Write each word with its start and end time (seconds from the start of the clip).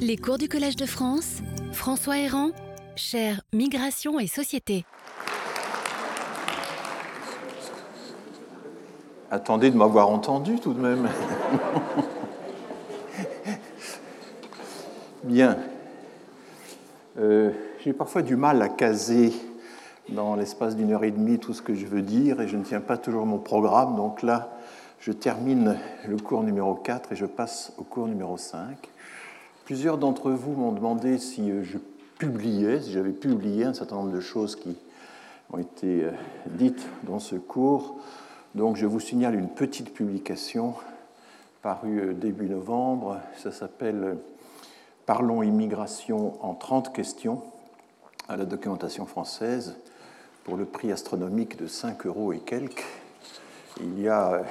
Les 0.00 0.16
cours 0.16 0.38
du 0.38 0.48
Collège 0.48 0.76
de 0.76 0.86
France, 0.86 1.38
François 1.72 2.18
Héran, 2.18 2.50
cher 2.94 3.40
Migration 3.52 4.20
et 4.20 4.26
Société. 4.26 4.84
Attendez 9.30 9.70
de 9.70 9.76
m'avoir 9.76 10.08
entendu 10.08 10.60
tout 10.60 10.72
de 10.72 10.80
même. 10.80 11.08
Bien. 15.24 15.58
Euh, 17.18 17.50
J'ai 17.84 17.92
parfois 17.92 18.22
du 18.22 18.36
mal 18.36 18.62
à 18.62 18.68
caser 18.68 19.32
dans 20.08 20.36
l'espace 20.36 20.76
d'une 20.76 20.92
heure 20.92 21.04
et 21.04 21.10
demie 21.10 21.38
tout 21.38 21.52
ce 21.52 21.60
que 21.60 21.74
je 21.74 21.86
veux 21.86 22.02
dire 22.02 22.40
et 22.40 22.48
je 22.48 22.56
ne 22.56 22.62
tiens 22.64 22.80
pas 22.80 22.96
toujours 22.96 23.26
mon 23.26 23.38
programme. 23.38 23.96
Donc 23.96 24.22
là, 24.22 24.56
je 25.00 25.12
termine 25.12 25.76
le 26.06 26.16
cours 26.16 26.42
numéro 26.44 26.74
4 26.74 27.12
et 27.12 27.16
je 27.16 27.26
passe 27.26 27.72
au 27.78 27.82
cours 27.82 28.06
numéro 28.06 28.36
5. 28.36 28.88
Plusieurs 29.68 29.98
d'entre 29.98 30.30
vous 30.30 30.52
m'ont 30.52 30.72
demandé 30.72 31.18
si 31.18 31.50
euh, 31.50 31.62
je 31.62 31.76
publiais, 32.16 32.80
si 32.80 32.90
j'avais 32.90 33.12
publié 33.12 33.66
un 33.66 33.74
certain 33.74 33.96
nombre 33.96 34.12
de 34.12 34.20
choses 34.20 34.56
qui 34.56 34.74
ont 35.52 35.58
été 35.58 36.04
euh, 36.04 36.12
dites 36.46 36.88
dans 37.02 37.18
ce 37.18 37.36
cours. 37.36 37.96
Donc 38.54 38.76
je 38.76 38.86
vous 38.86 38.98
signale 38.98 39.34
une 39.34 39.50
petite 39.50 39.92
publication 39.92 40.72
parue 41.60 42.00
euh, 42.00 42.14
début 42.14 42.48
novembre. 42.48 43.20
Ça 43.36 43.52
s'appelle 43.52 44.16
Parlons 45.04 45.42
immigration 45.42 46.42
en 46.42 46.54
30 46.54 46.94
questions 46.94 47.42
à 48.26 48.38
la 48.38 48.46
documentation 48.46 49.04
française 49.04 49.76
pour 50.44 50.56
le 50.56 50.64
prix 50.64 50.92
astronomique 50.92 51.58
de 51.58 51.66
5 51.66 52.06
euros 52.06 52.32
et 52.32 52.38
quelques. 52.38 52.86
Il 53.82 54.00
y 54.00 54.08
a 54.08 54.44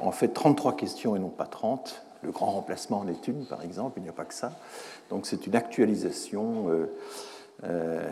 en 0.00 0.10
fait 0.10 0.30
33 0.30 0.74
questions 0.74 1.14
et 1.14 1.20
non 1.20 1.28
pas 1.28 1.46
30. 1.46 2.02
Le 2.22 2.32
grand 2.32 2.50
remplacement 2.50 3.00
en 3.00 3.08
est 3.08 3.28
une, 3.28 3.46
par 3.46 3.62
exemple, 3.62 3.98
il 3.98 4.02
n'y 4.02 4.08
a 4.08 4.12
pas 4.12 4.24
que 4.24 4.34
ça. 4.34 4.52
Donc 5.10 5.26
c'est 5.26 5.46
une 5.46 5.54
actualisation 5.54 6.68
euh, 6.68 6.86
euh, 7.64 8.10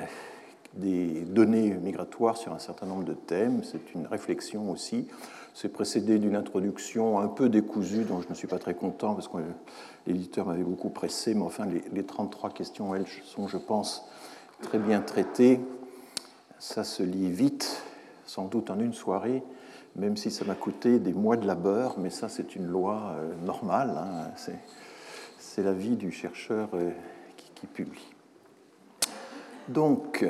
des 0.74 1.22
données 1.22 1.74
migratoires 1.74 2.36
sur 2.36 2.52
un 2.52 2.58
certain 2.58 2.86
nombre 2.86 3.04
de 3.04 3.14
thèmes. 3.14 3.62
C'est 3.64 3.94
une 3.94 4.06
réflexion 4.06 4.70
aussi. 4.70 5.08
C'est 5.54 5.70
précédé 5.70 6.18
d'une 6.18 6.36
introduction 6.36 7.18
un 7.18 7.28
peu 7.28 7.48
décousue, 7.48 8.04
dont 8.04 8.20
je 8.20 8.28
ne 8.28 8.34
suis 8.34 8.46
pas 8.46 8.58
très 8.58 8.74
content 8.74 9.14
parce 9.14 9.28
que 9.28 9.38
l'éditeur 10.06 10.46
m'avait 10.46 10.62
beaucoup 10.62 10.90
pressé, 10.90 11.34
mais 11.34 11.42
enfin 11.42 11.66
les, 11.66 11.82
les 11.92 12.04
33 12.04 12.50
questions, 12.50 12.94
elles, 12.94 13.06
sont, 13.24 13.48
je 13.48 13.56
pense, 13.56 14.06
très 14.62 14.78
bien 14.78 15.00
traitées. 15.00 15.60
Ça 16.58 16.84
se 16.84 17.02
lit 17.02 17.30
vite, 17.30 17.82
sans 18.24 18.44
doute 18.44 18.70
en 18.70 18.78
une 18.78 18.94
soirée 18.94 19.42
même 19.96 20.16
si 20.16 20.30
ça 20.30 20.44
m'a 20.44 20.54
coûté 20.54 20.98
des 20.98 21.12
mois 21.12 21.36
de 21.36 21.46
labeur, 21.46 21.98
mais 21.98 22.10
ça 22.10 22.28
c'est 22.28 22.54
une 22.54 22.66
loi 22.66 23.14
euh, 23.16 23.34
normale, 23.44 23.94
hein. 23.96 24.30
c'est 25.38 25.62
la 25.62 25.72
vie 25.72 25.96
du 25.96 26.12
chercheur 26.12 26.68
euh, 26.74 26.90
qui, 27.54 27.66
publie. 27.66 28.06
Donc, 29.68 30.24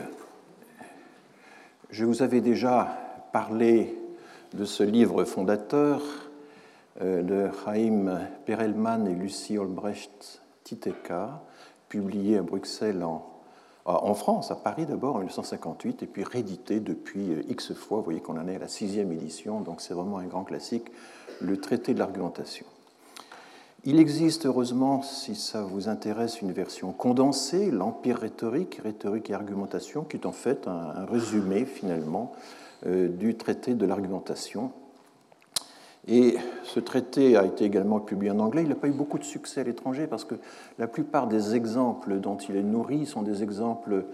je 1.91 2.05
vous 2.05 2.23
avais 2.23 2.41
déjà 2.41 3.29
parlé 3.33 3.99
de 4.55 4.65
ce 4.65 4.85
livre 4.85 5.25
fondateur 5.25 6.01
euh, 7.03 7.23
de 7.23 7.51
Chaim 7.65 8.21
Perelman 8.47 9.07
et 9.07 9.15
Lucie 9.15 9.59
Olbrecht 9.59 10.41
Titeka, 10.63 11.43
publié 11.89 12.39
à 12.39 12.43
Bruxelles 12.43 13.03
en 13.03 13.36
en 13.87 14.15
France, 14.15 14.51
à 14.51 14.57
Paris 14.57 14.85
d'abord 14.85 15.17
en 15.17 15.19
1958, 15.21 16.03
et 16.03 16.07
puis 16.07 16.25
réédité 16.25 16.81
depuis 16.81 17.33
euh, 17.33 17.43
X 17.49 17.73
fois. 17.73 17.99
Vous 17.99 18.05
voyez 18.05 18.21
qu'on 18.21 18.39
en 18.39 18.49
est 18.49 18.57
à 18.57 18.59
la 18.59 18.69
sixième 18.69 19.13
édition, 19.13 19.61
donc 19.61 19.81
c'est 19.81 19.95
vraiment 19.95 20.19
un 20.19 20.27
grand 20.27 20.45
classique, 20.45 20.91
le 21.41 21.57
traité 21.59 21.95
de 21.95 22.01
l'argumentation. 22.01 22.67
Il 23.85 24.01
existe, 24.01 24.47
heureusement, 24.47 25.03
si 25.03 25.37
ça 25.37 25.63
vous 25.63 25.89
intéresse, 25.89 26.43
une 26.43 26.51
version 26.51 26.93
condensée, 26.93 27.71
l'Empire 27.71 28.19
rhétorique, 28.19 28.81
rhétorique 28.83 29.31
et 29.31 29.35
argumentation, 29.35 30.03
qui 30.03 30.17
est 30.17 30.27
en 30.27 30.33
fait 30.33 30.67
un, 30.67 31.05
résumé 31.05 31.65
finalement 31.65 32.33
euh, 32.87 33.07
du 33.07 33.37
traité 33.37 33.75
de 33.75 33.87
l'argumentation 33.87 34.73
et 36.09 36.37
ce 36.63 36.79
traité 36.79 37.37
a 37.37 37.45
été 37.45 37.65
également 37.65 37.99
publié 37.99 38.31
en 38.31 38.39
anglais. 38.39 38.63
Il 38.63 38.69
n'a 38.69 38.77
pas 38.77 38.87
eu 38.87 38.93
beaucoup 38.93 39.19
de 39.19 39.25
succès 39.25 39.63
à 39.63 39.65
l'étranger 39.65 40.07
parce 40.07 40.25
que 40.25 40.37
la 40.79 40.87
plupart 40.87 41.27
des 41.27 41.57
exemples 41.57 42.21
dont 42.21 42.37
il 42.37 42.57
est 42.57 42.63
nourri 42.63 43.07
sont 43.07 43.23
des 43.23 43.43
exemples 43.43 44.05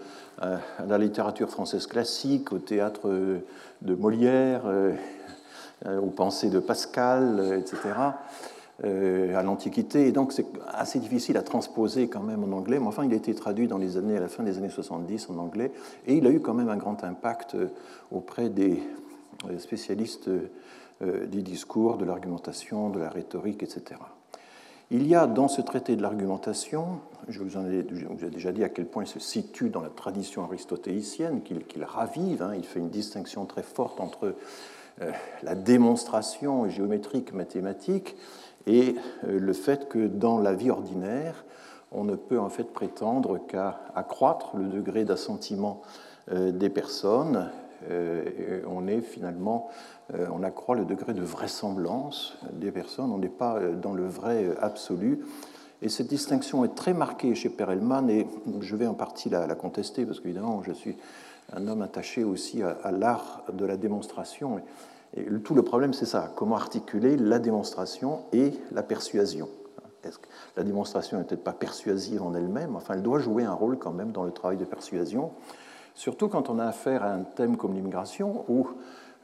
euh, 0.43 0.57
à 0.79 0.87
la 0.87 0.99
littérature 0.99 1.51
française 1.51 1.87
classique, 1.87 2.53
au 2.53 2.59
théâtre 2.59 3.11
de 3.83 3.95
Molière, 3.95 4.63
euh, 4.65 4.95
aux 5.85 6.11
pensées 6.11 6.49
de 6.49 6.61
Pascal, 6.61 7.59
etc., 7.59 7.79
euh, 8.85 9.37
à 9.37 9.43
l'Antiquité. 9.43 10.07
Et 10.09 10.13
donc 10.13 10.33
c'est 10.33 10.47
assez 10.73 10.99
difficile 10.99 11.37
à 11.37 11.43
transposer 11.43 12.09
quand 12.09 12.23
même 12.23 12.43
en 12.43 12.57
anglais. 12.57 12.79
Mais 12.81 12.87
enfin, 12.87 13.05
il 13.05 13.13
a 13.13 13.17
été 13.17 13.35
traduit 13.35 13.69
dans 13.69 13.79
les 13.79 13.99
années, 13.99 14.17
à 14.17 14.21
la 14.21 14.29
fin 14.29 14.45
des 14.45 14.57
années 14.57 14.71
70 14.71 15.29
en 15.29 15.37
anglais. 15.37 15.71
Et 16.07 16.15
il 16.17 16.27
a 16.27 16.31
eu 16.31 16.41
quand 16.41 16.55
même 16.55 16.71
un 16.71 16.77
grand 16.77 17.05
impact 17.05 17.55
auprès 18.11 18.49
des 18.49 18.83
spécialistes 19.59 20.29
euh, 20.29 20.51
des 21.03 21.43
discours, 21.43 21.97
de 21.97 22.05
l'argumentation, 22.05 22.89
de 22.89 23.01
la 23.01 23.11
rhétorique, 23.11 23.63
etc. 23.63 24.01
Il 24.95 25.07
y 25.07 25.15
a 25.15 25.27
dans 25.27 25.49
ce 25.49 25.63
traité 25.63 25.97
de 25.97 26.03
l'argumentation, 26.03 27.01
je 27.27 27.43
vous, 27.43 27.57
en 27.57 27.67
ai 27.67 27.83
déjà 27.83 28.53
dit 28.53 28.63
à 28.63 28.69
quel 28.69 28.85
point 28.85 29.05
il 29.05 29.09
se 29.09 29.21
situe 29.21 29.71
dans 29.71 29.81
la 29.81 29.89
tradition 29.89 30.45
aristotélicienne, 30.45 31.41
qu'il 31.43 31.85
ravive, 31.85 32.43
hein, 32.43 32.53
il 32.55 32.65
fait 32.65 32.79
une 32.79 32.91
distinction 32.91 33.47
très 33.47 33.63
forte 33.63 34.01
entre 34.01 34.35
euh, 35.01 35.11
la 35.43 35.55
démonstration 35.55 36.69
géométrique 36.69 37.33
mathématique 37.33 38.17
et 38.67 38.95
euh, 39.25 39.41
le 39.41 39.53
fait 39.55 39.89
que 39.89 40.07
dans 40.07 40.39
la 40.39 40.53
vie 40.53 40.71
ordinaire, 40.71 41.47
on 41.91 42.05
ne 42.05 42.15
peut 42.15 42.39
en 42.39 42.51
fait 42.51 42.71
prétendre 42.71 43.39
qu'à 43.39 43.81
accroître 43.95 44.59
le 44.59 44.65
degré 44.65 45.07
d'assentiment 45.07 45.81
des 46.31 46.71
personnes. 46.71 47.51
On 47.89 48.87
est 48.87 49.01
finalement 49.01 49.71
euh, 50.15 50.27
on 50.33 50.43
accroît 50.43 50.75
le 50.75 50.85
degré 50.85 51.15
de 51.15 51.23
vraisemblance 51.23 52.37
des 52.53 52.71
personnes, 52.71 53.11
on 53.11 53.19
n'est 53.19 53.29
pas 53.29 53.57
euh, 53.57 53.75
dans 53.75 53.95
le 53.95 54.07
vrai 54.07 54.45
euh, 54.45 54.55
absolu. 54.61 55.21
Et 55.81 55.89
cette 55.89 56.09
distinction 56.09 56.65
est 56.65 56.75
très 56.75 56.93
marquée 56.93 57.35
chez 57.35 57.49
Perelman, 57.49 58.09
et 58.11 58.27
je 58.61 58.77
vais 58.77 58.87
en 58.87 58.95
partie 58.95 59.31
la, 59.31 59.47
contester, 59.55 60.05
parce 60.05 60.21
qu'évidemment, 60.21 60.63
je 60.63 60.73
suis 60.73 60.97
un 61.53 61.67
homme 61.67 61.83
attaché 61.83 62.25
aussi 62.25 62.63
à, 62.63 62.93
l'art 62.93 63.43
de 63.53 63.65
la 63.65 63.77
démonstration. 63.77 64.61
Et, 65.17 65.25
tout 65.43 65.55
le 65.55 65.63
problème, 65.63 65.93
c'est 65.93 66.07
ça, 66.07 66.33
comment 66.37 66.55
articuler 66.55 67.17
la 67.17 67.41
démonstration 67.41 68.21
et 68.33 68.53
la 68.71 68.85
persuasion? 68.85 69.49
La 70.57 70.63
démonstration 70.63 71.19
n'est 71.19 71.25
peut-être 71.25 71.45
pas 71.45 71.53
persuasive 71.53 72.23
en 72.23 72.35
elle-même, 72.35 72.77
enfin, 72.77 72.95
elle 72.95 73.03
doit 73.03 73.19
jouer 73.19 73.45
un 73.45 73.53
rôle 73.53 73.77
quand 73.79 73.93
même 73.93 74.13
dans 74.13 74.25
le 74.25 74.31
travail 74.33 74.59
de 74.59 74.65
persuasion, 74.65 75.33
surtout 75.95 76.29
quand 76.29 76.51
on 76.51 76.59
a 76.59 76.67
affaire 76.67 77.03
à 77.03 77.13
un 77.13 77.23
thème 77.23 77.57
comme 77.57 77.75
l'immigration, 77.75 78.45
où 78.49 78.69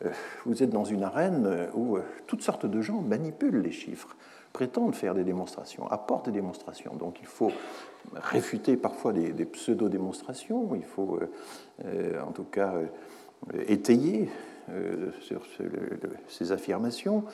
euh, 0.04 0.10
vous 0.46 0.62
êtes 0.62 0.70
dans 0.70 0.84
une 0.84 1.02
arène 1.02 1.44
euh, 1.46 1.66
où 1.74 1.96
euh, 1.96 2.02
toutes 2.26 2.42
sortes 2.42 2.66
de 2.66 2.80
gens 2.80 3.00
manipulent 3.00 3.60
les 3.60 3.72
chiffres, 3.72 4.16
prétendent 4.52 4.94
faire 4.94 5.14
des 5.14 5.24
démonstrations, 5.24 5.86
apportent 5.90 6.26
des 6.26 6.32
démonstrations. 6.32 6.94
Donc 6.94 7.18
il 7.20 7.26
faut 7.26 7.52
réfuter 8.14 8.76
parfois 8.76 9.12
des, 9.12 9.44
pseudo-démonstrations, 9.44 10.74
il 10.74 10.84
faut 10.84 11.20
en 11.84 12.32
tout 12.32 12.44
cas 12.44 12.72
étayer 13.66 14.30
ces 16.28 16.50
affirmations. 16.50 17.24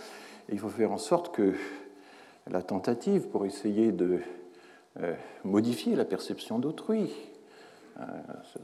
il 0.51 0.59
faut 0.59 0.69
faire 0.69 0.91
en 0.91 0.99
sorte 0.99 1.33
que 1.33 1.55
la 2.51 2.63
tentative 2.63 3.29
pour 3.29 3.47
essayer 3.47 3.93
de 3.93 4.19
modifier 5.45 5.95
la 5.95 6.05
perception 6.05 6.59
d'autrui, 6.59 7.15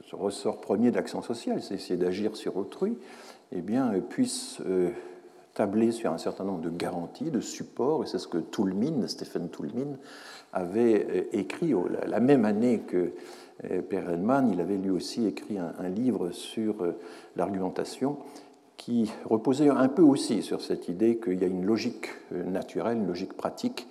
ce 0.08 0.16
ressort 0.16 0.60
premier 0.60 0.90
de 0.90 0.96
l'action 0.96 1.22
sociale, 1.22 1.62
c'est 1.62 1.74
essayer 1.74 1.96
d'agir 1.96 2.36
sur 2.36 2.56
autrui, 2.56 2.96
eh 3.52 3.60
bien, 3.60 3.92
puisse 4.08 4.60
euh, 4.66 4.90
tabler 5.54 5.92
sur 5.92 6.12
un 6.12 6.18
certain 6.18 6.44
nombre 6.44 6.60
de 6.60 6.70
garanties, 6.70 7.30
de 7.30 7.40
supports, 7.40 8.04
et 8.04 8.06
c'est 8.06 8.18
ce 8.18 8.28
que 8.28 8.38
Toulmin, 8.38 9.06
Stephen 9.06 9.48
Toulmin, 9.48 9.96
avait 10.52 11.06
euh, 11.10 11.22
écrit 11.32 11.74
la 12.06 12.20
même 12.20 12.44
année 12.44 12.80
que 12.80 13.12
euh, 13.70 13.82
Perelman. 13.82 14.50
Il 14.52 14.60
avait 14.60 14.76
lui 14.76 14.90
aussi 14.90 15.26
écrit 15.26 15.58
un, 15.58 15.88
livre 15.88 16.30
sur 16.30 16.76
l'argumentation 17.36 18.18
qui 18.76 19.12
reposait 19.26 19.68
un 19.68 19.88
peu 19.88 20.02
aussi 20.02 20.42
sur 20.42 20.62
cette 20.62 20.88
idée 20.88 21.18
qu'il 21.18 21.40
y 21.40 21.44
a 21.44 21.48
une 21.48 21.66
logique 21.66 22.08
naturelle, 22.30 22.96
une 22.96 23.06
logique 23.06 23.34
pratique, 23.34 23.86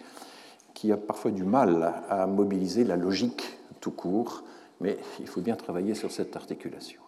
qui 0.73 0.91
a 0.91 0.97
parfois 0.97 1.31
du 1.31 1.43
mal 1.43 1.93
à 2.09 2.25
mobiliser 2.25 2.83
la 2.83 2.95
logique 2.95 3.59
tout 3.81 3.91
court, 3.91 4.43
mais 4.81 4.97
il 5.19 5.27
faut 5.27 5.41
bien 5.41 5.55
travailler 5.55 5.93
sur 5.93 6.11
cette 6.11 6.35
articulation. 6.35 7.01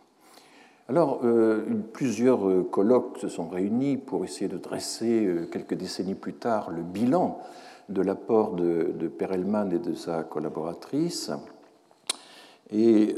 Alors, 0.92 1.22
euh, 1.24 1.64
plusieurs 1.94 2.50
euh, 2.50 2.64
colloques 2.70 3.18
se 3.20 3.30
sont 3.30 3.48
réunis 3.48 3.96
pour 3.96 4.26
essayer 4.26 4.50
de 4.50 4.58
dresser, 4.58 5.26
euh, 5.26 5.46
quelques 5.46 5.76
décennies 5.76 6.16
plus 6.16 6.34
tard, 6.34 6.70
le 6.70 6.82
bilan 6.82 7.40
de 7.88 8.02
l'apport 8.02 8.56
de, 8.56 9.08
Perelman 9.08 9.72
et 9.72 9.80
de 9.80 9.94
sa 9.94 10.24
collaboratrice. 10.24 11.32
Et 12.74 13.16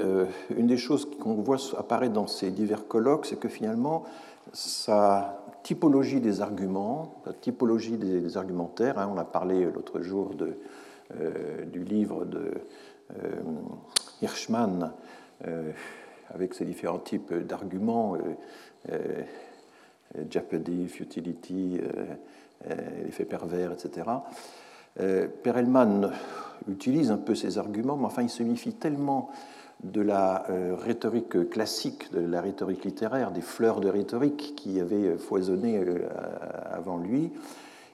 une 0.57 0.65
des 0.65 0.77
choses 0.77 1.07
qu'on 1.19 1.35
voit 1.35 1.57
apparaître 1.77 2.13
dans 2.13 2.25
ces 2.25 2.50
divers 2.50 2.88
colloques, 2.88 3.27
c'est 3.27 3.39
que 3.39 3.50
finalement, 3.50 4.03
sa 4.51 5.45
typologie 5.61 6.21
des 6.21 6.41
arguments, 6.41 7.21
la 7.27 7.33
typologie 7.33 7.97
des, 7.97 8.35
argumentaires, 8.35 8.97
hein, 8.97 9.11
on 9.13 9.17
a 9.19 9.25
parlé 9.25 9.65
l'autre 9.65 10.01
jour 10.01 10.31
du 11.71 11.83
livre 11.83 12.25
de 12.25 12.51
Hirschman 14.21 14.92
avec 16.33 16.54
ses 16.54 16.65
différents 16.65 17.00
types 17.00 17.33
d'arguments, 17.33 18.18
jeopardy, 20.30 20.88
futility, 20.88 21.80
effet 23.07 23.25
pervers, 23.25 23.74
etc. 23.74 24.07
Perelman 25.44 26.12
utilise 26.69 27.12
un 27.12 27.18
peu 27.18 27.36
ces 27.36 27.57
arguments, 27.57 27.98
mais 27.98 28.06
enfin 28.06 28.21
il 28.21 28.30
se 28.30 28.44
méfie 28.44 28.74
tellement 28.74 29.30
de 29.83 30.01
la 30.01 30.50
euh, 30.50 30.75
rhétorique 30.75 31.50
classique, 31.50 32.12
de 32.13 32.21
la 32.21 32.42
rhétorique 32.42 32.86
littéraire, 32.86 33.31
des 33.31 33.42
fleurs 33.42 33.81
de 33.81 33.89
rhétorique 33.89 34.54
qui 34.56 34.80
avaient 34.80 35.18
foisonné 35.18 35.77
euh, 35.77 36.07
avant 36.71 36.98
lui, 36.98 37.31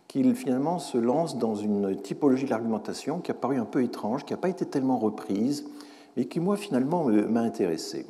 qu'il 0.07 0.35
finalement 0.35 0.79
se 0.79 0.97
lance 0.97 1.37
dans 1.37 1.55
une 1.55 1.99
typologie 2.01 2.45
de 2.45 2.49
l'argumentation 2.49 3.19
qui 3.19 3.31
a 3.31 3.33
paru 3.33 3.57
un 3.57 3.65
peu 3.65 3.83
étrange, 3.83 4.25
qui 4.25 4.33
n'a 4.33 4.37
pas 4.37 4.49
été 4.49 4.65
tellement 4.65 4.97
reprise, 4.97 5.65
mais 6.19 6.25
qui, 6.25 6.41
moi, 6.41 6.57
finalement, 6.57 7.05
m'a 7.05 7.39
intéressé. 7.39 8.05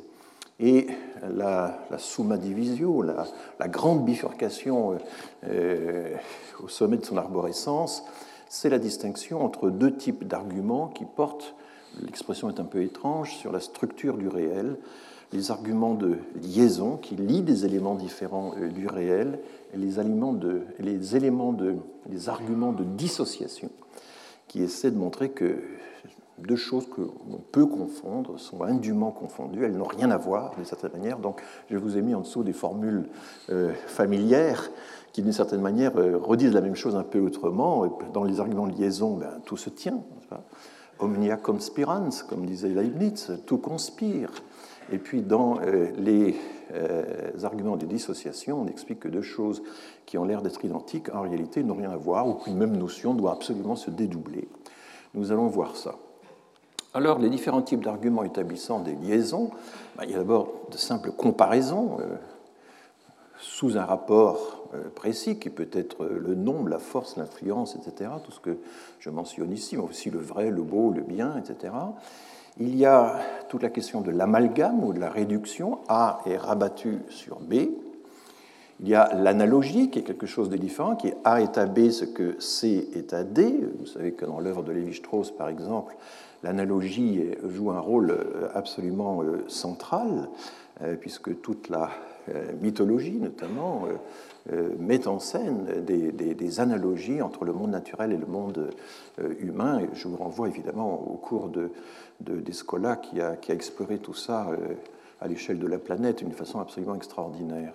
Et 0.58 0.88
la, 1.32 1.78
summa 1.96 2.38
divisio, 2.38 3.02
la, 3.02 3.68
grande 3.68 4.04
bifurcation 4.04 4.98
euh, 5.46 6.16
au 6.60 6.66
sommet 6.66 6.96
de 6.96 7.04
son 7.04 7.16
arborescence, 7.16 8.02
c'est 8.48 8.68
la 8.68 8.80
distinction 8.80 9.44
entre 9.44 9.70
deux 9.70 9.94
types 9.94 10.26
d'arguments 10.26 10.88
qui 10.88 11.04
portent 11.04 11.54
l'expression 12.02 12.48
est 12.48 12.58
un 12.58 12.64
peu 12.64 12.82
étrange, 12.82 13.36
sur 13.36 13.52
la 13.52 13.60
structure 13.60 14.16
du 14.16 14.26
réel, 14.26 14.76
les 15.32 15.52
arguments 15.52 15.94
de 15.94 16.18
liaison 16.42 16.96
qui 16.96 17.14
lient 17.14 17.42
des 17.42 17.64
éléments 17.64 17.94
différents 17.94 18.54
euh, 18.58 18.70
du 18.70 18.88
réel 18.88 19.38
et 19.72 19.76
les, 19.76 19.92
de, 19.92 20.62
les 20.80 21.16
éléments 21.16 21.52
de, 21.52 21.76
les 22.10 22.28
arguments 22.28 22.72
de 22.72 22.82
dissociation 22.82 23.70
qui 24.48 24.64
essaient 24.64 24.90
de 24.90 24.98
montrer 24.98 25.30
que 25.30 25.62
deux 26.46 26.56
choses 26.56 26.88
que 26.88 27.00
l'on 27.00 27.40
peut 27.52 27.66
confondre 27.66 28.38
sont 28.38 28.62
indûment 28.62 29.10
confondues, 29.10 29.64
elles 29.64 29.76
n'ont 29.76 29.84
rien 29.84 30.10
à 30.10 30.16
voir 30.16 30.54
d'une 30.54 30.64
certaine 30.64 30.92
manière. 30.92 31.18
Donc 31.18 31.42
je 31.70 31.76
vous 31.76 31.96
ai 31.96 32.02
mis 32.02 32.14
en 32.14 32.20
dessous 32.20 32.42
des 32.42 32.52
formules 32.52 33.08
euh, 33.50 33.72
familières 33.86 34.70
qui 35.12 35.22
d'une 35.22 35.32
certaine 35.32 35.60
manière 35.60 35.96
euh, 35.96 36.16
redisent 36.16 36.54
la 36.54 36.60
même 36.60 36.76
chose 36.76 36.96
un 36.96 37.02
peu 37.02 37.20
autrement. 37.20 38.00
Dans 38.12 38.24
les 38.24 38.40
arguments 38.40 38.66
de 38.66 38.76
liaison, 38.76 39.16
ben, 39.16 39.40
tout 39.44 39.56
se 39.56 39.70
tient. 39.70 40.00
Omnia 40.98 41.36
conspirans, 41.36 42.10
comme 42.28 42.44
disait 42.44 42.68
Leibniz, 42.68 43.32
tout 43.46 43.58
conspire. 43.58 44.30
Et 44.92 44.98
puis 44.98 45.22
dans 45.22 45.58
euh, 45.60 45.90
les 45.96 46.36
arguments 47.42 47.76
de 47.76 47.86
dissociation, 47.86 48.62
on 48.62 48.66
explique 48.68 49.00
que 49.00 49.08
deux 49.08 49.22
choses 49.22 49.60
qui 50.06 50.18
ont 50.18 50.24
l'air 50.24 50.40
d'être 50.40 50.64
identiques, 50.64 51.12
en 51.12 51.22
réalité, 51.22 51.64
n'ont 51.64 51.74
rien 51.74 51.90
à 51.90 51.96
voir, 51.96 52.28
ou 52.28 52.34
qu'une 52.34 52.56
même 52.56 52.76
notion 52.76 53.12
doit 53.12 53.32
absolument 53.32 53.74
se 53.74 53.90
dédoubler. 53.90 54.48
Nous 55.14 55.32
allons 55.32 55.48
voir 55.48 55.74
ça. 55.74 55.96
Alors, 56.92 57.20
les 57.20 57.30
différents 57.30 57.62
types 57.62 57.84
d'arguments 57.84 58.24
établissant 58.24 58.80
des 58.80 58.94
liaisons, 58.96 59.50
ben, 59.96 60.04
il 60.04 60.10
y 60.10 60.14
a 60.14 60.18
d'abord 60.18 60.52
de 60.72 60.76
simples 60.76 61.12
comparaisons 61.12 61.98
euh, 62.00 62.16
sous 63.38 63.78
un 63.78 63.84
rapport 63.84 64.64
euh, 64.74 64.88
précis, 64.94 65.38
qui 65.38 65.50
peut 65.50 65.68
être 65.72 66.04
le 66.04 66.34
nombre, 66.34 66.68
la 66.68 66.80
force, 66.80 67.16
l'influence, 67.16 67.76
etc., 67.76 68.10
tout 68.24 68.32
ce 68.32 68.40
que 68.40 68.58
je 68.98 69.08
mentionne 69.08 69.52
ici, 69.52 69.76
mais 69.76 69.84
aussi 69.84 70.10
le 70.10 70.18
vrai, 70.18 70.50
le 70.50 70.62
beau, 70.62 70.90
le 70.90 71.02
bien, 71.02 71.36
etc. 71.36 71.72
Il 72.58 72.76
y 72.76 72.84
a 72.84 73.20
toute 73.48 73.62
la 73.62 73.70
question 73.70 74.00
de 74.00 74.10
l'amalgame 74.10 74.82
ou 74.82 74.92
de 74.92 74.98
la 74.98 75.10
réduction. 75.10 75.78
A 75.88 76.20
est 76.26 76.36
rabattu 76.36 76.98
sur 77.08 77.38
B. 77.38 77.54
Il 78.82 78.88
y 78.88 78.94
a 78.96 79.14
l'analogie, 79.14 79.90
qui 79.90 80.00
est 80.00 80.02
quelque 80.02 80.26
chose 80.26 80.48
de 80.48 80.56
différent, 80.56 80.96
qui 80.96 81.08
est 81.08 81.16
A 81.22 81.40
est 81.40 81.56
à 81.56 81.66
B 81.66 81.90
ce 81.90 82.04
que 82.04 82.40
C 82.40 82.88
est 82.94 83.12
à 83.12 83.22
D. 83.22 83.60
Vous 83.78 83.86
savez 83.86 84.12
que 84.12 84.24
dans 84.24 84.40
l'œuvre 84.40 84.64
de 84.64 84.72
Lévi-Strauss, 84.72 85.30
par 85.30 85.48
exemple, 85.48 85.94
l'analogie 86.42 87.30
joue 87.48 87.70
un 87.70 87.80
rôle 87.80 88.10
euh, 88.10 88.48
absolument 88.54 89.22
euh, 89.22 89.44
central, 89.48 90.28
puisque 91.00 91.42
toute 91.42 91.68
la 91.68 91.90
mythologie, 92.62 93.18
notamment, 93.20 93.86
euh, 94.52 94.70
met 94.78 95.06
en 95.06 95.18
scène 95.18 95.84
des, 95.84 96.60
analogies 96.60 97.20
entre 97.20 97.44
le 97.44 97.52
monde 97.52 97.70
naturel 97.70 98.10
et 98.10 98.16
le 98.16 98.26
monde 98.26 98.70
euh, 99.20 99.34
humain. 99.38 99.82
Je 99.92 100.08
vous 100.08 100.16
renvoie 100.16 100.48
évidemment 100.48 100.94
au 100.94 101.16
cours 101.16 101.50
de, 101.50 101.70
d'Escola 102.20 102.96
qui 102.96 103.20
a, 103.20 103.36
exploré 103.50 103.98
tout 103.98 104.14
ça 104.14 104.48
euh, 104.48 104.56
à 105.20 105.28
l'échelle 105.28 105.58
de 105.58 105.66
la 105.66 105.78
planète 105.78 106.18
d'une 106.18 106.32
façon 106.32 106.58
absolument 106.58 106.94
extraordinaire. 106.94 107.74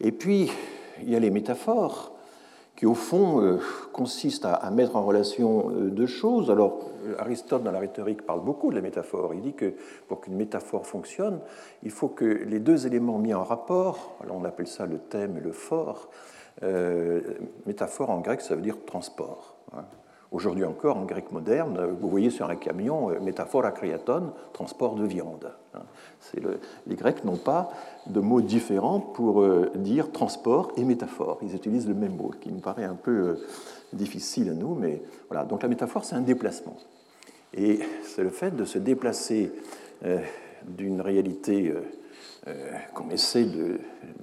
Et 0.00 0.12
puis, 0.12 0.50
il 1.02 1.10
y 1.10 1.14
a 1.14 1.20
les 1.20 1.30
métaphores 1.30 2.15
qui 2.76 2.84
au 2.84 2.94
fond 2.94 3.40
euh, 3.40 3.58
consiste 3.92 4.44
à, 4.44 4.70
mettre 4.70 4.96
en 4.96 5.04
relation 5.04 5.70
euh, 5.70 5.90
deux 5.90 6.06
choses. 6.06 6.50
Alors 6.50 6.90
Aristote 7.18 7.62
dans 7.62 7.72
la 7.72 7.78
rhétorique 7.78 8.22
parle 8.22 8.44
beaucoup 8.44 8.70
de 8.70 8.76
la 8.76 8.82
métaphore. 8.82 9.34
Il 9.34 9.40
dit 9.40 9.54
que 9.54 9.74
pour 10.08 10.20
qu'une 10.20 10.36
métaphore 10.36 10.86
fonctionne, 10.86 11.40
il 11.82 11.90
faut 11.90 12.08
que 12.08 12.24
les 12.24 12.60
deux 12.60 12.86
éléments 12.86 13.18
mis 13.18 13.34
en 13.34 13.42
rapport, 13.42 14.16
alors 14.22 14.36
on 14.36 14.44
appelle 14.44 14.66
ça 14.68 14.86
le 14.86 14.98
thème 14.98 15.38
et 15.38 15.40
le 15.40 15.52
fort, 15.52 16.10
euh, 16.62 17.20
métaphore 17.66 18.10
en 18.10 18.20
grec 18.20 18.40
ça 18.40 18.54
veut 18.54 18.62
dire 18.62 18.76
transport. 18.84 19.56
Hein. 19.74 19.84
Aujourd'hui 20.32 20.64
encore, 20.64 20.96
en 20.96 21.04
grec 21.04 21.30
moderne, 21.30 21.96
vous 22.00 22.08
voyez 22.08 22.30
sur 22.30 22.50
un 22.50 22.56
camion 22.56 23.08
métaphore 23.20 23.64
akriaton, 23.64 24.32
transport 24.52 24.96
de 24.96 25.04
viande. 25.04 25.52
Hein. 25.74 25.82
les 26.86 26.96
Grecs 26.96 27.24
n'ont 27.24 27.36
pas 27.36 27.70
de 28.06 28.20
mots 28.20 28.40
différents 28.40 29.00
pour 29.00 29.42
euh, 29.42 29.70
dire 29.76 30.10
transport 30.12 30.72
et 30.76 30.84
métaphore. 30.84 31.38
Ils 31.42 31.54
utilisent 31.54 31.88
le 31.88 31.94
même 31.94 32.16
mot, 32.16 32.32
qui 32.40 32.50
nous 32.50 32.60
paraît 32.60 32.84
un 32.84 32.94
peu 32.94 33.10
euh, 33.10 33.46
difficile 33.92 34.50
à 34.50 34.54
nous, 34.54 34.74
mais 34.74 35.02
voilà. 35.28 35.44
Donc 35.44 35.62
la 35.62 35.68
métaphore, 35.68 36.04
c'est 36.04 36.16
un 36.16 36.20
déplacement. 36.20 36.76
Et 37.54 37.80
c'est 38.02 38.22
le 38.22 38.30
fait 38.30 38.54
de 38.54 38.64
se 38.64 38.78
déplacer 38.78 39.52
euh, 40.04 40.20
d'une 40.66 41.00
réalité 41.00 41.72
qu'on 42.94 43.10
essaie 43.10 43.46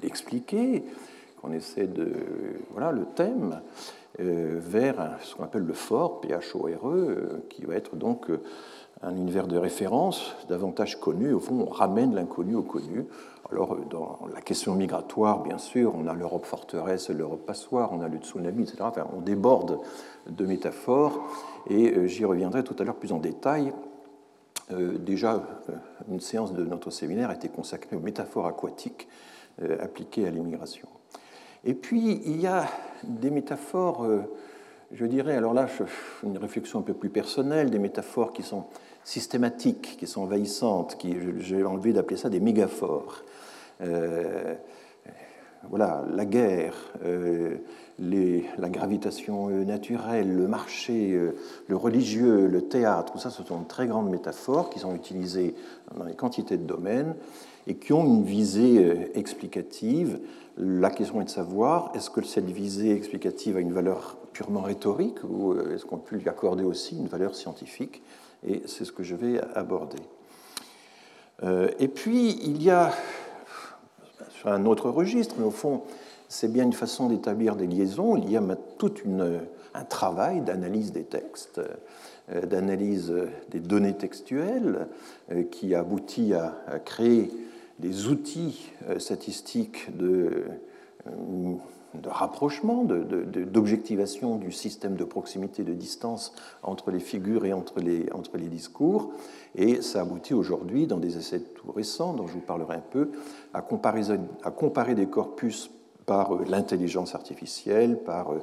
d'expliquer, 0.02 0.84
qu'on 1.42 1.52
essaie 1.52 1.88
de. 1.88 2.12
Voilà, 2.72 2.92
le 2.92 3.06
thème, 3.16 3.62
vers 4.20 5.18
ce 5.22 5.36
qu'on 5.36 5.44
appelle 5.44 5.64
le 5.64 5.74
fort, 5.74 6.22
P-H-O-R-E, 6.22 7.46
qui 7.50 7.66
va 7.66 7.76
être 7.76 7.96
donc 7.96 8.30
un 9.04 9.16
univers 9.16 9.48
de 9.48 9.58
référence 9.58 10.36
davantage 10.48 11.00
connu. 11.00 11.34
Au 11.34 11.40
fond, 11.40 11.66
on 11.68 11.72
ramène 11.72 12.16
l'inconnu 12.16 12.56
au 12.56 12.64
connu. 12.64 13.06
Alors, 13.52 13.78
dans 13.90 14.20
la 14.34 14.42
question 14.42 14.74
migratoire, 14.74 15.44
bien 15.44 15.58
sûr, 15.58 15.94
on 15.96 16.08
a 16.08 16.14
l'Europe 16.14 16.46
forteresse, 16.46 17.10
l'Europe 17.10 17.46
passoire, 17.46 17.92
on 17.92 18.02
a 18.02 18.08
le 18.08 18.18
tsunami, 18.18 18.64
etc. 18.64 18.78
On 19.16 19.22
déborde 19.22 19.80
de 20.28 20.46
métaphores, 20.46 21.22
et 21.70 21.92
euh, 21.92 22.08
j'y 22.08 22.26
reviendrai 22.26 22.64
tout 22.64 22.76
à 22.80 22.84
l'heure 22.84 22.96
plus 22.96 23.12
en 23.12 23.20
détail. 23.20 23.74
Euh, 24.72 24.98
déjà, 24.98 25.36
euh, 25.70 25.74
une 26.10 26.22
séance 26.22 26.54
de 26.54 26.64
notre 26.64 26.90
séminaire 26.90 27.30
a 27.30 27.36
été 27.36 27.50
consacrée 27.50 27.96
aux 27.96 28.02
métaphores 28.02 28.48
aquatiques 28.48 29.08
appliquées 29.80 30.26
à 30.26 30.32
l'immigration. 30.32 30.88
Et 31.64 31.74
puis, 31.74 32.22
il 32.26 32.42
y 32.42 32.48
a 32.48 32.68
des 33.04 33.30
métaphores, 33.30 34.06
je 34.92 35.06
dirais, 35.06 35.36
alors 35.36 35.54
là, 35.54 35.68
une 36.24 36.38
réflexion 36.38 36.80
un 36.80 36.82
peu 36.82 36.94
plus 36.94 37.10
personnelle, 37.10 37.70
des 37.70 37.80
métaphores 37.80 38.34
qui 38.34 38.44
sont 38.44 38.66
systématiques, 39.04 39.98
qui 39.98 40.08
sont 40.08 40.22
envahissantes, 40.22 40.98
qui, 40.98 41.16
j'ai 41.40 41.64
envie 41.64 41.94
d'appeler 41.94 42.18
ça 42.18 42.30
des 42.30 42.40
mégaphores. 42.40 43.24
Euh, 43.82 44.56
voilà, 45.70 46.04
la 46.12 46.26
guerre, 46.26 46.76
euh, 47.06 47.58
la 48.00 48.70
gravitation 48.70 49.48
naturelle, 49.48 50.36
le 50.36 50.48
marché, 50.48 51.14
euh, 51.14 51.36
le 51.68 51.78
religieux, 51.78 52.48
le 52.48 52.62
théâtre, 52.64 53.14
tout 53.14 53.20
ça, 53.20 53.30
ce 53.30 53.44
sont 53.44 53.62
de 53.62 53.68
très 53.68 53.88
grandes 53.88 54.10
métaphores 54.10 54.70
qui 54.70 54.80
sont 54.80 54.94
utilisées 54.94 55.56
dans 55.96 56.04
les 56.04 56.16
quantités 56.16 56.58
de 56.58 56.66
domaines 56.66 57.16
et 57.68 57.76
qui 57.76 57.94
ont 57.94 58.06
une 58.06 58.24
visée 58.24 59.12
explicative. 59.18 60.20
La 60.58 60.90
question 60.90 61.22
est 61.22 61.26
de 61.26 61.30
savoir, 61.30 61.92
est-ce 61.96 62.10
que 62.10 62.24
cette 62.24 62.50
visée 62.50 62.92
explicative 62.92 63.58
a 63.58 63.60
une 63.60 63.74
valeur 63.74 64.18
purement 64.34 64.62
rhétorique 64.62 65.24
ou 65.24 65.58
est-ce 65.72 65.86
qu'on 65.86 65.98
peut 65.98 66.16
lui 66.16 66.28
accorder 66.30 66.64
aussi 66.64 66.98
une 66.98 67.08
valeur 67.08 67.36
scientifique? 67.36 68.02
Et 68.46 68.62
c'est 68.66 68.86
ce 68.86 68.92
que 68.92 69.04
je 69.04 69.16
vais 69.16 69.40
aborder. 69.56 70.00
Euh, 71.42 71.70
et 71.80 71.88
puis, 71.88 72.38
il 72.44 72.62
y 72.62 72.70
a, 72.70 72.92
un 74.46 74.66
autre 74.66 74.90
registre, 74.90 75.36
mais 75.38 75.46
au 75.46 75.52
fond, 75.52 75.84
c'est 76.28 76.52
bien 76.52 76.64
une 76.64 76.74
façon 76.74 77.08
d'établir 77.08 77.56
des 77.56 77.68
liaisons, 77.68 78.18
il 78.18 78.30
y 78.30 78.38
a 78.38 78.42
tout 78.78 78.94
un 79.74 79.84
travail 79.86 80.42
d'analyse 80.42 80.92
des 80.92 81.04
textes, 81.04 81.62
euh, 82.32 82.46
d'analyse 82.46 83.14
des 83.50 83.60
données 83.60 83.96
textuelles, 83.96 84.88
euh, 85.32 85.44
qui 85.44 85.76
aboutit 85.76 86.34
à 86.34 86.80
créer 86.84 87.32
des 87.84 88.08
outils 88.08 88.72
statistiques 88.98 89.96
de 89.96 90.46
de 91.94 92.10
rapprochement, 92.10 92.84
d'objectivation 92.84 94.38
du 94.38 94.52
système 94.52 94.96
de 94.96 95.04
proximité, 95.04 95.64
de 95.64 95.74
distance 95.74 96.34
entre 96.64 96.92
les 96.92 97.00
figures 97.00 97.46
et 97.46 97.54
entre 97.54 97.80
les, 97.80 98.12
entre 98.14 98.38
les 98.38 98.48
discours. 98.48 99.12
Et 99.56 99.82
ça 99.82 100.02
aboutit 100.02 100.34
aujourd'hui, 100.34 100.88
dans 100.88 100.98
des 100.98 101.18
essais 101.18 101.40
tout 101.40 101.72
récents, 101.72 102.14
dont 102.14 102.28
je 102.28 102.34
vous 102.34 102.40
parlerai 102.40 102.78
un 102.78 102.84
peu, 102.90 103.12
à, 103.54 103.60
à 103.60 104.52
comparer 104.52 104.96
des 104.96 105.06
corpus 105.06 105.70
par 106.06 106.44
l'intelligence 106.46 107.16
artificielle, 107.16 108.00
par 108.04 108.34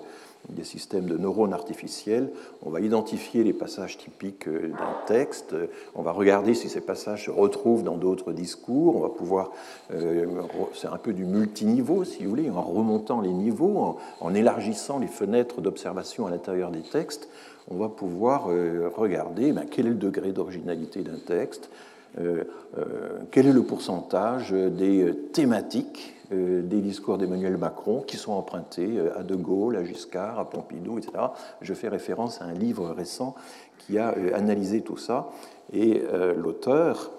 des 0.49 0.65
systèmes 0.65 1.07
de 1.07 1.17
neurones 1.17 1.53
artificiels. 1.53 2.31
On 2.65 2.71
va 2.71 2.81
identifier 2.81 3.45
les 3.45 3.53
passages 3.53 3.99
typiques 3.99 4.49
euh, 4.49 4.69
d'un 4.69 4.97
texte, 5.07 5.55
on 5.95 6.03
va 6.03 6.13
regarder 6.13 6.55
si 6.55 6.69
ces 6.69 6.81
passages 6.81 7.27
se 7.27 7.31
retrouvent 7.31 7.83
dans 7.83 7.97
d'autres 7.97 8.33
discours, 8.33 8.97
on 8.97 9.01
va 9.01 9.11
pouvoir, 9.11 9.53
euh, 9.93 10.27
c'est 10.75 10.89
un 10.89 10.97
peu 10.97 11.13
du 11.13 11.25
multiniveau 11.25 12.05
si 12.05 12.25
vous 12.25 12.31
voulez, 12.31 12.51
en 12.51 12.63
remontant 12.63 13.21
les 13.21 13.33
niveaux, 13.33 13.99
en, 14.21 14.35
élargissant 14.35 14.99
les 14.99 15.07
fenêtres 15.07 15.61
d'observation 15.61 16.27
à 16.27 16.31
l'intérieur 16.31 16.71
des 16.71 16.83
textes, 16.83 17.29
on 17.69 17.77
va 17.77 17.89
pouvoir 17.89 18.47
euh, 18.49 18.91
regarder 18.95 19.53
ben, 19.53 19.67
quel 19.71 19.87
est 19.87 19.91
le 19.91 19.97
degré 19.97 20.33
d'originalité 20.33 21.03
d'un 21.03 21.19
texte, 21.19 21.71
quel 22.17 23.47
est 23.47 23.53
le 23.53 23.63
pourcentage 23.63 24.53
des 24.53 25.15
thématiques 25.33 26.21
euh, 26.33 26.63
des 26.63 26.81
discours 26.81 27.19
d'Emmanuel 27.19 27.57
Macron 27.57 28.03
qui 28.03 28.17
sont 28.17 28.31
empruntés 28.31 28.99
euh, 28.99 29.19
à 29.19 29.25
De 29.25 29.35
Gaulle, 29.35 29.75
à 29.75 29.83
Giscard, 29.83 30.39
à 30.39 30.49
Pompidou, 30.49 30.99
etc. 30.99 31.13
Je 31.61 31.75
fais 31.75 31.89
référence 31.89 32.41
à 32.41 32.45
un 32.45 32.53
livre 32.53 32.89
récent 32.91 33.35
qui 33.79 33.99
a 33.99 34.17
euh, 34.17 34.31
analysé 34.37 34.83
tout 34.83 34.97
ça. 34.97 35.31
Et 35.73 36.03
l'auteur, 36.37 37.13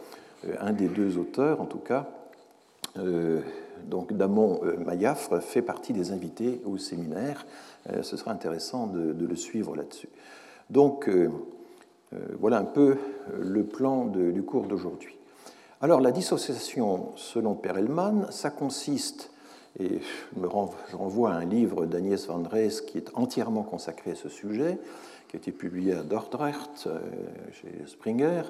un 0.59 0.73
des 0.73 0.89
deux 0.89 1.17
auteurs 1.17 1.61
en 1.61 1.65
tout 1.65 1.79
cas, 1.79 2.09
donc 3.85 4.11
Damon 4.11 4.59
Mayafre, 4.85 5.41
fait 5.41 5.61
partie 5.61 5.93
des 5.93 6.11
invités 6.11 6.61
au 6.65 6.77
séminaire. 6.77 7.45
Ce 8.01 8.17
sera 8.17 8.31
intéressant 8.31 8.87
de, 8.87 9.25
le 9.25 9.35
suivre 9.37 9.73
là-dessus. 9.77 10.09
Donc 10.69 11.09
voilà 12.39 12.57
un 12.59 12.65
peu 12.65 12.97
le 13.39 13.63
plan 13.63 14.05
du 14.05 14.43
cours 14.43 14.67
d'aujourd'hui. 14.67 15.15
Alors 15.81 15.99
la 15.99 16.11
dissociation, 16.11 17.11
selon 17.15 17.55
Perelman, 17.55 18.27
ça 18.29 18.51
consiste, 18.51 19.31
et 19.79 19.99
je 19.99 20.45
renvoie 20.45 21.31
à 21.31 21.37
un 21.37 21.45
livre 21.45 21.85
d'Agnès 21.85 22.27
Van 22.27 22.39
Drees 22.39 22.81
qui 22.85 22.97
est 22.97 23.09
entièrement 23.15 23.63
consacré 23.63 24.11
à 24.11 24.15
ce 24.15 24.29
sujet, 24.29 24.77
qui 25.27 25.37
a 25.37 25.39
été 25.39 25.51
publié 25.51 25.93
à 25.93 26.03
Dordrecht, 26.03 26.85
euh, 26.87 26.99
chez 27.53 27.87
Springer, 27.87 28.43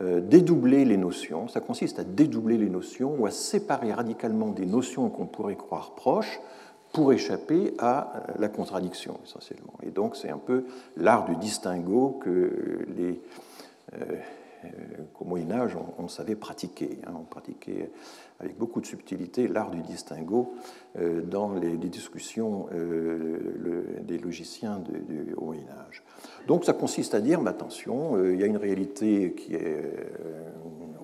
euh, 0.00 0.20
dédoubler 0.20 0.84
les 0.84 0.96
notions. 0.96 1.48
Ça 1.48 1.60
consiste 1.60 1.98
à 1.98 2.04
dédoubler 2.04 2.58
les 2.58 2.68
notions 2.68 3.14
ou 3.18 3.26
à 3.26 3.30
séparer 3.30 3.92
radicalement 3.92 4.48
des 4.48 4.66
notions 4.66 5.08
qu'on 5.08 5.26
pourrait 5.26 5.56
croire 5.56 5.94
proches 5.94 6.40
pour 6.92 7.12
échapper 7.12 7.74
à 7.78 8.24
la 8.38 8.48
contradiction, 8.48 9.20
essentiellement. 9.24 9.74
Et 9.82 9.90
donc 9.90 10.16
c'est 10.16 10.30
un 10.30 10.38
peu 10.38 10.64
l'art 10.96 11.24
du 11.24 11.36
distinguo 11.36 12.20
que 12.22 12.86
les... 12.96 13.20
Euh, 13.94 14.16
euh, 14.64 14.68
qu'au 15.14 15.24
Moyen 15.24 15.50
Âge, 15.52 15.76
on, 15.98 16.08
savait 16.08 16.34
pratiquer. 16.34 16.98
Hein. 17.06 17.12
on 17.18 17.24
pratiquait 17.24 17.90
avec 18.40 18.58
beaucoup 18.58 18.80
de 18.80 18.86
subtilité 18.86 19.48
l'art 19.48 19.70
du 19.70 19.80
distinguo 19.80 20.54
euh, 20.98 21.22
dans 21.22 21.54
les, 21.54 21.76
discussions 21.76 22.66
euh, 22.74 23.84
des 24.02 24.18
logiciens 24.18 24.78
du 24.78 25.34
Moyen 25.40 25.64
Âge. 25.88 26.02
Donc 26.46 26.64
ça 26.64 26.72
consiste 26.74 27.14
à 27.14 27.20
dire, 27.20 27.40
mais 27.40 27.50
attention, 27.50 28.22
il 28.22 28.38
y 28.38 28.42
a 28.42 28.46
une 28.46 28.56
réalité 28.56 29.32
qui 29.32 29.54
est 29.54 29.82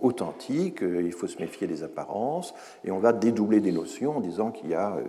authentique, 0.01 0.83
il 0.83 1.13
faut 1.13 1.27
se 1.27 1.39
méfier 1.39 1.67
des 1.67 1.83
apparences, 1.83 2.55
et 2.85 2.91
on 2.91 2.99
va 2.99 3.13
dédoubler 3.13 3.61
des 3.61 3.73
notions 3.73 4.19
en 4.19 4.21
disant 4.21 4.51
qu'il 4.51 4.71
y 4.71 4.75
a 4.75 4.97
euh, 4.97 5.03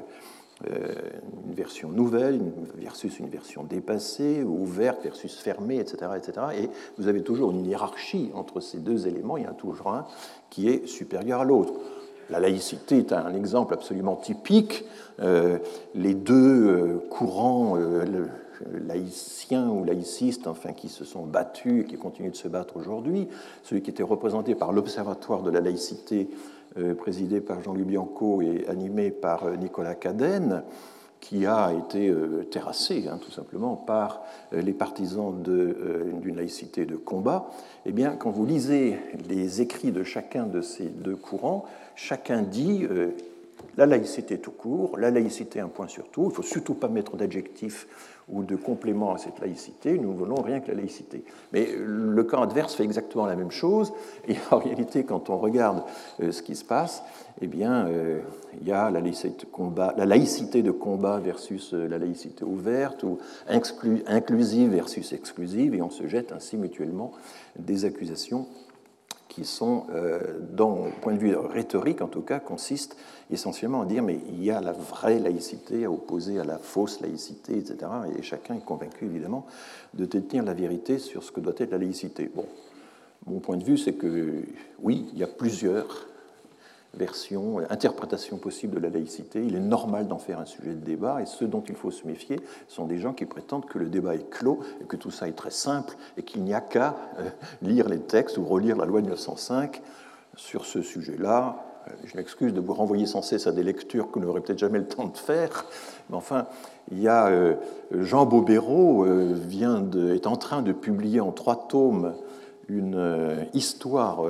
une 0.66 1.54
version 1.54 1.90
nouvelle 1.90 2.42
versus 2.76 3.20
une 3.20 3.30
version 3.30 3.64
dépassée, 3.64 4.44
ouverte 4.44 5.04
versus 5.04 5.38
fermée, 5.38 5.78
etc., 5.78 6.12
etc. 6.18 6.48
Et 6.58 6.70
vous 6.98 7.08
avez 7.08 7.22
toujours 7.22 7.52
une 7.52 7.66
hiérarchie 7.66 8.32
entre 8.34 8.60
ces 8.60 8.80
deux 8.80 9.08
éléments. 9.08 9.38
Il 9.38 9.44
y 9.44 9.48
a 9.48 9.52
toujours 9.52 9.94
un 9.94 10.06
qui 10.50 10.68
est 10.68 10.88
supérieur 10.88 11.42
à 11.42 11.46
l'autre. 11.46 11.74
La 12.30 12.40
laïcité 12.40 12.98
est 12.98 13.14
un 13.14 13.34
exemple 13.36 13.74
absolument 13.74 14.16
typique. 14.16 14.84
Euh, 15.20 15.60
les 15.96 16.14
deux 16.14 16.68
euh, 16.68 16.98
courants 17.10 17.78
laïciens 18.88 19.70
ou 19.70 19.84
laïcistes, 19.84 20.48
enfin, 20.48 20.74
qui 20.74 20.90
se 20.90 21.06
sont 21.06 21.26
battus 21.26 21.84
et 21.84 21.86
qui 21.86 21.98
continuent 21.98 22.32
de 22.32 22.36
se 22.36 22.48
battre 22.48 22.78
aujourd'hui, 22.78 23.28
celui 23.64 23.82
qui 23.82 23.90
était 23.90 24.04
représenté 24.04 24.56
par 24.56 24.72
l'Observatoire 24.72 25.44
de 25.44 25.52
la 25.52 25.62
laïcité 25.62 26.30
euh, 26.32 26.57
présidé 26.98 27.42
par 27.42 27.62
Jean-Louis 27.62 27.86
Bianco 27.86 28.42
et 28.42 28.66
animé 28.68 29.12
par 29.12 29.46
euh, 29.46 29.56
Nicolas 29.56 29.96
Cadenne, 29.96 30.64
qui 31.20 31.46
a 31.46 31.74
été 31.74 32.10
euh, 32.10 32.44
terrassé 32.50 33.08
hein, 33.08 33.20
tout 33.20 33.32
simplement 33.32 33.76
par 33.76 34.24
les 34.52 34.74
partisans 34.74 35.34
d'une 35.42 36.36
laïcité 36.36 36.86
de 36.86 36.96
combat, 36.96 37.50
eh 37.86 37.92
bien, 37.92 38.12
quand 38.12 38.30
vous 38.30 38.46
lisez 38.46 38.98
les 39.28 39.62
écrits 39.62 39.92
de 39.92 40.04
chacun 40.04 40.46
de 40.46 40.62
ces 40.62 40.86
deux 40.86 41.16
courants, 41.16 41.66
chacun 41.96 42.44
dit 42.44 42.88
la 43.78 43.86
laïcité 43.86 44.38
tout 44.38 44.52
court, 44.52 44.98
la 44.98 45.12
laïcité 45.12 45.60
un 45.60 45.68
point 45.68 45.88
sur 45.88 46.10
tout, 46.10 46.24
il 46.24 46.30
ne 46.30 46.34
faut 46.34 46.44
surtout 46.44 46.76
pas 46.76 46.88
mettre 46.88 47.18
d'adjectif 47.18 47.88
ou 48.30 48.44
de 48.44 48.58
complément 48.58 49.14
à 49.14 49.18
cette 49.18 49.40
laïcité, 49.40 49.98
nous 49.98 50.14
voulons 50.14 50.42
rien 50.42 50.60
que 50.60 50.68
la 50.68 50.74
laïcité. 50.74 51.24
Mais 51.54 51.70
le 51.78 52.24
camp 52.24 52.42
adverse 52.42 52.76
fait 52.76 52.84
exactement 52.84 53.26
la 53.26 53.36
même 53.36 53.52
chose, 53.52 53.94
et 54.28 54.36
en 54.52 54.58
réalité, 54.58 55.06
quand 55.06 55.30
on 55.30 55.38
regarde 55.38 55.84
euh, 56.22 56.32
ce 56.32 56.42
qui 56.42 56.56
se 56.56 56.66
passe, 56.66 57.04
eh 57.40 57.48
bien, 57.48 57.88
euh, 57.88 58.20
il 58.60 58.68
y 58.68 58.72
a 58.74 58.90
la 58.90 59.00
laïcité, 59.00 59.46
de 59.46 59.50
combat, 59.50 59.94
la 59.98 60.06
laïcité 60.06 60.62
de 60.62 60.72
combat 60.72 61.20
versus 61.20 61.74
euh, 61.74 61.88
la 61.88 61.98
laïcité 61.98 62.44
ouverte, 62.44 63.04
ou 63.04 63.18
inclusive 63.48 64.72
versus 64.72 65.14
exclusive, 65.14 65.74
et 65.74 65.82
on 65.82 65.90
se 65.90 66.08
jette 66.08 66.34
ainsi 66.34 66.58
mutuellement 66.58 67.14
des 67.58 67.86
accusations 67.86 68.48
qui 69.30 69.46
sont, 69.46 69.86
dans 70.54 70.86
point 71.02 71.14
de 71.14 71.20
vue 71.20 71.36
rhétorique 71.36 72.02
en 72.02 72.08
tout 72.08 72.22
cas, 72.22 72.40
consistent 72.40 72.98
essentiellement 73.30 73.82
à 73.82 73.86
dire 73.86 74.04
mais 74.04 74.20
il 74.30 74.44
y 74.44 74.52
a 74.52 74.62
la 74.62 74.72
vraie 74.72 75.20
laïcité 75.20 75.86
à 75.86 75.92
opposer 75.92 76.40
à 76.40 76.44
la 76.44 76.58
fausse 76.58 77.02
laïcité, 77.02 77.58
etc. 77.58 77.78
Et 78.18 78.22
chacun 78.22 78.56
est 78.56 78.66
convaincu 78.66 79.06
évidemment 79.06 79.46
de 79.94 80.06
détenir 80.06 80.44
la 80.44 80.54
vérité 80.54 81.00
sur 81.00 81.24
ce 81.24 81.32
que 81.32 81.40
doit 81.40 81.54
être 81.58 81.72
la 81.72 81.78
laïcité. 81.78 82.30
Bon, 82.34 82.46
mon 83.26 83.40
point 83.40 83.58
de 83.58 83.64
vue, 83.64 83.78
c'est 83.78 83.94
que 83.94 84.44
oui, 84.82 85.08
il 85.14 85.20
y 85.20 85.24
a 85.24 85.28
plusieurs 85.28 86.08
version, 86.98 87.60
interprétation 87.70 88.38
possible 88.38 88.76
de 88.76 88.80
la 88.80 88.90
laïcité. 88.90 89.44
Il 89.46 89.56
est 89.56 89.62
normal 89.62 90.08
d'en 90.08 90.18
faire 90.18 90.40
un 90.40 90.46
sujet 90.46 90.74
de 90.74 90.84
débat, 90.84 91.22
et 91.22 91.26
ceux 91.26 91.48
dont 91.48 91.64
il 91.68 91.76
faut 91.76 91.92
se 91.92 92.06
méfier 92.06 92.40
sont 92.68 92.86
des 92.86 92.98
gens 92.98 93.14
qui 93.14 93.26
prétendent 93.26 93.66
que 93.66 93.78
le 93.78 93.88
débat 93.88 94.16
est 94.16 94.30
clos, 94.30 94.60
et 94.82 94.86
que 94.86 94.96
tout 94.96 95.12
ça 95.12 95.28
est 95.28 95.34
très 95.34 95.52
simple, 95.52 95.96
et 96.18 96.24
qu'il 96.24 96.44
n'y 96.44 96.54
a 96.54 96.62
qu'à 96.62 96.96
euh, 97.20 97.30
lire 97.62 97.88
les 97.88 98.00
textes 98.00 98.38
ou 98.38 98.46
relire 98.46 98.76
la 98.76 98.86
loi 98.86 99.02
de 99.02 99.06
1905 99.06 99.82
sur 100.36 100.66
ce 100.66 100.82
sujet-là. 100.82 101.64
Euh, 101.88 101.94
je 102.06 102.18
m'excuse 102.18 102.54
de 102.54 102.60
vous 102.60 102.74
renvoyer 102.74 103.06
sans 103.06 103.22
cesse 103.22 103.48
à 103.48 103.52
des 103.52 103.64
lectures 103.64 104.12
que 104.12 104.20
vous 104.20 104.26
n'aurez 104.26 104.42
peut-être 104.42 104.60
jamais 104.60 104.80
le 104.80 104.88
temps 104.88 105.08
de 105.08 105.18
faire, 105.18 105.66
mais 106.10 106.16
enfin, 106.16 106.48
il 106.92 107.00
y 107.00 107.08
a 107.08 107.28
euh, 107.28 107.56
Jean 107.92 108.26
Bobéro 108.26 109.06
de, 109.06 110.14
est 110.14 110.28
en 110.28 110.38
train 110.38 110.62
de 110.62 110.72
publier 110.72 111.20
en 111.20 111.32
trois 111.32 111.68
tomes 111.68 112.16
une 112.70 113.48
histoire 113.54 114.24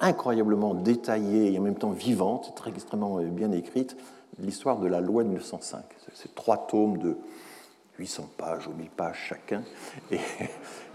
incroyablement 0.00 0.74
détaillée 0.74 1.52
et 1.52 1.58
en 1.60 1.62
même 1.62 1.76
temps 1.76 1.92
vivante, 1.92 2.52
très 2.56 2.70
extrêmement 2.70 3.18
bien 3.22 3.52
écrite, 3.52 3.96
l'histoire 4.40 4.80
de 4.80 4.88
la 4.88 5.00
loi 5.00 5.22
de 5.22 5.28
1905. 5.28 5.80
C'est 6.12 6.34
trois 6.34 6.66
tomes 6.66 6.98
de 6.98 7.16
800 7.98 8.28
pages 8.36 8.66
ou 8.66 8.72
1000 8.72 8.88
pages 8.90 9.18
chacun. 9.28 9.62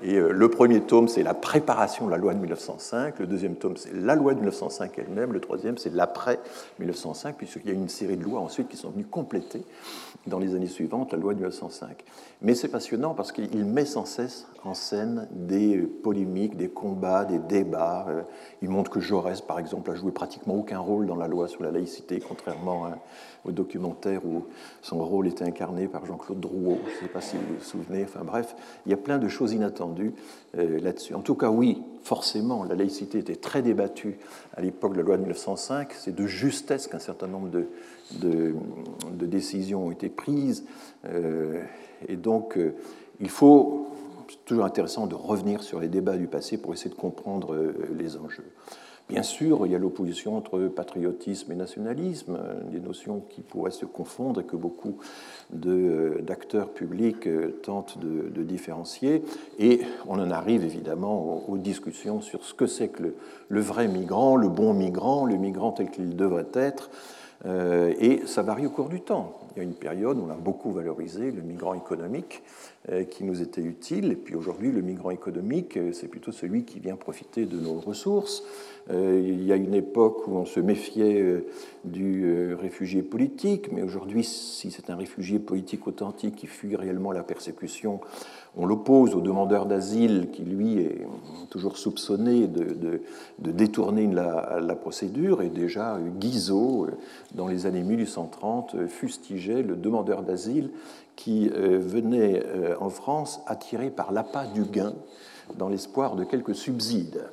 Et, 0.03 0.15
euh, 0.15 0.31
le 0.31 0.49
premier 0.49 0.81
tome, 0.81 1.07
c'est 1.07 1.23
la 1.23 1.33
préparation 1.33 2.05
de 2.05 2.11
la 2.11 2.17
loi 2.17 2.33
de 2.33 2.39
1905. 2.39 3.19
Le 3.19 3.27
deuxième 3.27 3.55
tome, 3.55 3.77
c'est 3.77 3.93
la 3.93 4.15
loi 4.15 4.33
de 4.33 4.39
1905 4.39 4.97
elle-même. 4.97 5.31
Le 5.33 5.39
troisième, 5.39 5.77
c'est 5.77 5.93
l'après 5.93 6.39
1905, 6.79 7.35
puisqu'il 7.35 7.67
y 7.67 7.71
a 7.71 7.73
une 7.73 7.89
série 7.89 8.17
de 8.17 8.23
lois 8.23 8.39
ensuite 8.39 8.67
qui 8.67 8.77
sont 8.77 8.89
venues 8.89 9.05
compléter 9.05 9.63
dans 10.27 10.39
les 10.39 10.55
années 10.55 10.67
suivantes 10.67 11.13
la 11.13 11.17
loi 11.17 11.33
de 11.33 11.39
1905. 11.39 12.03
Mais 12.41 12.55
c'est 12.55 12.67
passionnant 12.67 13.13
parce 13.13 13.31
qu'il 13.31 13.65
met 13.65 13.85
sans 13.85 14.05
cesse 14.05 14.47
en 14.63 14.73
scène 14.73 15.27
des 15.31 15.77
polémiques, 15.77 16.57
des 16.57 16.69
combats, 16.69 17.23
des 17.23 17.39
débats. 17.39 18.05
Euh, 18.09 18.21
il 18.61 18.69
montre 18.69 18.91
que 18.91 18.99
Jaurès, 18.99 19.41
par 19.41 19.59
exemple, 19.59 19.91
a 19.91 19.95
joué 19.95 20.11
pratiquement 20.11 20.55
aucun 20.55 20.79
rôle 20.79 21.07
dans 21.07 21.15
la 21.15 21.27
loi 21.27 21.47
sur 21.47 21.63
la 21.63 21.71
laïcité, 21.71 22.21
contrairement 22.25 22.87
au 23.45 23.51
documentaire 23.51 24.25
où 24.25 24.45
son 24.81 25.03
rôle 25.03 25.27
était 25.27 25.43
incarné 25.43 25.87
par 25.87 26.05
Jean-Claude 26.05 26.39
Drouot. 26.39 26.79
Je 26.85 26.95
ne 26.95 26.99
sais 26.99 27.13
pas 27.13 27.21
si 27.21 27.37
vous 27.37 27.55
vous 27.57 27.63
souvenez. 27.63 28.03
Enfin 28.03 28.23
bref, 28.23 28.55
il 28.85 28.89
y 28.89 28.93
a 28.93 28.97
plein 28.97 29.17
de 29.17 29.27
choses 29.27 29.53
inattendues 29.53 30.13
euh, 30.57 30.79
là-dessus. 30.79 31.13
En 31.13 31.21
tout 31.21 31.35
cas, 31.35 31.49
oui, 31.49 31.81
forcément, 32.03 32.63
la 32.63 32.75
laïcité 32.75 33.19
était 33.19 33.35
très 33.35 33.61
débattue 33.61 34.17
à 34.55 34.61
l'époque 34.61 34.93
de 34.93 34.97
la 34.97 35.03
loi 35.03 35.15
de 35.15 35.21
1905. 35.21 35.93
C'est 35.93 36.15
de 36.15 36.25
justesse 36.25 36.87
qu'un 36.87 36.99
certain 36.99 37.27
nombre 37.27 37.49
de, 37.49 38.55
décisions 39.25 39.87
ont 39.87 39.91
été 39.91 40.09
prises. 40.09 40.65
Euh, 41.05 41.61
et 42.07 42.15
donc, 42.15 42.57
euh, 42.57 42.75
il 43.19 43.29
faut, 43.29 43.87
c'est 44.29 44.45
toujours 44.45 44.65
intéressant 44.65 45.07
de 45.07 45.15
revenir 45.15 45.63
sur 45.63 45.79
les 45.79 45.87
débats 45.87 46.17
du 46.17 46.27
passé 46.27 46.57
pour 46.57 46.73
essayer 46.73 46.89
de 46.89 46.95
comprendre 46.95 47.73
les 47.97 48.17
enjeux. 48.17 48.45
Bien 49.09 49.23
sûr, 49.23 49.65
il 49.65 49.71
y 49.71 49.75
a 49.75 49.79
l'opposition 49.79 50.37
entre 50.37 50.59
patriotisme 50.67 51.51
et 51.51 51.55
nationalisme, 51.55 52.39
des 52.71 52.79
notions 52.79 53.23
qui 53.29 53.41
pourraient 53.41 53.71
se 53.71 53.85
confondre 53.85 54.41
et 54.41 54.43
que 54.43 54.55
beaucoup 54.55 54.97
d'acteurs 55.51 56.69
publics 56.69 57.27
tentent 57.63 57.97
de, 57.97 58.43
différencier. 58.43 59.23
Et 59.57 59.81
on 60.07 60.19
en 60.19 60.29
arrive 60.29 60.63
évidemment 60.63 61.43
aux, 61.49 61.57
discussions 61.57 62.21
sur 62.21 62.43
ce 62.43 62.53
que 62.53 62.67
c'est 62.67 62.89
que 62.89 63.15
le, 63.47 63.61
vrai 63.61 63.87
migrant, 63.87 64.35
le 64.35 64.47
bon 64.47 64.75
migrant, 64.75 65.25
le 65.25 65.37
migrant 65.37 65.71
tel 65.71 65.89
qu'il 65.89 66.15
devrait 66.15 66.51
être, 66.53 66.91
et 67.47 68.21
ça 68.27 68.43
varie 68.43 68.67
au 68.67 68.69
cours 68.69 68.89
du 68.89 69.01
temps. 69.01 69.39
Y 69.59 69.61
a 69.61 69.63
une 69.63 69.73
période 69.73 70.17
où 70.17 70.23
on 70.27 70.31
a 70.31 70.35
beaucoup 70.35 70.71
valorisé 70.71 71.31
le 71.31 71.41
migrant 71.41 71.73
économique 71.73 72.43
qui 73.11 73.23
nous 73.23 73.41
était 73.41 73.61
utile, 73.61 74.11
et 74.11 74.15
puis 74.15 74.35
aujourd'hui, 74.35 74.71
le 74.71 74.81
migrant 74.81 75.11
économique, 75.11 75.77
c'est 75.91 76.07
plutôt 76.07 76.31
celui 76.31 76.63
qui 76.63 76.79
vient 76.79 76.95
profiter 76.95 77.45
de 77.45 77.59
nos 77.59 77.73
ressources. 77.73 78.43
Il 78.89 79.43
y 79.43 79.51
a 79.51 79.57
une 79.57 79.75
époque 79.75 80.27
où 80.27 80.31
on 80.31 80.45
se 80.45 80.59
méfiait 80.59 81.43
du 81.83 82.55
réfugié 82.55 83.03
politique, 83.03 83.71
mais 83.71 83.83
aujourd'hui, 83.83 84.23
si 84.23 84.71
c'est 84.71 84.89
un 84.89 84.95
réfugié 84.95 85.39
politique 85.39 85.87
authentique 85.87 86.37
qui 86.37 86.47
fuit 86.47 86.75
réellement 86.75 87.11
la 87.11 87.21
persécution, 87.21 87.99
on 88.57 88.65
l'oppose 88.65 89.15
au 89.15 89.21
demandeur 89.21 89.65
d'asile 89.65 90.29
qui, 90.31 90.43
lui, 90.43 90.79
est 90.79 91.05
toujours 91.49 91.77
soupçonné 91.77 92.47
de, 92.47 93.01
détourner 93.39 94.07
la, 94.07 94.75
procédure. 94.75 95.41
Et 95.41 95.49
déjà, 95.49 95.99
Guizot, 96.19 96.87
dans 97.35 97.47
les 97.47 97.65
années 97.65 97.83
1830, 97.83 98.87
fustigeait 98.87 99.48
le 99.53 99.75
demandeur 99.75 100.23
d'asile 100.23 100.71
qui 101.15 101.49
euh, 101.53 101.79
venait 101.79 102.43
euh, 102.45 102.75
en 102.79 102.89
France 102.89 103.41
attiré 103.45 103.89
par 103.89 104.11
l'appât 104.11 104.45
du 104.47 104.63
gain 104.63 104.93
dans 105.57 105.67
l'espoir 105.67 106.15
de 106.15 106.23
quelques 106.23 106.55
subsides. 106.55 107.25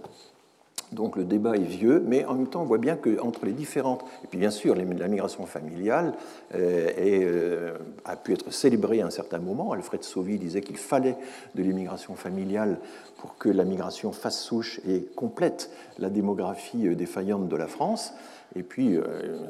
Donc 0.93 1.17
le 1.17 1.25
débat 1.25 1.57
est 1.57 1.61
vieux, 1.61 2.03
mais 2.07 2.25
en 2.25 2.35
même 2.35 2.47
temps, 2.47 2.63
on 2.63 2.65
voit 2.65 2.79
bien 2.79 2.97
qu'entre 2.97 3.45
les 3.45 3.53
différentes. 3.53 4.05
Et 4.25 4.29
puis 4.29 4.39
bien 4.39 4.51
sûr, 4.51 4.75
la 4.77 5.09
migration 5.09 5.47
familiale 5.47 6.15
euh, 6.55 7.77
a 8.05 8.17
pu 8.17 8.33
être 8.33 8.53
célébrée 8.53 9.01
à 9.01 9.07
un 9.07 9.11
certain 9.11 9.39
moment. 9.39 9.73
Alfred 9.73 10.05
Sauvy 10.05 10.39
disait 10.39 10.61
qu'il 10.61 10.77
fallait 10.77 11.17
de 11.57 11.63
l'immigration 11.63 12.15
familiale 12.15 12.79
pour 13.19 13.37
que 13.37 13.49
la 13.49 13.65
migration 13.65 14.13
fasse 14.13 14.41
souche 14.41 14.81
et 14.89 15.09
complète 15.17 15.71
la 15.99 16.09
démographie 16.09 16.95
défaillante 16.95 17.49
de 17.49 17.57
la 17.57 17.67
France. 17.67 18.13
Et 18.57 18.63
puis, 18.63 18.99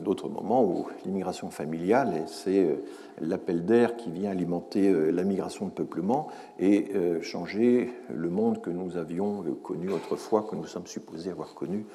d'autres 0.02 0.28
moments 0.28 0.64
où 0.64 0.88
l'immigration 1.04 1.50
familiale, 1.50 2.24
c'est 2.26 2.76
l'appel 3.20 3.64
d'air 3.64 3.96
qui 3.96 4.10
vient 4.10 4.30
alimenter 4.30 4.88
euh, 4.88 5.10
la 5.10 5.24
migration 5.24 5.66
de 5.66 5.70
peuplement 5.70 6.28
et 6.58 6.88
euh, 6.94 7.22
changer 7.22 7.92
le 8.12 8.28
monde 8.30 8.60
que 8.60 8.70
nous 8.70 8.96
avions 8.96 9.42
euh, 9.42 9.54
connu 9.62 9.90
autrefois, 9.90 10.46
que 10.48 10.56
nous 10.56 10.66
sommes 10.66 10.86
supposés 10.86 11.30
avoir 11.30 11.54
connu 11.54 11.86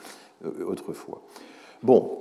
autrefois. 0.65 1.21
Bon, 1.83 2.17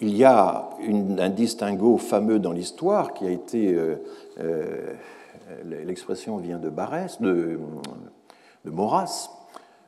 il 0.00 0.16
y 0.16 0.24
a 0.24 0.70
un 1.18 1.28
distinguo 1.28 1.98
fameux 1.98 2.38
dans 2.38 2.52
l'histoire 2.52 3.12
qui 3.12 3.26
a 3.26 3.30
été, 3.30 3.78
l'expression 5.62 6.38
vient 6.38 6.58
de 6.58 6.70
Barès, 6.70 7.20
de, 7.20 7.58
de 8.64 8.70
Maurras, 8.70 9.28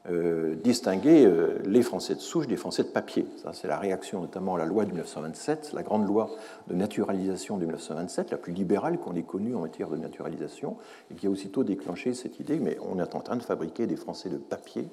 euh, 0.08 0.54
distinguer 0.54 1.26
euh, 1.26 1.58
les 1.64 1.82
Français 1.82 2.14
de 2.14 2.20
souche 2.20 2.46
des 2.46 2.56
Français 2.56 2.84
de 2.84 2.88
papier. 2.88 3.26
Ça, 3.42 3.52
c'est 3.52 3.66
la 3.66 3.78
réaction 3.78 4.20
notamment 4.20 4.54
à 4.54 4.58
la 4.58 4.64
loi 4.64 4.84
de 4.84 4.90
1927, 4.90 5.72
la 5.74 5.82
grande 5.82 6.06
loi 6.06 6.30
de 6.68 6.74
naturalisation 6.74 7.56
de 7.56 7.62
1927, 7.62 8.30
la 8.30 8.36
plus 8.36 8.52
libérale 8.52 8.98
qu'on 8.98 9.16
ait 9.16 9.22
connue 9.22 9.56
en 9.56 9.60
matière 9.60 9.88
de 9.88 9.96
naturalisation, 9.96 10.76
et 11.10 11.14
qui 11.14 11.26
a 11.26 11.30
aussitôt 11.30 11.64
déclenché 11.64 12.14
cette 12.14 12.38
idée, 12.38 12.58
mais 12.60 12.78
on 12.88 13.00
est 13.00 13.14
en 13.16 13.20
train 13.20 13.36
de 13.36 13.42
fabriquer 13.42 13.86
des 13.86 13.96
Français 13.96 14.28
de 14.28 14.36
papier, 14.36 14.88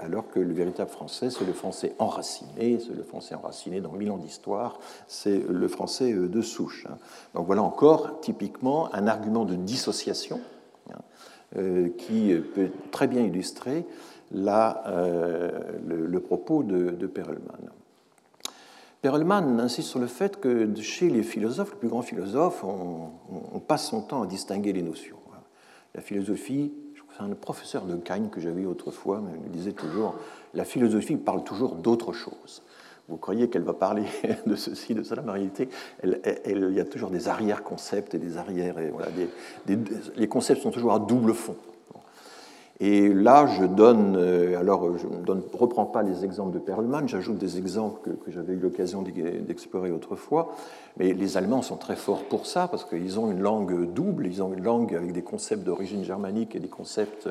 alors 0.00 0.28
que 0.28 0.40
le 0.40 0.54
véritable 0.54 0.90
français, 0.90 1.28
c'est 1.28 1.44
le 1.44 1.52
français 1.52 1.94
enraciné, 1.98 2.78
c'est 2.78 2.94
le 2.94 3.02
français 3.02 3.34
enraciné 3.34 3.80
dans 3.80 3.92
mille 3.92 4.10
ans 4.10 4.16
d'histoire, 4.16 4.78
c'est 5.06 5.38
le 5.48 5.68
français 5.68 6.12
euh, 6.12 6.28
de 6.28 6.40
souche. 6.40 6.86
Hein. 6.88 6.96
Donc 7.34 7.46
voilà 7.46 7.62
encore 7.62 8.20
typiquement 8.20 8.92
un 8.94 9.06
argument 9.06 9.44
de 9.44 9.54
dissociation 9.54 10.40
hein, 10.90 11.88
qui 11.98 12.34
peut 12.54 12.70
très 12.90 13.06
bien 13.06 13.22
illustrer 13.22 13.86
euh, 14.34 15.50
le, 15.86 16.20
propos 16.20 16.62
de, 16.62 16.90
de 16.90 17.06
Perelman. 17.06 17.70
Perelman 19.02 19.60
insiste 19.60 19.88
sur 19.88 20.00
le 20.00 20.06
fait 20.06 20.40
que 20.40 20.68
chez 20.80 21.08
les 21.08 21.22
philosophes, 21.22 21.70
les 21.72 21.78
plus 21.78 21.88
grands 21.88 22.02
philosophes, 22.02 22.64
on, 22.64 23.60
passe 23.60 23.88
son 23.88 24.02
temps 24.02 24.22
à 24.22 24.26
distinguer 24.26 24.72
les 24.72 24.82
notions. 24.82 25.16
La 25.94 26.00
philosophie, 26.00 26.72
c'est 27.16 27.22
un 27.22 27.28
professeur 27.30 27.84
de 27.84 27.96
Cagne 27.96 28.28
que 28.28 28.40
j'avais 28.40 28.66
autrefois, 28.66 29.22
il 29.46 29.52
disait 29.52 29.72
toujours, 29.72 30.16
la 30.54 30.64
philosophie 30.64 31.16
parle 31.16 31.44
toujours 31.44 31.76
d'autre 31.76 32.12
chose. 32.12 32.62
Vous 33.08 33.16
croyez 33.16 33.48
qu'elle 33.48 33.62
va 33.62 33.72
parler 33.72 34.04
de 34.46 34.56
ceci, 34.56 34.94
de 34.94 35.02
cela, 35.02 35.22
mais 35.22 35.30
en 35.30 35.34
réalité, 35.34 35.68
il 36.02 36.72
y 36.72 36.80
a 36.80 36.84
toujours 36.84 37.10
des 37.10 37.28
arrière-concepts 37.28 38.14
et 38.14 38.18
des 38.18 38.36
arrières. 38.36 38.74
Les 40.16 40.28
concepts 40.28 40.62
sont 40.62 40.70
toujours 40.70 40.92
à 40.92 40.98
double 40.98 41.32
fond. 41.32 41.56
Et 42.78 43.08
là, 43.08 43.46
je 43.46 43.64
donne, 43.64 44.16
euh, 44.18 44.60
alors 44.60 44.98
je 44.98 45.06
ne 45.06 45.40
reprends 45.56 45.86
pas 45.86 46.02
les 46.02 46.26
exemples 46.26 46.52
de 46.52 46.58
Perlman, 46.58 47.08
j'ajoute 47.08 47.38
des 47.38 47.56
exemples 47.56 48.00
que, 48.02 48.30
j'avais 48.30 48.52
eu 48.52 48.58
l'occasion 48.58 49.02
d'explorer 49.02 49.90
autrefois, 49.90 50.52
mais 50.98 51.14
les 51.14 51.38
Allemands 51.38 51.62
sont 51.62 51.76
très 51.76 51.96
forts 51.96 52.24
pour 52.24 52.44
ça, 52.44 52.68
parce 52.68 52.84
qu'ils 52.84 53.18
ont 53.18 53.30
une 53.30 53.40
langue 53.40 53.90
double, 53.94 54.26
ils 54.26 54.42
ont 54.42 54.52
une 54.52 54.62
langue 54.62 54.94
avec 54.94 55.12
des 55.12 55.22
concepts 55.22 55.64
d'origine 55.64 56.04
germanique 56.04 56.54
et 56.54 56.60
des 56.60 56.68
concepts 56.68 57.30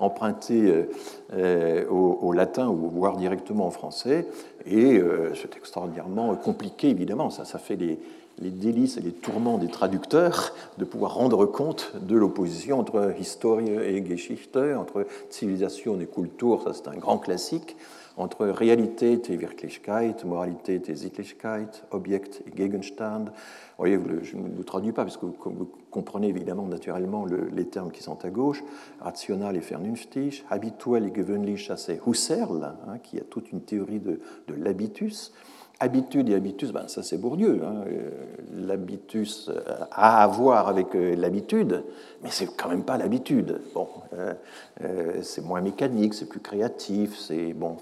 empruntés 0.00 0.86
euh, 1.34 1.86
au, 1.90 2.32
latin 2.32 2.72
voire 2.72 3.18
directement 3.18 3.66
en 3.66 3.70
français, 3.70 4.26
et 4.64 4.98
euh, 4.98 5.34
c'est 5.34 5.56
extraordinairement 5.58 6.34
compliqué, 6.36 6.88
évidemment, 6.88 7.28
ça, 7.28 7.44
ça 7.44 7.58
fait 7.58 7.76
des, 7.76 7.98
les 8.38 8.50
délices 8.50 8.96
et 8.96 9.00
les 9.00 9.12
tourments 9.12 9.58
des 9.58 9.68
traducteurs 9.68 10.54
de 10.78 10.84
pouvoir 10.84 11.14
rendre 11.14 11.46
compte 11.46 11.92
de 12.00 12.16
l'opposition 12.16 12.78
entre 12.78 13.14
Historie 13.18 13.70
et 13.70 14.04
Geschichte, 14.06 14.58
entre 14.76 15.06
civilisation 15.30 15.98
et 16.00 16.06
Kultur, 16.06 16.62
ça 16.62 16.72
c'est 16.74 16.88
un 16.88 16.96
grand 16.96 17.18
classique, 17.18 17.76
entre 18.16 18.46
réalité 18.46 19.20
et 19.28 19.36
Wirklichkeit, 19.36 20.24
moralité 20.24 20.80
et 20.86 20.96
Sittlichkeit, 20.96 21.82
Objekt 21.90 22.42
et 22.46 22.56
Gegenstand. 22.56 23.26
Vous 23.26 23.84
voyez, 23.84 23.98
je 24.22 24.36
ne 24.36 24.48
vous 24.56 24.62
traduis 24.62 24.92
pas 24.92 25.04
parce 25.04 25.18
que 25.18 25.26
vous 25.26 25.70
comprenez 25.90 26.28
évidemment 26.28 26.66
naturellement 26.66 27.26
les 27.26 27.66
termes 27.66 27.90
qui 27.90 28.02
sont 28.02 28.24
à 28.24 28.30
gauche. 28.30 28.64
Rational 29.00 29.54
et 29.54 29.60
vernünftig, 29.60 30.44
habituel 30.48 31.04
et 31.04 31.12
gewöhnlich, 31.12 31.70
c'est 31.76 32.00
Husserl, 32.06 32.74
hein, 32.88 32.98
qui 33.02 33.18
a 33.18 33.22
toute 33.22 33.52
une 33.52 33.60
théorie 33.60 34.00
de 34.00 34.18
l'habitus. 34.48 35.32
Habitude 35.78 36.30
et 36.30 36.34
habitus, 36.34 36.72
ben 36.72 36.88
ça 36.88 37.02
c'est 37.02 37.18
Bourdieu. 37.18 37.60
Hein. 37.62 37.84
Euh, 37.86 38.10
l'habitus 38.54 39.50
a 39.90 40.22
à 40.22 40.26
voir 40.26 40.68
avec 40.68 40.94
euh, 40.94 41.14
l'habitude, 41.14 41.84
mais 42.22 42.30
c'est 42.30 42.46
quand 42.56 42.70
même 42.70 42.82
pas 42.82 42.96
l'habitude. 42.96 43.60
Bon, 43.74 43.86
euh, 44.14 45.20
c'est 45.20 45.44
moins 45.44 45.60
mécanique, 45.60 46.14
c'est 46.14 46.30
plus 46.30 46.40
créatif, 46.40 47.18
c'est 47.18 47.52
bon. 47.52 47.76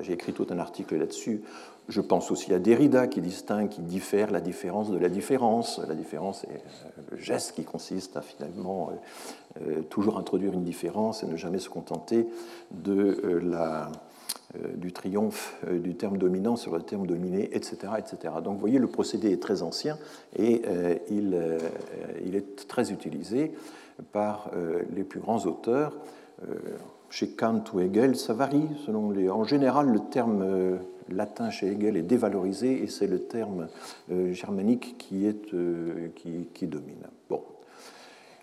J'ai 0.00 0.14
écrit 0.14 0.32
tout 0.32 0.46
un 0.50 0.58
article 0.58 0.96
là-dessus. 0.96 1.42
Je 1.88 2.00
pense 2.00 2.32
aussi 2.32 2.52
à 2.52 2.58
Derrida 2.58 3.06
qui 3.06 3.20
distingue, 3.20 3.68
qui 3.68 3.82
diffère 3.82 4.32
la 4.32 4.40
différence 4.40 4.90
de 4.90 4.98
la 4.98 5.08
différence. 5.08 5.80
La 5.88 5.94
différence 5.94 6.42
est 6.44 6.64
le 7.12 7.16
geste 7.16 7.54
qui 7.54 7.62
consiste 7.62 8.16
à 8.16 8.22
finalement 8.22 8.90
toujours 9.88 10.18
introduire 10.18 10.52
une 10.52 10.64
différence 10.64 11.22
et 11.22 11.26
ne 11.26 11.36
jamais 11.36 11.58
se 11.58 11.68
contenter 11.68 12.28
de 12.72 13.40
la 13.42 13.90
euh, 13.90 14.09
du 14.76 14.92
triomphe 14.92 15.56
euh, 15.68 15.78
du 15.78 15.94
terme 15.94 16.18
dominant 16.18 16.56
sur 16.56 16.74
le 16.76 16.82
terme 16.82 17.06
dominé, 17.06 17.50
etc., 17.52 17.92
etc. 17.98 18.34
Donc 18.42 18.54
vous 18.54 18.60
voyez, 18.60 18.78
le 18.78 18.88
procédé 18.88 19.30
est 19.32 19.40
très 19.40 19.62
ancien 19.62 19.96
et 20.36 20.62
euh, 20.66 20.96
il, 21.10 22.34
est 22.34 22.66
très 22.66 22.90
utilisé 22.90 23.52
par 24.12 24.50
les 24.94 25.04
plus 25.04 25.20
grands 25.20 25.44
auteurs. 25.44 25.92
Chez 27.10 27.28
Kant 27.30 27.62
ou 27.74 27.80
Hegel, 27.80 28.16
ça 28.16 28.32
varie 28.32 28.66
selon 28.86 29.10
les. 29.10 29.28
En 29.28 29.44
général, 29.44 29.88
le 29.88 29.98
terme 29.98 30.78
latin 31.10 31.50
chez 31.50 31.72
Hegel 31.72 31.98
est 31.98 32.02
dévalorisé 32.02 32.82
et 32.82 32.86
c'est 32.86 33.06
le 33.06 33.18
terme 33.18 33.68
germanique 34.30 34.96
qui, 34.96 35.26
est, 35.26 35.54
qui 36.14 36.66
domine. 36.66 37.08
Bon, 37.28 37.42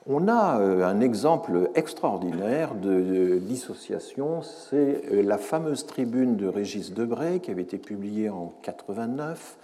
on 0.08 0.28
a 0.28 0.60
euh, 0.60 0.86
un 0.86 1.02
exemple 1.02 1.70
extraordinaire 1.76 2.76
de 2.76 3.40
dissociation, 3.42 4.42
c'est 4.42 5.04
euh, 5.12 5.22
la 5.22 5.38
fameuse 5.38 5.86
tribune 5.86 6.38
de 6.38 6.48
Régis 6.48 6.94
Debray 6.94 7.40
qui 7.42 7.52
avait 7.52 7.64
été 7.64 7.78
publiée 7.78 8.30
en 8.30 8.54
89, 8.64 9.58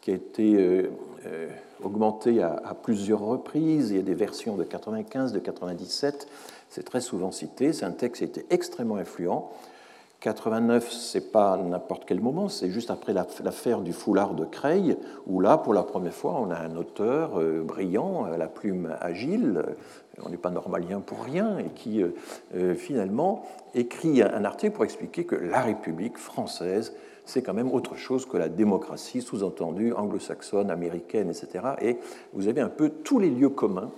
qui 0.00 0.12
a 0.12 0.14
été 0.14 0.54
euh, 0.56 1.48
augmentée 1.82 2.42
à 2.42 2.74
plusieurs 2.80 3.20
reprises. 3.20 3.90
Il 3.90 3.96
y 3.96 4.00
a 4.00 4.02
des 4.02 4.14
versions 4.14 4.56
de 4.56 4.64
95, 4.64 5.32
de 5.32 5.40
97. 5.40 6.28
C'est 6.70 6.84
très 6.84 7.00
souvent 7.00 7.32
cité. 7.32 7.72
C'est 7.72 7.84
un 7.84 7.90
texte 7.90 8.18
qui 8.18 8.24
a 8.24 8.26
été 8.28 8.46
extrêmement 8.50 8.96
influent. 8.96 9.50
89, 10.20 10.90
c'est 10.90 11.30
pas 11.30 11.56
n'importe 11.56 12.04
quel 12.04 12.20
moment, 12.20 12.48
c'est 12.48 12.70
juste 12.70 12.90
après 12.90 13.12
l'affaire 13.12 13.82
du 13.82 13.92
foulard 13.92 14.34
de 14.34 14.44
Creil, 14.44 14.96
où 15.28 15.40
là, 15.40 15.58
pour 15.58 15.72
la 15.74 15.84
première 15.84 16.12
fois, 16.12 16.40
on 16.40 16.50
a 16.50 16.56
un 16.56 16.74
auteur 16.74 17.38
euh, 17.38 17.62
brillant, 17.62 18.24
à 18.24 18.36
la 18.36 18.48
plume 18.48 18.96
agile, 19.00 19.62
euh, 19.64 20.22
on 20.24 20.30
n'est 20.30 20.36
pas 20.36 20.50
normalien 20.50 20.98
pour 20.98 21.22
rien, 21.22 21.58
et 21.58 21.68
qui 21.72 22.02
euh, 22.02 22.74
finalement 22.74 23.44
écrit 23.74 24.20
un 24.20 24.44
article 24.44 24.72
pour 24.72 24.84
expliquer 24.84 25.24
que 25.24 25.36
la 25.36 25.60
République 25.60 26.18
française, 26.18 26.94
c'est 27.24 27.42
quand 27.42 27.54
même 27.54 27.72
autre 27.72 27.94
chose 27.94 28.26
que 28.26 28.36
la 28.36 28.48
démocratie, 28.48 29.22
sous-entendue 29.22 29.92
anglo-saxonne, 29.92 30.72
américaine, 30.72 31.28
etc. 31.28 31.64
Et 31.80 31.98
vous 32.32 32.48
avez 32.48 32.60
un 32.60 32.70
peu 32.70 32.88
tous 32.88 33.20
les 33.20 33.30
lieux 33.30 33.50
communs 33.50 33.92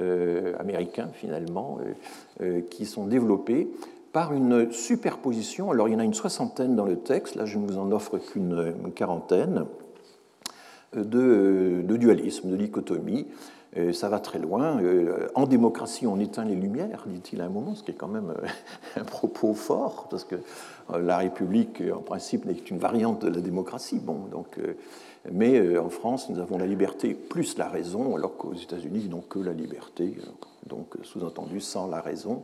anti-américains, 0.00 1.08
finalement, 1.12 1.78
qui 2.70 2.86
sont 2.86 3.06
développés 3.06 3.68
par 4.12 4.32
une 4.32 4.72
superposition. 4.72 5.70
Alors 5.70 5.88
il 5.88 5.92
y 5.92 5.96
en 5.96 6.00
a 6.00 6.04
une 6.04 6.14
soixantaine 6.14 6.74
dans 6.74 6.84
le 6.84 6.96
texte, 6.96 7.36
là 7.36 7.44
je 7.44 7.58
ne 7.58 7.66
vous 7.66 7.78
en 7.78 7.92
offre 7.92 8.18
qu'une 8.18 8.74
quarantaine, 8.94 9.66
de, 10.94 11.82
de 11.84 11.96
dualisme, 11.96 12.50
de 12.50 12.56
dichotomie. 12.56 13.28
ça 13.92 14.08
va 14.08 14.18
très 14.18 14.40
loin. 14.40 14.80
En 15.36 15.46
démocratie, 15.46 16.06
on 16.06 16.18
éteint 16.18 16.44
les 16.44 16.56
lumières, 16.56 17.04
dit-il 17.06 17.40
à 17.40 17.44
un 17.44 17.48
moment, 17.48 17.76
ce 17.76 17.84
qui 17.84 17.92
est 17.92 17.94
quand 17.94 18.08
même 18.08 18.34
un 18.96 19.04
propos 19.04 19.54
fort, 19.54 20.08
parce 20.10 20.24
que 20.24 20.36
la 20.98 21.18
République, 21.18 21.82
en 21.94 22.00
principe, 22.00 22.44
n'est 22.46 22.54
qu'une 22.54 22.78
variante 22.78 23.24
de 23.24 23.28
la 23.28 23.40
démocratie. 23.40 24.00
Bon, 24.00 24.26
donc, 24.32 24.58
mais 25.30 25.76
en 25.78 25.90
France, 25.90 26.30
nous 26.30 26.38
avons 26.38 26.56
la 26.56 26.66
liberté 26.66 27.14
plus 27.14 27.58
la 27.58 27.68
raison, 27.68 28.16
alors 28.16 28.36
qu'aux 28.36 28.54
États-Unis, 28.54 29.02
ils 29.04 29.10
n'ont 29.10 29.20
que 29.20 29.38
la 29.38 29.52
liberté, 29.52 30.14
donc 30.66 30.94
sous-entendu 31.02 31.60
sans 31.60 31.88
la 31.88 32.00
raison. 32.00 32.42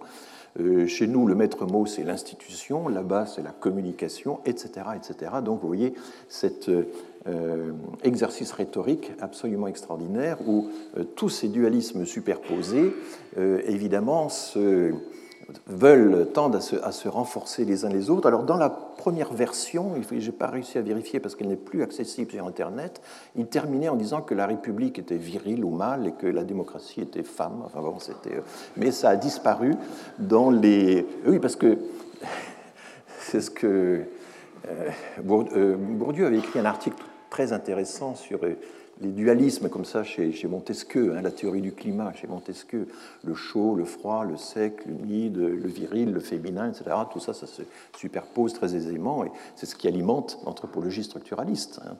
Euh, 0.61 0.87
chez 0.87 1.07
nous, 1.07 1.27
le 1.27 1.35
maître 1.35 1.67
mot, 1.67 1.87
c'est 1.87 2.03
l'institution, 2.03 2.89
là-bas, 2.89 3.27
c'est 3.27 3.43
la 3.43 3.51
communication, 3.51 4.41
etc., 4.47 4.71
etc. 4.97 5.33
Donc, 5.45 5.61
vous 5.61 5.67
voyez 5.67 5.95
cet 6.29 6.69
euh, 6.69 7.73
exercice 8.03 8.53
rhétorique 8.53 9.13
absolument 9.21 9.67
extraordinaire 9.67 10.39
où 10.47 10.69
euh, 10.97 11.05
tous 11.05 11.29
ces 11.29 11.49
dualismes 11.49 12.05
superposés, 12.05 12.95
évidemment, 13.67 14.29
se 14.29 14.93
veulent, 15.67 16.29
tendent 16.33 16.57
à 16.57 16.93
se, 16.93 17.09
renforcer 17.09 17.65
les 17.65 17.85
uns 17.85 17.89
les 17.89 18.11
autres. 18.11 18.27
Alors 18.27 18.43
dans 18.43 18.57
la 18.57 18.71
première 18.71 19.33
version, 19.33 19.93
je 20.11 20.15
n'ai 20.15 20.33
pas 20.33 20.49
réussi 20.49 20.79
à 20.79 20.83
vérifier 20.83 21.21
parce 21.21 21.35
qu'elle 21.35 21.49
n'est 21.49 21.57
plus 21.57 21.83
accessible 21.83 22.31
sur 22.31 22.47
Internet, 22.47 23.01
il 23.37 23.47
terminait 23.47 23.89
en 23.89 23.97
disant 23.97 24.23
que 24.23 24.35
la 24.35 24.47
République 24.47 24.99
était 24.99 25.17
virile 25.17 25.65
ou 25.65 25.71
mâle 25.71 26.07
et 26.09 26.13
que 26.13 26.27
la 26.27 26.45
démocratie 26.45 27.01
était 27.01 27.23
femme. 27.23 27.63
Enfin 27.65 27.81
bon, 27.81 27.99
c'était... 27.99 28.41
Mais 28.77 28.91
ça 28.91 29.11
a 29.11 29.17
disparu 29.17 29.75
dans 30.19 30.51
les... 30.51 31.07
Oui, 31.27 31.39
parce 31.39 31.57
que 31.57 31.79
c'est 33.21 33.41
ce 33.41 33.51
que... 33.51 34.03
Euh, 34.69 34.91
euh, 35.29 35.77
Bourdieu 35.77 36.27
avait 36.27 36.39
écrit 36.39 36.59
un 36.59 36.65
article 36.65 36.97
très 37.31 37.53
intéressant 37.53 38.15
sur 38.15 38.45
euh, 38.45 38.57
les 39.01 39.11
dualismes 39.11 39.69
comme 39.69 39.85
ça 39.85 40.05
chez, 40.05 40.33
Montesquieu, 40.49 41.15
hein, 41.17 41.23
la 41.23 41.31
théorie 41.31 41.61
du 41.61 41.73
climat 41.73 42.13
chez 42.15 42.27
Montesquieu, 42.27 42.89
le 43.25 43.35
chaud, 43.35 43.75
le 43.75 43.85
froid, 43.85 44.25
le 44.25 44.37
sec, 44.37 44.85
l'humide, 44.87 45.37
le 45.37 45.69
viril, 45.69 46.13
le 46.13 46.21
féminin, 46.21 46.71
etc. 46.71 46.97
Tout 47.13 47.21
ça, 47.21 47.35
se 47.35 47.63
superpose 47.97 48.55
très 48.55 48.75
aisément 48.75 49.25
et 49.25 49.31
c'est 49.55 49.67
ce 49.67 49.77
qui 49.77 49.89
alimente 49.89 50.39
l'anthropologie 50.45 51.05
structuraliste. 51.05 51.81
Hein. 51.85 51.97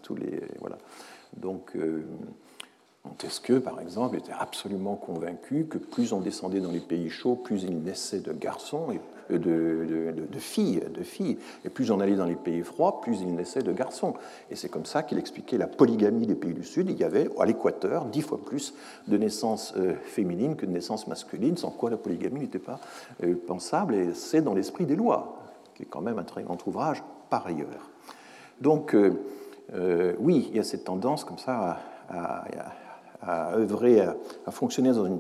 Donc, 1.37 1.77
euh, 1.77 2.05
Montesquieu, 3.05 3.61
par 3.61 3.81
exemple, 3.81 4.17
était 4.17 4.33
absolument 4.33 4.97
convaincu 4.97 5.67
que 5.67 5.79
plus 5.79 6.13
on 6.13 6.21
descendait 6.21 6.61
dans 6.61 6.73
les 6.73 6.81
pays 6.81 7.11
chauds, 7.11 7.37
plus 7.37 7.63
il 7.63 7.79
naissait 7.83 8.21
de 8.21 8.33
garçons 8.33 8.89
de, 9.31 10.15
de, 10.31 10.39
filles, 10.39 10.83
de 10.93 11.03
filles. 11.03 11.39
Et 11.65 11.69
plus 11.69 11.91
on 11.91 12.01
allait 12.01 12.17
dans 12.17 12.27
les 12.27 12.37
pays 12.37 12.63
froids, 12.63 13.01
plus 13.01 13.21
il 13.21 13.35
naissait 13.35 13.63
de 13.63 13.73
garçons. 13.73 14.15
Et 14.51 14.57
c'est 14.57 14.69
comme 14.69 14.87
ça 14.87 15.03
qu'il 15.03 15.19
expliquait 15.19 15.59
la 15.59 15.67
polygamie 15.67 16.27
des 16.27 16.35
pays 16.35 16.55
du 16.55 16.65
Sud. 16.65 16.91
Il 16.91 16.99
y 16.99 17.05
avait 17.05 17.29
à 17.39 17.47
l'équateur 17.47 18.07
dix 18.07 18.23
fois 18.23 18.39
plus 18.39 18.75
de 19.09 19.17
naissances 19.17 19.75
euh, 19.77 19.95
féminines 20.03 20.57
que 20.57 20.67
de 20.67 20.71
naissances 20.71 21.07
masculines, 21.07 21.57
sans 21.57 21.71
quoi 21.71 21.91
la 21.91 21.97
polygamie 21.97 22.41
n'était 22.41 22.59
pas 22.59 22.81
euh, 23.23 23.35
pensable. 23.47 23.95
Et 23.95 24.15
c'est 24.15 24.43
dans 24.43 24.55
l'esprit 24.55 24.87
des 24.87 24.97
lois, 24.97 25.39
qui 25.75 25.83
est 25.85 25.87
quand 25.87 26.03
même 26.03 26.19
un 26.19 26.25
très 26.25 26.43
grand 26.43 26.65
ouvrage 26.67 27.03
par 27.31 27.47
ailleurs. 27.47 27.91
Donc, 28.61 28.95
euh, 28.95 30.15
oui, 30.19 30.49
il 30.51 30.57
y 30.57 30.61
a 30.61 30.65
cette 30.65 30.85
tendance 30.85 31.25
comme 31.25 31.39
ça 31.39 31.79
à 33.21 33.57
œuvrer, 33.57 34.01
à 34.01 34.51
fonctionner 34.53 34.93
dans 34.93 35.05
une 35.05 35.19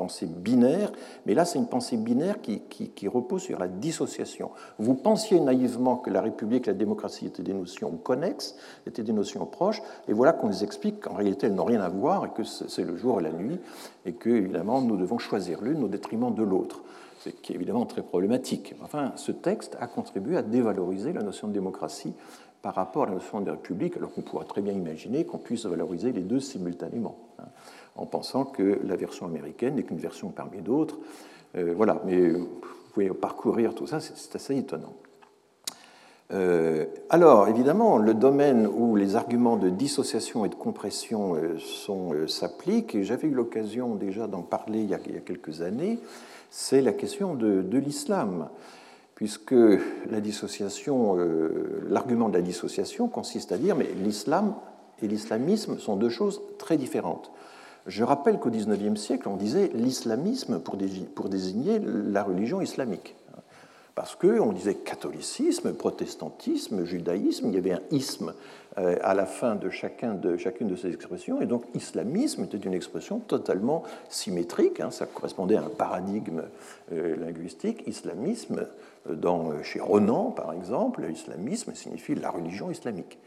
pensée 0.00 0.24
binaire, 0.24 0.90
mais 1.26 1.34
là 1.34 1.44
c'est 1.44 1.58
une 1.58 1.66
pensée 1.66 1.98
binaire 1.98 2.36
qui, 2.40 3.08
repose 3.08 3.42
sur 3.42 3.58
la 3.58 3.68
dissociation. 3.68 4.50
Vous 4.78 4.94
pensiez 4.94 5.38
naïvement 5.40 5.96
que 5.96 6.08
la 6.08 6.22
République 6.22 6.68
et 6.68 6.70
la 6.70 6.76
démocratie 6.76 7.26
étaient 7.26 7.42
des 7.42 7.52
notions 7.52 7.90
connexes, 7.90 8.56
étaient 8.86 9.02
des 9.02 9.12
notions 9.12 9.44
proches, 9.44 9.82
et 10.08 10.14
voilà 10.14 10.32
qu'on 10.32 10.46
nous 10.46 10.64
explique 10.64 11.00
qu'en 11.00 11.16
réalité 11.16 11.48
elles 11.48 11.54
n'ont 11.54 11.66
rien 11.66 11.82
à 11.82 11.90
voir, 11.90 12.24
et 12.24 12.30
que 12.30 12.44
c'est 12.44 12.82
le 12.82 12.96
jour 12.96 13.20
et 13.20 13.22
la 13.22 13.32
nuit, 13.32 13.58
et 14.06 14.14
que 14.14 14.30
évidemment 14.30 14.80
nous 14.80 14.96
devons 14.96 15.18
choisir 15.18 15.60
l'une 15.60 15.84
au 15.84 15.88
détriment 15.88 16.32
de 16.32 16.42
l'autre. 16.42 16.80
C'est 17.18 17.38
qui 17.42 17.52
est 17.52 17.56
évidemment 17.56 17.84
très 17.84 18.02
problématique. 18.02 18.74
Enfin, 18.82 19.12
ce 19.16 19.32
texte 19.32 19.76
a 19.80 19.86
contribué 19.86 20.38
à 20.38 20.42
dévaloriser 20.42 21.12
la 21.12 21.22
notion 21.22 21.46
de 21.48 21.52
démocratie 21.52 22.14
par 22.62 22.74
rapport 22.74 23.02
à 23.02 23.06
la 23.06 23.12
notion 23.12 23.42
de 23.42 23.50
république, 23.50 23.98
alors 23.98 24.14
qu'on 24.14 24.22
pourrait 24.22 24.46
très 24.46 24.62
bien 24.62 24.72
imaginer 24.72 25.26
qu'on 25.26 25.38
puisse 25.38 25.66
valoriser 25.66 26.12
les 26.12 26.22
deux 26.22 26.40
simultanément. 26.40 27.18
En 27.96 28.06
pensant 28.06 28.44
que 28.44 28.80
la 28.84 28.96
version 28.96 29.26
américaine 29.26 29.74
n'est 29.74 29.82
qu'une 29.82 29.98
version 29.98 30.30
parmi 30.30 30.62
d'autres. 30.62 30.98
Euh, 31.56 31.74
voilà, 31.76 32.00
mais 32.06 32.30
vous 32.30 32.48
pouvez 32.92 33.08
parcourir 33.10 33.74
tout 33.74 33.86
ça, 33.86 34.00
c'est 34.00 34.34
assez 34.34 34.56
étonnant. 34.56 34.94
Euh, 36.32 36.86
alors, 37.08 37.48
évidemment, 37.48 37.98
le 37.98 38.14
domaine 38.14 38.68
où 38.68 38.94
les 38.94 39.16
arguments 39.16 39.56
de 39.56 39.68
dissociation 39.68 40.44
et 40.44 40.48
de 40.48 40.54
compression 40.54 41.34
euh, 41.34 42.26
s'appliquent, 42.28 42.94
et 42.94 43.02
j'avais 43.02 43.26
eu 43.26 43.34
l'occasion 43.34 43.96
déjà 43.96 44.28
d'en 44.28 44.42
parler 44.42 44.80
il 44.80 44.90
y, 44.90 44.94
a, 44.94 44.98
quelques 44.98 45.60
années, 45.62 45.98
c'est 46.50 46.82
la 46.82 46.92
question 46.92 47.34
de, 47.34 47.62
de 47.62 47.78
l'islam, 47.78 48.48
puisque 49.16 49.54
l'argument 51.90 52.28
de 52.28 52.34
la 52.34 52.42
dissociation 52.42 53.08
consiste 53.08 53.50
à 53.50 53.58
dire, 53.58 53.74
mais 53.74 53.88
l'islam 54.02 54.54
et 55.02 55.08
l'islamisme 55.08 55.78
sont 55.78 55.96
deux 55.96 56.08
choses 56.08 56.40
très 56.58 56.76
différentes. 56.76 57.32
Je 57.90 58.04
rappelle 58.04 58.38
qu'au 58.38 58.50
XIXe 58.50 58.98
siècle, 58.98 59.28
on 59.28 59.34
disait 59.34 59.68
l'islamisme 59.74 60.60
pour 60.60 60.76
désigner 61.28 61.80
la 61.80 62.22
religion 62.22 62.60
islamique. 62.60 63.16
Parce 63.96 64.14
qu'on 64.14 64.52
disait 64.52 64.76
catholicisme, 64.76 65.72
protestantisme, 65.72 66.84
judaïsme, 66.84 67.48
il 67.48 67.54
y 67.54 67.58
avait 67.58 67.72
un 67.72 67.80
isme 67.90 68.32
euh, 68.78 68.96
à 69.02 69.12
la 69.14 69.26
fin 69.26 69.56
de, 69.56 69.70
chacun 69.70 70.14
de 70.14 70.36
chacune 70.36 70.68
de 70.68 70.76
ces 70.76 70.94
expressions, 70.94 71.42
et 71.42 71.46
donc 71.46 71.64
islamisme 71.74 72.44
était 72.44 72.58
une 72.58 72.74
expression 72.74 73.18
totalement 73.18 73.82
symétrique, 74.08 74.78
hein. 74.78 74.92
ça 74.92 75.06
correspondait 75.06 75.56
à 75.56 75.62
un 75.62 75.68
paradigme 75.68 76.44
euh, 76.92 77.16
linguistique. 77.16 77.82
Islamisme, 77.88 78.68
euh, 79.10 79.62
chez 79.64 79.80
Ronan 79.80 80.30
par 80.30 80.52
exemple, 80.52 81.04
l'islamisme 81.04 81.74
signifie 81.74 82.14
la 82.14 82.30
religion 82.30 82.70
islamique. 82.70 83.18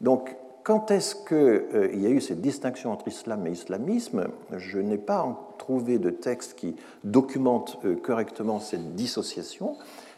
Donc 0.00 0.36
quand 0.62 0.90
est-ce 0.90 1.14
qu'il 1.14 1.36
euh, 1.36 1.90
y 1.94 2.06
a 2.06 2.10
eu 2.10 2.20
cette 2.20 2.40
distinction 2.40 2.92
entre 2.92 3.08
islam 3.08 3.46
et 3.46 3.50
islamisme 3.50 4.28
Je 4.56 4.78
n'ai 4.78 4.98
pas 4.98 5.54
trouvé 5.58 5.98
de 5.98 6.10
texte 6.10 6.54
qui 6.54 6.76
documente 7.04 7.78
euh, 7.84 7.96
correctement 7.96 8.60
cette 8.60 8.94
dissociation, 8.94 9.76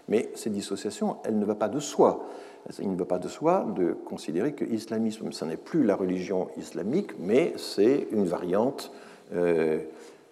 mais 0.08 0.30
cette 0.34 0.52
dissociation, 0.52 1.16
elle 1.24 1.38
ne 1.38 1.44
va 1.44 1.54
pas 1.54 1.68
de 1.68 1.80
soi. 1.80 2.26
Il 2.78 2.90
ne 2.90 2.96
va 2.96 3.04
pas 3.04 3.18
de 3.18 3.28
soi 3.28 3.66
de 3.76 3.92
considérer 3.92 4.54
que 4.54 4.64
l'islamisme, 4.64 5.32
ce 5.32 5.44
n'est 5.44 5.58
plus 5.58 5.84
la 5.84 5.96
religion 5.96 6.48
islamique, 6.56 7.10
mais 7.18 7.52
c'est 7.56 8.08
une 8.10 8.24
variante 8.24 8.90
euh, 9.34 9.80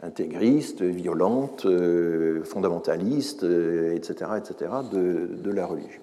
intégriste, 0.03 0.83
violente, 0.83 1.66
fondamentaliste, 2.44 3.44
etc., 3.44 4.31
etc., 4.38 4.70
de 4.90 5.51
la 5.51 5.66
religion. 5.66 6.02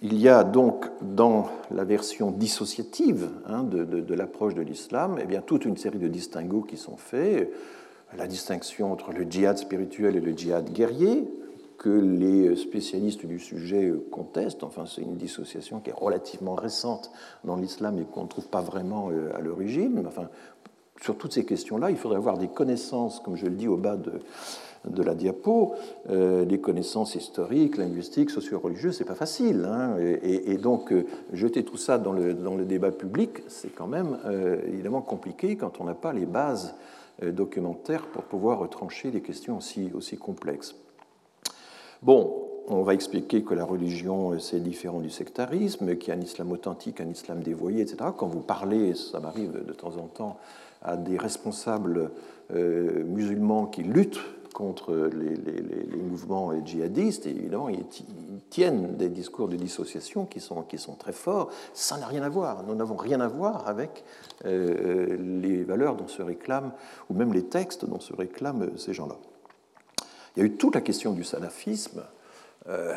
Il 0.00 0.16
y 0.16 0.28
a 0.28 0.44
donc 0.44 0.86
dans 1.02 1.48
la 1.72 1.84
version 1.84 2.30
dissociative 2.30 3.30
hein, 3.46 3.64
de, 3.64 4.14
l'approche 4.14 4.54
de 4.54 4.62
l'islam 4.62 5.18
eh 5.20 5.26
bien, 5.26 5.40
toute 5.40 5.64
une 5.64 5.76
série 5.76 5.98
de 5.98 6.06
distinguos 6.06 6.62
qui 6.62 6.76
sont 6.76 6.96
faits. 6.96 7.52
La 8.16 8.26
distinction 8.26 8.92
entre 8.92 9.12
le 9.12 9.24
djihad 9.24 9.58
spirituel 9.58 10.16
et 10.16 10.20
le 10.20 10.32
djihad 10.32 10.70
guerrier, 10.72 11.28
que 11.78 11.90
les 11.90 12.56
spécialistes 12.56 13.26
du 13.26 13.38
sujet 13.38 13.92
contestent. 14.10 14.62
Enfin, 14.62 14.84
c'est 14.86 15.02
une 15.02 15.16
dissociation 15.16 15.80
qui 15.80 15.90
est 15.90 15.96
relativement 15.96 16.54
récente 16.54 17.10
dans 17.44 17.56
l'islam 17.56 17.98
et 17.98 18.04
qu'on 18.04 18.22
ne 18.22 18.28
trouve 18.28 18.48
pas 18.48 18.62
vraiment 18.62 19.10
euh, 19.10 19.36
à 19.36 19.40
l'origine. 19.40 20.04
Enfin, 20.06 20.28
sur 21.00 21.16
toutes 21.18 21.32
ces 21.32 21.44
questions-là, 21.44 21.90
il 21.90 21.96
faudrait 21.96 22.18
avoir 22.18 22.38
des 22.38 22.48
connaissances, 22.48 23.20
comme 23.20 23.36
je 23.36 23.46
le 23.46 23.52
dis 23.52 23.68
au 23.68 23.76
bas 23.76 23.96
de, 23.96 24.20
de 24.90 25.02
la 25.02 25.14
diapo, 25.14 25.74
euh, 26.10 26.44
des 26.44 26.58
connaissances 26.58 27.14
historiques, 27.14 27.76
linguistiques, 27.76 28.30
socio-religieuses, 28.30 28.96
c'est 28.96 29.04
pas 29.04 29.14
facile. 29.14 29.66
Hein. 29.68 29.96
et, 29.98 30.56
donc, 30.56 30.92
euh, 30.92 31.06
jeter 31.32 31.64
tout 31.64 31.76
ça 31.76 31.98
dans 31.98 32.12
le, 32.12 32.64
débat 32.64 32.90
public, 32.90 33.42
c'est 33.48 33.74
quand 33.74 33.86
même 33.86 34.18
euh, 34.26 34.60
évidemment 34.66 35.00
compliqué 35.00 35.56
quand 35.56 35.80
on 35.80 35.84
n'a 35.84 35.94
pas 35.94 36.12
les 36.12 36.26
bases 36.26 36.74
documentaires 37.20 38.06
pour 38.06 38.22
pouvoir 38.22 38.60
retrancher 38.60 39.10
des 39.10 39.20
questions 39.20 39.58
aussi 39.58 40.16
complexes. 40.16 40.76
Bon, 42.00 42.46
on 42.68 42.82
va 42.82 42.94
expliquer 42.94 43.42
que 43.42 43.54
la 43.54 43.64
religion, 43.64 44.38
c'est 44.38 44.60
différent 44.60 45.00
du 45.00 45.10
sectarisme, 45.10 45.96
qu'il 45.96 46.14
y 46.14 46.16
a 46.16 46.20
un 46.20 46.22
islam 46.22 46.52
authentique, 46.52 47.00
un 47.00 47.08
islam 47.08 47.42
dévoyé, 47.42 47.82
etc. 47.82 48.10
Quand 48.16 48.28
vous 48.28 48.38
parlez, 48.38 48.94
ça 48.94 49.18
m'arrive 49.18 49.64
de 49.66 49.72
temps 49.72 49.96
en 49.96 50.06
temps, 50.06 50.36
à 50.80 50.96
des 50.96 51.18
responsables 51.18 52.12
musulmans 52.50 53.66
qui 53.66 53.82
luttent 53.82 54.20
contre 54.54 54.94
les, 54.94 56.02
mouvements 56.02 56.52
djihadistes, 56.64 57.26
et 57.26 57.30
évidemment, 57.30 57.68
ils 57.68 57.84
tiennent 58.50 58.96
des 58.96 59.08
discours 59.08 59.48
de 59.48 59.56
dissociation 59.56 60.24
qui 60.24 60.40
sont, 60.40 60.62
qui 60.62 60.78
sont 60.78 60.94
très 60.94 61.12
forts. 61.12 61.50
Ça 61.74 61.98
n'a 61.98 62.06
rien 62.06 62.22
à 62.22 62.28
voir. 62.28 62.62
Nous 62.64 62.74
n'avons 62.74 62.96
rien 62.96 63.20
à 63.20 63.28
voir 63.28 63.68
avec 63.68 64.04
euh, 64.44 65.16
les 65.40 65.64
valeurs 65.64 65.96
dont 65.96 66.08
se 66.08 66.22
réclament, 66.22 66.72
ou 67.10 67.14
même 67.14 67.32
les 67.32 67.44
textes 67.44 67.84
dont 67.84 68.00
se 68.00 68.14
réclament 68.14 68.76
ces 68.76 68.94
gens-là. 68.94 69.16
Il 70.36 70.40
y 70.40 70.42
a 70.42 70.46
eu 70.46 70.52
toute 70.52 70.74
la 70.74 70.80
question 70.80 71.12
du 71.12 71.24
salafisme. 71.24 72.02
Euh, 72.68 72.94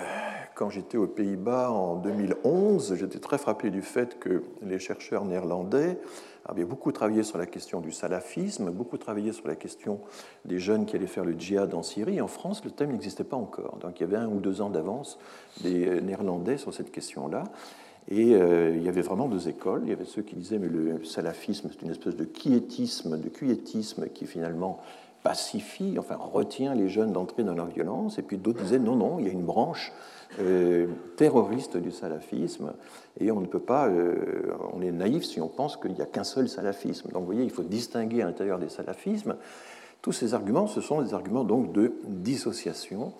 quand 0.54 0.70
j'étais 0.70 0.98
aux 0.98 1.08
Pays-Bas 1.08 1.72
en 1.72 1.96
2011, 1.96 2.96
j'étais 2.96 3.20
très 3.20 3.38
frappé 3.38 3.70
du 3.70 3.82
fait 3.82 4.20
que 4.20 4.44
les 4.62 4.80
chercheurs 4.80 5.24
néerlandais 5.24 5.98
avaient 6.46 6.66
beaucoup 6.66 6.92
travaillé 6.92 7.24
sur 7.24 7.38
la 7.38 7.46
question 7.46 7.80
du 7.80 7.92
salafisme, 7.92 8.70
beaucoup 8.72 8.98
travaillé 8.98 9.32
sur 9.32 9.48
la 9.48 9.56
question 9.56 10.02
des 10.44 10.60
jeunes 10.60 10.86
qui 10.86 10.96
allaient 10.96 11.08
faire 11.08 11.24
le 11.24 11.34
djihad 11.40 11.74
en 11.74 11.84
Syrie. 11.84 12.20
En 12.20 12.28
France, 12.28 12.66
le 12.66 12.72
thème 12.72 12.92
n'existait 12.92 13.24
pas 13.24 13.38
encore. 13.38 13.78
Donc 13.78 14.00
il 14.00 14.02
y 14.02 14.04
avait 14.04 14.18
un 14.18 14.28
ou 14.28 14.40
deux 14.40 14.62
ans 14.62 14.70
d'avance 14.70 15.20
des 15.62 16.02
Néerlandais 16.02 16.58
sur 16.58 16.74
cette 16.74 16.92
question-là. 16.92 17.44
Et 18.10 18.36
euh, 18.36 18.76
il 18.76 18.84
y 18.84 18.90
avait 18.90 19.02
vraiment 19.02 19.28
deux 19.28 19.48
écoles. 19.48 19.84
Il 19.86 19.90
y 19.90 19.94
avait 19.94 20.06
ceux 20.06 20.24
qui 20.24 20.36
disaient 20.36 20.60
mais 20.60 20.68
le 20.68 21.06
salafisme, 21.06 21.70
c'est 21.72 21.82
une 21.84 21.92
espèce 21.92 22.16
de 22.16 22.26
quiétisme, 22.26 23.18
de 23.18 23.30
quiétisme 23.30 24.08
qui 24.10 24.26
finalement 24.26 24.82
pacifie, 25.24 25.96
enfin 26.00 26.18
retient 26.18 26.74
les 26.74 26.90
jeunes 26.90 27.12
d'entrer 27.12 27.44
dans 27.44 27.56
la 27.56 27.66
violence. 27.66 28.20
Et 28.20 28.22
puis 28.22 28.38
d'autres 28.38 28.62
disaient 28.62 28.80
non, 28.80 28.96
non, 28.96 29.20
il 29.20 29.28
y 29.28 29.30
a 29.30 29.32
une 29.32 29.44
branche 29.44 29.92
euh, 30.40 30.88
terroriste 31.18 31.78
du 31.78 31.92
salafisme 31.92 32.74
et 33.20 33.32
on 33.32 33.42
ne 33.42 33.46
peut 33.46 33.60
pas, 33.60 33.88
euh, 33.88 34.54
on 34.74 34.82
est 34.82 34.92
naïf 34.92 35.24
si 35.24 35.42
on 35.42 35.48
pense 35.48 35.78
qu'il 35.78 35.94
n'y 35.94 36.02
a 36.02 36.06
qu'un 36.06 36.24
seul 36.24 36.50
salafisme. 36.50 37.10
Donc 37.12 37.22
vous 37.22 37.28
voyez, 37.28 37.44
il 37.44 37.52
faut 37.52 37.64
distinguer 37.64 38.22
à 38.22 38.26
l'intérieur 38.26 38.60
des 38.60 38.70
salafismes. 38.70 39.36
Tous 40.02 40.14
ces 40.14 40.34
arguments, 40.34 40.68
ce 40.68 40.82
sont 40.82 41.02
des 41.02 41.14
arguments 41.14 41.44
donc 41.44 41.72
de 41.74 41.94
dissociation 42.06 43.14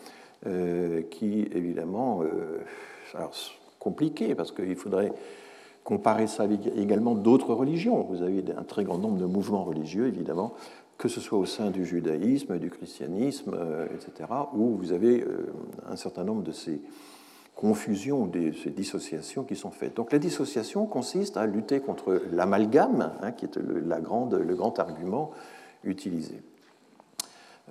qui 1.12 1.48
évidemment, 1.54 2.24
alors, 3.14 3.32
compliqué 3.78 4.34
parce 4.34 4.52
qu'il 4.52 4.76
faudrait 4.76 5.12
comparer 5.84 6.28
ça 6.28 6.44
avec 6.44 6.68
également 6.78 7.16
d'autres 7.16 7.54
religions. 7.54 8.02
Vous 8.04 8.22
avez 8.22 8.44
un 8.58 8.64
très 8.64 8.84
grand 8.84 8.98
nombre 8.98 9.18
de 9.18 9.26
mouvements 9.26 9.64
religieux, 9.64 10.08
évidemment, 10.08 10.54
que 11.02 11.08
ce 11.08 11.20
soit 11.20 11.40
au 11.40 11.48
sein 11.48 11.72
du 11.72 11.84
judaïsme, 11.84 12.60
du 12.60 12.70
christianisme, 12.70 13.56
euh, 13.56 13.88
etc., 13.88 14.30
où 14.54 14.78
vous 14.78 14.94
avez 14.94 15.22
euh, 15.22 15.52
un 15.90 15.96
certain 15.96 16.24
nombre 16.24 16.44
de 16.44 16.52
ces 16.52 16.80
confusions, 17.56 18.28
de 18.28 18.52
ces 18.52 18.70
dissociations 18.70 19.44
qui 19.44 19.56
sont 19.56 19.72
faites. 19.72 19.96
Donc 19.96 20.12
la 20.12 20.20
dissociation 20.20 20.86
consiste 20.86 21.38
à 21.38 21.48
lutter 21.48 21.80
contre 21.80 22.22
l'amalgame, 22.32 23.14
hein, 23.24 23.32
qui 23.32 23.46
est 23.46 23.58
le 23.58 24.56
grand 24.56 24.78
argument 24.78 25.32
utilisé. 25.84 26.40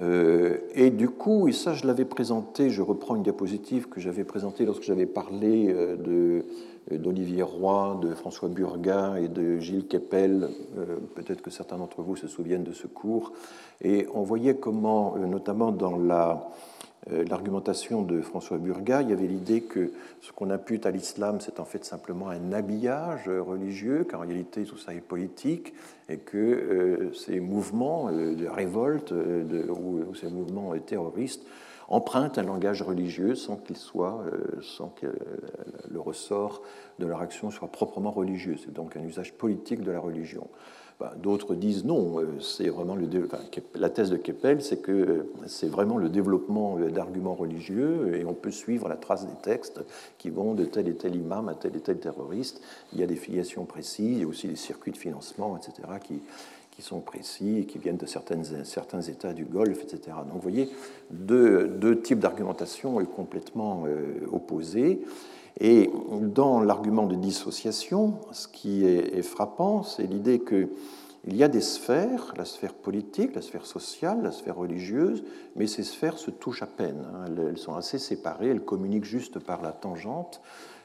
Euh, 0.02 0.58
et 0.74 0.90
du 0.90 1.08
coup, 1.08 1.46
et 1.46 1.52
ça 1.52 1.72
je 1.72 1.86
l'avais 1.86 2.04
présenté, 2.04 2.68
je 2.68 2.82
reprends 2.82 3.14
une 3.14 3.22
diapositive 3.22 3.88
que 3.88 4.00
j'avais 4.00 4.24
présentée 4.24 4.64
lorsque 4.64 4.82
j'avais 4.82 5.06
parlé 5.06 5.72
de, 5.72 6.46
d'Olivier 6.90 7.42
Roy, 7.42 7.98
de 8.02 8.14
François 8.14 8.48
Burga 8.48 9.18
et 9.20 9.28
de 9.28 9.58
Gilles 9.58 9.86
Keppel. 9.86 10.48
Peut-être 11.14 11.42
que 11.42 11.50
certains 11.50 11.76
d'entre 11.76 12.02
vous 12.02 12.16
se 12.16 12.26
souviennent 12.26 12.64
de 12.64 12.72
ce 12.72 12.86
cours. 12.86 13.32
Et 13.82 14.06
on 14.14 14.22
voyait 14.22 14.56
comment, 14.56 15.16
notamment 15.16 15.72
dans 15.72 15.96
la 15.96 16.50
euh, 17.10 17.24
l'argumentation 17.24 18.02
de 18.02 18.20
François 18.20 18.58
Burga, 18.58 19.00
il 19.00 19.08
y 19.08 19.12
avait 19.12 19.26
l'idée 19.26 19.62
que 19.62 19.90
ce 20.20 20.32
qu'on 20.32 20.50
impute 20.50 20.84
à 20.84 20.90
l'islam, 20.90 21.38
c'est 21.40 21.58
en 21.58 21.64
fait 21.64 21.82
simplement 21.84 22.28
un 22.28 22.52
habillage 22.52 23.26
religieux, 23.26 24.04
qu'en 24.04 24.18
réalité 24.18 24.64
tout 24.64 24.76
ça 24.76 24.92
est 24.92 25.00
politique, 25.00 25.72
et 26.10 26.18
que 26.18 26.36
euh, 26.36 27.12
ces 27.14 27.40
mouvements 27.40 28.10
euh, 28.10 28.34
de 28.34 28.46
révolte 28.46 29.12
ou, 29.12 30.14
ces 30.14 30.28
mouvements 30.28 30.74
terroristes 30.78 31.42
empruntent 31.90 32.38
un 32.38 32.44
langage 32.44 32.82
religieux 32.82 33.34
sans 33.34 33.56
qu'il 33.56 33.76
soit, 33.76 34.24
sans 34.62 34.88
que 34.88 35.06
le 35.90 36.00
ressort 36.00 36.62
de 36.98 37.06
leur 37.06 37.20
action 37.20 37.50
soit 37.50 37.68
proprement 37.68 38.10
religieux. 38.10 38.56
C'est 38.62 38.72
donc 38.72 38.96
un 38.96 39.02
usage 39.02 39.34
politique 39.34 39.82
de 39.82 39.90
la 39.90 40.00
religion. 40.00 40.48
Bah, 41.00 41.14
d'autres 41.16 41.54
disent 41.54 41.86
non, 41.86 42.20
euh, 42.20 42.26
c'est 42.40 42.68
vraiment 42.68 42.94
le 42.94 43.08
la 43.74 43.88
thèse 43.88 44.10
de 44.10 44.18
Keppel, 44.18 44.60
c'est 44.60 44.82
que 44.82 44.92
euh, 44.92 45.32
c'est 45.46 45.66
vraiment 45.66 45.96
le 45.96 46.10
développement 46.10 46.76
euh, 46.78 46.90
d'arguments 46.90 47.34
religieux 47.34 48.14
et 48.16 48.26
on 48.26 48.34
peut 48.34 48.50
suivre 48.50 48.86
la 48.86 48.96
trace 48.96 49.26
des 49.26 49.40
textes 49.40 49.80
qui 50.18 50.28
vont 50.28 50.52
de 50.52 50.66
tel 50.66 50.88
et 50.88 50.94
tel 50.94 51.16
imam 51.16 51.48
à 51.48 51.54
tel 51.54 51.74
et 51.74 51.80
tel 51.80 51.98
terroriste. 51.98 52.60
Il 52.92 53.00
y 53.00 53.02
a 53.02 53.06
des 53.06 53.16
filiations 53.16 53.64
précises, 53.64 54.18
il 54.18 54.20
y 54.20 54.24
a 54.24 54.26
aussi 54.26 54.46
des 54.46 54.56
circuits 54.56 54.92
de 54.92 54.98
financement, 54.98 55.56
etc., 55.56 55.88
qui 56.80 56.86
sont 56.86 57.00
précis 57.00 57.58
et 57.58 57.66
qui 57.66 57.78
viennent 57.78 57.98
de 57.98 58.06
certains 58.06 59.02
États 59.02 59.34
du 59.34 59.44
Golfe, 59.44 59.82
etc. 59.82 60.16
Donc 60.24 60.34
vous 60.34 60.40
voyez 60.40 60.70
deux, 61.10 61.68
deux 61.68 62.00
types 62.00 62.18
d'argumentation 62.18 63.04
complètement 63.04 63.84
opposés. 64.32 65.02
Et 65.58 65.90
dans 66.22 66.60
l'argument 66.60 67.06
de 67.06 67.16
dissociation, 67.16 68.14
ce 68.32 68.48
qui 68.48 68.86
est, 68.86 69.22
frappant, 69.22 69.82
c'est 69.82 70.04
l'idée 70.04 70.40
qu'il 70.40 71.36
y 71.36 71.42
a 71.42 71.48
des 71.48 71.60
sphères, 71.60 72.32
la 72.38 72.46
sphère 72.46 72.72
politique, 72.72 73.34
la 73.34 73.42
sphère 73.42 73.66
sociale, 73.66 74.22
la 74.22 74.32
sphère 74.32 74.56
religieuse, 74.56 75.22
mais 75.56 75.66
ces 75.66 75.82
sphères 75.82 76.18
se 76.18 76.30
touchent 76.30 76.62
à 76.62 76.66
peine. 76.66 77.04
Hein. 77.12 77.26
Elles 77.36 77.58
sont 77.58 77.74
assez 77.74 77.98
séparées, 77.98 78.48
elles 78.48 78.64
communiquent 78.64 79.04
juste 79.04 79.38
par 79.38 79.60
la 79.60 79.72
tangente. 79.72 80.40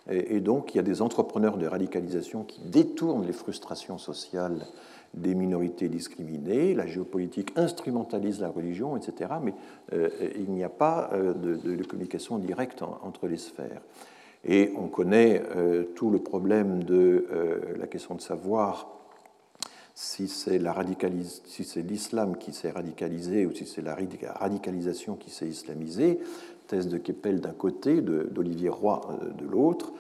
Et 0.08 0.40
donc, 0.40 0.74
il 0.74 0.78
y 0.78 0.80
a 0.80 0.84
des 0.84 1.02
entrepreneurs 1.02 1.58
de 1.58 1.66
radicalisation 1.66 2.44
qui 2.44 2.62
détournent 2.62 3.26
les 3.26 3.34
frustrations 3.34 3.98
sociales 3.98 4.68
des 5.14 5.36
minorités 5.36 5.88
discriminées, 5.88 6.74
la 6.74 6.86
géopolitique 6.86 7.52
instrumentalise 7.56 8.42
la 8.42 8.50
religion, 8.50 8.98
etc. 8.98 9.34
Mais 9.42 9.54
euh, 9.94 10.10
il 10.36 10.52
n'y 10.52 10.64
a 10.64 10.70
pas 10.70 11.10
euh, 11.14 11.34
de, 11.34 11.84
communication 11.84 12.38
directe 12.38 12.82
entre 12.82 13.28
les 13.28 13.38
sphères. 13.38 13.82
Et 14.44 14.72
on 14.78 14.88
connaît 14.88 15.42
euh, 15.56 15.84
tout 15.96 16.10
le 16.10 16.20
problème 16.20 16.84
de 16.84 17.26
la 17.78 17.88
question 17.88 18.16
de 18.16 18.22
savoir 18.22 18.90
si 19.94 20.28
c'est 20.28 20.60
l'islam 21.78 22.38
qui 22.38 22.52
s'est 22.52 22.72
radicalisé 22.72 23.46
ou 23.46 23.54
si 23.54 23.66
c'est 23.66 23.82
la 23.82 23.96
radicalisation 24.36 25.16
qui 25.16 25.32
s'est 25.32 25.48
islamisée. 25.48 26.20
Thèse 26.68 26.88
de 26.88 26.98
Keppel 26.98 27.40
d'un 27.40 27.54
côté, 27.54 28.02
d'Olivier 28.02 28.70
Roy 28.70 29.02
de 29.38 29.46
l'autre. 29.46 29.94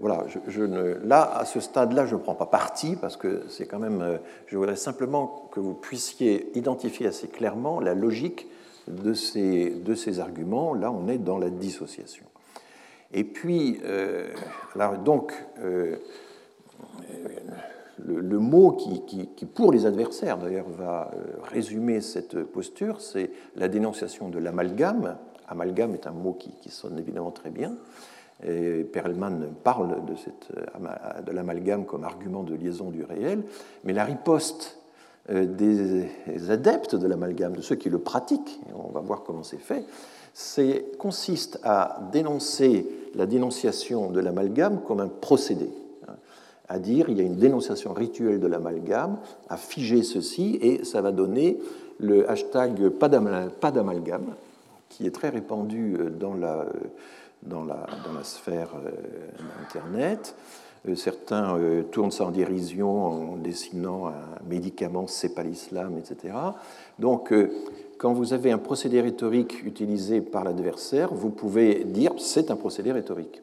Voilà, 0.00 0.26
je, 0.46 0.62
ne, 0.62 0.94
là, 1.04 1.22
à 1.22 1.44
ce 1.44 1.58
stade-là, 1.60 2.06
je 2.06 2.14
ne 2.14 2.20
prends 2.20 2.36
pas 2.36 2.46
parti 2.46 2.96
parce 2.96 3.16
que 3.16 3.42
c'est 3.48 3.66
quand 3.66 3.80
même. 3.80 4.20
je 4.46 4.56
voudrais 4.56 4.76
simplement 4.76 5.48
que 5.50 5.58
vous 5.58 5.74
puissiez 5.74 6.56
identifier 6.56 7.08
assez 7.08 7.26
clairement 7.26 7.80
la 7.80 7.94
logique 7.94 8.46
de 8.86 9.12
ces, 9.12 9.70
de 9.70 9.94
ces 9.94 10.20
arguments. 10.20 10.74
Là, 10.74 10.92
on 10.92 11.08
est 11.08 11.18
dans 11.18 11.38
la 11.38 11.50
dissociation. 11.50 12.24
Et 13.12 13.24
puis, 13.24 13.80
euh, 13.84 14.28
donc, 15.04 15.32
euh, 15.58 15.96
le, 17.98 18.38
mot 18.38 18.72
qui, 18.72 19.26
pour 19.46 19.72
les 19.72 19.84
adversaires, 19.84 20.38
d'ailleurs, 20.38 20.68
va 20.68 21.10
euh, 21.12 21.18
résumer 21.42 22.00
cette 22.00 22.42
posture, 22.44 23.00
c'est 23.00 23.30
la 23.56 23.68
dénonciation 23.68 24.28
de 24.28 24.38
l'amalgame. 24.38 25.16
Amalgame 25.48 25.94
est 25.94 26.06
un 26.06 26.12
mot 26.12 26.34
qui, 26.34 26.70
sonne 26.70 26.98
évidemment 26.98 27.32
très 27.32 27.50
bien. 27.50 27.74
Et 28.46 28.84
Perelman 28.84 29.48
parle 29.62 30.04
de, 30.06 30.14
cette, 30.16 30.48
de 31.26 31.32
l'amalgame 31.32 31.84
comme 31.84 32.04
argument 32.04 32.42
de 32.42 32.54
liaison 32.54 32.90
du 32.90 33.04
réel, 33.04 33.42
mais 33.84 33.92
la 33.92 34.04
riposte 34.04 34.78
des 35.28 36.08
adeptes 36.48 36.96
de 36.96 37.06
l'amalgame, 37.06 37.54
de 37.54 37.60
ceux 37.60 37.76
qui 37.76 37.90
le 37.90 37.98
pratiquent, 37.98 38.58
on 38.74 38.90
va 38.90 39.00
voir 39.00 39.22
comment 39.22 39.42
c'est 39.42 39.60
fait, 39.60 39.84
consiste 40.98 41.60
à 41.62 42.00
dénoncer 42.12 42.86
la 43.14 43.26
dénonciation 43.26 44.10
de 44.10 44.20
l'amalgame 44.20 44.80
comme 44.86 45.00
un 45.00 45.08
procédé, 45.08 45.68
à 46.68 46.78
dire 46.78 47.08
il 47.08 47.18
y 47.18 47.20
a 47.20 47.24
une 47.24 47.36
dénonciation 47.36 47.92
rituelle 47.92 48.40
de 48.40 48.46
l'amalgame, 48.46 49.18
à 49.48 49.56
figer 49.56 50.02
ceci, 50.02 50.58
et 50.62 50.84
ça 50.84 51.02
va 51.02 51.12
donner 51.12 51.58
le 51.98 52.30
hashtag 52.30 52.88
pas 52.88 53.08
d'amalgame, 53.08 54.34
qui 54.88 55.06
est 55.06 55.14
très 55.14 55.28
répandu 55.28 55.96
euh, 55.98 56.10
dans 56.10 56.34
la, 56.34 56.66
dans 57.42 57.64
la, 57.64 57.86
sphère 58.22 58.70
euh, 58.84 58.90
Internet. 59.62 60.36
Euh, 60.88 60.94
certains 60.94 61.58
tournent 61.90 62.10
ça 62.10 62.24
en 62.24 62.30
dérision 62.30 63.04
en 63.04 63.36
dessinant 63.36 64.08
un 64.08 64.48
médicament, 64.48 65.06
c'est 65.06 65.34
pas 65.34 65.42
l'islam, 65.42 65.98
etc. 65.98 66.34
Donc, 66.98 67.32
quand 67.98 68.14
vous 68.14 68.32
avez 68.32 68.50
un 68.50 68.58
procédé 68.58 69.00
rhétorique 69.00 69.62
utilisé 69.64 70.22
par 70.22 70.44
l'adversaire, 70.44 71.12
vous 71.12 71.30
pouvez 71.30 71.84
dire 71.84 72.12
c'est 72.18 72.50
un 72.50 72.56
procédé 72.56 72.92
rhétorique. 72.92 73.42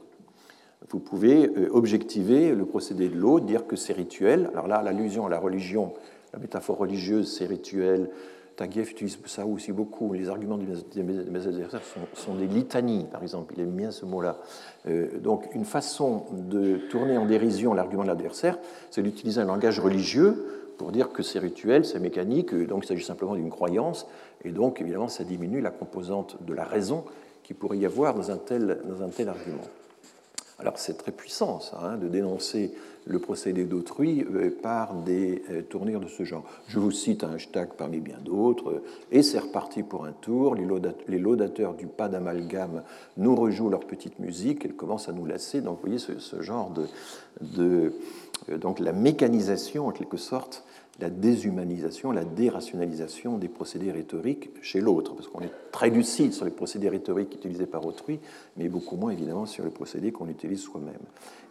Vous 0.89 0.99
pouvez 0.99 1.47
euh, 1.47 1.69
objectiver 1.71 2.53
le 2.55 2.65
procédé 2.65 3.09
de 3.09 3.15
l'autre, 3.15 3.45
dire 3.45 3.67
que 3.67 3.75
c'est 3.75 3.93
rituel. 3.93 4.49
Alors 4.53 4.67
là, 4.67 4.81
l'allusion 4.81 5.25
à 5.25 5.29
la 5.29 5.39
religion, 5.39 5.93
la 6.33 6.39
métaphore 6.39 6.77
religieuse, 6.77 7.35
c'est 7.37 7.45
rituel. 7.45 8.09
Taguieff 8.57 8.91
utilise 8.91 9.19
ça 9.27 9.45
aussi 9.45 9.71
beaucoup. 9.71 10.11
Les 10.13 10.29
arguments 10.29 10.57
de 10.57 10.65
mes 11.01 11.47
adversaires 11.47 11.81
sont, 12.15 12.33
des 12.33 12.47
litanies, 12.47 13.05
par 13.09 13.21
exemple. 13.21 13.53
Il 13.55 13.61
aime 13.61 13.71
bien 13.71 13.91
ce 13.91 14.03
mot-là. 14.03 14.37
Euh, 14.87 15.19
donc, 15.19 15.47
une 15.53 15.63
façon 15.63 16.25
de 16.31 16.77
tourner 16.89 17.17
en 17.17 17.25
dérision 17.25 17.75
l'argument 17.75 18.01
de 18.01 18.07
l'adversaire, 18.07 18.57
c'est 18.89 19.03
d'utiliser 19.03 19.39
un 19.39 19.45
langage 19.45 19.79
religieux 19.79 20.73
pour 20.79 20.91
dire 20.91 21.09
que 21.09 21.21
c'est 21.21 21.39
rituel, 21.39 21.85
c'est 21.85 21.99
mécanique, 21.99 22.53
donc 22.53 22.83
il 22.83 22.87
s'agit 22.87 23.03
simplement 23.03 23.35
d'une 23.35 23.49
croyance, 23.49 24.07
et 24.43 24.51
donc 24.51 24.79
évidemment 24.79 25.07
ça 25.07 25.23
diminue 25.23 25.59
la 25.59 25.71
composante 25.71 26.37
de 26.45 26.53
la 26.53 26.65
raison 26.65 27.03
qui 27.43 27.53
pourrait 27.53 27.79
y 27.79 27.85
avoir 27.85 28.13
dans 28.13 28.29
un 28.29 28.37
tel, 28.37 28.81
dans 28.85 29.03
un 29.03 29.09
tel 29.09 29.29
argument. 29.29 29.63
Alors 30.59 30.79
c'est 30.79 30.97
très 30.97 31.11
puissant, 31.11 31.59
ça, 31.59 31.79
hein, 31.83 31.97
de 31.97 32.07
dénoncer 32.07 32.73
le 33.05 33.19
procédé 33.19 33.65
d'autrui 33.65 34.25
euh, 34.33 34.49
par 34.49 34.95
des 34.95 35.43
euh, 35.51 35.61
tournures 35.61 35.99
de 35.99 36.07
ce 36.07 36.23
genre. 36.23 36.43
Je 36.67 36.79
vous 36.79 36.91
cite 36.91 37.23
un 37.23 37.33
hashtag 37.33 37.69
parmi 37.77 37.99
bien 37.99 38.17
d'autres, 38.23 38.81
et 39.11 39.21
c'est 39.21 39.39
reparti 39.39 39.83
pour 39.83 40.05
un 40.05 40.13
tour, 40.13 40.55
les 40.55 41.19
laudateurs 41.19 41.75
du 41.75 41.85
pas 41.85 42.09
d'amalgame 42.09 42.83
nous 43.17 43.35
rejouent 43.35 43.69
leur 43.69 43.81
petite 43.81 44.17
musique, 44.19 44.65
elles 44.65 44.75
commencent 44.75 45.09
à 45.09 45.13
nous 45.13 45.25
lasser, 45.25 45.61
donc 45.61 45.75
vous 45.75 45.89
voyez 45.89 45.99
ce, 45.99 46.41
genre 46.41 46.71
de... 46.71 46.87
de 47.41 47.93
euh, 48.49 48.57
donc 48.57 48.79
la 48.79 48.93
mécanisation, 48.93 49.87
en 49.87 49.91
quelque 49.91 50.17
sorte, 50.17 50.63
la 50.99 51.09
déshumanisation, 51.09 52.11
la 52.11 52.25
dérationalisation 52.25 53.37
des 53.37 53.49
procédés 53.49 53.91
rhétoriques 53.91 54.49
chez 54.61 54.81
l'autre, 54.81 55.13
parce 55.13 55.27
qu'on 55.27 55.41
est 55.41 55.51
très 55.71 55.89
lucide 55.89 56.33
sur 56.33 56.45
les 56.45 56.51
procédés 56.51 56.89
rhétoriques 56.89 57.33
utilisés 57.35 57.67
par 57.67 57.85
autrui, 57.85 58.19
mais 58.57 58.67
beaucoup 58.67 58.95
moins 58.95 59.11
évidemment 59.11 59.45
sur 59.45 59.63
les 59.63 59.69
procédés 59.69 60.11
qu'on 60.11 60.27
utilise 60.27 60.61
soi-même. 60.61 60.95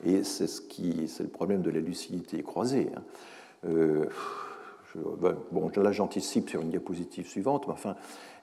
Et 0.04 0.24
c'est 0.24 0.48
ce 0.48 0.60
qui, 0.60 1.06
c'est 1.08 1.22
le 1.22 1.28
problème 1.28 1.62
de 1.62 1.70
la 1.70 1.80
lucidité 1.80 2.42
croisée. 2.42 2.90
Hein. 2.96 3.02
Euh, 3.68 4.06
ben, 5.20 5.36
bon, 5.52 5.70
là 5.76 5.92
j'anticipe 5.92 6.48
sur 6.48 6.62
une 6.62 6.70
diapositive 6.70 7.28
suivante, 7.28 7.66
mais 7.66 7.72
enfin, 7.72 7.96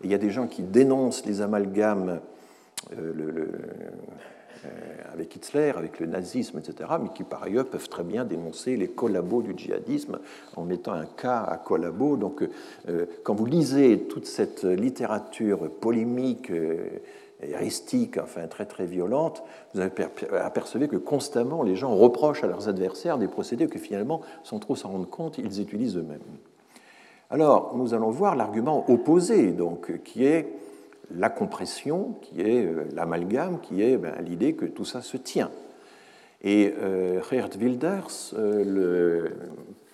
il 0.04 0.12
y 0.12 0.14
a 0.14 0.18
des 0.20 0.30
gens 0.30 0.48
qui 0.48 0.62
dénoncent 0.62 1.26
les 1.26 1.42
amalgames. 1.42 2.22
Euh, 2.98 3.48
avec 5.14 5.36
Hitler, 5.36 5.74
avec 5.76 6.00
le 6.00 6.08
nazisme, 6.08 6.58
etc., 6.58 6.90
mais 7.02 7.10
qui 7.14 7.24
par 7.24 7.44
ailleurs 7.44 7.68
peuvent 7.68 7.90
très 7.90 8.04
bien 8.04 8.26
dénoncer 8.26 8.76
les 8.76 8.88
collabos 8.88 9.42
du 9.42 9.54
djihadisme 9.56 10.20
en 10.56 10.64
mettant 10.64 10.94
un 10.94 11.06
cas 11.06 11.42
à 11.42 11.58
collabo. 11.58 12.18
Donc 12.18 12.44
euh, 12.90 13.06
quand 13.24 13.36
vous 13.36 13.46
lisez 13.46 14.00
toute 14.10 14.26
cette 14.26 14.64
littérature 14.64 15.70
polémique, 15.70 16.50
euh, 16.52 17.00
héristique, 17.42 18.18
enfin 18.18 18.48
très 18.48 18.66
très 18.66 18.86
violente, 18.86 19.44
vous 19.74 19.82
apercevez 19.82 20.88
que 20.88 20.96
constamment 20.96 21.64
les 21.64 21.76
gens 21.76 21.96
reprochent 21.96 22.44
à 22.44 22.48
leurs 22.48 22.70
adversaires 22.70 23.18
des 23.18 23.28
procédés 23.28 23.68
que 23.68 23.80
finalement, 23.80 24.22
sans 24.44 24.60
trop 24.60 24.76
s'en 24.76 24.90
rendre 24.90 25.10
compte, 25.10 25.38
ils 25.38 25.62
utilisent 25.62 25.98
eux-mêmes. 25.98 26.20
Alors, 27.30 27.74
nous 27.76 27.94
allons 27.94 28.12
voir 28.12 28.36
l'argument 28.36 28.86
opposé, 28.90 29.52
donc, 29.52 30.04
qui 30.04 30.24
est 30.24 30.48
la 31.12 31.30
compression, 31.30 32.16
qui 32.22 32.42
est 32.42 32.66
euh, 32.66 32.86
l'amalgame, 32.94 33.60
qui 33.62 33.82
est 33.82 33.98
ben, 33.98 34.14
l'idée 34.22 34.54
que 34.54 34.66
tout 34.66 34.86
ça 34.86 35.02
se 35.02 35.18
tient. 35.18 35.52
Et 36.42 36.74
euh, 36.82 37.22
Geert 37.30 37.50
Wilders, 37.60 38.34
euh, 38.38 38.64
le 38.64 39.32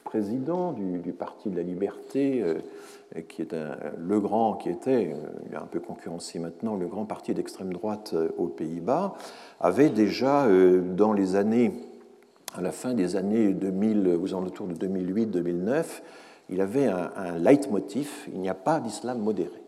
président 0.04 0.74
du, 0.74 1.12
Parti 1.12 1.50
de 1.50 1.56
la 1.56 1.62
Liberté, 1.62 2.44
qui 3.28 3.44
est 3.44 3.54
le 3.54 4.20
grand, 4.20 4.56
qui 4.56 4.70
était, 4.70 5.16
il 5.48 5.56
un 5.56 5.68
peu 5.68 5.80
concurrencé 5.80 6.40
maintenant, 6.40 6.76
le 6.76 6.88
grand 6.88 7.06
parti 7.06 7.36
d'extrême 7.36 7.72
droite 7.72 8.16
aux 8.40 8.48
Pays-Bas, 8.48 9.14
avait 9.60 9.90
déjà 9.90 10.48
dans 10.96 11.14
les 11.14 11.36
années, 11.36 11.74
à 12.56 12.62
la 12.62 12.72
fin 12.72 12.96
des 12.96 13.18
années 13.18 13.54
2000, 13.54 14.18
aux 14.20 14.34
alentours 14.34 14.66
de 14.66 14.74
2008-2009, 14.74 15.86
il 16.50 16.60
avait 16.62 16.88
un, 16.88 17.12
un 17.16 17.38
leitmotiv, 17.38 18.10
il 18.34 18.40
n'y 18.40 18.50
a 18.50 18.56
pas 18.56 18.80
d'islam 18.80 19.20
modéré 19.20 19.59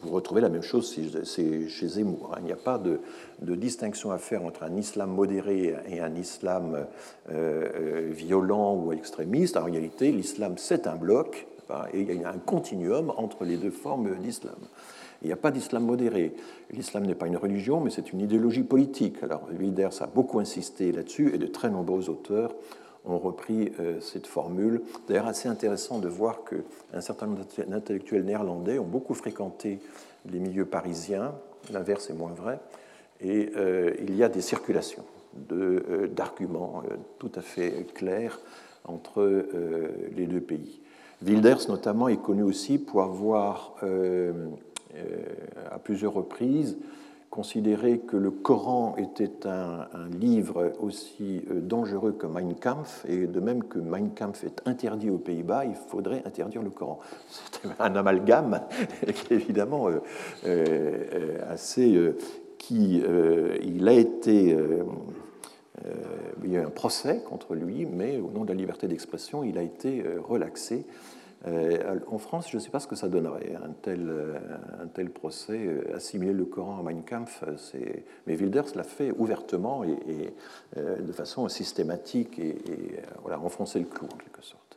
vous 0.00 0.10
retrouvez 0.10 0.40
la 0.40 0.48
même 0.48 0.62
chose 0.62 0.92
chez 0.92 1.88
Zemmour. 1.88 2.32
Hein. 2.32 2.38
Il 2.40 2.46
n'y 2.46 2.52
a 2.52 2.56
pas 2.56 2.78
de, 2.78 3.00
distinction 3.40 4.10
à 4.10 4.18
faire 4.18 4.44
entre 4.44 4.64
un 4.64 4.76
islam 4.76 5.10
modéré 5.10 5.76
et 5.88 6.00
un 6.00 6.14
islam 6.14 6.86
euh, 7.30 7.68
euh, 7.74 8.08
violent 8.10 8.74
ou 8.74 8.92
extrémiste. 8.92 9.56
En 9.56 9.64
réalité, 9.64 10.10
l'islam, 10.10 10.54
c'est 10.56 10.86
un 10.86 10.96
bloc, 10.96 11.46
et 11.92 12.00
il 12.00 12.20
y 12.20 12.24
a 12.24 12.30
un 12.30 12.38
continuum 12.38 13.12
entre 13.16 13.44
les 13.44 13.56
deux 13.56 13.70
formes 13.70 14.16
d'islam. 14.16 14.56
Il 15.22 15.26
n'y 15.26 15.32
a 15.32 15.36
pas 15.36 15.50
d'islam 15.50 15.84
modéré. 15.84 16.34
L'islam 16.70 17.04
n'est 17.04 17.14
pas 17.14 17.26
une 17.26 17.36
religion, 17.36 17.80
mais 17.80 17.90
c'est 17.90 18.12
une 18.12 18.20
idéologie 18.20 18.62
politique. 18.62 19.22
Alors, 19.22 19.48
Wilders 19.50 20.00
a 20.00 20.06
beaucoup 20.06 20.38
insisté 20.38 20.92
là-dessus, 20.92 21.34
et 21.34 21.38
de 21.38 21.46
très 21.46 21.70
nombreux 21.70 22.08
auteurs 22.08 22.54
ont 23.04 23.18
repris 23.18 23.72
euh, 23.80 24.00
cette 24.00 24.26
formule. 24.26 24.82
D'ailleurs, 25.06 25.26
assez 25.26 25.48
intéressant 25.48 25.98
de 25.98 26.08
voir 26.08 26.40
qu'un 26.44 27.00
certain 27.00 27.26
nombre 27.26 27.44
d'intellectuels 27.66 28.24
néerlandais 28.24 28.78
ont 28.78 28.86
beaucoup 28.86 29.14
fréquenté 29.14 29.80
les 30.30 30.38
milieux 30.38 30.66
parisiens, 30.66 31.34
l'inverse 31.72 32.10
est 32.10 32.14
moins 32.14 32.32
vrai, 32.32 32.60
et 33.20 33.50
euh, 33.56 33.94
il 34.00 34.14
y 34.14 34.22
a 34.22 34.28
des 34.28 34.40
circulations 34.40 35.04
euh, 35.52 36.06
d'arguments 36.08 36.82
tout 37.18 37.32
à 37.34 37.40
fait 37.40 37.86
clairs 37.94 38.40
entre 38.84 39.44
les 40.16 40.26
deux 40.26 40.40
pays. 40.40 40.80
Wilders, 41.22 41.68
notamment, 41.68 42.08
est 42.08 42.22
connu 42.22 42.42
aussi 42.42 42.78
pour 42.78 43.02
avoir, 43.02 43.74
à 45.70 45.78
plusieurs 45.78 46.14
reprises, 46.14 46.78
considérer 47.30 47.98
que 47.98 48.16
le 48.16 48.30
Coran 48.30 48.96
était 48.96 49.46
un, 49.46 49.86
livre 50.18 50.72
aussi 50.80 51.42
euh, 51.50 51.60
dangereux 51.60 52.12
que 52.12 52.26
Mein 52.26 52.54
Kampf, 52.54 53.04
et 53.08 53.26
de 53.26 53.40
même 53.40 53.64
que 53.64 53.78
Mein 53.78 54.10
Kampf 54.14 54.44
est 54.44 54.62
interdit 54.66 55.10
aux 55.10 55.18
Pays-Bas, 55.18 55.64
il 55.66 55.74
faudrait 55.74 56.22
interdire 56.24 56.62
le 56.62 56.70
Coran. 56.70 56.98
C'est 57.28 57.68
un 57.78 57.96
amalgame 57.96 58.62
qui 59.14 59.34
évidemment 59.34 59.88
euh, 59.88 60.00
euh, 60.46 61.38
assez... 61.48 62.14
qui, 62.58 63.02
il 63.62 63.88
a 63.88 63.92
été... 63.92 64.56
il 66.42 66.50
y 66.50 66.56
a 66.56 66.60
eu 66.60 66.64
un 66.64 66.70
procès 66.70 67.22
contre 67.28 67.54
lui, 67.54 67.86
mais 67.86 68.18
au 68.18 68.30
nom 68.30 68.44
de 68.44 68.48
la 68.48 68.54
liberté 68.54 68.88
d'expression, 68.88 69.44
il 69.44 69.58
a 69.58 69.62
été 69.62 70.02
relaxé 70.28 70.84
en 71.46 72.18
France, 72.18 72.50
je 72.50 72.56
ne 72.56 72.60
sais 72.60 72.70
pas 72.70 72.80
ce 72.80 72.86
que 72.86 72.96
ça 72.96 73.08
donnerait, 73.08 73.54
un 73.54 73.72
tel, 73.82 74.08
euh, 74.08 74.38
un 74.82 74.86
tel 74.88 75.10
procès. 75.10 75.66
Euh, 75.66 75.96
assimiler 75.96 76.32
le 76.32 76.44
Coran 76.44 76.80
à 76.80 76.82
Mein 76.82 77.02
Kampf, 77.02 77.44
mais 78.26 78.34
Wilders 78.34 78.74
l'a 78.74 78.84
fait 78.84 79.12
ouvertement 79.16 79.84
et, 79.84 80.34
de 80.76 81.12
façon 81.12 81.48
systématique 81.48 82.38
et, 82.38 82.50
et 82.50 83.00
voilà, 83.22 83.40
enfoncer 83.40 83.78
le 83.78 83.86
clou 83.86 84.06
en 84.12 84.16
quelque 84.16 84.42
sorte. 84.42 84.67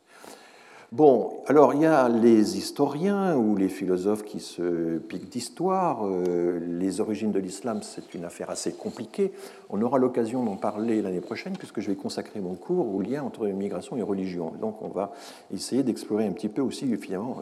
Bon, 0.91 1.41
alors 1.47 1.73
il 1.73 1.84
y 1.84 1.86
a 1.86 2.10
les 2.10 2.58
historiens 2.58 3.38
ou 3.38 3.56
les 3.56 3.69
philosophes 3.69 4.25
qui 4.25 4.41
se 4.41 4.97
piquent 4.97 5.30
d'histoire. 5.30 6.06
Euh, 6.06 6.60
les 6.60 6.99
origines 6.99 7.32
de 7.32 7.39
l'islam, 7.39 7.82
c'est 7.82 8.13
une 8.13 8.25
affaire 8.25 8.49
assez 8.49 8.73
compliquée. 8.73 9.32
On 9.69 9.82
aura 9.82 9.99
l'occasion 9.99 10.43
d'en 10.43 10.58
parler 10.58 11.01
l'année 11.01 11.21
prochaine 11.21 11.56
puisque 11.56 11.80
je 11.80 11.88
vais 11.88 11.95
consacrer 11.95 12.41
mon 12.41 12.56
cours 12.56 12.93
au 12.93 13.01
lien 13.01 13.23
entre 13.23 13.47
migration 13.47 13.95
et 13.95 14.01
religion. 14.01 14.51
Donc 14.60 14.82
on 14.82 14.89
va 14.89 15.13
essayer 15.54 15.82
d'explorer 15.84 16.27
un 16.27 16.34
petit 16.34 16.49
peu 16.49 16.62
aussi, 16.62 16.93
finalement, 16.97 17.41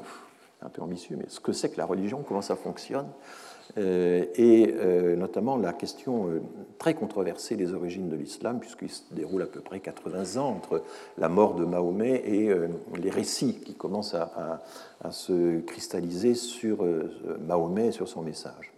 un 0.61 0.69
peu 0.69 0.83
ambitieux, 0.83 1.15
mais 1.17 1.25
ce 1.27 1.39
que 1.39 1.51
c'est 1.51 1.69
que 1.69 1.77
la 1.77 1.85
religion, 1.85 2.23
comment 2.27 2.43
ça 2.43 2.55
fonctionne. 2.55 3.07
Euh, 3.77 4.25
et 4.35 4.73
euh, 4.73 5.15
notamment 5.15 5.55
la 5.55 5.73
question 5.73 6.27
euh, 6.27 6.41
très 6.79 6.95
controversée 6.95 7.55
des 7.55 7.73
origines 7.73 8.09
de 8.09 8.15
l'islam, 8.15 8.59
puisqu'il 8.59 8.89
se 8.89 9.03
déroule 9.11 9.43
à 9.43 9.45
peu 9.45 9.61
près 9.61 9.79
80 9.79 10.41
ans 10.41 10.49
entre 10.49 10.81
la 11.17 11.29
mort 11.29 11.53
de 11.53 11.65
Mahomet 11.65 12.23
et 12.25 12.51
les 12.97 13.09
récits 13.09 13.59
qui 13.63 13.75
commencent 13.75 14.15
à, 14.15 14.61
se 15.11 15.59
cristalliser 15.61 16.33
sur 16.33 16.85
Mahomet 17.47 17.87
et 17.87 17.91
sur 17.91 18.07
son 18.07 18.21
message. 18.21 18.73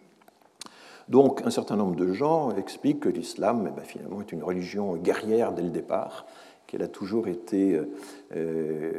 Donc 1.09 1.41
un 1.45 1.49
certain 1.49 1.75
nombre 1.75 1.95
de 1.95 2.11
gens 2.13 2.55
expliquent 2.55 3.01
que 3.01 3.09
l'islam 3.09 3.67
eh 3.69 3.75
ben, 3.75 3.83
finalement 3.83 4.21
est 4.21 4.31
une 4.31 4.43
religion 4.43 4.95
guerrière 4.95 5.51
dès 5.51 5.63
le 5.63 5.69
départ, 5.69 6.25
qu'elle 6.67 6.83
a 6.83 6.87
toujours 6.87 7.27
été, 7.27 7.79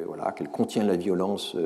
voilà, 0.06 0.32
qu'elle 0.32 0.50
contient 0.50 0.84
la 0.84 0.96
violence 0.96 1.56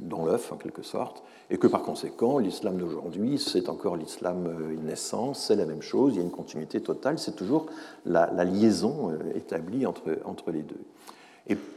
dans 0.00 0.24
l'œuf 0.24 0.52
en 0.52 0.56
quelque 0.56 0.82
sorte, 0.82 1.22
et 1.50 1.58
que 1.58 1.66
par 1.66 1.82
conséquent 1.82 2.38
l'islam 2.38 2.78
d'aujourd'hui 2.78 3.38
c'est 3.38 3.68
encore 3.68 3.96
l'islam 3.96 4.46
euh, 4.46 4.76
naissant, 4.82 5.34
c'est 5.34 5.56
la 5.56 5.66
même 5.66 5.82
chose, 5.82 6.14
il 6.14 6.18
y 6.18 6.20
a 6.20 6.24
une 6.24 6.30
continuité 6.30 6.80
totale, 6.80 7.18
c'est 7.18 7.36
toujours 7.36 7.66
la, 8.06 8.26
liaison 8.44 9.10
euh, 9.10 9.18
établie 9.36 9.86
entre, 9.86 10.18
entre 10.24 10.50
les 10.50 10.62
deux. 10.62 10.80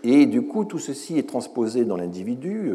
Et, 0.03 0.27
du 0.27 0.45
coup, 0.45 0.65
tout 0.65 0.77
ceci 0.77 1.17
est 1.17 1.27
transposé 1.27 1.84
dans 1.84 1.97
l'individu 1.97 2.71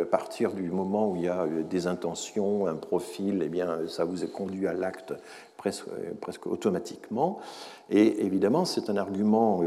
à 0.00 0.04
partir 0.04 0.52
du 0.52 0.68
moment 0.72 1.08
où 1.08 1.14
il 1.14 1.22
y 1.22 1.28
a 1.28 1.46
des 1.46 1.86
intentions, 1.86 2.66
un 2.66 2.74
profil, 2.74 3.42
eh 3.44 3.48
bien, 3.48 3.86
ça 3.86 4.04
vous 4.04 4.24
est 4.24 4.32
conduit 4.32 4.66
à 4.66 4.72
l'acte 4.72 5.14
presque, 5.56 5.84
presque, 6.20 6.48
automatiquement. 6.48 7.38
Et 7.88 8.24
évidemment, 8.24 8.64
c'est 8.64 8.90
un 8.90 8.96
argument 8.96 9.60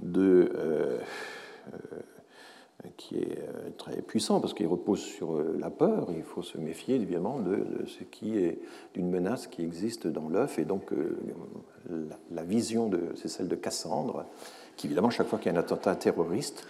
de 0.00 0.50
qui 2.96 3.16
est 3.16 3.38
euh, 3.38 3.70
très 3.76 4.00
puissant 4.02 4.40
parce 4.40 4.54
qu'il 4.54 4.66
repose 4.66 5.00
sur 5.00 5.34
euh, 5.34 5.56
la 5.58 5.70
peur. 5.70 6.08
Il 6.16 6.22
faut 6.22 6.42
se 6.42 6.58
méfier 6.58 6.96
évidemment 6.96 7.40
de, 7.40 7.86
ce 7.86 8.04
qui 8.04 8.38
est 8.38 8.60
d'une 8.94 9.10
menace 9.10 9.46
qui 9.46 9.62
existe 9.62 10.06
dans 10.06 10.28
l'œuf. 10.28 10.58
Et 10.58 10.64
donc 10.64 10.92
euh, 10.92 11.18
la, 12.30 12.42
vision, 12.44 12.90
c'est 13.16 13.28
celle 13.28 13.48
de 13.48 13.56
Cassandre, 13.56 14.26
qui 14.76 14.86
évidemment 14.86 15.10
chaque 15.10 15.26
fois 15.26 15.38
qu'il 15.38 15.52
y 15.52 15.54
a 15.54 15.58
un 15.58 15.60
attentat 15.60 15.96
terroriste 15.96 16.66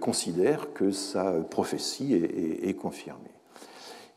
considère 0.00 0.72
que 0.72 0.90
sa 0.90 1.32
prophétie 1.32 2.14
est, 2.14 2.74
confirmée. 2.74 3.35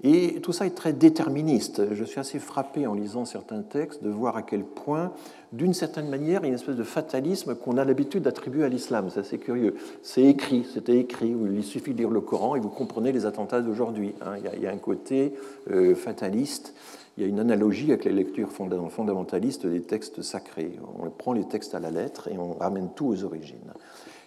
Et 0.02 0.40
tout 0.42 0.54
ça 0.54 0.66
est 0.66 0.76
très 0.76 0.94
déterministe. 0.94 1.94
Je 1.94 2.04
suis 2.06 2.22
assez 2.22 2.40
frappé 2.40 2.88
en 2.88 2.94
lisant 2.94 3.26
certains 3.26 3.62
textes 3.62 4.02
de 4.02 4.10
voir 4.10 4.38
à 4.38 4.44
quel 4.44 4.64
point, 4.64 5.12
d'une 5.52 5.74
certaine 5.74 6.08
manière, 6.08 6.40
il 6.42 6.44
y 6.44 6.46
a 6.46 6.48
une 6.50 6.56
espèce 6.56 6.78
de 6.78 6.84
fatalisme 6.84 7.54
qu'on 7.56 7.78
a 7.78 7.84
l'habitude 7.84 8.24
d'attribuer 8.24 8.64
à 8.64 8.70
l'islam. 8.70 9.10
C'est 9.10 9.20
assez 9.20 9.40
curieux. 9.40 9.76
C'est 10.02 10.24
écrit, 10.24 10.66
c'était 10.74 10.98
écrit. 10.98 11.36
Il 11.54 11.64
suffit 11.66 11.94
de 11.94 11.98
lire 11.98 12.12
le 12.12 12.22
Coran 12.22 12.56
et 12.56 12.62
vous 12.62 12.70
comprenez 12.70 13.12
les 13.12 13.26
attentats 13.26 13.62
d'aujourd'hui. 13.62 14.16
Hein. 14.22 14.36
Il, 14.56 14.64
y 14.64 14.68
a 14.68 14.72
un 14.72 14.78
côté 14.78 15.34
euh, 15.70 15.96
fataliste. 15.96 16.74
Il 17.18 17.24
y 17.24 17.26
a 17.26 17.30
une 17.30 17.42
analogie 17.42 17.92
avec 17.92 18.06
les 18.06 18.14
lectures 18.14 18.54
fondamentalistes 18.54 19.68
des 19.68 19.82
textes 19.82 20.22
sacrés. 20.22 20.80
On 20.98 21.10
prend 21.10 21.34
les 21.34 21.44
textes 21.44 21.76
à 21.76 21.80
la 21.80 21.92
lettre 21.92 22.30
et 22.30 22.38
on 22.38 22.54
ramène 22.54 22.92
tout 22.96 23.08
aux 23.08 23.26
origines. 23.26 23.74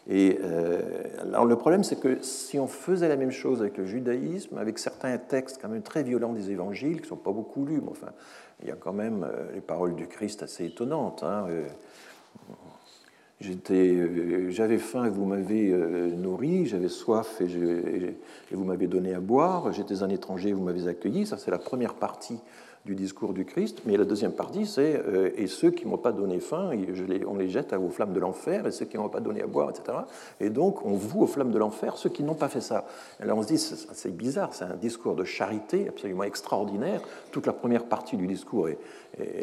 Et 0.09 0.39
euh, 0.43 0.81
alors 1.21 1.45
le 1.45 1.57
problème, 1.57 1.85
c'est 1.85 2.01
que 2.01 2.21
si 2.23 2.59
on 2.59 2.67
faisait 2.67 3.09
la 3.09 3.17
même 3.17 3.31
chose 3.31 3.61
avec 3.61 3.77
le 3.79 3.87
judaïsme, 3.87 4.59
avec 4.59 4.79
certains 4.79 5.17
textes 5.19 5.61
quand 5.63 5.69
même 5.69 5.83
très 5.83 6.03
violents 6.03 6.33
des 6.33 6.51
évangiles, 6.51 6.97
qui 6.97 7.03
ne 7.03 7.09
sont 7.09 7.17
pas 7.17 7.31
beaucoup 7.31 7.65
lus, 7.65 7.81
mais 7.81 7.91
enfin, 7.91 8.09
il 8.63 8.69
y 8.69 8.73
a 8.73 8.77
quand 8.77 8.93
même 8.93 9.25
euh, 9.25 9.53
les 9.55 9.61
paroles 9.61 9.95
du 9.95 10.09
Christ 10.09 10.43
assez 10.43 10.67
étonnantes. 10.67 11.23
Hein, 11.23 11.47
euh, 11.51 11.69
j'avais 14.51 14.79
faim 14.79 15.05
et 15.05 15.11
vous 15.11 15.25
m'avez 15.25 15.73
nourri, 16.17 16.67
j'avais 16.67 16.89
soif 16.89 17.41
et 17.41 18.17
vous 18.53 18.65
m'avez 18.65 18.87
donné 18.87 19.15
à 19.15 19.21
boire, 19.21 19.73
j'étais 19.73 20.05
un 20.05 20.09
étranger 20.11 20.51
et 20.51 20.53
vous 20.53 20.63
m'avez 20.63 20.87
accueilli. 20.87 21.27
Ça, 21.27 21.39
c'est 21.39 21.51
la 21.51 21.59
première 21.59 21.95
partie 21.95 22.39
du 22.85 22.97
discours 22.97 23.33
du 23.33 23.45
Christ, 23.45 23.83
mais 23.87 23.97
la 23.97 24.05
deuxième 24.05 24.33
partie, 24.33 24.67
c'est 24.67 25.01
euh, 25.07 25.31
et 25.37 25.47
ceux 25.47 25.71
qui 25.71 25.87
m'ont 25.87 25.99
pas 25.99 26.11
donné 26.11 26.41
faim, 26.41 26.71
on 27.29 27.37
les 27.37 27.49
jette 27.49 27.73
aux 27.73 27.91
flammes 27.91 28.13
de 28.13 28.19
l'enfer, 28.19 28.67
et 28.67 28.73
ceux 28.73 28.87
qui 28.87 28.97
n'ont 28.97 29.09
pas 29.09 29.21
donné 29.21 29.41
à 29.41 29.47
boire, 29.47 29.71
etc. 29.71 29.99
Et 30.41 30.51
donc, 30.51 30.85
on 30.85 30.95
voue 30.95 31.23
aux 31.23 31.27
flammes 31.29 31.53
de 31.53 31.59
l'enfer 31.59 31.97
ceux 31.97 32.11
qui 32.11 32.25
n'ont 32.25 32.35
pas 32.35 32.49
fait 32.49 32.61
ça. 32.61 32.87
Alors 33.21 33.39
on 33.39 33.43
se 33.43 33.49
dit, 33.49 33.59
c'est 33.59 34.17
bizarre, 34.17 34.53
c'est 34.53 34.65
un 34.65 34.75
discours 34.75 35.15
de 35.15 35.25
charité 35.25 35.89
absolument 35.89 36.25
extraordinaire. 36.25 37.03
Toute 37.31 37.47
la 37.47 37.53
première 37.53 37.85
partie 37.85 38.17
du 38.17 38.27
discours 38.27 38.69
est, 38.69 38.79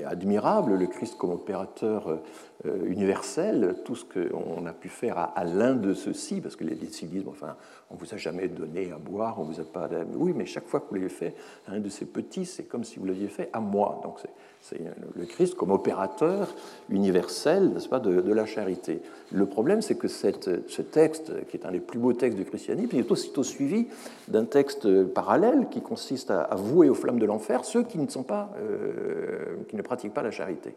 admirable, 0.03 0.73
le 0.73 0.87
Christ 0.87 1.15
comme 1.15 1.29
opérateur 1.29 2.19
euh, 2.65 2.85
universel, 2.87 3.75
tout 3.85 3.95
ce 3.95 4.03
qu'on 4.03 4.65
a 4.65 4.73
pu 4.73 4.89
faire 4.89 5.17
à, 5.17 5.45
l'un 5.45 5.75
de 5.75 5.93
ceux-ci, 5.93 6.41
parce 6.41 6.55
que 6.55 6.63
les 6.63 6.75
disent, 6.75 7.23
enfin, 7.27 7.55
on 7.89 7.95
vous 7.95 8.13
a 8.13 8.17
jamais 8.17 8.47
donné 8.47 8.91
à 8.91 8.97
boire, 8.97 9.39
on 9.39 9.43
vous 9.43 9.61
a 9.61 9.63
pas. 9.63 9.87
Oui, 10.15 10.33
mais 10.35 10.45
chaque 10.45 10.67
fois 10.67 10.81
que 10.81 10.89
vous 10.89 10.95
l'avez 10.95 11.07
fait 11.07 11.35
un 11.67 11.79
de 11.79 11.87
ces 11.87 12.05
petits, 12.05 12.45
c'est 12.45 12.63
comme 12.63 12.83
si 12.83 12.99
vous 12.99 13.05
l'aviez 13.05 13.28
fait 13.29 13.49
à 13.53 13.59
moi. 13.59 13.99
Donc 14.03 14.19
c'est 14.61 14.81
le 15.15 15.25
Christ 15.25 15.55
comme 15.55 15.71
opérateur 15.71 16.53
universel, 16.89 17.77
pas, 17.89 17.99
de, 17.99 18.33
la 18.33 18.45
charité. 18.45 19.01
Le 19.31 19.45
problème, 19.45 19.81
c'est 19.81 19.95
que 19.95 20.07
ce 20.07 20.81
texte, 20.81 21.31
qui 21.47 21.57
est 21.57 21.65
un 21.65 21.71
des 21.71 21.79
plus 21.79 21.97
beaux 21.97 22.13
textes 22.13 22.37
du 22.37 22.45
christianisme, 22.45 22.95
est 22.97 23.11
aussitôt 23.11 23.43
suivi 23.43 23.87
d'un 24.27 24.45
texte 24.45 25.05
parallèle 25.05 25.67
qui 25.71 25.81
consiste 25.81 26.31
à, 26.31 26.55
vouer 26.55 26.89
aux 26.89 26.95
flammes 26.95 27.19
de 27.19 27.25
l'enfer 27.25 27.63
ceux 27.63 27.83
qui 27.83 27.97
ne 27.97 28.07
sont 28.09 28.23
pas, 28.23 28.51
euh, 28.57 29.55
qui 29.69 29.75
ne 29.75 29.81
pratiquent 29.81 30.13
pas 30.13 30.23
la 30.23 30.31
charité. 30.31 30.75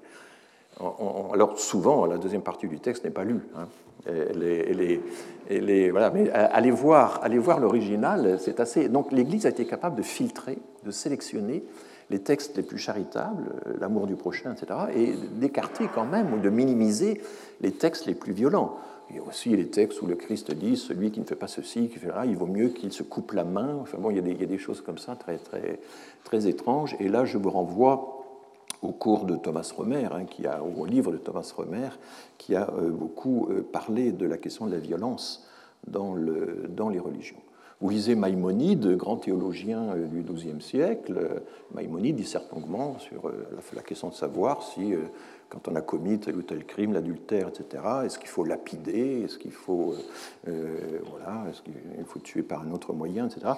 Alors 0.80 1.58
souvent, 1.58 2.06
la 2.06 2.18
deuxième 2.18 2.42
partie 2.42 2.66
du 2.66 2.78
texte 2.78 3.04
n'est 3.04 3.10
pas 3.10 3.24
lue. 3.24 3.42
Hein. 3.56 3.66
Mais 6.14 6.30
allez 6.32 6.70
voir, 6.70 7.20
allez 7.22 7.38
voir 7.38 7.60
l'original, 7.60 8.38
c'est 8.40 8.58
assez. 8.58 8.88
Donc 8.88 9.12
l'Église 9.12 9.46
a 9.46 9.50
été 9.50 9.64
capable 9.64 9.96
de 9.96 10.02
filtrer, 10.02 10.58
de 10.84 10.90
sélectionner 10.90 11.62
les 12.12 12.20
textes 12.20 12.56
les 12.56 12.62
plus 12.62 12.78
charitables, 12.78 13.50
l'amour 13.80 14.06
du 14.06 14.14
prochain, 14.14 14.52
etc., 14.52 14.80
et 14.94 15.14
d'écarter 15.40 15.88
quand 15.92 16.04
même 16.04 16.32
ou 16.32 16.38
de 16.38 16.50
minimiser 16.50 17.20
les 17.60 17.72
textes 17.72 18.06
les 18.06 18.14
plus 18.14 18.32
violents. 18.32 18.76
Il 19.10 19.16
y 19.16 19.18
a 19.18 19.22
aussi 19.22 19.54
les 19.56 19.68
textes 19.68 20.00
où 20.00 20.06
le 20.06 20.14
Christ 20.14 20.52
dit 20.52 20.76
celui 20.76 21.10
qui 21.10 21.20
ne 21.20 21.24
fait 21.24 21.36
pas 21.36 21.48
ceci, 21.48 21.88
qui 21.88 21.98
fait 21.98 22.10
il 22.26 22.36
vaut 22.36 22.46
mieux 22.46 22.68
qu'il 22.68 22.92
se 22.92 23.02
coupe 23.02 23.32
la 23.32 23.44
main. 23.44 23.76
Enfin 23.80 23.98
bon, 23.98 24.10
il 24.10 24.16
y 24.16 24.18
a 24.18 24.46
des, 24.46 24.58
choses 24.58 24.80
comme 24.80 24.98
ça 24.98 25.16
très, 25.16 25.38
très, 25.38 25.80
très 26.24 26.46
étranges. 26.46 26.96
Et 27.00 27.08
là, 27.08 27.24
je 27.24 27.36
vous 27.36 27.50
renvoie 27.50 28.24
au 28.80 28.92
cours 28.92 29.26
de 29.26 29.36
Thomas 29.36 29.70
Romer, 29.76 30.08
hein, 30.12 30.24
qui 30.24 30.46
a, 30.46 30.62
au 30.62 30.86
livre 30.86 31.12
de 31.12 31.18
Thomas 31.18 31.52
Romer, 31.56 31.90
qui 32.38 32.54
a 32.56 32.70
euh, 32.70 32.90
beaucoup 32.90 33.48
euh, 33.50 33.62
parlé 33.62 34.12
de 34.12 34.26
la 34.26 34.38
question 34.38 34.66
de 34.66 34.72
la 34.72 34.80
violence 34.80 35.46
dans, 35.86 36.14
le, 36.14 36.66
dans 36.68 36.88
les 36.88 36.98
religions. 36.98 37.40
Lisez 37.82 38.14
Maïmonide, 38.14 38.96
grand 38.96 39.16
théologien 39.16 39.90
euh, 39.90 40.06
du 40.06 40.22
XIIe 40.22 40.60
siècle. 40.60 41.42
Maïmonide 41.74 42.16
disserte 42.16 42.50
longuement 42.52 42.98
sur 42.98 43.30
la 43.74 43.82
question 43.82 44.08
de 44.08 44.14
savoir 44.14 44.62
si, 44.62 44.92
quand 45.48 45.68
on 45.68 45.74
a 45.74 45.80
commis 45.80 46.18
tel 46.18 46.36
ou 46.36 46.42
tel 46.42 46.64
crime, 46.64 46.92
l'adultère, 46.92 47.48
etc., 47.48 47.82
est-ce 48.04 48.18
qu'il 48.18 48.28
faut 48.28 48.44
lapider, 48.44 49.22
est-ce 49.24 49.38
qu'il 49.38 49.52
faut, 49.52 49.94
voilà, 50.44 51.46
est-ce 51.48 51.62
qu'il 51.62 52.04
faut 52.04 52.18
tuer 52.18 52.42
par 52.42 52.62
un 52.62 52.72
autre 52.72 52.92
moyen, 52.92 53.26
etc. 53.26 53.54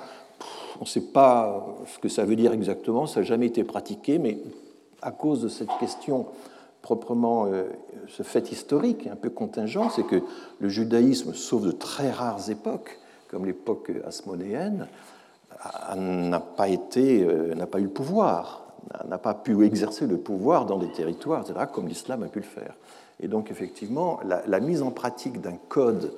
on 0.76 0.82
ne 0.82 0.88
sait 0.88 1.12
pas 1.12 1.66
ce 1.92 1.98
que 1.98 2.08
ça 2.08 2.24
veut 2.24 2.36
dire 2.36 2.52
exactement, 2.52 3.08
ça 3.08 3.20
n'a 3.20 3.26
jamais 3.26 3.46
été 3.46 3.64
pratiqué, 3.64 4.20
mais 4.20 4.38
à 5.02 5.10
cause 5.10 5.42
de 5.42 5.48
cette 5.48 5.76
question 5.80 6.26
proprement, 6.84 7.46
euh, 7.46 7.64
ce 8.08 8.22
fait 8.22 8.52
historique 8.52 9.06
un 9.06 9.16
peu 9.16 9.30
contingent, 9.30 9.88
c'est 9.88 10.04
que 10.04 10.22
le 10.58 10.68
judaïsme, 10.68 11.32
sauf 11.32 11.62
de 11.62 11.70
très 11.70 12.10
rares 12.10 12.50
époques, 12.50 12.98
comme 13.28 13.46
l'époque 13.46 13.90
asmonéenne, 14.06 14.88
n'a 15.96 16.40
pas, 16.40 16.68
euh, 16.68 17.66
pas 17.66 17.80
eu 17.80 17.84
le 17.84 17.88
pouvoir, 17.88 18.66
n'a 19.08 19.18
pas 19.18 19.34
pu 19.34 19.64
exercer 19.64 20.06
le 20.06 20.18
pouvoir 20.18 20.66
dans 20.66 20.78
des 20.78 20.90
territoires, 20.92 21.44
comme 21.72 21.88
l'islam 21.88 22.22
a 22.22 22.26
pu 22.26 22.40
le 22.40 22.44
faire. 22.44 22.74
Et 23.20 23.28
donc, 23.28 23.50
effectivement, 23.50 24.20
la 24.24 24.60
mise 24.60 24.82
en 24.82 24.90
pratique 24.90 25.40
d'un 25.40 25.56
code 25.68 26.12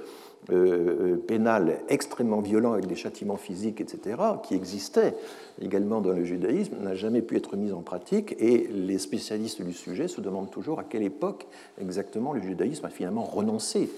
euh, 0.49 1.15
euh, 1.15 1.17
pénal 1.17 1.81
extrêmement 1.89 2.41
violent 2.41 2.75
avec 2.75 2.87
des 2.87 2.95
châtiments 2.95 3.37
physiques, 3.37 3.81
etc., 3.81 4.17
qui 4.45 4.55
existait 4.55 5.17
également 5.61 6.01
dans 6.01 6.13
le 6.13 6.25
judaïsme, 6.25 6.77
n'a 6.83 6.95
jamais 6.95 7.21
pu 7.21 7.37
être 7.37 7.57
mis 7.57 7.73
en 7.73 7.81
pratique 7.81 8.37
et 8.39 8.69
les 8.69 8.99
spécialistes 8.99 9.61
du 9.61 9.73
sujet 9.73 10.07
se 10.07 10.21
demandent 10.21 10.51
toujours 10.51 10.79
à 10.79 10.85
quelle 10.85 11.03
époque 11.03 11.49
exactement 11.81 12.33
le 12.33 12.41
judaïsme 12.43 12.87
a 12.87 12.91
finalement 12.91 13.25
renoncé 13.25 13.91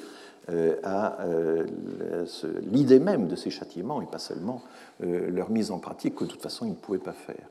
à 0.83 1.19
l'idée 2.63 3.01
même 3.01 3.29
de 3.29 3.37
ces 3.37 3.51
châtiments 3.51 4.01
et 4.01 4.07
pas 4.07 4.19
seulement 4.19 4.63
leur 5.01 5.51
mise 5.51 5.71
en 5.71 5.79
pratique 5.79 6.15
que 6.15 6.25
de 6.25 6.31
toute 6.31 6.43
façon 6.43 6.65
ils 6.65 6.71
ne 6.71 6.75
pouvaient 6.75 6.99
pas 6.99 7.13
faire 7.13 7.45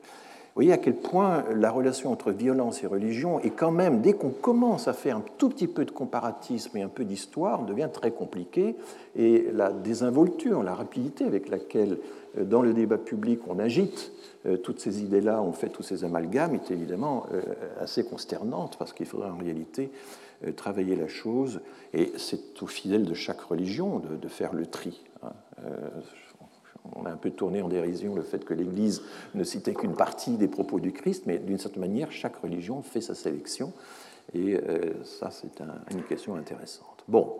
voyez 0.58 0.72
à 0.72 0.76
quel 0.76 0.94
point 0.94 1.44
la 1.54 1.70
relation 1.70 2.10
entre 2.10 2.32
violence 2.32 2.82
et 2.82 2.88
religion 2.88 3.38
est 3.38 3.50
quand 3.50 3.70
même, 3.70 4.00
dès 4.00 4.14
qu'on 4.14 4.30
commence 4.30 4.88
à 4.88 4.92
faire 4.92 5.16
un 5.16 5.22
tout 5.38 5.50
petit 5.50 5.68
peu 5.68 5.84
de 5.84 5.92
comparatisme 5.92 6.76
et 6.76 6.82
un 6.82 6.88
peu 6.88 7.04
d'histoire, 7.04 7.62
devient 7.62 7.88
très 7.92 8.10
compliquée. 8.10 8.74
Et 9.14 9.46
la 9.52 9.70
désinvolture, 9.70 10.64
la 10.64 10.74
rapidité 10.74 11.24
avec 11.24 11.48
laquelle, 11.48 11.98
euh, 12.36 12.42
dans 12.42 12.60
le 12.60 12.74
débat 12.74 12.98
public, 12.98 13.38
on 13.46 13.60
agite 13.60 14.10
euh, 14.46 14.56
toutes 14.56 14.80
ces 14.80 15.00
idées-là, 15.00 15.40
on 15.42 15.52
fait 15.52 15.68
tous 15.68 15.84
ces 15.84 16.04
amalgames, 16.04 16.56
est 16.56 16.72
évidemment 16.72 17.26
euh, 17.32 17.40
assez 17.80 18.02
consternante, 18.04 18.74
parce 18.80 18.92
qu'il 18.92 19.06
faudrait 19.06 19.30
en 19.30 19.38
réalité 19.38 19.92
travailler 20.56 20.96
la 20.96 21.08
chose. 21.08 21.60
Et 21.94 22.12
c'est 22.16 22.62
au 22.62 22.66
fidèle 22.66 23.04
de 23.04 23.14
chaque 23.14 23.40
religion 23.40 23.98
de, 23.98 24.28
faire 24.28 24.52
le 24.52 24.66
tri. 24.66 25.04
Hein 25.22 25.32
on 26.96 27.06
a 27.06 27.10
un 27.10 27.16
peu 27.16 27.30
tourné 27.30 27.62
en 27.62 27.68
dérision 27.68 28.14
le 28.14 28.22
fait 28.22 28.44
que 28.44 28.54
l'Église 28.54 29.02
ne 29.34 29.44
citait 29.44 29.74
qu'une 29.74 29.94
partie 29.94 30.36
des 30.36 30.48
propos 30.48 30.80
du 30.80 30.92
Christ, 30.92 31.24
mais 31.26 31.38
d'une 31.38 31.58
certaine 31.58 31.80
manière, 31.80 32.12
chaque 32.12 32.36
religion 32.36 32.82
fait 32.82 33.00
sa 33.00 33.14
sélection, 33.14 33.72
et 34.34 34.56
euh, 34.56 34.92
ça, 35.04 35.30
c'est 35.30 35.62
une 35.90 36.02
question 36.02 36.34
intéressante. 36.34 37.04
Bon, 37.08 37.34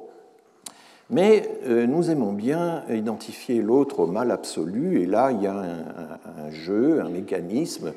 mais 1.10 1.48
euh, 1.64 1.86
nous 1.86 2.10
aimons 2.10 2.32
bien 2.32 2.84
identifier 2.90 3.62
l'autre 3.62 4.00
au 4.00 4.06
mal 4.06 4.30
absolu, 4.30 5.00
et 5.00 5.06
là, 5.06 5.32
il 5.32 5.42
y 5.42 5.46
a 5.46 5.56
un, 5.56 6.50
jeu, 6.50 7.00
un 7.00 7.08
mécanisme 7.08 7.92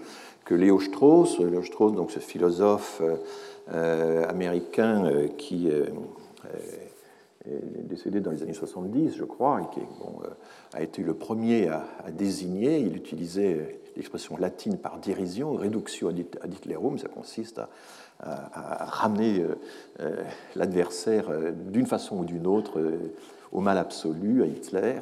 que 0.46 0.56
Léo 0.56 0.80
Strauss, 0.80 1.40
Léo 1.40 1.64
Strauss, 1.64 1.94
donc 1.94 2.12
ce 2.12 2.20
philosophe 2.20 3.02
euh, 3.74 4.28
américain 4.28 5.28
qui 5.38 5.70
décédé 7.92 8.22
dans 8.22 8.32
les 8.32 8.44
années 8.44 8.54
70, 8.54 9.16
je 9.18 9.24
crois, 9.24 9.62
et 9.62 9.74
qui 9.74 9.80
euh, 9.80 10.28
a 10.74 10.82
été 10.82 11.02
le 11.02 11.14
premier 11.14 11.70
à, 11.70 11.86
désigner. 12.12 12.80
Il 12.80 12.96
utilisait 12.96 13.80
l'expression 13.96 14.38
latine 14.38 14.78
par 14.78 15.00
dérision, 15.00 15.54
reductio 15.54 16.10
ad 16.10 16.54
Hitlerum, 16.54 16.98
ça 16.98 17.08
consiste 17.08 17.60
à, 18.20 18.86
ramener 18.86 19.40
euh, 19.40 19.56
euh, 20.00 20.24
l'adversaire 20.56 21.30
d'une 21.54 21.88
façon 21.88 22.18
ou 22.18 22.26
d'une 22.26 22.46
autre 22.46 22.80
au 23.52 23.60
mal 23.60 23.78
absolu, 23.78 24.44
à 24.44 24.46
Hitler. 24.46 25.00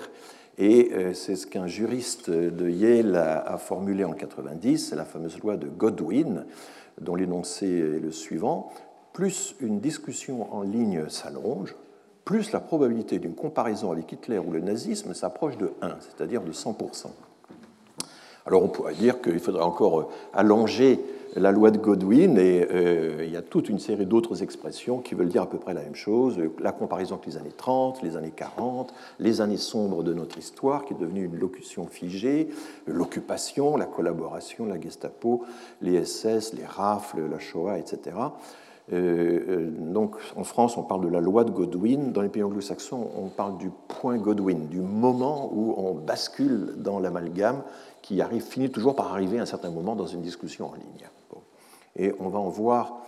Et 0.62 0.92
c'est 1.14 1.38
ce 1.38 1.48
qu'un 1.48 1.68
juriste 1.68 2.30
de 2.30 2.70
Yale 2.70 3.16
a, 3.16 3.58
formulé 3.58 4.04
en 4.04 4.12
90, 4.12 4.90
c'est 4.90 4.96
la 4.98 5.06
fameuse 5.06 5.40
loi 5.40 5.56
de 5.56 5.68
Godwin, 5.68 6.46
dont 7.00 7.16
l'énoncé 7.16 7.66
est 7.66 8.00
le 8.00 8.12
suivant. 8.12 8.70
Plus 9.14 9.56
une 9.62 9.80
discussion 9.80 10.54
en 10.54 10.62
ligne 10.62 11.08
s'allonge, 11.08 11.76
plus 12.26 12.52
la 12.52 12.60
probabilité 12.60 13.20
d'une 13.20 13.36
comparaison 13.36 13.90
avec 13.92 14.12
Hitler 14.12 14.38
ou 14.38 14.52
le 14.52 14.60
nazisme 14.60 15.14
s'approche 15.14 15.58
de 15.58 15.72
1, 15.82 15.96
c'est-à-dire 16.02 16.42
de 16.42 16.52
100%. 16.52 17.08
Alors 18.46 18.64
on 18.64 18.68
pourrait 18.68 18.96
dire 18.96 19.22
qu'il 19.22 19.40
faudrait 19.40 19.64
encore 19.64 20.12
allonger 20.34 21.00
la 21.36 21.52
loi 21.52 21.72
de 21.72 21.78
Godwin, 21.78 22.38
et 22.38 22.68
euh, 22.72 23.24
il 23.24 23.32
y 23.32 23.38
a 23.38 23.42
toute 23.42 23.70
une 23.70 23.80
série 23.80 24.06
d'autres 24.06 24.42
expressions 24.44 25.00
qui 25.00 25.16
veulent 25.16 25.30
dire 25.30 25.44
à 25.44 25.50
peu 25.50 25.58
près 25.58 25.74
la 25.74 25.82
même 25.82 25.96
chose. 25.96 26.40
La 26.60 26.72
comparaison 26.72 27.16
avec 27.16 27.28
les 27.28 27.38
années 27.38 27.54
30, 27.56 28.02
les 28.04 28.18
années 28.18 28.34
40, 28.36 28.94
les 29.20 29.42
années 29.42 29.58
sombres 29.58 30.04
de 30.04 30.14
notre 30.14 30.38
histoire, 30.38 30.86
qui 30.86 30.94
est 30.94 30.98
devenue 30.98 31.26
une 31.26 31.38
locution 31.38 31.86
figée, 31.86 32.50
l'occupation, 32.88 33.78
la 33.78 33.86
collaboration, 33.86 34.66
la 34.66 34.80
Gestapo, 34.80 35.44
les 35.82 36.04
SS, 36.04 36.54
les 36.54 36.66
rafles, 36.66 37.22
la 37.30 37.40
Shoah, 37.40 37.78
etc. 37.78 38.16
Euh, 38.92 39.40
euh, 39.48 39.70
donc 39.70 40.16
en 40.36 40.44
France, 40.44 40.78
on 40.78 40.84
parle 40.84 41.02
de 41.02 41.10
la 41.10 41.22
loi 41.22 41.44
de 41.44 41.52
Godwin. 41.52 42.12
Dans 42.12 42.22
les 42.22 42.30
pays 42.30 42.44
anglo-saxons, 42.44 43.08
on 43.16 43.28
parle 43.28 43.58
du 43.58 43.70
point 43.88 44.18
Godwin, 44.18 44.68
du 44.68 44.82
moment 44.82 45.52
où 45.54 45.76
on 45.78 45.94
bascule 45.94 46.74
dans 46.78 47.00
l'amalgame 47.00 47.62
qui 48.02 48.22
arrive, 48.22 48.42
finit 48.42 48.72
toujours 48.72 48.96
par 48.96 49.14
arriver 49.14 49.40
à 49.40 49.44
un 49.44 49.46
certain 49.46 49.70
moment 49.70 49.96
dans 49.96 50.08
une 50.08 50.22
discussion 50.22 50.70
en 50.70 50.74
ligne. 50.74 51.08
Et 52.00 52.12
on 52.20 52.30
va 52.30 52.40
en 52.40 52.50
voir 52.50 53.02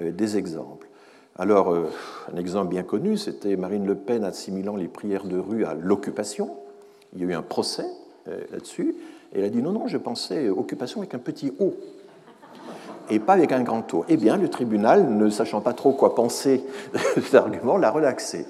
euh, 0.00 0.10
des 0.10 0.38
exemples. 0.38 0.88
Alors, 1.38 1.76
un 2.32 2.36
exemple 2.38 2.70
bien 2.70 2.82
connu, 2.82 3.18
c'était 3.18 3.56
Marine 3.56 3.84
Le 3.84 3.94
Pen 3.94 4.24
assimilant 4.24 4.74
les 4.74 4.88
prières 4.88 5.26
de 5.26 5.38
rue 5.38 5.66
à 5.66 5.74
l'occupation. 5.74 6.56
Il 7.12 7.20
y 7.20 7.24
a 7.24 7.26
eu 7.26 7.34
un 7.34 7.42
procès 7.42 7.84
là-dessus. 8.24 8.94
Et 9.34 9.40
elle 9.40 9.44
a 9.44 9.50
dit 9.50 9.60
non, 9.60 9.72
non, 9.72 9.86
je 9.86 9.98
pensais 9.98 10.48
occupation 10.48 11.00
avec 11.00 11.12
un 11.12 11.18
petit 11.18 11.52
O 11.60 11.74
et 13.10 13.18
pas 13.18 13.34
avec 13.34 13.52
un 13.52 13.62
grand 13.62 13.82
taux. 13.82 14.04
Eh 14.08 14.16
bien, 14.16 14.36
le 14.36 14.48
tribunal, 14.48 15.08
ne 15.08 15.30
sachant 15.30 15.60
pas 15.60 15.72
trop 15.72 15.92
quoi 15.92 16.14
penser 16.14 16.64
de 17.16 17.20
cet 17.20 17.34
argument, 17.34 17.76
l'a 17.76 17.90
relaxé. 17.90 18.46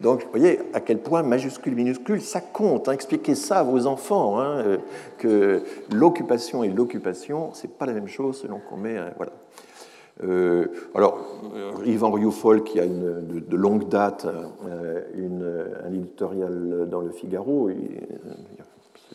Donc, 0.00 0.24
vous 0.24 0.30
voyez 0.30 0.60
à 0.72 0.80
quel 0.80 0.98
point 0.98 1.22
majuscule, 1.22 1.74
minuscule, 1.74 2.20
ça 2.20 2.40
compte. 2.40 2.88
Hein. 2.88 2.92
Expliquez 2.92 3.34
ça 3.34 3.60
à 3.60 3.62
vos 3.62 3.86
enfants, 3.86 4.40
hein, 4.40 4.58
euh, 4.58 4.78
que 5.18 5.62
l'occupation 5.92 6.64
et 6.64 6.68
l'occupation, 6.68 7.50
c'est 7.54 7.70
pas 7.70 7.86
la 7.86 7.92
même 7.92 8.08
chose 8.08 8.38
selon 8.38 8.58
qu'on 8.58 8.76
met. 8.76 8.96
Euh, 8.96 9.10
voilà. 9.16 9.32
Euh, 10.24 10.66
alors, 10.94 11.24
Yvan 11.84 12.10
Rioufol, 12.10 12.64
qui 12.64 12.80
a 12.80 12.84
une, 12.84 13.26
de, 13.26 13.56
longue 13.56 13.88
date 13.88 14.26
un 14.26 15.92
éditorial 15.92 16.88
dans 16.90 17.00
le 17.00 17.10
Figaro, 17.10 17.70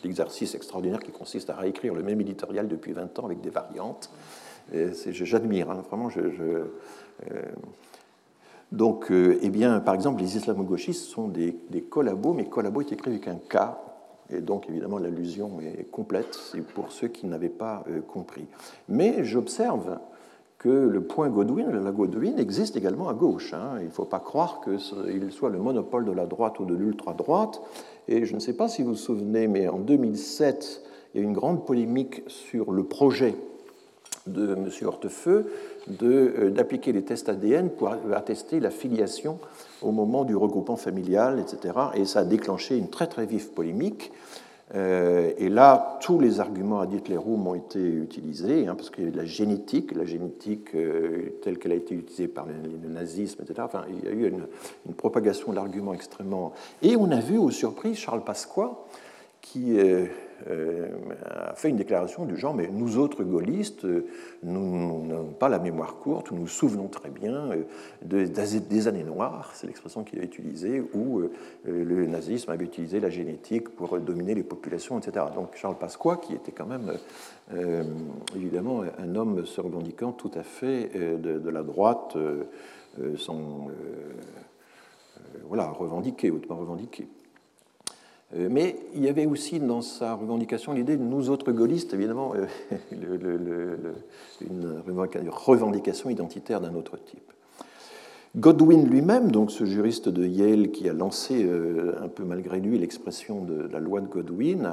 l'exercice 0.02 0.54
extraordinaire 0.54 1.00
qui 1.00 1.12
consiste 1.12 1.50
à 1.50 1.56
réécrire 1.56 1.94
le 1.94 2.02
même 2.02 2.22
éditorial 2.22 2.68
depuis 2.68 2.92
20 2.92 3.18
ans 3.18 3.26
avec 3.26 3.42
des 3.42 3.50
variantes. 3.50 4.10
J'admire, 4.72 5.70
hein, 5.70 5.82
vraiment. 5.90 6.08
Je, 6.08 6.20
donc, 8.72 9.10
euh, 9.10 9.38
eh 9.42 9.50
bien, 9.50 9.80
par 9.80 9.94
exemple, 9.94 10.20
les 10.20 10.36
islamo-gauchistes 10.36 11.04
sont 11.04 11.28
des, 11.28 11.56
des, 11.70 11.82
collabos, 11.82 12.32
mais 12.32 12.46
collabo 12.46 12.80
est 12.80 12.92
écrit 12.92 13.10
avec 13.10 13.28
un 13.28 13.36
K, 13.36 13.58
et 14.30 14.40
donc 14.40 14.68
évidemment 14.68 14.98
l'allusion 14.98 15.60
est 15.60 15.90
complète, 15.90 16.34
c'est 16.34 16.62
pour 16.62 16.90
ceux 16.92 17.08
qui 17.08 17.26
n'avaient 17.26 17.48
pas 17.48 17.84
euh, 17.88 18.00
compris. 18.00 18.46
Mais 18.88 19.24
j'observe 19.24 19.98
que 20.58 20.68
le 20.68 21.02
point 21.02 21.28
Godwin, 21.28 21.70
la 21.70 21.92
Godwin, 21.92 22.38
existe 22.38 22.76
également 22.76 23.08
à 23.08 23.14
gauche. 23.14 23.52
Hein. 23.52 23.76
Il 23.80 23.86
ne 23.86 23.90
faut 23.90 24.06
pas 24.06 24.20
croire 24.20 24.62
qu'il 24.62 25.30
soit 25.30 25.50
le 25.50 25.58
monopole 25.58 26.06
de 26.06 26.12
la 26.12 26.24
droite 26.24 26.58
ou 26.58 26.64
de 26.64 26.74
l'ultra-droite. 26.74 27.60
Et 28.08 28.24
je 28.24 28.34
ne 28.34 28.40
sais 28.40 28.54
pas 28.54 28.68
si 28.68 28.82
vous 28.82 28.90
vous 28.90 28.96
souvenez, 28.96 29.46
mais 29.46 29.68
en 29.68 29.78
2007, 29.78 30.82
il 31.12 31.18
y 31.18 31.20
a 31.20 31.22
eu 31.22 31.26
une 31.26 31.34
grande 31.34 31.66
polémique 31.66 32.22
sur 32.28 32.72
le 32.72 32.84
projet 32.84 33.34
de 34.26 34.54
M. 34.54 34.70
Hortefeux 34.86 35.52
d'appliquer 35.88 36.92
les 36.92 37.02
tests 37.02 37.28
ADN 37.28 37.70
pour 37.70 37.94
attester 38.14 38.60
la 38.60 38.70
filiation 38.70 39.38
au 39.82 39.92
moment 39.92 40.24
du 40.24 40.34
regroupement 40.36 40.76
familial, 40.76 41.38
etc. 41.40 41.74
Et 41.94 42.04
ça 42.04 42.20
a 42.20 42.24
déclenché 42.24 42.76
une 42.76 42.88
très 42.88 43.06
très 43.06 43.26
vive 43.26 43.48
polémique. 43.50 44.12
Euh, 44.74 45.32
et 45.36 45.50
là, 45.50 45.98
tous 46.00 46.18
les 46.18 46.40
arguments 46.40 46.80
à 46.80 46.86
Hitlerum 46.86 47.46
ont 47.46 47.54
été 47.54 47.78
utilisés, 47.78 48.66
hein, 48.66 48.74
parce 48.74 48.88
qu'il 48.88 49.04
y 49.04 49.12
a 49.12 49.14
la 49.14 49.24
génétique, 49.26 49.94
la 49.94 50.06
génétique 50.06 50.74
euh, 50.74 51.38
telle 51.42 51.58
qu'elle 51.58 51.72
a 51.72 51.76
été 51.76 51.94
utilisée 51.94 52.28
par 52.28 52.46
le, 52.46 52.88
nazisme, 52.88 53.42
etc. 53.42 53.60
Enfin, 53.62 53.84
il 53.90 54.04
y 54.04 54.08
a 54.08 54.12
eu 54.12 54.28
une, 54.28 54.94
propagation 54.94 55.52
d'arguments 55.52 55.92
extrêmement. 55.92 56.54
Et 56.82 56.96
on 56.96 57.10
a 57.10 57.20
vu 57.20 57.36
aux 57.36 57.50
surprises 57.50 57.98
Charles 57.98 58.24
Pasqua, 58.24 58.86
qui 59.42 59.78
euh, 59.78 59.82
euh, 59.82 60.06
a 60.46 61.54
fait 61.54 61.70
une 61.70 61.76
déclaration 61.76 62.24
du 62.24 62.36
genre, 62.36 62.54
mais 62.54 62.68
nous 62.70 62.98
autres 62.98 63.24
gaullistes, 63.24 63.86
nous 64.42 65.06
n'avons 65.06 65.32
pas 65.32 65.48
la 65.48 65.58
mémoire 65.58 65.96
courte, 65.96 66.30
nous 66.30 66.40
nous 66.40 66.46
souvenons 66.46 66.88
très 66.88 67.10
bien 67.10 67.50
euh, 67.52 68.26
des 68.26 68.88
années 68.88 69.04
noires, 69.04 69.52
c'est 69.54 69.66
l'expression 69.66 70.04
qu'il 70.04 70.20
a 70.20 70.22
utilisée, 70.22 70.82
où 70.92 71.20
euh, 71.20 71.30
le 71.64 72.06
nazisme 72.06 72.50
avait 72.50 72.64
utilisé 72.64 73.00
la 73.00 73.10
génétique 73.10 73.70
pour 73.70 73.98
dominer 74.00 74.34
les 74.34 74.42
populations, 74.42 74.98
etc. 74.98 75.26
Donc 75.34 75.56
Charles 75.56 75.78
Pasqua, 75.78 76.16
qui 76.16 76.34
était 76.34 76.52
quand 76.52 76.66
même 76.66 76.92
évidemment 78.34 78.82
un 78.98 79.16
homme 79.16 79.44
se 79.46 79.60
revendiquant 79.60 80.12
tout 80.12 80.30
à 80.34 80.42
fait 80.42 80.90
de, 81.18 81.50
la 81.50 81.62
droite, 81.62 82.16
son, 83.16 83.68
voilà, 85.48 85.68
revendiqué, 85.70 86.30
hautement 86.30 86.56
revendiqué. 86.56 87.06
Euh, 88.36 88.48
mais 88.50 88.76
il 88.94 89.04
y 89.04 89.08
avait 89.08 89.26
aussi 89.26 89.60
dans 89.60 89.82
sa 89.82 90.14
revendication 90.14 90.72
l'idée 90.72 90.96
de 90.96 91.02
nous 91.02 91.30
autres 91.30 91.52
gaullistes, 91.52 91.94
évidemment, 91.94 92.34
euh, 92.34 92.46
une 94.40 95.28
revendication 95.28 96.10
identitaire 96.10 96.60
d'un 96.60 96.74
autre 96.74 96.96
type. 96.96 97.32
Godwin 98.36 98.84
lui-même, 98.88 99.30
donc 99.30 99.52
ce 99.52 99.64
juriste 99.64 100.08
de 100.08 100.26
Yale 100.26 100.72
qui 100.72 100.88
a 100.88 100.92
lancé 100.92 101.44
euh, 101.44 101.94
un 102.02 102.08
peu 102.08 102.24
malgré 102.24 102.58
lui 102.58 102.78
l'expression 102.78 103.44
de 103.44 103.68
la 103.72 103.78
loi 103.78 104.00
de 104.00 104.08
Godwin, 104.08 104.68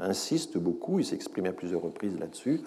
insiste 0.00 0.58
beaucoup, 0.58 0.98
il 0.98 1.04
s'est 1.04 1.14
exprimé 1.14 1.50
à 1.50 1.52
plusieurs 1.52 1.82
reprises 1.82 2.18
là-dessus, 2.18 2.62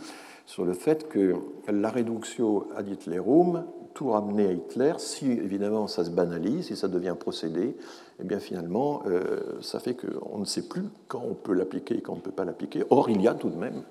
sur 0.46 0.64
le 0.64 0.74
fait 0.74 1.10
que 1.10 1.36
la 1.68 1.90
réduction 1.90 2.66
ad 2.76 2.88
Hitlerum 2.88 3.66
tout 3.94 4.10
ramener 4.10 4.48
à 4.48 4.52
Hitler, 4.52 4.94
si 4.98 5.32
évidemment 5.32 5.88
ça 5.88 6.06
se 6.06 6.10
banalise, 6.10 6.68
si 6.68 6.76
ça 6.76 6.88
devient 6.88 7.16
procédé, 7.20 7.76
eh 8.20 8.24
bien 8.24 8.40
finalement, 8.40 9.04
euh, 9.06 9.60
ça 9.62 9.80
fait 9.80 9.96
qu'on 9.96 10.40
ne 10.40 10.46
sait 10.46 10.68
plus 10.68 10.86
quand 11.08 11.24
on 11.28 11.34
peut 11.34 11.54
l'appliquer 11.54 11.98
et 11.98 12.02
quand 12.02 12.14
on 12.14 12.18
ne 12.18 12.22
peut 12.22 12.32
pas 12.32 12.46
l'appliquer. 12.46 12.84
Or, 12.90 13.10
il 13.10 13.22
y 13.22 13.28
a 13.28 13.34
tout 13.34 13.50
de 13.50 13.58
même 13.58 13.84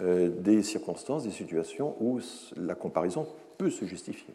euh, 0.00 0.28
des 0.28 0.62
circonstances, 0.62 1.24
des 1.24 1.30
situations 1.30 1.96
où 2.00 2.20
la 2.56 2.74
comparaison 2.74 3.26
peut 3.58 3.70
se 3.70 3.84
justifier. 3.84 4.34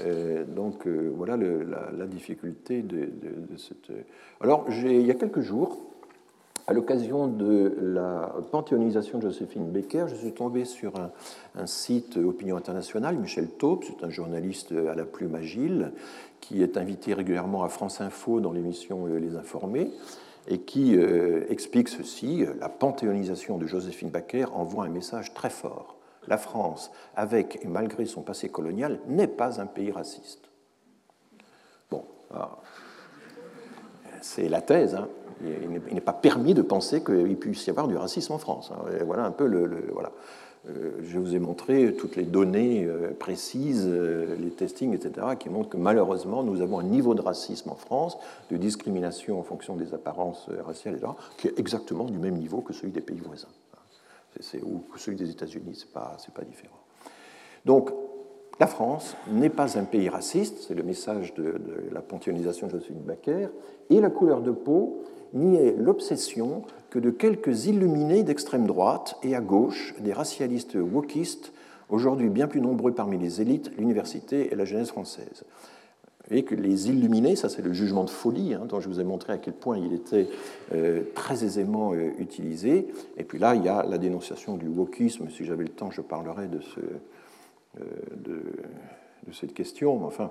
Euh, 0.00 0.44
donc 0.44 0.86
voilà 0.86 1.36
la, 1.36 2.06
difficulté 2.06 2.82
de 2.82 3.10
cette. 3.56 3.90
Alors, 4.40 4.66
il 4.68 5.06
y 5.06 5.10
a 5.10 5.14
quelques 5.14 5.40
jours, 5.40 5.88
à 6.68 6.74
l'occasion 6.74 7.28
de 7.28 7.74
la 7.80 8.30
panthéonisation 8.52 9.18
de 9.18 9.30
Joséphine 9.30 9.70
Becker, 9.70 10.04
je 10.06 10.14
suis 10.14 10.32
tombé 10.32 10.66
sur 10.66 10.92
un, 11.54 11.66
site 11.66 12.18
Opinion 12.18 12.58
Internationale, 12.58 13.16
Michel 13.16 13.48
Taube, 13.48 13.84
c'est 13.84 14.04
un 14.04 14.10
journaliste 14.10 14.72
à 14.72 14.94
la 14.94 15.06
plume 15.06 15.34
agile, 15.34 15.92
qui 16.40 16.62
est 16.62 16.76
invité 16.76 17.14
régulièrement 17.14 17.64
à 17.64 17.70
France 17.70 18.02
Info 18.02 18.40
dans 18.40 18.52
l'émission 18.52 19.06
euh, 19.06 19.18
Les 19.18 19.34
Informés, 19.34 19.90
et 20.46 20.58
qui 20.58 20.94
euh, 20.94 21.46
explique 21.48 21.88
ceci, 21.88 22.44
la 22.60 22.68
panthéonisation 22.68 23.56
de 23.56 23.66
Joséphine 23.66 24.10
Becker 24.10 24.44
envoie 24.52 24.84
un 24.84 24.90
message 24.90 25.32
très 25.32 25.50
fort. 25.50 25.96
La 26.26 26.36
France, 26.36 26.90
avec 27.16 27.60
et 27.62 27.68
malgré 27.68 28.04
son 28.04 28.20
passé 28.20 28.50
colonial, 28.50 29.00
n'est 29.08 29.26
pas 29.26 29.58
un 29.58 29.66
pays 29.66 29.90
raciste. 29.90 30.50
Bon, 31.90 32.04
c'est 34.20 34.50
la 34.50 34.60
thèse, 34.60 34.94
hein 34.94 35.08
il 35.42 35.94
n'est 35.94 36.00
pas 36.00 36.12
permis 36.12 36.54
de 36.54 36.62
penser 36.62 37.02
qu'il 37.02 37.36
puisse 37.36 37.66
y 37.66 37.70
avoir 37.70 37.88
du 37.88 37.96
racisme 37.96 38.32
en 38.32 38.38
France. 38.38 38.72
Hein. 38.72 38.90
voilà 39.04 39.24
un 39.24 39.30
peu 39.30 39.46
le. 39.46 39.84
voilà. 39.92 40.10
Euh, 40.68 40.98
je 41.02 41.18
vous 41.18 41.34
ai 41.34 41.38
montré 41.38 41.94
toutes 41.94 42.16
les 42.16 42.24
données 42.24 42.84
euh, 42.84 43.12
précises, 43.18 43.86
euh, 43.86 44.36
les 44.38 44.50
testings, 44.50 44.94
etc., 44.94 45.28
qui 45.38 45.48
montrent 45.48 45.70
que 45.70 45.76
malheureusement, 45.76 46.42
nous 46.42 46.60
avons 46.60 46.78
un 46.80 46.84
niveau 46.84 47.14
de 47.14 47.22
racisme 47.22 47.70
en 47.70 47.74
France, 47.74 48.18
de 48.50 48.56
discrimination 48.56 49.38
en 49.38 49.42
fonction 49.42 49.76
des 49.76 49.94
apparences 49.94 50.48
raciales, 50.64 50.96
etc., 50.96 51.12
qui 51.36 51.48
est 51.48 51.58
exactement 51.58 52.04
du 52.04 52.18
même 52.18 52.36
niveau 52.36 52.60
que 52.60 52.72
celui 52.72 52.92
des 52.92 53.00
pays 53.00 53.20
voisins. 53.20 53.48
C'est, 54.40 54.62
ou 54.62 54.84
celui 54.96 55.16
des 55.16 55.30
États-Unis, 55.30 55.74
ce 55.74 55.84
n'est 55.84 55.92
pas, 55.92 56.16
pas 56.34 56.44
différent. 56.44 56.76
Donc, 57.64 57.90
la 58.60 58.66
France 58.66 59.16
n'est 59.30 59.50
pas 59.50 59.78
un 59.78 59.84
pays 59.84 60.08
raciste, 60.08 60.64
c'est 60.66 60.74
le 60.74 60.82
message 60.82 61.34
de, 61.34 61.54
la 61.92 62.00
panthéonisation 62.00 62.66
de 62.66 62.72
Joséphine 62.72 62.98
Baker, 62.98 63.48
et 63.90 64.00
la 64.00 64.10
couleur 64.10 64.42
de 64.42 64.50
peau 64.50 65.02
niait 65.32 65.74
l'obsession 65.78 66.62
que 66.90 66.98
de 66.98 67.10
quelques 67.10 67.66
illuminés 67.66 68.22
d'extrême 68.22 68.66
droite 68.66 69.16
et 69.22 69.36
à 69.36 69.40
gauche, 69.40 69.94
des 70.00 70.12
racialistes 70.12 70.74
wokistes, 70.74 71.52
aujourd'hui 71.88 72.30
bien 72.30 72.48
plus 72.48 72.60
nombreux 72.60 72.92
parmi 72.92 73.18
les 73.18 73.40
élites, 73.40 73.70
l'université 73.78 74.52
et 74.52 74.56
la 74.56 74.64
jeunesse 74.64 74.88
française. 74.88 75.44
Et 76.30 76.42
que 76.42 76.54
les 76.54 76.90
illuminés, 76.90 77.36
ça 77.36 77.48
c'est 77.48 77.62
le 77.62 77.72
jugement 77.72 78.04
de 78.04 78.10
folie, 78.10 78.54
hein, 78.54 78.66
dont 78.68 78.80
je 78.80 78.88
vous 78.88 79.00
ai 79.00 79.04
montré 79.04 79.32
à 79.32 79.38
quel 79.38 79.54
point 79.54 79.78
il 79.78 79.94
était 79.94 80.28
euh, 80.74 81.02
très 81.14 81.44
aisément 81.44 81.94
euh, 81.94 82.10
utilisé. 82.18 82.88
Et 83.16 83.24
puis 83.24 83.38
là, 83.38 83.54
il 83.54 83.64
y 83.64 83.68
a 83.68 83.82
la 83.84 83.96
dénonciation 83.96 84.58
du 84.58 84.68
wokisme. 84.68 85.28
Si 85.30 85.46
j'avais 85.46 85.64
le 85.64 85.70
temps, 85.70 85.90
je 85.90 86.02
parlerais 86.02 86.48
de, 86.48 86.60
ce, 86.60 86.80
de, 87.76 88.42
de 89.26 89.32
cette 89.32 89.54
question. 89.54 90.04
Enfin, 90.04 90.30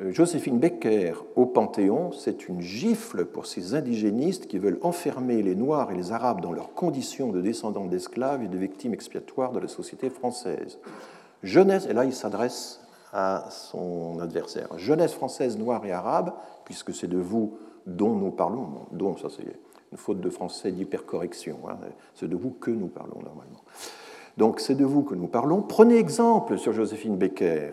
euh, 0.00 0.12
Joséphine 0.12 0.58
Becker 0.58 1.14
au 1.36 1.46
Panthéon, 1.46 2.12
c'est 2.12 2.48
une 2.48 2.60
gifle 2.60 3.24
pour 3.24 3.46
ces 3.46 3.74
indigénistes 3.74 4.46
qui 4.46 4.58
veulent 4.58 4.78
enfermer 4.82 5.42
les 5.42 5.54
Noirs 5.54 5.90
et 5.90 5.96
les 5.96 6.12
Arabes 6.12 6.42
dans 6.42 6.52
leurs 6.52 6.74
conditions 6.74 7.32
de 7.32 7.40
descendants 7.40 7.86
d'esclaves 7.86 8.42
et 8.42 8.48
de 8.48 8.58
victimes 8.58 8.92
expiatoires 8.92 9.52
de 9.52 9.60
la 9.60 9.68
société 9.68 10.10
française. 10.10 10.78
Jeunesse, 11.42 11.86
et 11.86 11.94
là 11.94 12.04
il 12.04 12.12
s'adresse 12.12 12.80
à 13.12 13.46
son 13.50 14.18
adversaire, 14.20 14.76
jeunesse 14.76 15.14
française, 15.14 15.56
noire 15.56 15.84
et 15.86 15.92
arabe, 15.92 16.34
puisque 16.64 16.94
c'est 16.94 17.06
de 17.06 17.18
vous 17.18 17.56
dont 17.86 18.14
nous 18.14 18.30
parlons, 18.30 18.86
dont 18.92 19.16
ça 19.16 19.28
c'est 19.34 19.44
une 19.92 19.96
faute 19.96 20.20
de 20.20 20.28
français 20.28 20.72
d'hypercorrection, 20.72 21.58
hein, 21.70 21.78
c'est 22.14 22.28
de 22.28 22.36
vous 22.36 22.50
que 22.50 22.70
nous 22.70 22.88
parlons 22.88 23.20
normalement. 23.22 23.62
Donc 24.36 24.60
c'est 24.60 24.74
de 24.74 24.84
vous 24.84 25.02
que 25.02 25.14
nous 25.14 25.28
parlons. 25.28 25.62
Prenez 25.62 25.96
exemple 25.96 26.58
sur 26.58 26.72
Joséphine 26.72 27.16
Becker 27.16 27.70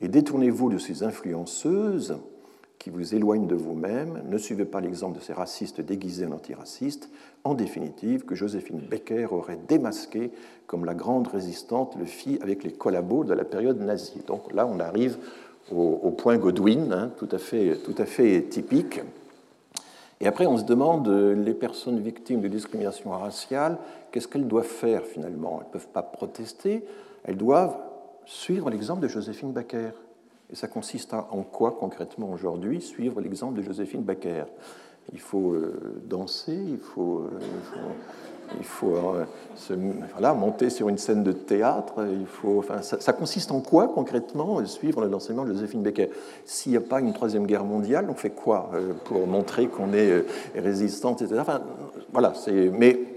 et 0.00 0.08
détournez-vous 0.08 0.70
de 0.70 0.78
ces 0.78 1.04
influenceuses 1.04 2.16
qui 2.82 2.90
vous 2.90 3.14
éloignent 3.14 3.46
de 3.46 3.54
vous-même. 3.54 4.24
Ne 4.28 4.36
suivez 4.36 4.64
pas 4.64 4.80
l'exemple 4.80 5.18
de 5.18 5.22
ces 5.22 5.32
racistes 5.32 5.80
déguisés 5.80 6.26
en 6.26 6.32
antiracistes. 6.32 7.08
En 7.44 7.54
définitive, 7.54 8.24
que 8.24 8.34
Joséphine 8.34 8.80
Becker 8.80 9.26
aurait 9.30 9.58
démasqué 9.68 10.32
comme 10.66 10.84
la 10.84 10.94
grande 10.94 11.28
résistante 11.28 11.94
le 11.96 12.06
fit 12.06 12.40
avec 12.42 12.64
les 12.64 12.72
collabos 12.72 13.22
de 13.22 13.34
la 13.34 13.44
période 13.44 13.80
nazie. 13.80 14.22
Donc 14.26 14.52
là, 14.52 14.66
on 14.66 14.80
arrive 14.80 15.18
au, 15.70 16.10
point 16.10 16.38
Godwin, 16.38 16.92
hein, 16.92 17.12
tout, 17.18 17.28
à 17.30 17.38
fait, 17.38 17.76
tout 17.84 17.94
à 17.98 18.04
fait 18.04 18.42
typique. 18.42 19.00
Et 20.22 20.26
après, 20.28 20.46
on 20.46 20.56
se 20.56 20.62
demande, 20.62 21.08
les 21.08 21.52
personnes 21.52 21.98
victimes 21.98 22.40
de 22.40 22.46
discrimination 22.46 23.10
raciale, 23.10 23.78
qu'est-ce 24.12 24.28
qu'elles 24.28 24.46
doivent 24.46 24.64
faire 24.64 25.02
finalement? 25.04 25.58
Elles 25.60 25.66
ne 25.66 25.72
peuvent 25.72 25.88
pas 25.88 26.04
protester, 26.04 26.84
elles 27.24 27.36
doivent 27.36 27.76
suivre 28.24 28.70
l'exemple 28.70 29.02
de 29.02 29.08
Joséphine 29.08 29.50
Baker. 29.50 29.90
Et 30.48 30.54
ça 30.54 30.68
consiste 30.68 31.12
en 31.12 31.42
quoi 31.42 31.72
concrètement 31.72 32.30
aujourd'hui 32.30 32.80
Suivre 32.80 33.20
l'exemple 33.20 33.54
de 33.54 33.62
Joséphine 33.62 34.02
Baker? 34.02 34.44
Il 35.12 35.18
faut 35.18 35.54
euh, 35.54 36.00
danser, 36.04 36.54
il 36.56 36.78
faut, 36.78 37.22
euh, 37.22 37.40
il 38.58 38.64
faut, 38.64 38.96
euh, 38.96 39.24
voilà, 40.12 40.34
monter 40.34 40.70
sur 40.70 40.88
une 40.88 40.98
scène 40.98 41.22
de 41.22 41.32
théâtre. 41.32 41.94
Il 42.12 42.26
faut, 42.26 42.64
ça, 42.80 43.12
consiste 43.12 43.50
en 43.52 43.60
quoi 43.60 43.88
concrètement 43.88 44.64
Suivre 44.66 45.06
l'enseignement 45.06 45.44
de 45.44 45.52
Joséphine 45.52 45.82
Baker. 45.82 46.08
S'il 46.44 46.72
n'y 46.72 46.78
a 46.78 46.82
pas 46.82 47.00
une 47.00 47.12
troisième 47.12 47.46
guerre 47.46 47.64
mondiale, 47.64 48.06
on 48.08 48.14
fait 48.14 48.30
quoi 48.30 48.70
pour 49.04 49.26
montrer 49.26 49.66
qu'on 49.66 49.92
est 49.92 50.24
résistante, 50.54 51.22
etc. 51.22 51.42
Voilà, 52.12 52.32
mais 52.78 53.11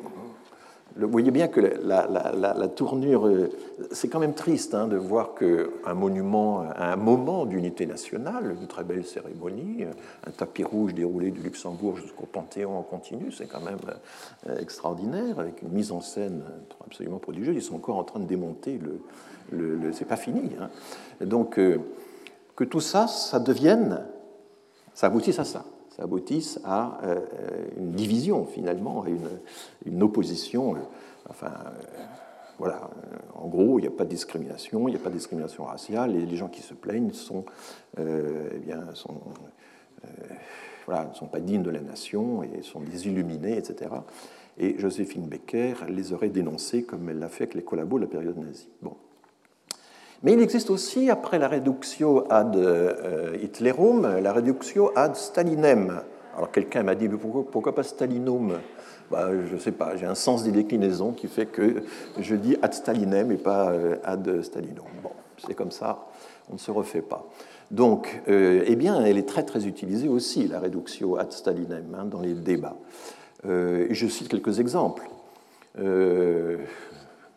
vous 0.97 1.09
voyez 1.09 1.31
bien 1.31 1.49
que 1.49 1.59
la, 1.59 2.67
tournure, 2.69 3.27
euh, 3.27 3.49
c'est 3.91 4.07
quand 4.07 4.19
même 4.19 4.33
triste 4.33 4.73
hein, 4.73 4.87
de 4.87 4.95
voir 4.95 5.35
qu'un 5.35 5.93
monument, 5.93 6.65
un 6.75 6.95
moment 6.95 7.45
d'unité 7.45 7.85
nationale, 7.85 8.55
une 8.59 8.67
très 8.67 8.85
belle 8.85 9.05
cérémonie, 9.05 9.83
un 10.25 10.31
tapis 10.31 10.63
rouge 10.63 10.93
déroulé 10.93 11.31
du 11.31 11.41
Luxembourg 11.41 11.97
jusqu'au 11.97 12.25
Panthéon 12.25 12.77
en 12.77 12.81
continu, 12.81 13.31
c'est 13.33 13.47
quand 13.47 13.61
même 13.61 13.77
euh, 14.47 14.57
extraordinaire, 14.57 15.39
avec 15.39 15.61
une 15.61 15.69
mise 15.69 15.91
en 15.91 15.99
scène 15.99 16.43
absolument 16.85 17.19
prodigieuse. 17.19 17.55
Ils 17.55 17.61
sont 17.61 17.75
encore 17.75 17.97
en 17.97 18.05
train 18.05 18.21
de 18.21 18.27
démonter 18.27 18.79
le. 19.51 19.91
c'est 19.91 20.05
pas 20.05 20.15
fini. 20.15 20.51
Hein. 20.59 20.69
Donc, 21.25 21.59
euh, 21.59 21.79
que 22.55 22.63
tout 22.63 22.79
ça, 22.79 23.07
ça 23.07 23.39
devienne, 23.39 24.05
ça 24.93 25.07
aboutisse 25.07 25.39
à 25.39 25.43
ça 25.43 25.65
ça 25.95 26.03
aboutisse 26.03 26.59
à 26.65 26.99
euh, 27.03 27.19
une 27.77 27.91
division 27.91 28.45
finalement, 28.45 29.03
à 29.03 29.07
une, 29.85 30.03
opposition. 30.03 30.75
Euh, 30.75 30.79
enfin, 31.29 31.51
euh, 31.65 32.03
voilà, 32.57 32.89
en 33.33 33.47
gros, 33.47 33.79
il 33.79 33.83
n'y 33.83 33.87
a 33.87 33.91
pas 33.91 34.03
de 34.03 34.09
discrimination, 34.09 34.87
il 34.87 34.91
n'y 34.91 34.97
a 34.97 35.03
pas 35.03 35.09
de 35.09 35.15
discrimination 35.15 35.65
raciale, 35.65 36.15
et 36.15 36.25
les 36.25 36.35
gens 36.35 36.47
qui 36.47 36.61
se 36.61 36.73
plaignent 36.73 37.11
sont, 37.11 37.43
eh 37.97 38.59
bien, 38.65 38.81
sont, 38.93 39.19
voilà, 40.85 41.05
ne 41.05 41.13
sont 41.13 41.25
pas 41.25 41.41
dignes 41.41 41.63
de 41.63 41.69
la 41.69 41.81
nation 41.81 42.43
et 42.43 42.61
sont 42.61 42.79
désilluminés, 42.79 43.57
etc. 43.57 43.91
Et 44.57 44.79
Joséphine 44.79 45.27
Becker 45.27 45.73
les 45.89 46.13
aurait 46.13 46.29
dénoncés 46.29 46.83
comme 46.83 47.09
elle 47.09 47.19
l'a 47.19 47.27
fait 47.27 47.43
avec 47.43 47.55
les 47.55 47.63
collabos 47.63 47.97
de 47.97 48.03
la 48.05 48.09
période 48.09 48.37
nazie. 48.37 48.69
Bon. 48.81 48.95
Mais 50.23 50.33
il 50.33 50.41
existe 50.41 50.69
aussi, 50.69 51.09
après 51.09 51.39
la 51.39 51.47
reductio 51.47 52.25
ad 52.29 52.55
euh, 52.55 53.37
Hitlerum, 53.41 54.19
la 54.21 54.33
reductio 54.33 54.91
ad 54.95 55.15
Stalinem. 55.15 56.01
Alors 56.35 56.51
quelqu'un 56.51 56.83
m'a 56.83 56.95
dit, 56.95 57.09
pourquoi, 57.09 57.75
pas 57.75 57.83
Stalinum? 57.83 58.53
Bah, 59.11 59.29
Je 59.47 59.53
ne 59.53 59.59
sais 59.59 59.73
pas, 59.73 59.95
j'ai 59.97 60.05
un 60.05 60.15
sens 60.15 60.43
des 60.43 60.51
déclinaisons 60.51 61.11
qui 61.11 61.27
fait 61.27 61.45
que 61.45 61.83
je 62.17 62.35
dis 62.35 62.55
ad 62.61 62.73
Stalinem 62.73 63.31
et 63.31 63.37
pas 63.37 63.71
euh, 63.71 63.97
ad 64.03 64.41
Stalinum. 64.41 64.85
Bon, 65.03 65.11
c'est 65.45 65.53
comme 65.53 65.71
ça, 65.71 66.07
on 66.49 66.53
ne 66.53 66.59
se 66.59 66.71
refait 66.71 67.01
pas. 67.01 67.27
Donc, 67.69 68.21
euh, 68.29 68.63
eh 68.65 68.75
bien, 68.75 69.03
elle 69.03 69.17
est 69.17 69.27
très 69.27 69.43
très 69.43 69.67
utilisée 69.67 70.07
aussi, 70.07 70.47
la 70.47 70.59
reductio 70.59 71.17
ad 71.17 71.31
Stalinem, 71.33 71.95
hein, 71.99 72.05
dans 72.05 72.21
les 72.21 72.33
débats. 72.33 72.77
je 73.43 74.07
cite 74.07 74.29
quelques 74.29 74.59
exemples. 74.59 75.03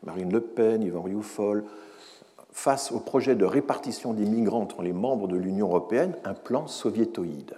Marine 0.04 0.32
Le 0.32 0.40
Pen, 0.40 0.82
Yvan 0.82 1.02
Rioufol, 1.02 1.64
face 2.52 2.92
au 2.92 3.00
projet 3.00 3.34
de 3.34 3.44
répartition 3.44 4.12
des 4.14 4.24
migrants 4.24 4.62
entre 4.62 4.82
les 4.82 4.92
membres 4.92 5.28
de 5.28 5.36
l'Union 5.36 5.68
européenne 5.68 6.16
un 6.24 6.34
plan 6.34 6.66
soviétoïde. 6.66 7.54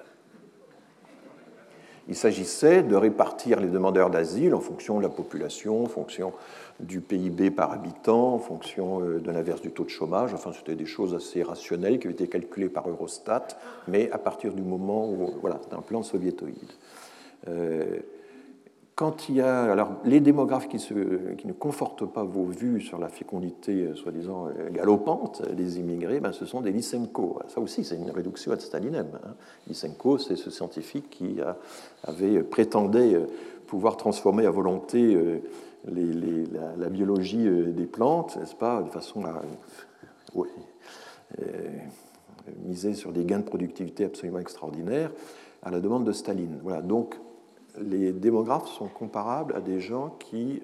Il 2.08 2.16
s'agissait 2.16 2.82
de 2.82 2.96
répartir 2.96 3.60
les 3.60 3.68
demandeurs 3.68 4.10
d'asile 4.10 4.52
en 4.54 4.60
fonction 4.60 4.98
de 4.98 5.02
la 5.02 5.08
population, 5.08 5.84
en 5.84 5.86
fonction 5.86 6.32
du 6.80 7.00
PIB 7.00 7.52
par 7.52 7.72
habitant, 7.72 8.34
en 8.34 8.38
fonction 8.38 9.00
euh, 9.00 9.20
de 9.20 9.30
l'inverse 9.30 9.60
du 9.60 9.70
taux 9.70 9.84
de 9.84 9.90
chômage. 9.90 10.34
Enfin, 10.34 10.50
c'était 10.52 10.74
des 10.74 10.86
choses 10.86 11.14
assez 11.14 11.44
rationnelles 11.44 12.00
qui 12.00 12.08
avaient 12.08 12.14
été 12.14 12.26
calculées 12.26 12.68
par 12.68 12.88
Eurostat, 12.88 13.46
mais 13.86 14.10
à 14.10 14.18
partir 14.18 14.54
du 14.54 14.62
moment 14.62 15.08
où, 15.08 15.34
voilà, 15.40 15.60
c'était 15.62 15.76
un 15.76 15.82
plan 15.82 16.02
soviétoïde. 16.02 16.72
Euh, 17.46 18.00
quand 19.00 19.30
il 19.30 19.36
y 19.36 19.40
a 19.40 19.62
alors 19.62 19.92
les 20.04 20.20
démographes 20.20 20.68
qui, 20.68 20.76
ne 20.76 21.52
confortent 21.54 22.04
pas 22.04 22.22
vos 22.22 22.44
vues 22.44 22.82
sur 22.82 22.98
la 22.98 23.08
fécondité 23.08 23.72
euh, 23.72 23.94
soi-disant 23.94 24.48
euh, 24.48 24.68
galopante 24.68 25.40
des 25.54 25.78
immigrés, 25.78 26.20
ben 26.20 26.32
ce 26.32 26.44
sont 26.44 26.60
des 26.60 26.70
Lysenko. 26.70 27.38
Ça 27.48 27.62
aussi, 27.62 27.82
c'est 27.82 27.96
une 27.96 28.10
réduction 28.10 28.52
ad 28.52 28.60
Stalinem. 28.60 29.08
Hein. 29.24 29.34
Lysenko, 29.68 30.18
c'est 30.18 30.36
ce 30.36 30.50
scientifique 30.50 31.08
qui 31.08 31.38
avait 32.04 32.42
prétendé 32.42 33.14
euh, 33.14 33.26
pouvoir 33.66 33.96
transformer 33.96 34.44
à 34.44 34.50
volonté 34.50 35.16
la, 35.86 36.88
biologie 36.90 37.48
des 37.72 37.86
plantes, 37.86 38.36
n'est-ce 38.36 38.54
pas, 38.54 38.82
de 38.82 38.90
façon 38.90 39.24
à 39.24 39.40
miser 42.66 42.92
sur 42.92 43.12
des 43.12 43.24
gains 43.24 43.38
de 43.38 43.44
productivité 43.44 44.04
absolument 44.04 44.40
extraordinaires 44.40 45.10
à 45.62 45.70
la 45.70 45.80
demande 45.80 46.04
de 46.04 46.12
Staline. 46.12 46.58
Voilà, 46.62 46.82
donc 46.82 47.16
les 47.78 48.12
démographes 48.12 48.68
sont 48.68 48.88
comparables 48.88 49.54
à 49.54 49.60
des 49.60 49.80
gens 49.80 50.16
qui 50.18 50.60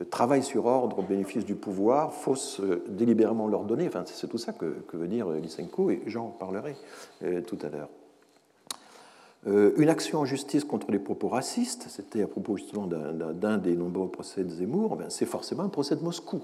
euh, 0.00 0.04
travaillent 0.10 0.42
sur 0.42 0.66
ordre 0.66 0.98
au 0.98 1.02
bénéfice 1.02 1.44
du 1.44 1.54
pouvoir, 1.54 2.12
faussent 2.12 2.60
euh, 2.60 2.84
délibérément 2.88 3.46
leur 3.46 3.64
donner. 3.64 3.86
Enfin, 3.86 4.02
c'est 4.06 4.28
tout 4.28 4.38
ça 4.38 4.52
que, 4.52 4.76
veut 4.92 5.06
dire 5.06 5.28
Lysenko, 5.30 5.90
et 5.90 6.02
j'en 6.06 6.28
parlerai 6.28 6.76
euh, 7.22 7.40
tout 7.42 7.58
à 7.62 7.68
l'heure. 7.68 7.88
une 9.76 9.88
action 9.88 10.20
en 10.20 10.24
justice 10.24 10.64
contre 10.64 10.90
les 10.90 10.98
propos 10.98 11.28
racistes, 11.28 11.86
c'était 11.88 12.22
à 12.22 12.26
propos 12.26 12.56
justement 12.56 12.86
d'un 12.86 13.58
des 13.58 13.76
nombreux 13.76 14.08
procès 14.08 14.42
de 14.42 14.48
Zemmour, 14.48 14.96
ben, 14.96 15.10
c'est 15.10 15.26
forcément 15.26 15.62
un 15.62 15.68
procès 15.68 15.96
de 15.96 16.02
Moscou. 16.02 16.42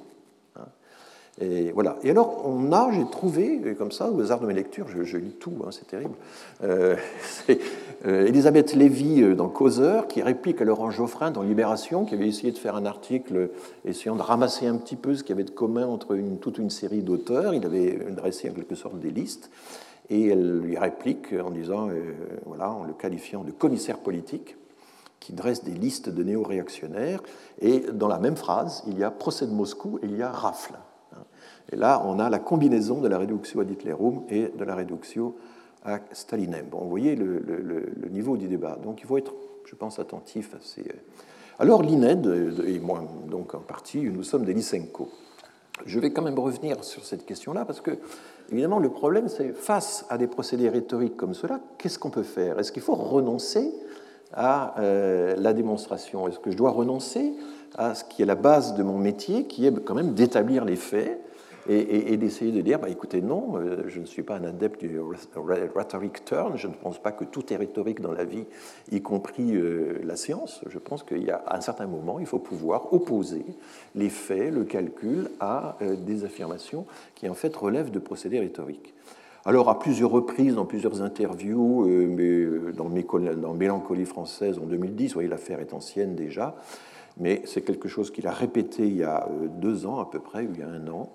Et 1.41 1.73
voilà. 1.73 1.97
Et 2.03 2.11
alors, 2.11 2.47
on 2.47 2.71
a, 2.73 2.91
j'ai 2.93 3.07
trouvé, 3.07 3.75
comme 3.79 3.93
ça, 3.93 4.11
au 4.11 4.21
hasard 4.21 4.41
de 4.41 4.47
mes 4.47 4.53
lectures, 4.53 4.87
je, 4.89 5.17
lis 5.17 5.37
tout, 5.41 5.55
hein, 5.65 5.71
c'est 5.71 5.87
terrible, 5.87 6.15
Elisabeth 8.05 8.75
Lévy 8.75 9.23
euh, 9.23 9.35
dans 9.35 9.49
Causeur, 9.49 10.09
qui 10.09 10.23
réplique 10.23 10.63
à 10.63 10.65
Laurent 10.65 10.91
Geoffrin 10.91 11.31
dans 11.31 11.43
Libération, 11.43 12.05
qui 12.05 12.15
avait 12.15 12.29
essayé 12.29 12.51
de 12.51 12.59
faire 12.59 12.77
un 12.77 12.87
article 12.87 13.51
essayant 13.85 14.17
de 14.17 14.23
ramasser 14.23 14.67
un 14.67 14.77
petit 14.77 14.97
peu 14.97 15.15
ce 15.15 15.23
qu'il 15.23 15.31
y 15.31 15.39
avait 15.39 15.45
de 15.45 15.51
commun 15.51 15.87
entre 15.87 16.17
toute 16.41 16.59
une 16.59 16.71
série 16.71 17.03
d'auteurs. 17.03 17.55
Il 17.55 17.65
avait 17.67 17.99
dressé 18.11 18.49
en 18.49 18.55
quelque 18.55 18.75
sorte 18.75 18.99
des 18.99 19.11
listes. 19.11 19.51
Et 20.09 20.29
elle 20.29 20.61
lui 20.61 20.77
réplique 20.77 21.35
en 21.35 21.51
disant, 21.51 21.89
voilà, 22.45 22.73
en 22.73 22.83
le 22.83 22.95
qualifiant 22.95 23.45
de 23.45 23.53
commissaire 23.53 23.99
politique, 23.99 24.57
qui 25.21 25.33
dresse 25.33 25.63
des 25.63 25.75
listes 25.75 26.09
de 26.09 26.25
néo-réactionnaires. 26.25 27.23
Et 27.61 27.81
dans 27.93 28.09
la 28.09 28.19
même 28.19 28.37
phrase, 28.37 28.83
il 28.89 28.99
y 28.99 29.05
a 29.05 29.13
procès 29.13 29.47
de 29.47 29.53
Moscou 29.53 30.01
et 30.03 30.07
il 30.07 30.17
y 30.17 30.23
a 30.23 30.33
rafle. 30.33 30.75
Et 31.73 31.77
là, 31.77 32.03
on 32.05 32.19
a 32.19 32.29
la 32.29 32.39
combinaison 32.39 33.01
de 33.01 33.09
la 33.09 33.19
réduction 33.19 33.61
ad 33.61 33.71
Hitlerum 33.71 34.23
et 34.29 34.49
de 34.49 34.65
la 34.65 34.75
réduction 34.75 35.35
à 35.85 36.01
Stalinem. 36.13 36.67
Bon, 36.71 36.79
vous 36.81 36.91
voyez 36.91 37.17
le, 37.17 38.09
niveau 38.11 38.37
du 38.37 38.49
débat. 38.49 38.79
Donc 38.83 39.01
il 39.03 39.07
faut 39.07 39.19
être, 39.19 39.35
je 39.65 39.75
pense, 39.75 39.99
attentif 39.99 40.55
à 40.55 40.59
ces. 40.61 40.85
Alors 41.59 41.83
l'INED, 41.83 42.63
et 42.67 42.79
moi 42.79 43.05
donc 43.29 43.55
en 43.55 43.61
partie, 43.61 44.01
nous 44.01 44.23
sommes 44.23 44.45
des 44.45 44.55
Lysenko. 44.55 45.09
Je 45.87 45.99
vais 45.99 46.13
quand 46.13 46.23
même 46.23 46.39
revenir 46.39 46.85
sur 46.85 47.05
cette 47.05 47.25
question-là 47.25 47.65
parce 47.65 47.81
que, 47.81 47.93
évidemment, 48.51 48.79
le 48.79 48.91
problème, 48.91 49.29
c'est 49.29 49.53
face 49.53 50.05
à 50.11 50.19
des 50.19 50.27
procédés 50.27 50.69
rhétoriques 50.69 51.17
comme 51.17 51.35
cela, 51.35 51.61
qu'est-ce 51.79 51.99
qu'on 51.99 52.11
peut 52.11 52.23
faire? 52.23 52.59
Est-ce 52.59 52.73
qu'il 52.73 52.83
faut 52.83 52.95
renoncer 52.95 53.73
à 54.33 54.79
euh, 54.79 55.35
la 55.37 55.53
démonstration? 55.53 56.29
Est-ce 56.29 56.39
que 56.39 56.51
je 56.51 56.57
dois 56.57 56.71
renoncer 56.71 57.35
à 57.77 57.95
ce 57.95 58.05
qui 58.05 58.23
est 58.23 58.27
la 58.27 58.35
base 58.35 58.75
de 58.75 58.83
mon 58.83 58.99
métier, 58.99 59.47
qui 59.47 59.67
est 59.67 59.85
quand 59.85 59.95
même 59.95 60.13
d'établir 60.13 60.65
les 60.65 60.77
faits? 60.77 61.21
Et, 61.69 62.17
d'essayer 62.17 62.53
de 62.53 62.61
dire, 62.63 62.79
bah, 62.79 62.89
écoutez, 62.89 63.21
non, 63.21 63.57
euh, 63.57 63.85
je 63.87 64.01
ne 64.01 64.07
suis 64.07 64.23
pas 64.23 64.37
un 64.37 64.45
adepte 64.45 64.81
du 64.81 64.99
rhetoric 65.75 66.25
turn, 66.25 66.57
je 66.57 66.69
ne 66.69 66.73
pense 66.73 66.99
pas 66.99 67.13
que 67.13 67.25
tout 67.25 67.53
est 67.53 67.57
rhétorique 67.57 68.01
dans 68.01 68.13
la 68.13 68.25
vie, 68.25 68.45
y 68.91 69.03
compris 69.03 69.55
euh, 69.55 70.01
la 70.05 70.17
science. 70.17 70.63
Je 70.69 70.79
pense 70.79 71.03
qu'il 71.03 71.23
y 71.23 71.31
a 71.31 71.43
un 71.51 71.61
certain 71.61 71.87
moment, 71.87 72.19
il 72.19 72.27
faut 72.27 72.39
pouvoir 72.39 72.93
opposer 72.95 73.45
les 73.95 74.09
faits, 74.09 74.53
le 74.53 74.65
calcul 74.65 75.29
à 75.39 75.77
euh, 75.83 75.97
des 75.97 76.25
affirmations 76.25 76.87
qui 77.15 77.29
en 77.29 77.35
fait 77.35 77.55
relèvent 77.55 77.91
de 77.91 77.99
procédés 77.99 78.41
rhétoriques. 78.41 78.95
Alors, 79.45 79.69
à 79.69 79.79
plusieurs 79.79 80.11
reprises, 80.11 80.55
dans 80.55 80.67
plusieurs 80.67 81.01
interviews, 81.01 81.89
dans, 82.77 82.91
dans 82.91 83.55
Mélancolie 83.55 84.05
française 84.05 84.59
en 84.59 84.67
2010, 84.67 85.09
vous 85.09 85.15
voyez, 85.15 85.29
l'affaire 85.29 85.61
est 85.61 85.73
ancienne 85.73 86.15
déjà, 86.15 86.57
mais 87.19 87.41
c'est 87.47 87.63
quelque 87.63 87.89
chose 87.89 88.11
qu'il 88.11 88.27
a 88.27 88.33
répété 88.33 88.87
il 88.87 88.97
y 88.97 89.03
a 89.03 89.27
deux 89.57 89.87
ans 89.87 89.99
à 89.99 90.11
peu 90.11 90.21
près, 90.21 90.43
ou 90.43 90.51
il 90.53 90.61
y 90.61 90.63
a 90.63 90.69
un 90.69 90.87
an, 90.89 91.11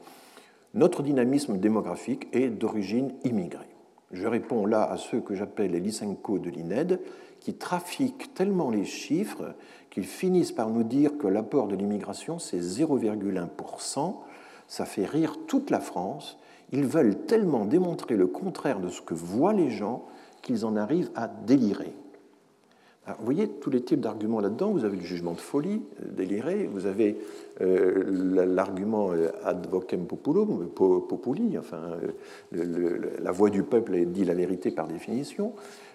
notre 0.76 1.04
dynamisme 1.04 1.58
démographique 1.58 2.28
est 2.34 2.50
d'origine 2.50 3.14
immigrée. 3.24 3.70
Je 4.12 4.28
réponds 4.28 4.66
là 4.66 4.84
à 4.84 4.98
ceux 4.98 5.22
que 5.22 5.34
j'appelle 5.34 5.72
les 5.72 5.80
Lysenko 5.80 6.38
de 6.38 6.50
l'INED, 6.50 7.00
qui 7.40 7.54
trafiquent 7.54 8.34
tellement 8.34 8.70
les 8.70 8.86
chiffres 8.86 9.56
qu'ils 9.90 10.06
finissent 10.06 10.52
par 10.52 10.70
nous 10.70 10.84
dire 10.84 11.18
que 11.18 11.28
l'apport 11.28 11.68
de 11.68 11.76
l'immigration, 11.76 12.40
c'est 12.40 12.60
0,1%. 12.60 14.16
Ça 14.68 14.86
fait 14.86 15.06
rire 15.06 15.38
toute 15.48 15.70
la 15.70 15.80
France. 15.80 16.38
Ils 16.72 16.86
veulent 16.86 17.26
tellement 17.26 17.66
démontrer 17.66 18.18
le 18.18 18.28
contraire 18.28 18.80
de 18.80 18.90
ce 18.90 19.02
que 19.02 19.14
voient 19.14 19.54
les 19.54 19.70
gens 19.70 20.06
qu'ils 20.42 20.66
en 20.66 20.76
arrivent 20.76 21.12
à 21.16 21.28
délirer 21.28 21.94
vous 23.08 23.26
voyez 23.26 23.48
tous 23.48 23.70
les 23.70 23.82
types 23.82 24.00
d'arguments 24.00 24.40
là-dedans. 24.40 24.72
Vous 24.72 24.84
avez 24.84 24.98
le 24.98 25.04
jugement 25.04 25.34
de 25.34 25.40
folie, 25.40 25.82
euh, 26.02 26.12
déliré, 26.12 26.66
vous 26.66 26.88
avez 26.88 27.18
euh, 27.62 28.46
l'argument 28.48 29.12
euh, 29.12 29.30
ad 29.44 29.68
vocem 29.68 30.08
populum, 30.08 30.68
populi, 30.70 31.58
enfin, 31.58 31.98
la 32.52 33.32
voix 33.32 33.50
du 33.50 33.64
peuple 33.64 34.06
dit 34.06 34.26
la 34.26 34.34
vérité 34.34 34.72
par 34.72 34.88
définition. 34.88 35.54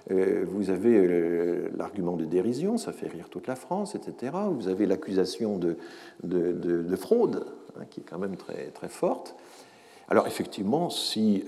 vous 0.08 0.70
avez 0.70 1.68
l'argument 1.76 2.16
de 2.16 2.24
dérision, 2.24 2.78
ça 2.78 2.92
fait 2.92 3.08
rire 3.08 3.28
toute 3.28 3.46
la 3.46 3.56
France, 3.56 3.94
etc. 3.94 4.32
Vous 4.50 4.68
avez 4.68 4.86
l'accusation 4.86 5.58
de, 5.58 5.76
de, 6.22 6.96
fraude, 6.96 7.44
hein, 7.78 7.84
qui 7.90 8.00
est 8.00 8.04
quand 8.04 8.18
même 8.18 8.36
très 8.36 8.88
forte. 8.88 9.34
Alors 10.08 10.26
effectivement, 10.26 10.90
si 10.90 11.44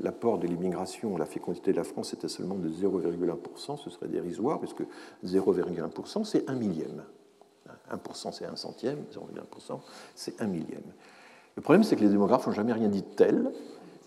l'apport 0.00 0.38
de 0.38 0.46
l'immigration, 0.46 1.16
la 1.16 1.26
fécondité 1.26 1.72
de 1.72 1.76
la 1.76 1.84
France 1.84 2.12
était 2.14 2.28
seulement 2.28 2.56
de 2.56 2.68
0,1%, 2.68 3.76
ce 3.76 3.90
serait 3.90 4.08
dérisoire, 4.08 4.58
puisque 4.58 4.82
0,1%, 5.24 6.24
c'est 6.24 6.48
un 6.48 6.54
millième. 6.54 7.04
1%, 7.90 8.32
c'est 8.32 8.44
un 8.44 8.56
centième, 8.56 8.98
0,1%, 9.12 9.80
c'est 10.14 10.40
un 10.40 10.46
millième. 10.46 10.82
Le 11.56 11.62
problème, 11.62 11.82
c'est 11.82 11.96
que 11.96 12.02
les 12.02 12.10
démographes 12.10 12.46
n'ont 12.46 12.52
jamais 12.52 12.72
rien 12.72 12.88
dit 12.88 13.02
de 13.02 13.14
tel, 13.16 13.50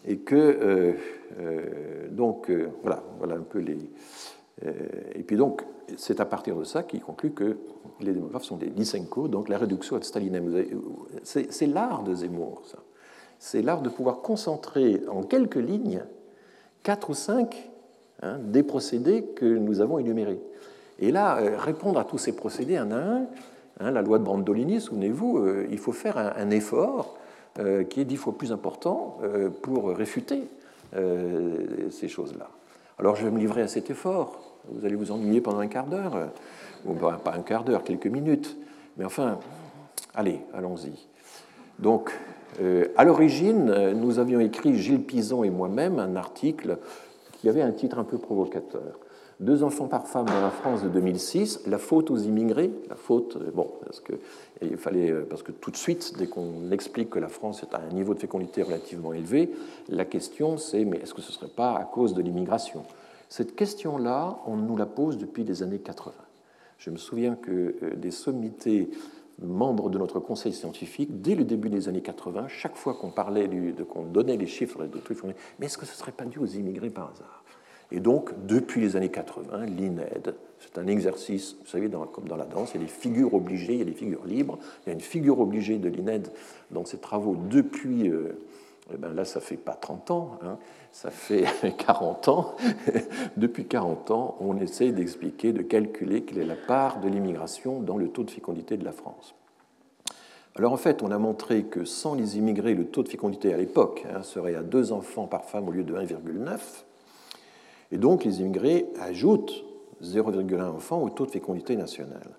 et 0.05 0.17
que, 0.17 0.35
euh, 0.35 0.93
euh, 1.39 2.07
donc, 2.09 2.49
euh, 2.49 2.69
voilà, 2.81 3.03
voilà 3.17 3.35
un 3.35 3.43
peu 3.43 3.59
les. 3.59 3.77
et 5.15 5.23
puis 5.23 5.37
donc, 5.37 5.63
c'est 5.97 6.19
à 6.19 6.25
partir 6.25 6.55
de 6.55 6.63
ça 6.63 6.83
qu'il 6.83 7.01
conclut 7.01 7.31
que 7.31 7.57
les 7.99 8.13
démographes 8.13 8.43
sont 8.43 8.57
des 8.57 8.67
Lysenko, 8.67 9.27
donc 9.27 9.49
la 9.49 9.57
réduction 9.57 9.95
ad 9.95 10.03
Stalinem. 10.03 10.65
C'est 11.23 11.67
l'art 11.67 12.03
de 12.03 12.13
Zemmour, 12.13 12.61
ça 12.65 12.77
c'est 13.41 13.63
l'art 13.63 13.81
de 13.81 13.89
pouvoir 13.89 14.21
concentrer 14.21 15.01
en 15.09 15.23
quelques 15.23 15.55
lignes 15.55 16.03
quatre 16.83 17.09
ou 17.09 17.15
cinq 17.15 17.71
hein, 18.21 18.37
des 18.39 18.61
procédés 18.61 19.23
que 19.35 19.45
nous 19.45 19.81
avons 19.81 19.97
énumérés. 19.97 20.39
Et 20.99 21.11
là, 21.11 21.39
euh, 21.39 21.57
répondre 21.57 21.99
à 21.99 22.05
tous 22.05 22.19
ces 22.19 22.35
procédés 22.35 22.77
un 22.77 22.91
à 22.91 22.97
un, 22.97 23.25
hein, 23.79 23.91
la 23.91 24.03
loi 24.03 24.19
de 24.19 24.23
Brandolini, 24.23 24.79
souvenez-vous, 24.79 25.39
euh, 25.39 25.67
il 25.71 25.79
faut 25.79 25.91
faire 25.91 26.19
un, 26.19 26.51
effort 26.51 27.17
euh, 27.57 27.83
qui 27.83 27.99
est 28.01 28.05
dix 28.05 28.15
fois 28.15 28.37
plus 28.37 28.51
important 28.51 29.17
pour 29.63 29.89
réfuter 29.89 30.43
ces 30.93 32.09
choses-là. 32.09 32.49
Alors 32.99 33.15
je 33.15 33.23
vais 33.23 33.31
me 33.31 33.39
livrer 33.39 33.63
à 33.63 33.67
cet 33.67 33.89
effort. 33.89 34.39
Vous 34.69 34.85
allez 34.85 34.95
vous 34.95 35.11
ennuyer 35.11 35.41
pendant 35.41 35.59
un 35.59 35.67
quart 35.67 35.87
d'heure, 35.87 36.29
ou 36.85 36.93
pas 36.93 37.33
un 37.33 37.41
quart 37.41 37.63
d'heure, 37.63 37.83
quelques 37.83 38.07
minutes. 38.07 38.55
Mais 38.97 39.05
enfin, 39.05 39.39
allez, 40.13 40.41
allons-y. 40.53 41.07
Donc, 41.79 42.11
à 42.95 43.04
l'origine, 43.04 43.70
euh, 43.70 43.93
nous 43.93 44.20
avions 44.20 44.39
écrit, 44.39 44.78
Gilles 44.78 45.04
Pison 45.04 45.43
et 45.43 45.49
moi-même, 45.49 45.99
un 45.99 46.16
article 46.16 46.78
qui 47.39 47.49
avait 47.49 47.62
un 47.62 47.72
titre 47.72 47.97
un 47.97 48.04
peu 48.04 48.18
provocateur. 48.18 48.99
Deux 49.39 49.64
enfants 49.64 49.88
par 49.88 50.08
femme 50.08 50.26
dans 50.26 50.41
la 50.41 50.52
France 50.52 50.84
de 50.84 50.89
2006, 50.89 51.62
la 51.66 51.80
faute 51.80 52.12
aux 52.12 52.18
immigrés, 52.18 52.72
la 52.89 52.95
faute, 52.95 53.38
euh, 53.38 53.52
bon, 53.54 53.72
parce 53.84 53.99
que, 54.02 54.14
fallait, 54.78 55.12
parce 55.12 55.41
que 55.43 55.52
tout 55.52 55.72
de 55.72 55.78
suite, 55.78 56.14
dès 56.18 56.28
qu'on 56.28 56.72
explique 56.72 57.10
que 57.10 57.20
la 57.20 57.30
France 57.30 57.64
est 57.64 57.74
à 57.74 57.80
un 57.80 57.93
niveau 57.93 58.14
de 58.14 58.20
fécondité 58.20 58.62
relativement 58.62 59.14
élevé, 59.14 59.52
la 59.89 60.06
question 60.06 60.58
c'est, 60.58 60.86
mais 60.86 60.97
est-ce 60.97 61.14
que 61.14 61.22
ce 61.22 61.32
ne 61.32 61.34
serait 61.34 61.47
pas 61.47 61.76
à 61.76 61.86
cause 61.86 62.14
de 62.14 62.22
l'immigration? 62.22 62.84
Cette 63.30 63.56
question-là, 63.56 64.38
on 64.45 64.58
nous 64.58 64.76
la 64.78 64.86
pose 64.86 65.18
depuis 65.18 65.43
les 65.43 65.64
années 65.64 65.80
80. 65.80 66.14
Je 66.78 66.89
me 66.89 66.97
souviens 66.97 67.36
que 67.36 67.95
des 67.95 68.12
sommités 68.12 68.89
membres 69.41 69.89
de 69.89 69.97
notre 69.97 70.19
conseil 70.19 70.53
scientifique, 70.53 71.21
dès 71.21 71.35
le 71.35 71.43
début 71.43 71.69
des 71.69 71.89
années 71.89 72.01
80, 72.01 72.47
chaque 72.47 72.75
fois 72.75 72.93
qu'on 72.93 73.09
parlait, 73.09 73.49
qu'on 73.89 74.03
donnait 74.03 74.37
les 74.37 74.47
chiffres 74.47 74.85
de 74.85 74.97
trucs, 74.99 75.23
on 75.23 75.27
disait, 75.27 75.39
mais 75.59 75.65
est-ce 75.65 75.77
que 75.77 75.85
ce 75.85 75.91
ne 75.91 75.97
serait 75.97 76.11
pas 76.11 76.25
dû 76.25 76.39
aux 76.39 76.45
immigrés 76.45 76.89
par 76.89 77.11
hasard? 77.11 77.43
Et 77.91 77.99
donc, 77.99 78.31
depuis 78.47 78.79
les 78.79 78.95
années 78.95 79.09
80, 79.09 79.65
l'INED, 79.65 80.35
c'est 80.59 80.77
un 80.77 80.87
exercice, 80.87 81.57
vous 81.59 81.67
savez, 81.67 81.89
comme 82.13 82.27
dans 82.27 82.37
la 82.37 82.45
danse, 82.45 82.71
il 82.73 82.79
y 82.79 82.83
a 82.83 82.85
des 82.85 82.91
figures 82.91 83.33
obligées, 83.33 83.73
il 83.73 83.79
y 83.79 83.81
a 83.81 83.85
des 83.85 83.91
figures 83.91 84.25
libres, 84.25 84.57
il 84.85 84.89
y 84.89 84.91
a 84.91 84.93
une 84.93 85.01
figure 85.01 85.39
obligée 85.39 85.77
de 85.77 85.89
l'INED 85.89 86.29
dans 86.71 86.85
ses 86.85 86.97
travaux 86.97 87.35
depuis... 87.49 88.09
Euh, 88.09 88.37
eh 88.93 88.97
ben 88.97 89.13
là, 89.13 89.25
ça 89.25 89.39
fait 89.39 89.57
pas 89.57 89.73
30 89.73 90.11
ans, 90.11 90.39
hein, 90.43 90.57
ça 90.91 91.11
fait 91.11 91.45
40 91.77 92.27
ans. 92.27 92.55
Depuis 93.37 93.65
40 93.65 94.11
ans, 94.11 94.37
on 94.39 94.57
essaie 94.57 94.91
d'expliquer, 94.91 95.53
de 95.53 95.61
calculer 95.61 96.23
quelle 96.23 96.39
est 96.39 96.45
la 96.45 96.55
part 96.55 96.99
de 96.99 97.07
l'immigration 97.07 97.79
dans 97.79 97.97
le 97.97 98.09
taux 98.09 98.23
de 98.23 98.31
fécondité 98.31 98.77
de 98.77 98.85
la 98.85 98.91
France. 98.91 99.35
Alors 100.55 100.73
en 100.73 100.77
fait, 100.77 101.01
on 101.01 101.11
a 101.11 101.17
montré 101.17 101.63
que 101.63 101.85
sans 101.85 102.13
les 102.13 102.37
immigrés, 102.37 102.73
le 102.73 102.85
taux 102.85 103.03
de 103.03 103.09
fécondité 103.09 103.53
à 103.53 103.57
l'époque 103.57 104.05
hein, 104.13 104.21
serait 104.21 104.55
à 104.55 104.63
2 104.63 104.91
enfants 104.91 105.27
par 105.27 105.45
femme 105.45 105.67
au 105.69 105.71
lieu 105.71 105.83
de 105.83 105.93
1,9. 105.93 106.59
Et 107.93 107.97
donc 107.97 108.25
les 108.25 108.41
immigrés 108.41 108.87
ajoutent 108.99 109.63
0,1 110.03 110.61
enfants 110.63 111.01
au 111.01 111.09
taux 111.09 111.25
de 111.25 111.31
fécondité 111.31 111.75
national. 111.75 112.37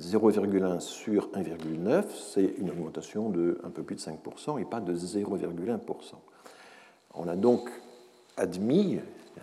0,1 0.00 0.80
sur 0.80 1.28
1,9, 1.32 2.04
c'est 2.32 2.54
une 2.58 2.70
augmentation 2.70 3.28
de 3.28 3.58
un 3.62 3.70
peu 3.70 3.82
plus 3.82 3.96
de 3.96 4.00
5% 4.00 4.60
et 4.60 4.64
pas 4.64 4.80
de 4.80 4.94
0,1%. 4.94 5.78
On 7.14 7.28
a 7.28 7.36
donc 7.36 7.68
admis 8.38 9.00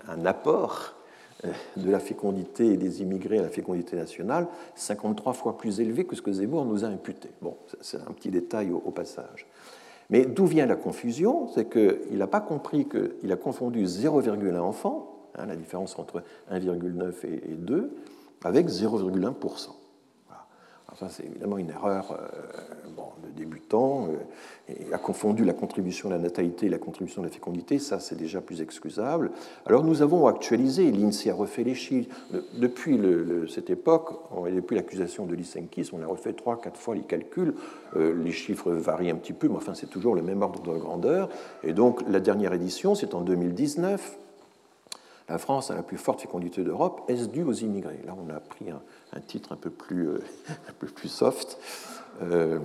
un 0.08 0.26
apport 0.26 0.96
euh, 1.46 1.52
de 1.78 1.92
la 1.92 2.00
fécondité 2.00 2.78
des 2.78 3.02
immigrés 3.02 3.38
à 3.38 3.44
la 3.44 3.50
fécondité 3.50 3.96
nationale 3.96 4.48
53 4.76 5.34
fois 5.34 5.58
plus 5.58 5.80
élevé 5.80 6.06
que 6.06 6.16
ce 6.16 6.22
que 6.22 6.32
Zemmour 6.32 6.66
nous 6.66 6.84
a 6.84 6.88
imputé. 6.88 7.30
Bon, 7.42 7.56
c'est 7.80 7.98
un 7.98 8.12
petit 8.12 8.32
détail 8.32 8.72
au, 8.72 8.92
passage. 8.92 9.46
Mais 10.10 10.26
d'où 10.26 10.48
vient 10.48 10.66
la 10.66 10.76
confusion? 10.76 11.48
C'est 11.50 11.70
qu'il 11.70 12.18
n'a 12.18 12.28
pas 12.28 12.42
compris 12.42 12.88
qu'il 12.88 13.32
a 13.32 13.36
confondu 13.36 13.86
0,1 13.86 14.58
enfant, 14.58 15.30
hein, 15.36 15.46
la 15.46 15.56
différence 15.56 16.00
entre 16.00 16.24
1,9 16.52 17.14
et 17.26 17.56
2, 17.56 17.96
avec 18.44 18.68
0,1% 18.68 19.79
c'est 21.10 21.26
évidemment 21.26 21.58
une 21.58 21.70
erreur 21.70 22.12
euh, 22.12 22.98
de 23.24 23.38
débutant. 23.38 24.08
Euh, 24.08 24.94
a 24.94 24.98
confondu 24.98 25.46
la 25.46 25.54
contribution 25.54 26.10
de 26.10 26.16
la 26.16 26.20
natalité 26.20 26.68
et 26.68 26.70
la 26.70 26.78
contribution 26.78 27.22
de 27.22 27.28
la 27.28 27.34
fécondité. 27.34 27.80
Ça, 27.80 28.00
c'est 28.00 28.16
déjà 28.16 28.42
plus 28.42 28.62
excusable. 28.62 29.32
Alors, 29.66 29.84
nous 29.84 30.02
avons 30.02 30.28
actualisé. 30.28 30.92
L'INSEE 30.92 31.32
a 31.32 31.34
refait 31.34 31.64
les 31.64 31.76
chiffres. 31.76 32.10
Depuis 32.54 33.00
cette 33.48 33.70
époque, 33.70 34.20
depuis 34.46 34.76
l'accusation 34.76 35.26
de 35.26 35.36
Lysenkis, 35.36 35.90
on 35.94 36.04
a 36.04 36.08
refait 36.08 36.34
trois, 36.34 36.60
quatre 36.60 36.80
fois 36.80 36.96
les 36.96 37.02
calculs. 37.02 37.54
Euh, 37.96 38.14
les 38.14 38.32
chiffres 38.32 38.72
varient 38.72 39.12
un 39.12 39.16
petit 39.16 39.34
peu, 39.34 39.48
mais 39.48 39.56
enfin, 39.56 39.74
c'est 39.74 39.90
toujours 39.90 40.16
le 40.16 40.22
même 40.22 40.42
ordre 40.42 40.62
de 40.62 40.78
grandeur. 40.78 41.30
Et 41.64 41.74
donc, 41.74 42.02
la 42.08 42.20
dernière 42.20 42.54
édition, 42.54 42.96
c'est 42.96 43.14
en 43.16 43.22
2019. 43.22 44.18
La 45.28 45.38
France 45.38 45.70
a 45.70 45.76
la 45.76 45.84
plus 45.84 45.98
forte 45.98 46.22
fécondité 46.22 46.64
d'Europe. 46.64 47.04
Est-ce 47.08 47.28
dû 47.28 47.44
aux 47.44 47.54
immigrés? 47.54 48.00
Là, 48.06 48.16
on 48.18 48.34
a 48.34 48.40
pris 48.40 48.72
un, 48.72 48.82
un 49.14 49.20
titre 49.20 49.52
un 49.52 49.56
peu 49.56 49.70
plus, 49.70 50.08
euh, 50.08 50.20
un 50.50 50.74
peu 50.80 50.88
plus 50.88 51.10
soft. 51.10 51.58
Euh, 52.22 52.60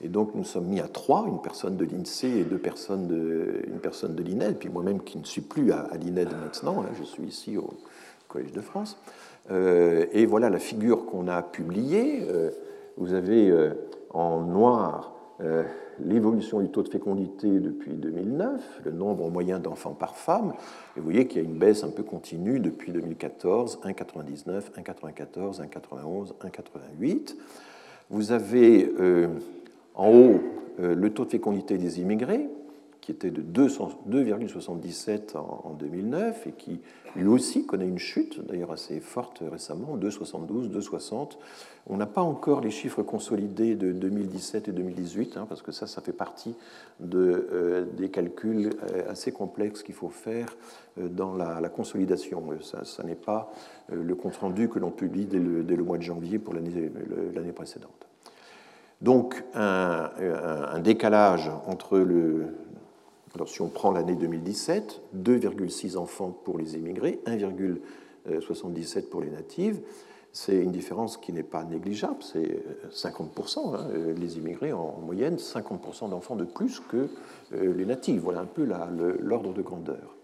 et 0.00 0.08
donc 0.08 0.34
nous 0.34 0.44
sommes 0.44 0.66
mis 0.66 0.80
à 0.80 0.88
trois, 0.88 1.26
une 1.28 1.40
personne 1.40 1.76
de 1.76 1.84
l'INSEE 1.84 2.40
et 2.40 2.44
deux 2.44 2.58
personnes 2.58 3.06
de, 3.06 3.62
une 3.68 3.78
personne 3.78 4.16
de 4.16 4.22
l'INED, 4.22 4.58
puis 4.58 4.68
moi-même 4.68 5.02
qui 5.02 5.16
ne 5.16 5.24
suis 5.24 5.42
plus 5.42 5.70
à, 5.70 5.88
l'INED 5.96 6.28
maintenant, 6.42 6.84
je 6.98 7.04
suis 7.04 7.22
ici 7.22 7.56
au 7.56 7.70
Collège 8.28 8.52
de 8.52 8.60
France. 8.60 8.98
Euh, 9.50 10.06
et 10.12 10.26
voilà 10.26 10.50
la 10.50 10.58
figure 10.58 11.06
qu'on 11.06 11.28
a 11.28 11.42
publiée. 11.42 12.26
vous 12.96 13.14
avez 13.14 13.72
en 14.10 14.40
noir 14.40 15.14
l'évolution 16.04 16.60
du 16.60 16.68
taux 16.68 16.82
de 16.82 16.88
fécondité 16.88 17.60
depuis 17.60 17.92
2009, 17.92 18.80
le 18.84 18.90
nombre 18.90 19.30
moyen 19.30 19.58
d'enfants 19.58 19.94
par 19.94 20.16
femme, 20.16 20.52
et 20.96 21.00
vous 21.00 21.04
voyez 21.04 21.26
qu'il 21.26 21.42
y 21.42 21.44
a 21.44 21.48
une 21.48 21.58
baisse 21.58 21.84
un 21.84 21.90
peu 21.90 22.02
continue 22.02 22.60
depuis 22.60 22.92
2014, 22.92 23.80
1,99, 23.84 24.72
1,94, 24.76 25.60
1,91, 25.60 26.32
1,88. 26.40 27.36
Vous 28.10 28.32
avez 28.32 28.92
euh, 29.00 29.28
en 29.94 30.10
haut 30.10 30.40
le 30.78 31.10
taux 31.10 31.26
de 31.26 31.30
fécondité 31.30 31.76
des 31.76 32.00
immigrés, 32.00 32.48
qui 33.02 33.10
était 33.10 33.32
de 33.32 33.42
2,77 33.42 35.36
en 35.36 35.74
2009 35.78 36.46
et 36.46 36.52
qui 36.52 36.80
lui 37.16 37.26
aussi 37.26 37.66
connaît 37.66 37.86
une 37.86 37.98
chute, 37.98 38.40
d'ailleurs 38.46 38.70
assez 38.70 39.00
forte 39.00 39.42
récemment, 39.50 39.98
2,72, 39.98 40.70
2,60. 40.70 41.32
On 41.88 41.96
n'a 41.96 42.06
pas 42.06 42.22
encore 42.22 42.60
les 42.60 42.70
chiffres 42.70 43.02
consolidés 43.02 43.74
de 43.74 43.92
2017 43.92 44.68
et 44.68 44.72
2018, 44.72 45.36
hein, 45.36 45.46
parce 45.48 45.62
que 45.62 45.72
ça, 45.72 45.88
ça 45.88 46.00
fait 46.00 46.12
partie 46.12 46.54
de, 47.00 47.48
euh, 47.52 47.84
des 47.96 48.08
calculs 48.08 48.70
euh, 48.94 49.10
assez 49.10 49.32
complexes 49.32 49.82
qu'il 49.82 49.96
faut 49.96 50.08
faire 50.08 50.46
euh, 50.98 51.08
dans 51.08 51.34
la, 51.34 51.68
consolidation. 51.68 52.42
Ça, 52.62 53.02
n'est 53.02 53.16
pas 53.16 53.52
le 53.90 54.14
compte-rendu 54.14 54.68
que 54.68 54.78
l'on 54.78 54.92
publie 54.92 55.26
dès 55.26 55.38
le, 55.38 55.82
mois 55.82 55.98
de 55.98 56.02
janvier 56.02 56.38
pour 56.38 56.54
l'année 56.54 57.52
précédente. 57.52 58.06
Donc 59.00 59.42
un, 59.54 60.78
décalage 60.78 61.50
entre 61.66 61.98
le, 61.98 62.46
alors, 63.34 63.48
si 63.48 63.62
on 63.62 63.68
prend 63.68 63.92
l'année 63.92 64.14
2017, 64.14 65.00
2,6 65.16 65.96
enfants 65.96 66.36
pour 66.44 66.58
les 66.58 66.74
immigrés, 66.76 67.20
1,77 67.26 69.08
pour 69.08 69.22
les 69.22 69.30
natives, 69.30 69.80
c'est 70.32 70.56
une 70.56 70.72
différence 70.72 71.16
qui 71.16 71.32
n'est 71.32 71.42
pas 71.42 71.64
négligeable, 71.64 72.22
c'est 72.22 72.62
50%. 72.90 73.74
Hein, 73.74 73.88
les 74.16 74.38
immigrés, 74.38 74.72
en 74.72 74.98
moyenne, 75.04 75.36
50% 75.36 76.10
d'enfants 76.10 76.36
de 76.36 76.44
plus 76.44 76.80
que 76.80 77.08
euh, 77.54 77.74
les 77.74 77.84
natifs. 77.84 78.20
Voilà 78.20 78.40
un 78.40 78.46
peu 78.46 78.66
l'ordre 79.20 79.52
de 79.52 79.62
grandeur. 79.62 80.16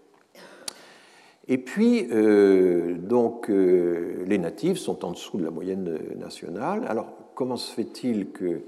Et 1.47 1.57
puis, 1.57 2.07
euh, 2.11 2.95
donc, 2.97 3.49
euh, 3.49 4.23
les 4.27 4.37
natifs 4.37 4.77
sont 4.77 5.03
en 5.03 5.11
dessous 5.11 5.37
de 5.37 5.43
la 5.43 5.51
moyenne 5.51 5.97
nationale. 6.17 6.85
Alors, 6.87 7.07
comment 7.33 7.57
se 7.57 7.71
fait-il 7.73 8.29
que 8.29 8.61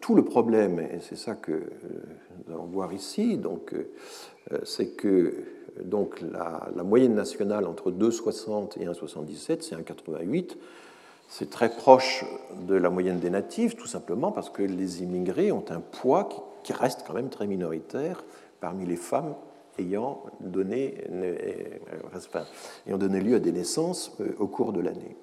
tout 0.00 0.14
le 0.14 0.24
problème, 0.24 0.80
et 0.80 1.00
c'est 1.00 1.16
ça 1.16 1.34
que 1.34 1.52
euh, 1.52 1.62
nous 2.46 2.54
allons 2.54 2.66
voir 2.66 2.92
ici, 2.92 3.38
donc, 3.38 3.72
euh, 3.72 4.58
c'est 4.64 4.90
que 4.90 5.34
donc, 5.84 6.20
la, 6.20 6.70
moyenne 6.84 7.14
nationale 7.14 7.66
entre 7.66 7.90
2,60 7.90 8.80
et 8.80 8.86
1,77, 8.86 9.58
c'est 9.60 9.74
1,88. 9.76 10.56
C'est 11.28 11.50
très 11.50 11.70
proche 11.70 12.24
de 12.66 12.74
la 12.74 12.88
moyenne 12.88 13.18
des 13.18 13.30
natifs, 13.30 13.76
tout 13.76 13.86
simplement 13.86 14.30
parce 14.30 14.48
que 14.48 14.62
les 14.62 15.02
immigrés 15.02 15.52
ont 15.52 15.64
un 15.70 15.80
poids 15.80 16.28
qui, 16.62 16.72
reste 16.72 17.04
quand 17.06 17.14
même 17.14 17.28
très 17.28 17.46
minoritaire 17.46 18.24
parmi 18.60 18.86
les 18.86 18.96
femmes 18.96 19.34
ayant 19.78 20.22
donné, 20.40 21.04
euh, 21.10 21.36
ayant 22.86 22.98
donné 22.98 23.20
lieu 23.20 23.36
à 23.36 23.38
des 23.38 23.52
naissances 23.52 24.16
au 24.38 24.46
cours 24.46 24.72
de 24.72 24.80
l'année. 24.80 25.16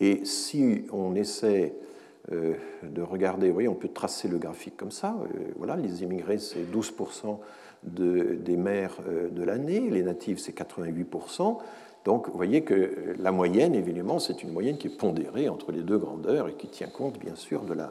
Et 0.00 0.24
si 0.24 0.84
on 0.92 1.14
essaie 1.14 1.74
euh, 1.74 1.87
de 2.30 3.02
regarder, 3.02 3.48
vous 3.48 3.54
voyez, 3.54 3.68
on 3.68 3.74
peut 3.74 3.88
tracer 3.88 4.28
le 4.28 4.38
graphique 4.38 4.76
comme 4.76 4.90
ça. 4.90 5.16
Euh, 5.22 5.52
voilà, 5.56 5.76
les 5.76 6.02
immigrés, 6.02 6.38
c'est 6.38 6.62
12% 6.62 7.38
de, 7.84 8.36
des 8.40 8.56
mères 8.56 8.96
euh, 9.08 9.28
de 9.28 9.42
l'année, 9.42 9.88
les 9.90 10.02
natifs, 10.02 10.38
c'est 10.38 10.56
88%. 10.56 11.58
Donc, 12.04 12.28
vous 12.28 12.36
voyez 12.36 12.62
que 12.62 13.14
la 13.18 13.32
moyenne, 13.32 13.74
évidemment, 13.74 14.18
c'est 14.18 14.42
une 14.42 14.52
moyenne 14.52 14.78
qui 14.78 14.88
est 14.88 14.96
pondérée 14.96 15.48
entre 15.48 15.72
les 15.72 15.82
deux 15.82 15.98
grandeurs 15.98 16.48
et 16.48 16.54
qui 16.54 16.68
tient 16.68 16.88
compte, 16.88 17.18
bien 17.18 17.34
sûr, 17.34 17.62
de 17.62 17.74
la, 17.74 17.90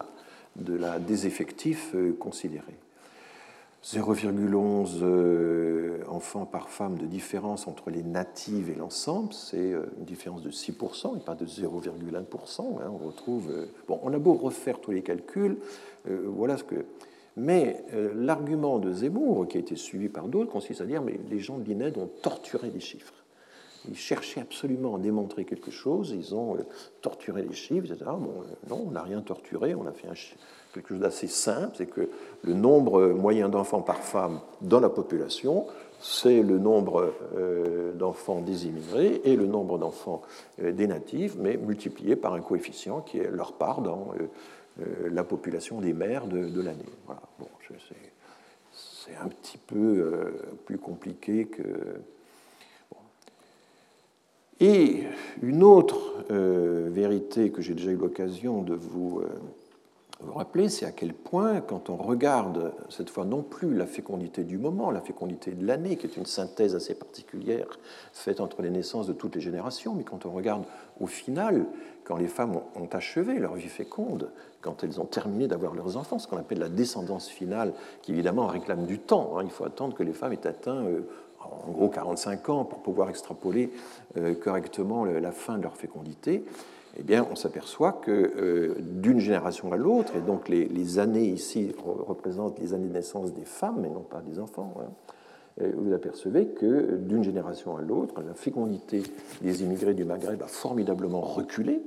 de 0.55 0.75
la, 0.75 0.99
des 0.99 1.27
effectifs 1.27 1.95
considérés. 2.19 2.77
0,11 3.87 4.99
euh, 5.01 5.99
enfants 6.09 6.45
par 6.45 6.67
femme 6.67 6.97
de 6.97 7.05
différence 7.05 7.67
entre 7.67 7.89
les 7.89 8.03
natives 8.03 8.69
et 8.69 8.75
l'ensemble, 8.75 9.31
c'est 9.31 9.71
euh, 9.71 9.85
une 9.97 10.03
différence 10.03 10.41
de 10.41 10.51
6% 10.51 11.15
et 11.15 11.21
pas 11.21 11.35
de 11.35 11.45
0,1%. 11.45 12.61
Hein, 12.61 12.91
on 12.91 12.97
retrouve. 12.97 13.49
Euh, 13.49 13.65
bon, 13.87 13.97
on 14.03 14.11
a 14.11 14.19
beau 14.19 14.33
refaire 14.33 14.81
tous 14.81 14.91
les 14.91 15.03
calculs, 15.03 15.57
voilà 16.05 16.57
ce 16.57 16.63
que. 16.63 16.85
Mais 17.35 17.83
l'argument 18.15 18.79
de 18.79 18.91
Zemmour, 18.93 19.47
qui 19.47 19.57
a 19.57 19.59
été 19.59 19.75
suivi 19.75 20.09
par 20.09 20.27
d'autres, 20.27 20.49
consiste 20.49 20.81
à 20.81 20.85
dire 20.85 21.01
mais 21.01 21.19
les 21.29 21.39
gens 21.39 21.57
de 21.57 21.65
l'INED 21.65 21.97
ont 21.97 22.09
torturé 22.21 22.71
les 22.73 22.79
chiffres. 22.79 23.13
Ils 23.87 23.97
cherchaient 23.97 24.41
absolument 24.41 24.95
à 24.95 24.99
démontrer 24.99 25.45
quelque 25.45 25.69
chose, 25.69 26.15
ils 26.17 26.33
ont 26.33 26.57
torturé 27.01 27.43
les 27.43 27.53
chiffres, 27.53 27.91
etc. 27.91 28.09
Bon, 28.19 28.43
non, 28.69 28.85
on 28.87 28.91
n'a 28.91 29.03
rien 29.03 29.21
torturé, 29.21 29.75
on 29.75 29.85
a 29.85 29.91
fait 29.91 30.07
un, 30.07 30.15
quelque 30.77 30.89
chose 30.89 30.99
d'assez 30.99 31.27
simple, 31.27 31.75
c'est 31.75 31.87
que 31.87 32.09
le 32.43 32.53
nombre 32.53 33.07
moyen 33.07 33.49
d'enfants 33.49 33.81
par 33.81 33.97
femme 33.97 34.39
dans 34.61 34.79
la 34.79 34.89
population, 34.89 35.65
c'est 35.99 36.43
le 36.43 36.59
nombre 36.59 37.13
euh, 37.35 37.93
d'enfants 37.93 38.41
des 38.41 38.67
immigrés 38.67 39.21
et 39.23 39.35
le 39.35 39.47
nombre 39.47 39.79
d'enfants 39.79 40.21
euh, 40.61 40.71
des 40.71 40.85
natifs, 40.85 41.35
mais 41.35 41.57
multiplié 41.57 42.15
par 42.15 42.33
un 42.33 42.41
coefficient 42.41 43.01
qui 43.01 43.17
est 43.17 43.31
leur 43.31 43.53
part 43.53 43.81
dans 43.81 44.13
euh, 44.19 45.09
la 45.09 45.23
population 45.23 45.81
des 45.81 45.93
mères 45.93 46.27
de, 46.27 46.61
l'année. 46.61 46.85
Bon, 47.07 47.47
c'est 48.71 49.15
un 49.19 49.27
petit 49.27 49.57
peu 49.57 50.31
plus 50.65 50.77
compliqué 50.77 51.45
que. 51.45 51.63
Et 54.59 55.03
une 55.41 55.63
autre 55.63 56.13
vérité 56.29 57.49
que 57.49 57.63
j'ai 57.63 57.73
déjà 57.73 57.89
eu 57.89 57.95
l'occasion 57.95 58.61
de 58.61 58.75
vous 58.75 59.23
vous 60.19 60.33
rappeler, 60.33 60.67
c'est 60.67 60.85
à 60.85 60.91
quel 60.91 61.13
point, 61.13 61.61
quand 61.61 61.91
on 61.91 61.95
regarde 61.95 62.73
cette 62.89 63.09
fois 63.09 63.23
non 63.23 63.43
plus 63.43 63.75
la 63.75 63.85
fécondité 63.85 64.43
du 64.43 64.57
moment, 64.57 64.89
la 64.89 65.01
fécondité 65.01 65.51
de 65.51 65.65
l'année, 65.65 65.95
qui 65.95 66.07
est 66.07 66.17
une 66.17 66.25
synthèse 66.25 66.73
assez 66.75 66.95
particulière 66.95 67.67
faite 68.13 68.41
entre 68.41 68.63
les 68.63 68.71
naissances 68.71 69.05
de 69.05 69.13
toutes 69.13 69.35
les 69.35 69.41
générations, 69.41 69.93
mais 69.93 70.03
quand 70.03 70.25
on 70.25 70.31
regarde 70.31 70.63
au 70.99 71.05
final, 71.05 71.67
quand 72.03 72.17
les 72.17 72.27
femmes 72.27 72.55
ont 72.75 72.89
achevé 72.91 73.37
leur 73.37 73.53
vie 73.53 73.67
féconde, 73.67 74.31
quand 74.61 74.83
elles 74.83 74.99
ont 74.99 75.05
terminé 75.05 75.47
d'avoir 75.47 75.75
leurs 75.75 75.97
enfants, 75.97 76.17
ce 76.17 76.27
qu'on 76.27 76.37
appelle 76.37 76.59
la 76.59 76.69
descendance 76.69 77.27
finale, 77.27 77.73
qui 78.01 78.11
évidemment 78.11 78.47
réclame 78.47 78.85
du 78.85 78.97
temps. 78.97 79.37
Hein. 79.37 79.43
il 79.43 79.51
faut 79.51 79.65
attendre 79.65 79.95
que 79.95 80.03
les 80.03 80.13
femmes 80.13 80.33
aient 80.33 80.47
atteint 80.47 80.83
euh, 80.83 81.01
en 81.39 81.71
gros 81.71 81.89
45 81.89 82.49
ans 82.49 82.65
pour 82.65 82.79
pouvoir 82.79 83.09
extrapoler 83.09 83.71
euh, 84.17 84.33
correctement 84.33 85.05
la 85.05 85.31
fin 85.31 85.57
de 85.59 85.63
leur 85.63 85.77
fécondité 85.77 86.43
eh 86.99 87.03
bien, 87.03 87.25
on 87.31 87.35
s'aperçoit 87.35 87.93
que 87.93 88.11
euh, 88.11 88.75
d'une 88.79 89.19
génération 89.19 89.71
à 89.71 89.77
l'autre, 89.77 90.15
et 90.15 90.21
donc 90.21 90.49
les, 90.49 90.99
années 90.99 91.27
ici 91.27 91.71
représentent 91.77 92.59
les 92.59 92.73
années 92.73 92.87
de 92.87 92.93
naissance 92.93 93.33
des 93.33 93.45
femmes, 93.45 93.79
mais 93.81 93.89
non 93.89 94.01
pas 94.01 94.21
des 94.21 94.39
enfants, 94.39 94.73
hein, 94.79 94.89
vous 95.75 95.93
apercevez 95.93 96.47
que 96.47 96.97
d'une 96.97 97.23
génération 97.23 97.77
à 97.77 97.81
l'autre, 97.81 98.21
la 98.21 98.35
fécondité 98.35 99.01
des 99.41 99.63
immigrés 99.63 99.95
du 99.95 100.05
Maghreb 100.05 100.41
a 100.43 100.47
formidablement 100.47 101.21
reculé, 101.21 101.81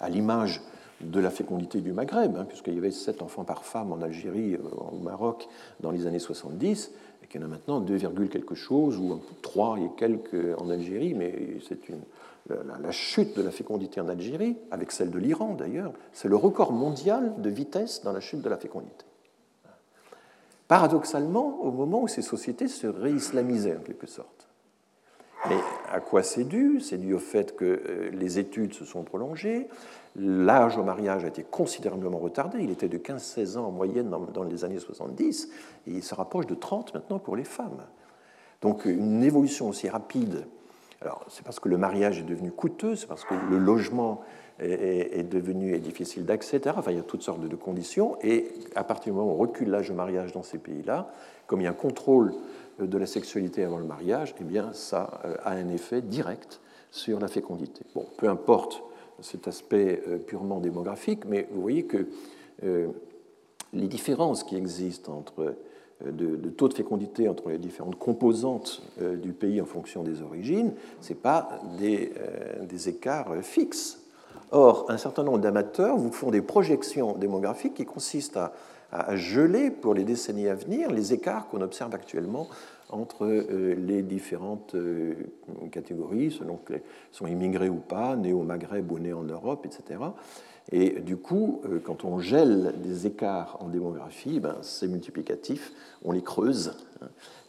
à 0.00 0.08
l'image 0.08 0.60
de 1.00 1.20
la 1.20 1.30
fécondité 1.30 1.80
du 1.80 1.92
Maghreb, 1.92 2.36
hein, 2.36 2.44
puisqu'il 2.46 2.74
y 2.74 2.78
avait 2.78 2.90
7 2.90 3.22
enfants 3.22 3.44
par 3.44 3.64
femme 3.64 3.92
en 3.92 4.00
Algérie, 4.02 4.54
euh, 4.54 4.92
au 4.92 4.98
Maroc, 4.98 5.48
dans 5.80 5.90
les 5.90 6.06
années 6.06 6.18
70, 6.18 6.92
et 7.22 7.26
qu'il 7.26 7.40
y 7.40 7.44
en 7.44 7.46
a 7.46 7.50
maintenant 7.50 7.80
2, 7.80 7.98
quelque 8.28 8.54
chose, 8.54 8.98
ou 8.98 9.20
3 9.42 9.78
et 9.78 9.90
quelques 9.96 10.58
en 10.58 10.70
Algérie, 10.70 11.14
mais 11.14 11.58
c'est 11.66 11.88
une, 11.88 12.00
la, 12.48 12.90
chute 12.90 13.36
de 13.36 13.42
la 13.42 13.50
fécondité 13.50 14.00
en 14.00 14.08
Algérie, 14.08 14.56
avec 14.70 14.92
celle 14.92 15.10
de 15.10 15.18
l'Iran 15.18 15.54
d'ailleurs, 15.54 15.92
c'est 16.12 16.28
le 16.28 16.36
record 16.36 16.72
mondial 16.72 17.34
de 17.38 17.50
vitesse 17.50 18.02
dans 18.02 18.12
la 18.12 18.20
chute 18.20 18.42
de 18.42 18.48
la 18.48 18.56
fécondité. 18.56 19.04
Paradoxalement, 20.68 21.60
au 21.62 21.70
moment 21.70 22.02
où 22.02 22.08
ces 22.08 22.22
sociétés 22.22 22.68
se 22.68 22.86
réislamisaient 22.86 23.76
en 23.76 23.80
quelque 23.80 24.06
sorte. 24.06 24.48
Mais 25.48 25.58
à 25.92 26.00
quoi 26.00 26.22
c'est 26.22 26.44
dû? 26.44 26.80
C'est 26.80 26.96
dû 26.96 27.12
au 27.12 27.18
fait 27.18 27.54
que 27.54 27.64
euh, 27.64 28.10
les 28.12 28.38
études 28.38 28.72
se 28.72 28.86
sont 28.86 29.02
prolongées, 29.02 29.68
l'âge 30.16 30.78
au 30.78 30.84
mariage 30.84 31.24
a 31.24 31.28
été 31.28 31.42
considérablement 31.42 32.18
retardé, 32.18 32.62
il 32.62 32.70
était 32.70 32.88
de 32.88 32.96
15-16 32.96 33.58
ans 33.58 33.66
en 33.66 33.70
moyenne 33.70 34.08
dans, 34.08 34.42
les 34.42 34.64
années 34.64 34.78
70, 34.78 35.50
et 35.86 35.90
il 35.90 36.02
se 36.02 36.14
rapproche 36.14 36.46
de 36.46 36.54
30 36.54 36.94
maintenant 36.94 37.18
pour 37.18 37.36
les 37.36 37.44
femmes. 37.44 37.84
Donc 38.62 38.86
une 38.86 39.22
évolution 39.22 39.68
aussi 39.68 39.88
rapide 39.88 40.46
alors, 41.04 41.24
c'est 41.28 41.44
parce 41.44 41.60
que 41.60 41.68
le 41.68 41.76
mariage 41.76 42.18
est 42.18 42.24
devenu 42.24 42.50
coûteux, 42.50 42.96
c'est 42.96 43.06
parce 43.06 43.24
que 43.24 43.34
le 43.50 43.58
logement 43.58 44.22
est, 44.58 45.28
devenu 45.28 45.78
difficile 45.78 46.24
d'accès, 46.24 46.58
etc. 46.58 46.76
Enfin, 46.78 46.92
il 46.92 46.96
y 46.96 47.00
a 47.00 47.04
toutes 47.04 47.22
sortes 47.22 47.40
de 47.40 47.56
conditions. 47.56 48.16
Et 48.22 48.48
à 48.74 48.84
partir 48.84 49.12
du 49.12 49.18
moment 49.18 49.32
où 49.32 49.34
on 49.34 49.38
recule 49.38 49.70
l'âge 49.70 49.88
de 49.88 49.94
mariage 49.94 50.32
dans 50.32 50.42
ces 50.42 50.58
pays-là, 50.58 51.10
comme 51.46 51.60
il 51.60 51.64
y 51.64 51.66
a 51.66 51.70
un 51.70 51.74
contrôle 51.74 52.34
de 52.78 52.98
la 52.98 53.06
sexualité 53.06 53.64
avant 53.64 53.78
le 53.78 53.84
mariage, 53.84 54.34
eh 54.40 54.44
bien, 54.44 54.72
ça 54.72 55.20
euh, 55.24 55.36
a 55.44 55.50
un 55.50 55.68
effet 55.68 56.02
direct 56.02 56.60
sur 56.90 57.20
la 57.20 57.28
fécondité. 57.28 57.82
Bon, 57.94 58.06
peu 58.16 58.28
importe 58.28 58.82
cet 59.20 59.48
aspect 59.48 60.02
euh, 60.08 60.18
purement 60.18 60.60
démographique, 60.60 61.24
mais 61.24 61.48
vous 61.52 61.60
voyez 61.60 61.84
que 61.84 62.08
euh, 62.64 62.88
les 63.72 63.88
différences 63.88 64.44
qui 64.44 64.56
existent 64.56 65.16
entre 65.16 65.54
de, 66.10 66.50
taux 66.50 66.68
de 66.68 66.74
fécondité 66.74 67.28
entre 67.28 67.50
les 67.50 67.58
différentes 67.58 67.98
composantes 67.98 68.82
euh, 69.00 69.16
du 69.16 69.32
pays 69.32 69.60
en 69.60 69.66
fonction 69.66 70.02
des 70.02 70.22
origines, 70.22 70.72
ce 71.00 71.10
n'est 71.10 71.18
pas 71.18 71.60
des, 71.78 72.12
euh, 72.18 72.88
écarts 72.88 73.32
fixes. 73.42 74.00
Or, 74.50 74.86
un 74.88 74.98
certain 74.98 75.22
nombre 75.22 75.38
d'amateurs 75.38 75.96
vous 75.96 76.12
font 76.12 76.30
des 76.30 76.42
projections 76.42 77.16
démographiques 77.16 77.74
qui 77.74 77.84
consistent 77.84 78.36
à, 78.38 78.52
geler 79.16 79.72
pour 79.72 79.92
les 79.92 80.04
décennies 80.04 80.46
à 80.46 80.54
venir 80.54 80.88
les 80.88 81.12
écarts 81.12 81.48
qu'on 81.48 81.62
observe 81.62 81.92
actuellement 81.96 82.46
entre 82.90 83.24
euh, 83.24 83.74
les 83.74 84.02
différentes 84.02 84.76
catégories, 85.72 86.30
selon 86.30 86.58
qu'elles 86.58 86.82
sont 87.10 87.26
immigrées 87.26 87.70
ou 87.70 87.80
pas, 87.80 88.14
nées 88.14 88.32
au 88.32 88.42
Maghreb 88.42 88.92
ou 88.92 89.00
nées 89.00 89.12
en 89.12 89.24
Europe, 89.24 89.66
etc. 89.66 89.98
Et 90.72 91.00
du 91.00 91.16
coup, 91.16 91.60
euh, 91.66 91.78
quand 91.82 92.04
on 92.04 92.18
gèle 92.18 92.74
des 92.82 93.06
écarts 93.06 93.58
en 93.60 93.68
démographie, 93.68 94.40
ben, 94.40 94.56
c'est 94.62 94.88
multiplicatif, 94.88 95.72
on 96.04 96.12
les 96.12 96.22
creuse, 96.22 96.72
hein. 97.02 97.08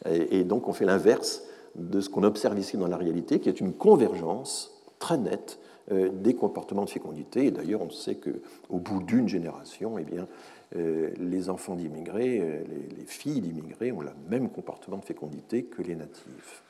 et, 0.10 0.44
donc 0.44 0.68
on 0.68 0.74
fait 0.74 0.86
l'inverse 0.86 1.44
de 1.76 2.02
ce 2.02 2.10
qu'on 2.10 2.24
observe 2.24 2.60
ici 2.60 2.78
dans 2.78 2.88
la 2.88 2.98
réalité, 2.98 3.40
qui 3.40 3.50
est 3.50 3.60
une 3.60 3.74
convergence 3.74 4.84
très 5.00 5.18
nette 5.18 5.60
euh, 5.92 6.10
des 6.10 6.36
comportements 6.36 6.86
de 6.86 6.90
fécondité. 6.90 7.46
Et 7.46 7.52
d'ailleurs, 7.52 7.82
on 7.82 7.90
sait 7.90 8.16
qu'au 8.16 8.78
bout 8.78 9.02
d'une 9.02 9.30
génération, 9.30 9.98
eh 9.98 10.04
bien, 10.04 10.28
euh, 10.76 11.12
les 11.18 11.50
enfants 11.50 11.76
d'immigrés, 11.76 12.66
les, 12.68 12.98
les 12.98 13.06
filles 13.06 13.40
d'immigrés 13.40 13.92
ont 13.92 14.02
le 14.02 14.10
même 14.30 14.50
comportement 14.50 14.98
de 14.98 15.06
fécondité 15.06 15.64
que 15.64 15.82
les 15.82 15.96
natifs. 15.96 16.64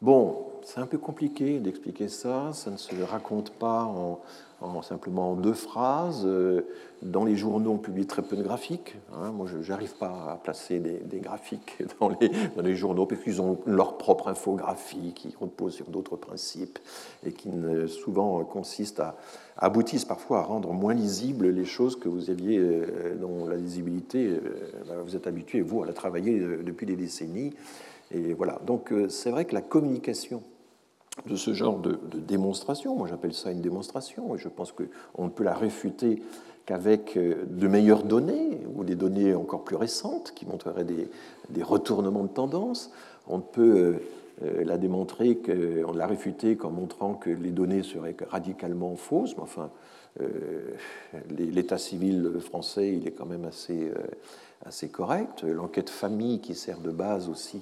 Bon, 0.00 0.46
c'est 0.66 0.80
un 0.80 0.86
peu 0.86 0.98
compliqué 0.98 1.60
d'expliquer 1.60 2.08
ça, 2.08 2.50
ça 2.52 2.72
ne 2.72 2.76
se 2.76 3.00
raconte 3.00 3.50
pas 3.50 3.84
en, 3.84 4.82
simplement 4.82 5.30
en 5.30 5.34
deux 5.36 5.52
phrases. 5.52 6.24
Euh, 6.26 6.66
dans 7.02 7.24
les 7.24 7.36
journaux, 7.36 7.70
on 7.70 7.78
publie 7.78 8.06
très 8.06 8.22
peu 8.22 8.34
de 8.34 8.42
graphiques. 8.42 8.96
Hein. 9.14 9.30
Moi, 9.30 9.46
je 9.46 9.70
n'arrive 9.70 9.94
pas 9.94 10.32
à 10.32 10.40
placer 10.42 10.80
des, 10.80 11.20
graphiques 11.20 11.84
dans 12.00 12.10
les, 12.62 12.74
journaux 12.74 13.06
parce 13.06 13.22
qu'ils 13.22 13.40
ont 13.40 13.60
leur 13.64 13.96
propre 13.96 14.26
infographie 14.26 15.12
qui 15.14 15.36
repose 15.40 15.72
sur 15.72 15.86
d'autres 15.86 16.16
principes 16.16 16.80
et 17.24 17.30
qui 17.30 17.50
souvent 17.86 18.42
consistent 18.44 19.00
à 19.00 19.16
aboutissent 19.58 20.04
parfois 20.04 20.40
à 20.40 20.42
rendre 20.42 20.72
moins 20.72 20.94
lisibles 20.94 21.48
les 21.48 21.64
choses 21.64 21.96
que 21.96 22.08
vous 22.08 22.28
aviez, 22.28 22.58
euh, 22.58 23.14
dont 23.18 23.46
la 23.46 23.56
lisibilité, 23.56 24.26
euh, 24.26 24.40
ben, 24.88 24.96
vous 25.02 25.14
êtes 25.14 25.28
habitué, 25.28 25.60
vous, 25.60 25.82
à 25.82 25.86
la 25.86 25.92
travailler 25.92 26.40
depuis 26.40 26.86
des 26.86 26.96
décennies. 26.96 27.54
Et 28.10 28.34
voilà. 28.34 28.60
Donc, 28.66 28.92
c'est 29.08 29.30
vrai 29.30 29.44
que 29.46 29.54
la 29.54 29.62
communication 29.62 30.42
de 31.24 31.36
ce 31.36 31.54
genre 31.54 31.78
de, 31.78 31.98
démonstration. 32.18 32.94
Moi, 32.96 33.08
j'appelle 33.08 33.32
ça 33.32 33.50
une 33.50 33.62
démonstration, 33.62 34.34
et 34.34 34.38
je 34.38 34.48
pense 34.48 34.72
qu'on 34.72 35.24
ne 35.24 35.30
peut 35.30 35.44
la 35.44 35.54
réfuter 35.54 36.22
qu'avec 36.66 37.16
euh, 37.16 37.44
de 37.48 37.68
meilleures 37.68 38.02
données, 38.02 38.60
ou 38.74 38.84
des 38.84 38.96
données 38.96 39.34
encore 39.34 39.64
plus 39.64 39.76
récentes 39.76 40.32
qui 40.34 40.46
montreraient 40.46 40.84
des, 40.84 41.62
retournements 41.62 42.24
de 42.24 42.28
tendance. 42.28 42.90
On 43.28 43.40
peut 43.40 43.76
euh, 43.76 43.94
euh, 44.44 44.64
la 44.64 44.76
démontrer, 44.76 45.40
on 45.86 45.92
l'a 45.92 46.06
réfuter 46.06 46.56
qu'en 46.56 46.70
montrant 46.70 47.14
que 47.14 47.30
les 47.30 47.50
données 47.50 47.82
seraient 47.82 48.16
radicalement 48.28 48.94
fausses, 48.96 49.36
mais 49.36 49.42
enfin, 49.42 49.70
l'état 51.30 51.76
civil 51.76 52.32
français, 52.40 52.94
il 52.94 53.06
est 53.06 53.10
quand 53.10 53.26
même 53.26 53.44
assez, 53.44 54.88
correct. 54.88 55.42
L'enquête 55.42 55.90
famille 55.90 56.40
qui 56.40 56.54
sert 56.54 56.80
de 56.80 56.90
base 56.90 57.28
aussi 57.28 57.60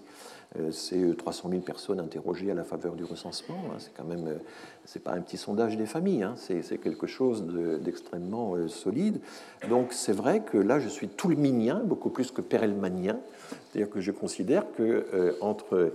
c'est 0.71 1.17
300 1.17 1.49
000 1.51 1.63
personnes 1.63 1.99
interrogées 1.99 2.51
à 2.51 2.55
la 2.55 2.63
faveur 2.63 2.95
du 2.95 3.03
recensement. 3.03 3.57
Hein. 3.71 3.77
C'est 3.79 3.93
quand 3.97 4.05
même, 4.05 4.29
euh, 4.29 4.39
c'est 4.85 5.03
pas 5.03 5.13
un 5.13 5.21
petit 5.21 5.37
sondage 5.37 5.77
des 5.77 5.87
familles, 5.87 6.23
hein. 6.23 6.35
c'est 6.37 6.79
quelque 6.79 7.09
chose 7.09 7.45
d'extrêmement 7.83 8.55
euh, 8.55 8.69
solide. 8.69 9.21
Donc 9.69 9.93
c'est 9.93 10.13
vrai 10.13 10.43
que 10.43 10.57
là, 10.57 10.79
je 10.79 10.89
suis 10.89 11.09
tout 11.09 11.29
le 11.29 11.35
minien, 11.35 11.83
beaucoup 11.85 12.11
plus 12.11 12.31
que 12.31 12.41
perelmanien. 12.41 13.19
C'est-à-dire 13.51 13.91
que 13.91 14.01
je 14.01 14.13
considère 14.13 14.65
que 14.77 15.37
entre 15.41 15.93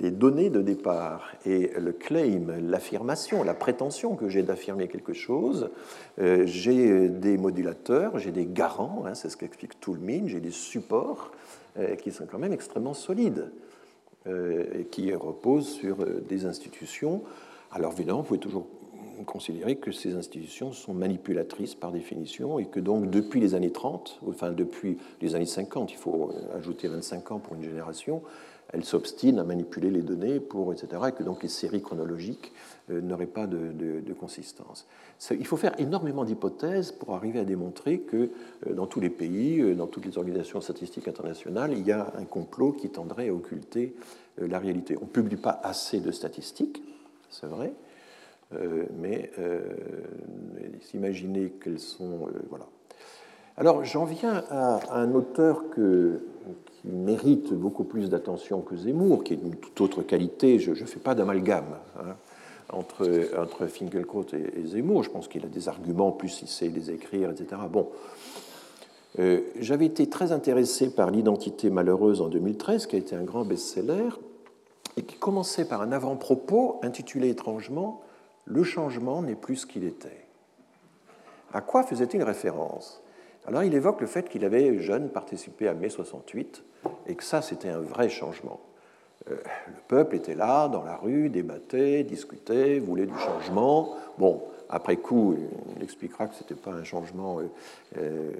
les 0.00 0.10
données 0.10 0.48
de 0.48 0.62
départ 0.62 1.32
et 1.44 1.72
le 1.78 1.92
claim, 1.92 2.46
l'affirmation, 2.62 3.42
la 3.42 3.54
prétention 3.54 4.16
que 4.16 4.28
j'ai 4.28 4.42
d'affirmer 4.42 4.88
quelque 4.88 5.12
chose, 5.12 5.70
j'ai 6.18 7.08
des 7.08 7.36
modulateurs, 7.36 8.18
j'ai 8.18 8.32
des 8.32 8.46
garants, 8.46 9.04
hein, 9.06 9.14
c'est 9.14 9.28
ce 9.28 9.36
qu'explique 9.36 9.80
Toulmin, 9.80 10.26
j'ai 10.26 10.40
des 10.40 10.50
supports 10.50 11.32
euh, 11.32 11.63
qui 12.02 12.12
sont 12.12 12.26
quand 12.26 12.38
même 12.38 12.52
extrêmement 12.52 12.94
solides 12.94 13.50
euh, 14.26 14.64
et 14.72 14.84
qui 14.86 15.12
reposent 15.14 15.68
sur 15.68 16.00
euh, 16.00 16.24
des 16.26 16.46
institutions. 16.46 17.22
Alors 17.70 17.92
évidemment, 17.92 18.20
vous 18.20 18.28
pouvez 18.28 18.40
toujours 18.40 18.66
considérer 19.26 19.76
que 19.76 19.92
ces 19.92 20.14
institutions 20.14 20.72
sont 20.72 20.94
manipulatrices 20.94 21.74
par 21.74 21.92
définition 21.92 22.58
et 22.58 22.64
que 22.64 22.80
donc 22.80 23.10
depuis 23.10 23.38
les 23.38 23.54
années 23.54 23.70
30, 23.70 24.20
enfin 24.26 24.50
depuis 24.50 24.96
les 25.20 25.34
années 25.34 25.44
50, 25.44 25.92
il 25.92 25.98
faut 25.98 26.32
ajouter 26.54 26.88
25 26.88 27.32
ans 27.32 27.38
pour 27.38 27.54
une 27.54 27.62
génération, 27.62 28.22
elles 28.72 28.84
s'obstinent 28.84 29.38
à 29.38 29.44
manipuler 29.44 29.90
les 29.90 30.00
données 30.00 30.40
pour 30.40 30.72
etc. 30.72 31.02
et 31.08 31.12
que 31.12 31.22
donc 31.22 31.42
les 31.42 31.50
séries 31.50 31.82
chronologiques 31.82 32.52
n'auraient 32.88 33.26
pas 33.26 33.46
de, 33.46 34.12
consistance 34.12 34.86
il 35.30 35.46
faut 35.46 35.56
faire 35.56 35.74
énormément 35.78 36.24
d'hypothèses 36.24 36.92
pour 36.92 37.14
arriver 37.14 37.40
à 37.40 37.44
démontrer 37.44 38.00
que 38.00 38.30
euh, 38.66 38.74
dans 38.74 38.86
tous 38.86 39.00
les 39.00 39.10
pays, 39.10 39.60
euh, 39.60 39.74
dans 39.74 39.86
toutes 39.86 40.06
les 40.06 40.18
organisations 40.18 40.60
statistiques 40.60 41.08
internationales, 41.08 41.72
il 41.72 41.86
y 41.86 41.92
a 41.92 42.12
un 42.18 42.24
complot 42.24 42.72
qui 42.72 42.90
tendrait 42.90 43.28
à 43.28 43.34
occulter 43.34 43.94
euh, 44.40 44.48
la 44.48 44.58
réalité. 44.58 44.96
On 45.00 45.04
ne 45.04 45.10
publie 45.10 45.36
pas 45.36 45.60
assez 45.62 46.00
de 46.00 46.10
statistiques, 46.10 46.82
c'est 47.30 47.46
vrai, 47.46 47.72
mais 49.00 49.32
s'imaginer 50.80 51.50
qu'elles 51.50 51.80
sont... 51.80 52.28
voilà. 52.48 52.66
Alors 53.56 53.84
j'en 53.84 54.04
viens 54.04 54.44
à, 54.48 54.96
un 54.96 55.12
auteur 55.12 55.64
qui 55.74 56.86
mérite 56.88 57.52
beaucoup 57.52 57.82
plus 57.82 58.10
d'attention 58.10 58.60
que 58.60 58.76
Zemmour, 58.76 59.24
qui 59.24 59.32
est 59.32 59.38
d'une 59.38 59.56
toute 59.56 59.80
autre 59.80 60.02
qualité, 60.02 60.60
je 60.60 60.70
ne 60.70 60.76
fais 60.76 61.00
pas 61.00 61.16
d'amalgame. 61.16 61.78
Hein 61.98 62.14
entre, 62.70 63.30
entre 63.38 63.66
Finkelkraut 63.66 64.26
et, 64.32 64.66
Zemmour. 64.66 65.02
Je 65.02 65.10
pense 65.10 65.28
qu'il 65.28 65.44
a 65.44 65.48
des 65.48 65.68
arguments, 65.68 66.12
plus 66.12 66.42
il 66.42 66.48
sait 66.48 66.68
les 66.68 66.90
écrire, 66.90 67.30
etc. 67.30 67.62
Bon. 67.70 67.88
Euh, 69.20 69.42
j'avais 69.60 69.86
été 69.86 70.08
très 70.08 70.32
intéressé 70.32 70.90
par 70.90 71.10
L'identité 71.10 71.70
malheureuse 71.70 72.20
en 72.20 72.28
2013, 72.28 72.86
qui 72.86 72.96
a 72.96 72.98
été 72.98 73.14
un 73.14 73.22
grand 73.22 73.44
best-seller, 73.44 74.08
et 74.96 75.02
qui 75.02 75.16
commençait 75.16 75.66
par 75.66 75.82
un 75.82 75.92
avant-propos 75.92 76.80
intitulé 76.82 77.28
étrangement 77.28 78.02
Le 78.44 78.64
changement 78.64 79.22
n'est 79.22 79.36
plus 79.36 79.56
ce 79.56 79.66
qu'il 79.66 79.84
était. 79.84 80.26
À 81.52 81.60
quoi 81.60 81.84
faisait-il 81.84 82.22
référence? 82.22 83.00
Alors 83.46 83.62
il 83.62 83.74
évoque 83.74 84.00
le 84.00 84.06
fait 84.06 84.28
qu'il 84.28 84.44
avait, 84.44 84.78
jeune, 84.78 85.10
participé 85.10 85.68
à 85.68 85.74
mai 85.74 85.90
68, 85.90 86.64
et 87.06 87.14
que 87.14 87.24
ça, 87.24 87.42
c'était 87.42 87.68
un 87.68 87.80
vrai 87.80 88.08
changement. 88.08 88.60
Euh, 89.30 89.36
le 89.68 89.80
peuple 89.88 90.16
était 90.16 90.34
là, 90.34 90.68
dans 90.68 90.82
la 90.82 90.96
rue, 90.96 91.28
débattait, 91.28 92.04
discutait, 92.04 92.78
voulait 92.78 93.06
du 93.06 93.18
changement. 93.18 93.94
Bon, 94.18 94.42
après 94.68 94.96
coup, 94.96 95.36
il 95.76 95.82
expliquera 95.82 96.26
que 96.26 96.34
ce 96.34 96.42
n'était 96.42 96.54
pas 96.54 96.72
un 96.72 96.84
changement 96.84 97.38
euh, 97.38 97.44
euh, 97.98 98.32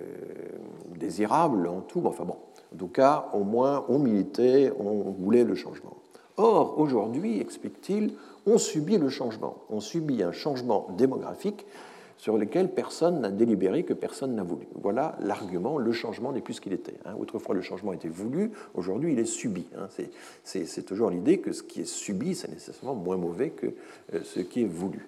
désirable 0.96 1.66
en 1.68 1.80
tout. 1.80 2.02
Enfin 2.04 2.24
bon, 2.24 2.36
en 2.72 2.76
tout 2.76 2.88
cas, 2.88 3.28
au 3.32 3.44
moins, 3.44 3.84
on 3.88 3.98
militait, 3.98 4.72
on 4.78 5.10
voulait 5.10 5.44
le 5.44 5.54
changement. 5.54 5.96
Or, 6.36 6.78
aujourd'hui, 6.78 7.40
explique-t-il, 7.40 8.14
on 8.46 8.58
subit 8.58 8.98
le 8.98 9.08
changement. 9.08 9.56
On 9.70 9.80
subit 9.80 10.22
un 10.22 10.32
changement 10.32 10.88
démographique 10.96 11.64
sur 12.24 12.38
lesquels 12.38 12.70
personne 12.70 13.20
n'a 13.20 13.30
délibéré, 13.30 13.82
que 13.82 13.92
personne 13.92 14.34
n'a 14.34 14.44
voulu. 14.44 14.66
Voilà 14.80 15.14
l'argument, 15.20 15.76
le 15.76 15.92
changement 15.92 16.32
n'est 16.32 16.40
plus 16.40 16.54
ce 16.54 16.62
qu'il 16.62 16.72
était. 16.72 16.94
Hein. 17.04 17.12
Autrefois, 17.20 17.54
le 17.54 17.60
changement 17.60 17.92
était 17.92 18.08
voulu, 18.08 18.50
aujourd'hui, 18.72 19.12
il 19.12 19.18
est 19.18 19.26
subi. 19.26 19.66
Hein. 19.76 19.88
C'est 20.42 20.86
toujours 20.86 21.10
l'idée 21.10 21.36
que 21.36 21.52
ce 21.52 21.62
qui 21.62 21.82
est 21.82 21.84
subi, 21.84 22.34
c'est 22.34 22.50
nécessairement 22.50 22.94
moins 22.94 23.18
mauvais 23.18 23.50
que 23.50 23.66
euh, 23.66 24.20
ce 24.24 24.40
qui 24.40 24.62
est 24.62 24.66
voulu. 24.66 25.06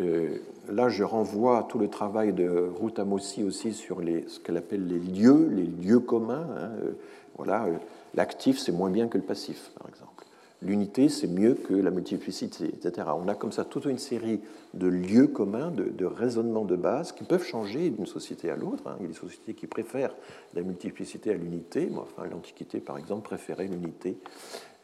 Euh, 0.00 0.38
là, 0.68 0.88
je 0.88 1.04
renvoie 1.04 1.58
à 1.58 1.62
tout 1.62 1.78
le 1.78 1.86
travail 1.86 2.32
de 2.32 2.70
Ruth 2.80 2.98
Amossi 2.98 3.44
aussi 3.44 3.72
sur 3.72 4.00
ce 4.00 4.40
qu'elle 4.40 4.56
appelle 4.56 4.84
les 4.88 4.98
lieux, 4.98 5.48
les 5.48 5.62
lieux 5.62 6.00
communs. 6.00 6.48
Hein. 6.58 6.70
Euh, 6.82 6.90
voilà, 7.36 7.68
l'actif, 8.14 8.58
c'est 8.58 8.72
moins 8.72 8.90
bien 8.90 9.06
que 9.06 9.16
le 9.16 9.22
passif, 9.22 9.70
par 9.78 9.88
exemple 9.88 10.15
l'unité, 10.62 11.08
c'est 11.08 11.26
mieux 11.26 11.54
que 11.54 11.74
la 11.74 11.90
multiplicité, 11.90 12.66
etc. 12.66 13.08
On 13.14 13.28
a 13.28 13.34
comme 13.34 13.52
ça 13.52 13.64
toute 13.64 13.84
une 13.84 13.98
série 13.98 14.40
de 14.74 14.86
lieux 14.86 15.26
communs, 15.26 15.70
de, 15.70 16.04
raisonnements 16.04 16.64
de 16.64 16.76
base 16.76 17.12
qui 17.12 17.24
peuvent 17.24 17.44
changer 17.44 17.90
d'une 17.90 18.06
société 18.06 18.50
à 18.50 18.56
l'autre. 18.56 18.82
Hein. 18.86 18.96
Il 18.98 19.02
y 19.02 19.04
a 19.06 19.08
des 19.08 19.18
sociétés 19.18 19.54
qui 19.54 19.66
préfèrent 19.66 20.14
la 20.54 20.62
multiplicité 20.62 21.30
à 21.30 21.34
l'unité. 21.34 21.90
Enfin, 21.96 22.28
L'Antiquité, 22.28 22.80
par 22.80 22.98
exemple, 22.98 23.22
préférait 23.22 23.66
l'unité, 23.66 24.18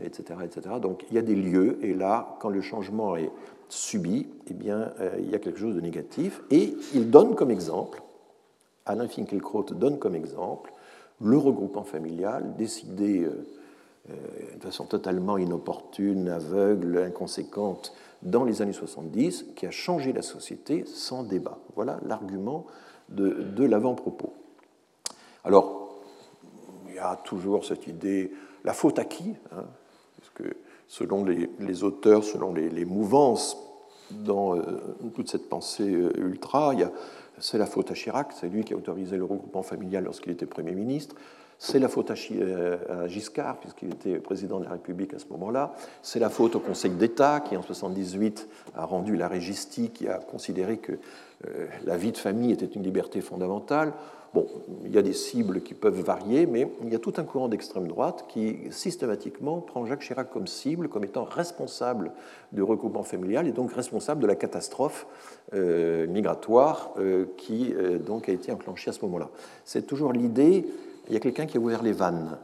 etc., 0.00 0.40
etc. 0.44 0.76
Donc 0.80 1.04
il 1.10 1.14
y 1.14 1.18
a 1.18 1.22
des 1.22 1.34
lieux, 1.34 1.78
et 1.82 1.94
là, 1.94 2.36
quand 2.40 2.50
le 2.50 2.60
changement 2.60 3.16
est 3.16 3.30
subi, 3.68 4.26
eh 4.48 4.54
bien, 4.54 4.92
euh, 5.00 5.16
il 5.18 5.30
y 5.30 5.34
a 5.34 5.38
quelque 5.38 5.58
chose 5.58 5.74
de 5.74 5.80
négatif. 5.80 6.42
Et 6.50 6.74
il 6.94 7.10
donne 7.10 7.34
comme 7.34 7.50
exemple, 7.50 8.02
Alain 8.84 9.08
Finkielkraut 9.08 9.64
donne 9.72 9.98
comme 9.98 10.14
exemple, 10.14 10.72
le 11.20 11.38
regroupement 11.38 11.84
familial 11.84 12.54
décidé... 12.56 13.20
Euh, 13.20 13.46
euh, 14.10 14.14
de 14.56 14.62
façon 14.64 14.84
totalement 14.84 15.38
inopportune, 15.38 16.28
aveugle, 16.28 16.98
inconséquente 16.98 17.94
dans 18.22 18.42
les 18.42 18.60
années 18.60 18.72
70, 18.72 19.46
qui 19.54 19.64
a 19.64 19.70
changé 19.70 20.12
la 20.12 20.22
société 20.22 20.84
sans 20.86 21.22
débat. 21.22 21.58
Voilà 21.76 22.00
l'argument 22.06 22.66
de, 23.08 23.64
l'avant-propos. 23.64 24.32
Alors, 25.44 26.00
il 26.88 26.94
y 26.94 26.98
a 26.98 27.14
toujours 27.24 27.64
cette 27.64 27.86
idée, 27.86 28.32
la 28.64 28.72
faute 28.72 28.98
à 28.98 29.04
qui 29.04 29.34
hein, 29.52 29.66
Parce 30.18 30.30
que 30.34 30.56
selon 30.88 31.24
les, 31.24 31.84
auteurs, 31.84 32.24
selon 32.24 32.52
les, 32.52 32.84
mouvances 32.84 33.56
dans 34.10 34.56
euh, 34.56 34.62
toute 35.14 35.30
cette 35.30 35.48
pensée 35.48 35.94
euh, 35.94 36.10
ultra, 36.16 36.74
c'est 37.38 37.58
la 37.58 37.66
faute 37.66 37.92
à 37.92 37.94
Chirac, 37.94 38.32
c'est 38.32 38.48
lui 38.48 38.64
qui 38.64 38.74
a 38.74 38.76
autorisé 38.76 39.16
le 39.16 39.24
regroupement 39.24 39.62
familial 39.62 40.04
lorsqu'il 40.04 40.32
était 40.32 40.46
Premier 40.46 40.74
ministre 40.74 41.14
C'est 41.64 41.78
la 41.78 41.88
faute 41.88 42.10
à 42.10 42.16
Giscard, 43.06 43.58
puisqu'il 43.58 43.92
était 43.92 44.18
président 44.18 44.58
de 44.58 44.64
la 44.64 44.72
République 44.72 45.14
à 45.14 45.20
ce 45.20 45.26
moment-là. 45.30 45.74
C'est 46.02 46.18
la 46.18 46.28
faute 46.28 46.56
au 46.56 46.58
Conseil 46.58 46.90
d'État, 46.90 47.38
qui 47.38 47.56
en 47.56 47.60
1978 47.60 48.48
a 48.74 48.84
rendu 48.84 49.14
la 49.14 49.28
régistie, 49.28 49.90
qui 49.90 50.08
a 50.08 50.18
considéré 50.18 50.78
que 50.78 50.98
la 51.84 51.96
vie 51.96 52.10
de 52.10 52.16
famille 52.16 52.50
était 52.50 52.66
une 52.66 52.82
liberté 52.82 53.20
fondamentale. 53.20 53.92
Bon, 54.34 54.46
il 54.86 54.92
y 54.92 54.96
a 54.96 55.02
des 55.02 55.12
cibles 55.12 55.60
qui 55.60 55.74
peuvent 55.74 56.00
varier, 56.00 56.46
mais 56.46 56.66
il 56.82 56.90
y 56.90 56.94
a 56.94 56.98
tout 56.98 57.12
un 57.18 57.22
courant 57.22 57.48
d'extrême 57.48 57.86
droite 57.86 58.24
qui 58.28 58.60
systématiquement 58.70 59.60
prend 59.60 59.84
Jacques 59.84 60.00
Chirac 60.00 60.30
comme 60.30 60.46
cible, 60.46 60.88
comme 60.88 61.04
étant 61.04 61.24
responsable 61.24 62.12
du 62.50 62.62
regroupement 62.62 63.02
familial 63.02 63.46
et 63.46 63.52
donc 63.52 63.72
responsable 63.72 64.22
de 64.22 64.26
la 64.26 64.34
catastrophe 64.34 65.06
euh, 65.52 66.06
migratoire 66.06 66.92
euh, 66.98 67.26
qui 67.36 67.74
euh, 67.74 67.98
donc 67.98 68.30
a 68.30 68.32
été 68.32 68.50
enclenchée 68.50 68.88
à 68.88 68.94
ce 68.94 69.04
moment-là. 69.04 69.28
C'est 69.66 69.86
toujours 69.86 70.14
l'idée, 70.14 70.64
il 71.12 71.14
y 71.14 71.18
a 71.18 71.20
quelqu'un 71.20 71.44
qui 71.44 71.58
a 71.58 71.60
ouvert 71.60 71.82
les 71.82 71.92
vannes. 71.92 72.38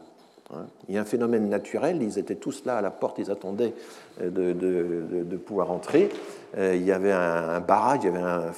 Hein. 0.54 0.66
Il 0.88 0.94
y 0.94 0.98
a 0.98 1.00
un 1.00 1.06
phénomène 1.06 1.48
naturel, 1.48 2.02
ils 2.02 2.18
étaient 2.18 2.34
tous 2.34 2.66
là 2.66 2.76
à 2.76 2.82
la 2.82 2.90
porte, 2.90 3.18
ils 3.18 3.30
attendaient 3.30 3.72
de, 4.22 5.36
pouvoir 5.36 5.70
entrer. 5.70 6.10
Il 6.56 6.82
y 6.82 6.92
avait 6.92 7.12
un, 7.12 7.60
barrage, 7.60 8.00
il 8.02 8.06
y 8.06 8.16
avait 8.16 8.52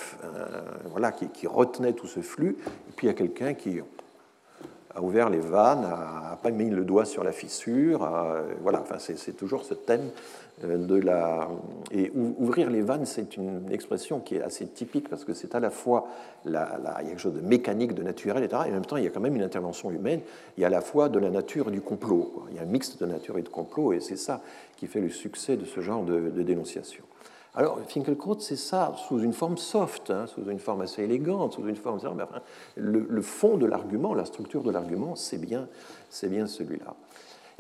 voilà, 0.91 1.13
qui, 1.13 1.47
retenait 1.47 1.93
tout 1.93 2.09
ce 2.09 2.21
flux, 2.21 2.57
et 2.89 2.93
puis 2.97 3.07
il 3.07 3.11
y 3.11 3.13
a 3.13 3.17
quelqu'un 3.17 3.55
qui 3.55 3.81
a 4.95 5.03
ouvert 5.03 5.31
les 5.31 5.39
vannes, 5.39 5.83
n'a 5.83 6.39
pas 6.41 6.51
mis 6.51 6.71
le 6.71 6.85
doigt 6.85 7.05
sur 7.05 7.25
la 7.25 7.33
fissure. 7.33 8.09
voilà, 8.63 8.81
enfin, 8.81 8.97
c'est 8.99 9.37
toujours 9.37 9.65
ce 9.65 9.75
thème 9.75 10.11
euh, 10.11 10.11
la. 10.63 11.49
Et 11.91 12.13
ouvrir 12.15 12.71
les 12.71 12.83
vannes, 12.83 13.07
c'est 13.07 13.37
une 13.37 13.71
expression 13.71 14.21
qui 14.21 14.37
est 14.37 14.43
assez 14.43 14.67
typique 14.67 15.09
parce 15.09 15.25
que 15.25 15.35
c'est 15.35 15.55
à 15.55 15.61
la 15.61 15.71
fois. 15.71 16.09
Il 16.45 16.53
y 16.53 16.57
a 16.57 17.03
quelque 17.03 17.21
chose 17.21 17.35
de 17.35 17.41
mécanique, 17.41 17.95
de 17.95 18.03
naturel, 18.03 18.45
etc. 18.45 18.63
Et 18.67 18.71
en 18.71 18.75
même 18.75 18.87
temps, 18.87 18.97
il 18.97 19.05
y 19.05 19.07
a 19.07 19.11
quand 19.11 19.21
même 19.21 19.37
une 19.37 19.43
intervention 19.43 19.91
humaine. 19.91 20.21
Il 20.57 20.61
y 20.61 20.65
a 20.65 20.69
à 20.69 20.71
la 20.71 20.81
fois 20.81 21.09
de 21.09 21.19
la 21.19 21.31
nature 21.31 21.69
et 21.69 21.73
du 21.73 21.81
complot. 21.81 22.45
Il 22.51 22.57
y 22.57 22.59
a 22.59 22.63
un 22.63 22.67
mix 22.67 22.97
de 22.97 23.07
nature 23.07 23.39
et 23.39 23.43
de 23.43 23.49
complot, 23.49 23.93
et 23.93 24.01
c'est 24.01 24.17
ça 24.17 24.43
qui 24.77 24.87
fait 24.87 25.01
le 25.01 25.11
succès 25.11 25.57
de 25.57 25.65
ce 25.65 25.81
genre 25.81 26.05
de, 26.05 26.31
dénonciation. 26.43 27.05
Alors, 27.55 27.81
Finkelkraut, 27.89 28.39
c'est 28.39 28.57
ça 28.57 28.95
sous 29.09 29.19
une 29.19 29.33
forme 29.33 29.57
soft, 29.57 30.11
hein, 30.11 30.27
sous 30.27 30.49
une 30.49 30.61
forme 30.61 30.83
assez 30.83 31.03
élégante, 31.03 31.55
sous 31.55 31.67
une 31.67 31.77
forme. 31.77 31.99
le, 32.77 33.07
le 33.09 33.23
fond 33.23 33.57
de 33.57 33.67
l'argument, 33.67 34.15
la 34.15 34.25
structure 34.25 34.63
de 34.63 34.71
l'argument, 34.71 35.17
c'est 35.17 35.39
bien, 35.39 35.69
c'est 36.09 36.29
bien 36.29 36.47
celui-là. 36.47 36.95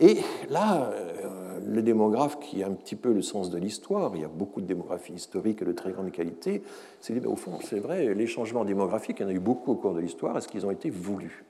Et 0.00 0.16
là, 0.48 0.90
euh, 0.92 1.60
le 1.66 1.82
démographe 1.82 2.40
qui 2.40 2.62
a 2.62 2.66
un 2.66 2.72
petit 2.72 2.96
peu 2.96 3.12
le 3.12 3.20
sens 3.20 3.50
de 3.50 3.58
l'histoire, 3.58 4.12
il 4.14 4.22
y 4.22 4.24
a 4.24 4.28
beaucoup 4.28 4.62
de 4.62 4.66
démographie 4.66 5.12
historique 5.12 5.62
de 5.62 5.72
très 5.72 5.92
grande 5.92 6.10
qualité, 6.10 6.62
s'est 7.00 7.12
dit, 7.12 7.26
au 7.26 7.36
fond, 7.36 7.58
c'est 7.62 7.80
vrai, 7.80 8.14
les 8.14 8.26
changements 8.26 8.64
démographiques, 8.64 9.18
il 9.20 9.22
y 9.22 9.26
en 9.26 9.28
a 9.28 9.32
eu 9.32 9.40
beaucoup 9.40 9.72
au 9.72 9.74
cours 9.74 9.92
de 9.92 10.00
l'histoire, 10.00 10.36
est-ce 10.38 10.48
qu'ils 10.48 10.64
ont 10.64 10.70
été 10.70 10.88
voulus? 10.88 11.44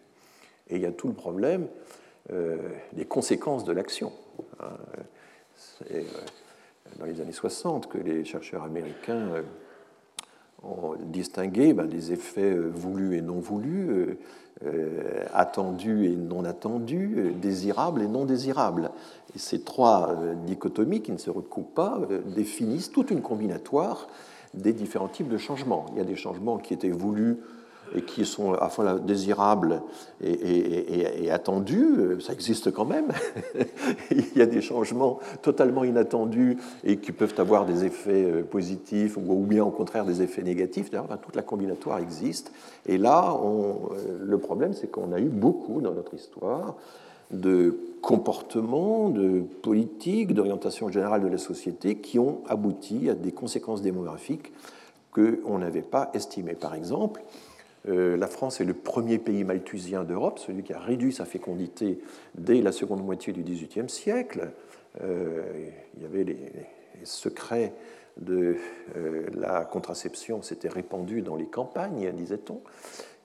Et 0.69 0.77
il 0.77 0.83
y 0.83 0.87
a 0.87 0.91
tout 0.91 1.07
le 1.07 1.15
problème 1.15 1.69
euh, 2.33 2.57
des 2.93 3.05
conséquences 3.05 3.65
de 3.65 3.73
l'action. 3.73 4.13
Hein. 4.59 4.71
C'est 5.55 6.01
euh, 6.01 6.99
dans 6.99 7.07
les 7.07 7.21
années 7.21 7.33
60 7.33 7.89
que 7.89 7.99
les 7.99 8.25
chercheurs 8.25 8.65
américains 8.65 9.45
ont 10.65 10.97
distingué 10.99 11.73
ben, 11.73 11.87
des 11.87 12.13
effets 12.13 12.55
voulus 12.55 13.17
et 13.17 13.23
non 13.23 13.39
voulus 13.39 14.19
euh, 14.67 15.25
attendu 15.33 16.05
et 16.05 16.17
non 16.17 16.45
attendu, 16.45 17.15
euh, 17.17 17.31
désirable 17.33 18.03
et 18.03 18.07
non 18.07 18.27
désirable. 18.27 18.91
Et 19.35 19.39
ces 19.39 19.63
trois 19.63 20.11
euh, 20.11 20.35
dichotomies 20.35 21.01
qui 21.01 21.13
ne 21.13 21.17
se 21.17 21.31
recoupent 21.31 21.75
pas 21.75 22.03
définissent 22.37 22.93
toute 22.93 23.11
une 23.11 23.23
combinatoire 23.23 24.07
des 24.53 24.75
différents 24.75 25.09
types 25.09 25.31
de 25.31 25.39
changements. 25.39 25.87
Il 25.93 25.99
y 25.99 26.01
a 26.03 26.05
des 26.05 26.17
changements 26.17 26.59
qui 26.59 26.75
étaient 26.75 26.91
voulus 26.91 27.39
et 27.95 28.03
qui 28.03 28.25
sont 28.25 28.55
à 28.55 28.65
la 28.65 28.69
fois 28.69 28.99
désirables 28.99 29.83
et, 30.23 31.31
attendus, 31.31 32.21
ça 32.21 32.33
existe 32.33 32.71
quand 32.73 32.85
même. 32.85 33.09
Il 34.11 34.37
y 34.37 34.43
a 34.43 34.47
des 34.47 34.61
changements 34.61 35.19
totalement 35.43 35.85
inattendus 35.85 36.59
et 36.85 36.99
qui 36.99 37.13
peuvent 37.13 37.35
avoir 37.39 37.67
des 37.67 37.85
effets 37.85 38.25
euh, 38.25 38.43
positifs 38.43 39.17
ou 39.17 39.45
bien 39.47 39.65
au 39.65 39.71
contraire 39.71 40.05
des 40.05 40.23
effets 40.23 40.43
négatifs. 40.43 40.91
D'ailleurs, 40.91 41.09
toute 41.21 41.37
la 41.37 41.43
combinatoire 41.43 41.99
existe. 41.99 42.53
Et 42.87 42.99
là, 42.99 43.37
euh, 43.43 44.19
le 44.21 44.39
problème, 44.39 44.73
c'est 44.75 44.91
qu'on 44.91 45.13
a 45.13 45.21
eu 45.21 45.29
beaucoup 45.29 45.81
dans 45.81 45.93
notre 45.93 46.15
histoire 46.15 46.77
de 47.31 47.79
comportements, 48.03 49.09
de 49.09 49.43
politiques, 49.63 50.35
d'orientation 50.35 50.91
générale 50.91 51.23
de 51.23 51.29
la 51.29 51.39
société 51.39 51.97
qui 51.97 52.19
ont 52.19 52.41
abouti 52.49 53.09
à 53.09 53.15
des 53.15 53.33
conséquences 53.33 53.83
démographiques 53.83 54.53
qu'on 55.13 55.59
n'avait 55.59 55.83
pas 55.83 56.11
estimées. 56.15 56.55
Par 56.55 56.75
exemple, 56.75 57.23
la 57.87 58.27
France 58.27 58.61
est 58.61 58.65
le 58.65 58.75
premier 58.75 59.19
pays 59.19 59.43
malthusien 59.43 60.05
d'Europe, 60.05 60.39
celui 60.39 60.63
qui 60.63 60.73
a 60.73 60.79
réduit 60.79 61.13
sa 61.13 61.25
fécondité 61.25 61.99
dès 62.35 62.61
la 62.61 62.73
seconde 62.73 63.05
moitié 63.05 63.33
du 63.33 63.43
XVIIIe 63.43 63.89
siècle. 63.89 64.51
Euh, 65.03 65.43
il 65.97 66.03
y 66.03 66.07
avait 66.07 66.25
les, 66.25 66.39
secrets 67.05 67.73
de 68.19 68.57
euh, 68.97 69.27
la 69.33 69.65
contraception 69.65 70.43
s'étaient 70.43 70.69
répandus 70.69 71.23
dans 71.23 71.37
les 71.37 71.47
campagnes, 71.47 72.13
disait-on. 72.13 72.61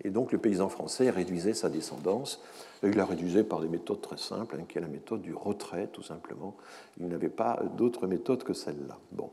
Et 0.04 0.10
donc 0.10 0.32
le 0.32 0.38
paysan 0.38 0.70
français 0.70 1.10
réduisait 1.10 1.54
sa 1.54 1.70
descendance. 1.70 2.42
il 2.84 2.96
la 2.96 3.06
réduisait 3.06 3.44
par 3.44 3.60
des 3.60 3.68
méthodes 3.68 4.00
très 4.00 4.18
simples, 4.18 4.58
hein, 4.60 4.64
qui 4.68 4.78
est 4.78 4.82
la 4.82 4.88
méthode 4.88 5.22
du 5.22 5.34
retrait, 5.34 5.88
tout 5.88 6.04
simplement. 6.04 6.56
Il 7.00 7.08
n'avait 7.08 7.30
pas 7.30 7.62
d'autre 7.76 8.08
méthode 8.08 8.44
que 8.44 8.54
celle-là. 8.54 8.98
Bon. 9.12 9.30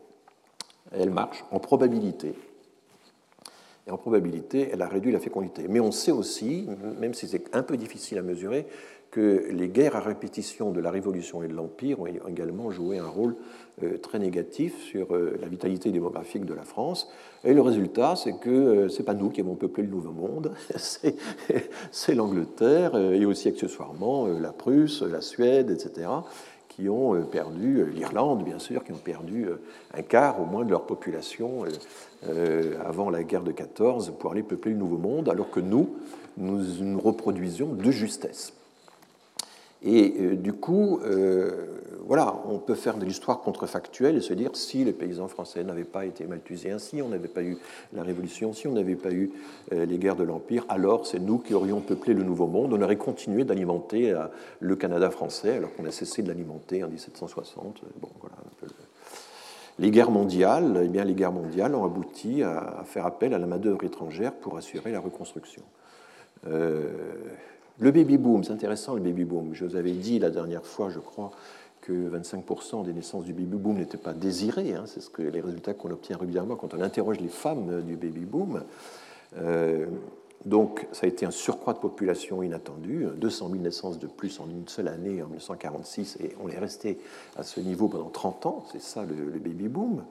Elle 0.90 1.10
marche 1.10 1.44
en 1.52 1.60
probabilité. 1.60 2.34
Et 3.86 3.90
en 3.90 3.96
probabilité, 3.96 4.68
elle 4.72 4.82
a 4.82 4.88
réduit 4.88 5.12
la 5.12 5.18
fécondité. 5.18 5.66
Mais 5.68 5.80
on 5.80 5.90
sait 5.90 6.12
aussi, 6.12 6.68
même 7.00 7.14
si 7.14 7.26
c'est 7.26 7.54
un 7.54 7.62
peu 7.62 7.76
difficile 7.76 8.18
à 8.18 8.22
mesurer, 8.22 8.66
que 9.12 9.44
les 9.50 9.68
guerres 9.68 9.94
à 9.94 10.00
répétition 10.00 10.72
de 10.72 10.80
la 10.80 10.90
Révolution 10.90 11.42
et 11.42 11.48
de 11.48 11.52
l'Empire 11.52 12.00
ont 12.00 12.06
également 12.06 12.70
joué 12.70 12.98
un 12.98 13.06
rôle 13.06 13.36
euh, 13.82 13.98
très 13.98 14.18
négatif 14.18 14.82
sur 14.82 15.14
euh, 15.14 15.36
la 15.38 15.48
vitalité 15.48 15.90
démographique 15.90 16.46
de 16.46 16.54
la 16.54 16.62
France. 16.62 17.10
Et 17.44 17.52
le 17.52 17.60
résultat, 17.60 18.16
c'est 18.16 18.38
que 18.38 18.48
euh, 18.48 18.88
ce 18.88 18.98
n'est 18.98 19.04
pas 19.04 19.12
nous 19.12 19.28
qui 19.28 19.42
avons 19.42 19.54
peuplé 19.54 19.82
le 19.82 19.90
Nouveau 19.90 20.12
Monde, 20.12 20.52
c'est 21.90 22.14
l'Angleterre 22.14 22.96
et 22.96 23.26
aussi 23.26 23.48
accessoirement 23.48 24.26
la 24.28 24.52
Prusse, 24.52 25.02
la 25.02 25.20
Suède, 25.20 25.70
etc 25.70 26.08
qui 26.76 26.88
ont 26.88 27.14
euh, 27.14 27.22
perdu, 27.22 27.78
euh, 27.78 27.84
l'Irlande 27.84 28.44
bien 28.44 28.58
sûr, 28.58 28.84
qui 28.84 28.92
ont 28.92 28.96
perdu 28.96 29.46
euh, 29.46 29.60
un 29.94 30.02
quart 30.02 30.40
au 30.40 30.44
moins 30.44 30.64
de 30.64 30.70
leur 30.70 30.86
population 30.86 31.64
avant 32.84 33.10
la 33.10 33.24
guerre 33.24 33.42
de 33.42 33.50
14 33.50 34.12
pour 34.18 34.30
aller 34.30 34.44
peupler 34.44 34.72
le 34.72 34.78
Nouveau 34.78 34.96
Monde, 34.96 35.28
alors 35.28 35.50
que 35.50 35.58
nous, 35.58 35.96
nous 36.36 36.62
nous 36.80 37.00
reproduisions 37.00 37.72
de 37.72 37.90
justesse. 37.90 38.52
Et 39.84 40.14
euh, 40.20 40.36
du 40.36 40.52
coup, 40.52 41.00
euh, 41.04 41.66
voilà, 42.06 42.36
on 42.46 42.58
peut 42.58 42.74
faire 42.74 42.96
de 42.96 43.04
l'histoire 43.04 43.40
contrefactuelle 43.40 44.16
et 44.16 44.20
se 44.20 44.32
dire 44.32 44.50
si 44.54 44.84
les 44.84 44.92
paysans 44.92 45.28
français 45.28 45.64
n'avaient 45.64 45.84
pas 45.84 46.04
été 46.04 46.24
malthusiens, 46.24 46.78
si 46.78 47.02
on 47.02 47.08
n'avait 47.08 47.28
pas 47.28 47.42
eu 47.42 47.58
la 47.92 48.02
Révolution, 48.02 48.52
si 48.52 48.68
on 48.68 48.72
n'avait 48.72 48.94
pas 48.94 49.10
eu 49.10 49.32
euh, 49.72 49.84
les 49.84 49.98
guerres 49.98 50.16
de 50.16 50.22
l'Empire, 50.22 50.64
alors 50.68 51.06
c'est 51.06 51.18
nous 51.18 51.38
qui 51.38 51.54
aurions 51.54 51.80
peuplé 51.80 52.14
le 52.14 52.22
Nouveau 52.22 52.46
Monde. 52.46 52.72
On 52.72 52.82
aurait 52.82 52.96
continué 52.96 53.44
d'alimenter 53.44 54.14
le 54.60 54.76
Canada 54.76 55.10
français 55.10 55.56
alors 55.56 55.74
qu'on 55.74 55.84
a 55.84 55.90
cessé 55.90 56.22
de 56.22 56.28
l'alimenter 56.28 56.84
en 56.84 56.88
1760. 56.88 57.82
Bon, 58.00 58.08
voilà, 58.20 58.36
Les 59.78 59.90
guerres 59.90 60.10
mondiales, 60.10 60.80
eh 60.84 60.88
bien, 60.88 61.04
les 61.04 61.14
guerres 61.14 61.32
mondiales 61.32 61.74
ont 61.74 61.84
abouti 61.84 62.42
à, 62.42 62.84
faire 62.84 63.06
appel 63.06 63.34
à 63.34 63.38
la 63.38 63.46
main-d'œuvre 63.46 63.82
étrangère 63.84 64.32
pour 64.32 64.56
assurer 64.56 64.92
la 64.92 65.00
reconstruction. 65.00 65.62
Le 67.78 67.90
baby-boom, 67.90 68.44
c'est 68.44 68.52
intéressant 68.52 68.94
le 68.94 69.00
baby-boom. 69.00 69.54
Je 69.54 69.64
vous 69.64 69.76
avais 69.76 69.92
dit 69.92 70.18
la 70.18 70.30
dernière 70.30 70.64
fois, 70.64 70.90
je 70.90 70.98
crois, 70.98 71.30
que 71.80 71.92
25% 71.92 72.84
des 72.84 72.92
naissances 72.92 73.24
du 73.24 73.32
baby-boom 73.32 73.76
n'étaient 73.76 73.98
pas 73.98 74.12
désirées. 74.12 74.74
Hein. 74.74 74.84
C'est 74.86 75.00
ce 75.00 75.10
que 75.10 75.22
les 75.22 75.40
résultats 75.40 75.74
qu'on 75.74 75.90
obtient 75.90 76.16
régulièrement 76.16 76.56
quand 76.56 76.74
on 76.74 76.80
interroge 76.80 77.20
les 77.20 77.28
femmes 77.28 77.82
du 77.82 77.96
baby-boom. 77.96 78.62
Euh, 79.38 79.86
donc, 80.44 80.88
ça 80.92 81.06
a 81.06 81.08
été 81.08 81.24
un 81.24 81.30
surcroît 81.30 81.72
de 81.72 81.78
population 81.78 82.42
inattendu, 82.42 83.06
200 83.16 83.48
000 83.50 83.62
naissances 83.62 83.98
de 83.98 84.08
plus 84.08 84.40
en 84.40 84.48
une 84.48 84.66
seule 84.66 84.88
année 84.88 85.22
en 85.22 85.26
1946, 85.26 86.18
et 86.20 86.34
on 86.42 86.48
est 86.48 86.58
resté 86.58 86.98
à 87.36 87.44
ce 87.44 87.60
niveau 87.60 87.88
pendant 87.88 88.10
30 88.10 88.46
ans. 88.46 88.64
C'est 88.72 88.82
ça 88.82 89.04
le, 89.04 89.38
baby-boom, 89.38 90.04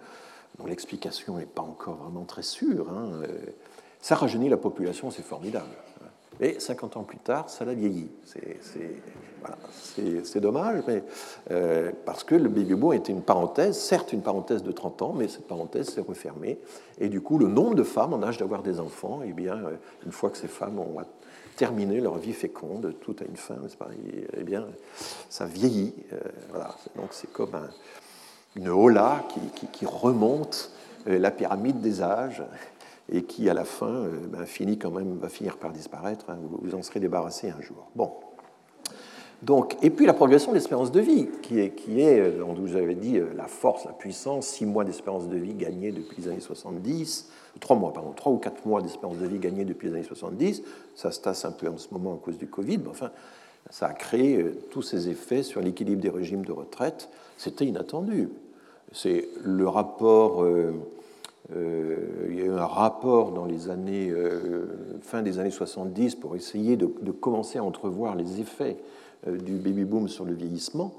dont 0.57 0.65
l'explication 0.65 1.37
n'est 1.37 1.45
pas 1.45 1.61
encore 1.61 1.95
vraiment 1.95 2.23
très 2.23 2.43
sûre. 2.43 2.89
Hein. 2.89 3.11
Euh, 3.23 3.27
ça 3.99 4.15
rajeunit 4.15 4.47
la 4.47 4.57
population, 4.57 5.11
c'est 5.11 5.21
formidable. 5.21 5.69
Et 6.41 6.59
50 6.59 6.97
ans 6.97 7.03
plus 7.03 7.19
tard, 7.19 7.49
ça 7.49 7.65
l'a 7.65 7.75
vieilli. 7.75 8.09
C'est 10.23 10.39
dommage, 10.39 10.81
mais, 10.87 11.03
euh, 11.51 11.91
parce 12.03 12.23
que 12.23 12.33
le 12.33 12.49
baby 12.49 12.73
boom 12.73 12.93
était 12.93 13.11
une 13.11 13.21
parenthèse, 13.21 13.77
certes 13.77 14.11
une 14.11 14.23
parenthèse 14.23 14.63
de 14.63 14.71
30 14.71 15.03
ans, 15.03 15.13
mais 15.15 15.27
cette 15.27 15.47
parenthèse 15.47 15.89
s'est 15.89 16.01
refermée. 16.01 16.59
Et 16.99 17.09
du 17.09 17.21
coup, 17.21 17.37
le 17.37 17.47
nombre 17.47 17.75
de 17.75 17.83
femmes 17.83 18.13
en 18.13 18.23
âge 18.23 18.39
d'avoir 18.39 18.63
des 18.63 18.79
enfants, 18.79 19.21
eh 19.23 19.33
bien, 19.33 19.55
euh, 19.57 19.75
une 20.03 20.11
fois 20.11 20.31
que 20.31 20.37
ces 20.37 20.47
femmes 20.47 20.79
ont 20.79 20.95
terminé 21.57 22.01
leur 22.01 22.17
vie 22.17 22.33
féconde, 22.33 22.95
tout 23.01 23.15
a 23.21 23.25
une 23.25 23.37
fin, 23.37 23.55
pas? 23.77 23.89
Eh 24.35 24.43
bien, 24.43 24.65
ça 25.29 25.45
vieillit. 25.45 25.93
Euh, 26.11 26.17
voilà. 26.49 26.75
Donc 26.95 27.09
c'est 27.11 27.31
comme 27.31 27.55
une 28.55 28.69
hola 28.69 29.23
qui 29.71 29.85
remonte 29.85 30.71
la 31.05 31.31
pyramide 31.31 31.81
des 31.81 32.01
âges 32.01 32.43
et 33.11 33.23
qui, 33.23 33.49
à 33.49 33.53
la 33.53 33.65
fin, 33.65 33.87
euh, 33.87 34.09
ben, 34.27 34.45
finit 34.45 34.77
quand 34.77 34.91
même, 34.91 35.17
va 35.17 35.29
finir 35.29 35.57
par 35.57 35.71
disparaître. 35.71 36.29
Hein, 36.29 36.37
vous 36.61 36.73
en 36.73 36.81
serez 36.81 36.99
débarrassé 36.99 37.49
un 37.49 37.61
jour. 37.61 37.89
Bon. 37.95 38.11
Donc, 39.41 39.75
et 39.81 39.89
puis 39.89 40.05
la 40.05 40.13
progression 40.13 40.51
de 40.51 40.57
l'espérance 40.57 40.91
de 40.91 41.01
vie, 41.01 41.27
qui 41.41 41.59
est, 41.59 41.71
qui 41.71 42.03
euh, 42.03 42.43
vous 42.43 42.75
avez 42.75 42.95
dit, 42.95 43.17
euh, 43.17 43.33
la 43.35 43.47
force, 43.47 43.85
la 43.85 43.91
puissance, 43.91 44.47
six 44.47 44.65
mois 44.65 44.85
d'espérance 44.85 45.27
de 45.27 45.35
vie 45.35 45.55
gagnés 45.55 45.91
depuis 45.91 46.21
les 46.21 46.27
années 46.29 46.39
70, 46.39 47.29
trois 47.59 47.75
mois, 47.75 47.91
pardon, 47.91 48.11
trois 48.11 48.31
ou 48.31 48.37
quatre 48.37 48.65
mois 48.65 48.81
d'espérance 48.81 49.17
de 49.17 49.25
vie 49.25 49.39
gagnés 49.39 49.65
depuis 49.65 49.89
les 49.89 49.95
années 49.95 50.03
70, 50.03 50.61
ça 50.95 51.11
se 51.11 51.19
tasse 51.19 51.43
un 51.43 51.51
peu 51.51 51.67
en 51.67 51.77
ce 51.77 51.87
moment 51.91 52.13
à 52.13 52.17
cause 52.17 52.37
du 52.37 52.47
Covid, 52.47 52.77
mais 52.77 52.89
enfin, 52.89 53.11
ça 53.71 53.87
a 53.87 53.93
créé 53.93 54.45
tous 54.69 54.83
ces 54.83 55.09
effets 55.09 55.43
sur 55.43 55.59
l'équilibre 55.59 56.01
des 56.01 56.09
régimes 56.09 56.45
de 56.45 56.51
retraite. 56.51 57.09
C'était 57.37 57.65
inattendu. 57.65 58.29
C'est 58.91 59.27
le 59.43 59.67
rapport. 59.67 60.45
Il 61.49 62.35
y 62.35 62.41
a 62.41 62.45
eu 62.45 62.51
un 62.51 62.65
rapport 62.65 63.31
dans 63.31 63.45
les 63.45 63.69
années 63.69 64.13
fin 65.01 65.21
des 65.21 65.39
années 65.39 65.51
70 65.51 66.15
pour 66.15 66.35
essayer 66.35 66.77
de, 66.77 67.11
commencer 67.11 67.59
à 67.59 67.63
entrevoir 67.63 68.15
les 68.15 68.39
effets 68.39 68.77
euh, 69.27 69.37
du 69.37 69.57
baby-boom 69.57 70.07
sur 70.07 70.25
le 70.25 70.33
vieillissement, 70.33 70.93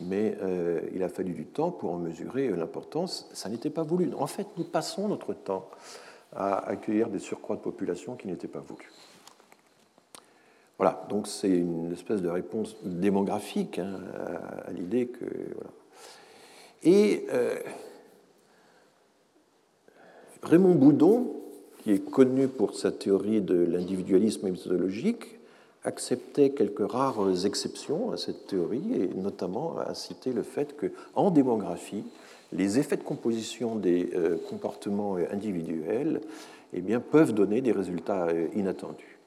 mais 0.00 0.36
euh, 0.42 0.80
il 0.94 1.02
a 1.02 1.08
fallu 1.08 1.32
du 1.32 1.46
temps 1.46 1.70
pour 1.70 1.92
en 1.92 1.98
mesurer 1.98 2.48
l'importance. 2.50 3.28
Ça 3.32 3.48
n'était 3.48 3.70
pas 3.70 3.82
voulu. 3.82 4.12
En 4.14 4.26
fait, 4.26 4.46
nous 4.56 4.64
passons 4.64 5.08
notre 5.08 5.32
temps 5.32 5.68
à 6.34 6.58
accueillir 6.68 7.08
des 7.08 7.18
surcroîts 7.18 7.56
de 7.56 7.62
population 7.62 8.14
qui 8.16 8.28
n'étaient 8.28 8.48
pas 8.48 8.60
voulus. 8.60 8.92
Voilà, 10.76 11.04
donc 11.08 11.26
c'est 11.26 11.50
une 11.50 11.90
espèce 11.92 12.22
de 12.22 12.28
réponse 12.28 12.76
démographique 12.84 13.78
hein, 13.80 13.98
à, 14.66 14.70
l'idée 14.72 15.08
que. 15.08 15.24
Et 16.84 17.26
euh, 17.32 17.58
Raymond 20.42 20.74
Boudon, 20.74 21.34
qui 21.82 21.92
est 21.92 22.10
connu 22.10 22.48
pour 22.48 22.76
sa 22.76 22.90
théorie 22.90 23.40
de 23.40 23.56
l'individualisme 23.56 24.50
méthodologique, 24.50 25.38
acceptait 25.84 26.50
quelques 26.50 26.90
rares 26.90 27.46
exceptions 27.46 28.12
à 28.12 28.16
cette 28.16 28.46
théorie, 28.46 28.94
et 28.94 29.08
notamment 29.14 29.78
à 29.78 29.94
citer 29.94 30.32
le 30.32 30.42
fait 30.42 30.76
qu'en 30.76 31.30
démographie, 31.30 32.04
les 32.52 32.78
effets 32.78 32.96
de 32.96 33.02
composition 33.02 33.74
des 33.74 34.10
euh, 34.14 34.36
comportements 34.48 35.16
individuels 35.30 36.20
eh 36.72 36.80
bien, 36.80 37.00
peuvent 37.00 37.32
donner 37.32 37.60
des 37.60 37.72
résultats 37.72 38.26
euh, 38.26 38.48
inattendus. 38.54 39.18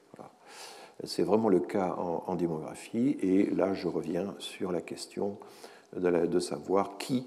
C'est 1.04 1.22
vraiment 1.22 1.48
le 1.48 1.58
cas 1.58 1.96
en, 2.26 2.36
démographie, 2.36 3.16
et 3.20 3.50
là 3.50 3.74
je 3.74 3.88
reviens 3.88 4.34
sur 4.38 4.70
la 4.70 4.80
question 4.80 5.36
de, 5.96 6.38
savoir 6.38 6.96
qui. 6.96 7.26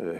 Euh, 0.00 0.14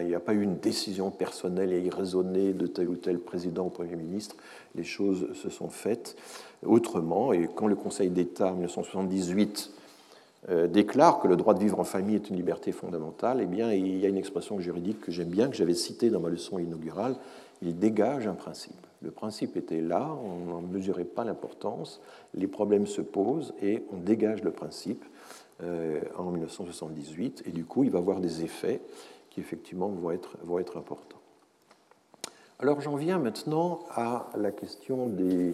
il 0.00 0.06
n'y 0.06 0.14
a 0.14 0.20
pas 0.20 0.34
eu 0.34 0.42
une 0.42 0.58
décision 0.58 1.10
personnelle 1.10 1.72
et 1.72 1.80
irraisonnée 1.80 2.52
de 2.52 2.66
tel 2.66 2.88
ou 2.88 2.96
tel 2.96 3.18
président 3.18 3.66
ou 3.66 3.70
Premier 3.70 3.96
ministre. 3.96 4.36
Les 4.74 4.84
choses 4.84 5.28
se 5.34 5.50
sont 5.50 5.68
faites 5.68 6.16
autrement. 6.64 7.32
Et 7.32 7.48
quand 7.54 7.66
le 7.66 7.76
Conseil 7.76 8.10
d'État, 8.10 8.48
en 8.48 8.54
1978, 8.54 9.70
euh, 10.48 10.68
déclare 10.68 11.18
que 11.20 11.28
le 11.28 11.36
droit 11.36 11.54
de 11.54 11.60
vivre 11.60 11.80
en 11.80 11.84
famille 11.84 12.16
est 12.16 12.30
une 12.30 12.36
liberté 12.36 12.70
fondamentale, 12.72 13.40
eh 13.42 13.46
bien, 13.46 13.72
il 13.72 13.98
y 13.98 14.06
a 14.06 14.08
une 14.08 14.16
expression 14.16 14.60
juridique 14.60 15.00
que 15.00 15.10
j'aime 15.10 15.28
bien, 15.28 15.48
que 15.48 15.56
j'avais 15.56 15.74
citée 15.74 16.10
dans 16.10 16.20
ma 16.20 16.28
leçon 16.28 16.58
inaugurale. 16.58 17.16
Il 17.62 17.78
dégage 17.78 18.26
un 18.26 18.34
principe. 18.34 18.76
Le 19.02 19.10
principe 19.10 19.56
était 19.56 19.80
là, 19.80 20.16
on 20.24 20.50
n'en 20.50 20.60
mesurait 20.60 21.04
pas 21.04 21.24
l'importance, 21.24 22.00
les 22.34 22.46
problèmes 22.46 22.86
se 22.86 23.00
posent 23.00 23.54
et 23.62 23.82
on 23.92 23.98
dégage 23.98 24.42
le 24.42 24.50
principe 24.50 25.04
euh, 25.62 26.00
en 26.16 26.30
1978. 26.30 27.42
Et 27.46 27.50
du 27.50 27.64
coup, 27.64 27.84
il 27.84 27.90
va 27.90 27.98
avoir 27.98 28.20
des 28.20 28.44
effets 28.44 28.80
qui 29.36 29.40
effectivement 29.40 29.88
vont 29.88 30.10
être, 30.12 30.78
importants. 30.78 31.20
Alors 32.58 32.80
j'en 32.80 32.96
viens 32.96 33.18
maintenant 33.18 33.80
à 33.90 34.30
la 34.34 34.50
question 34.50 35.08
des, 35.08 35.52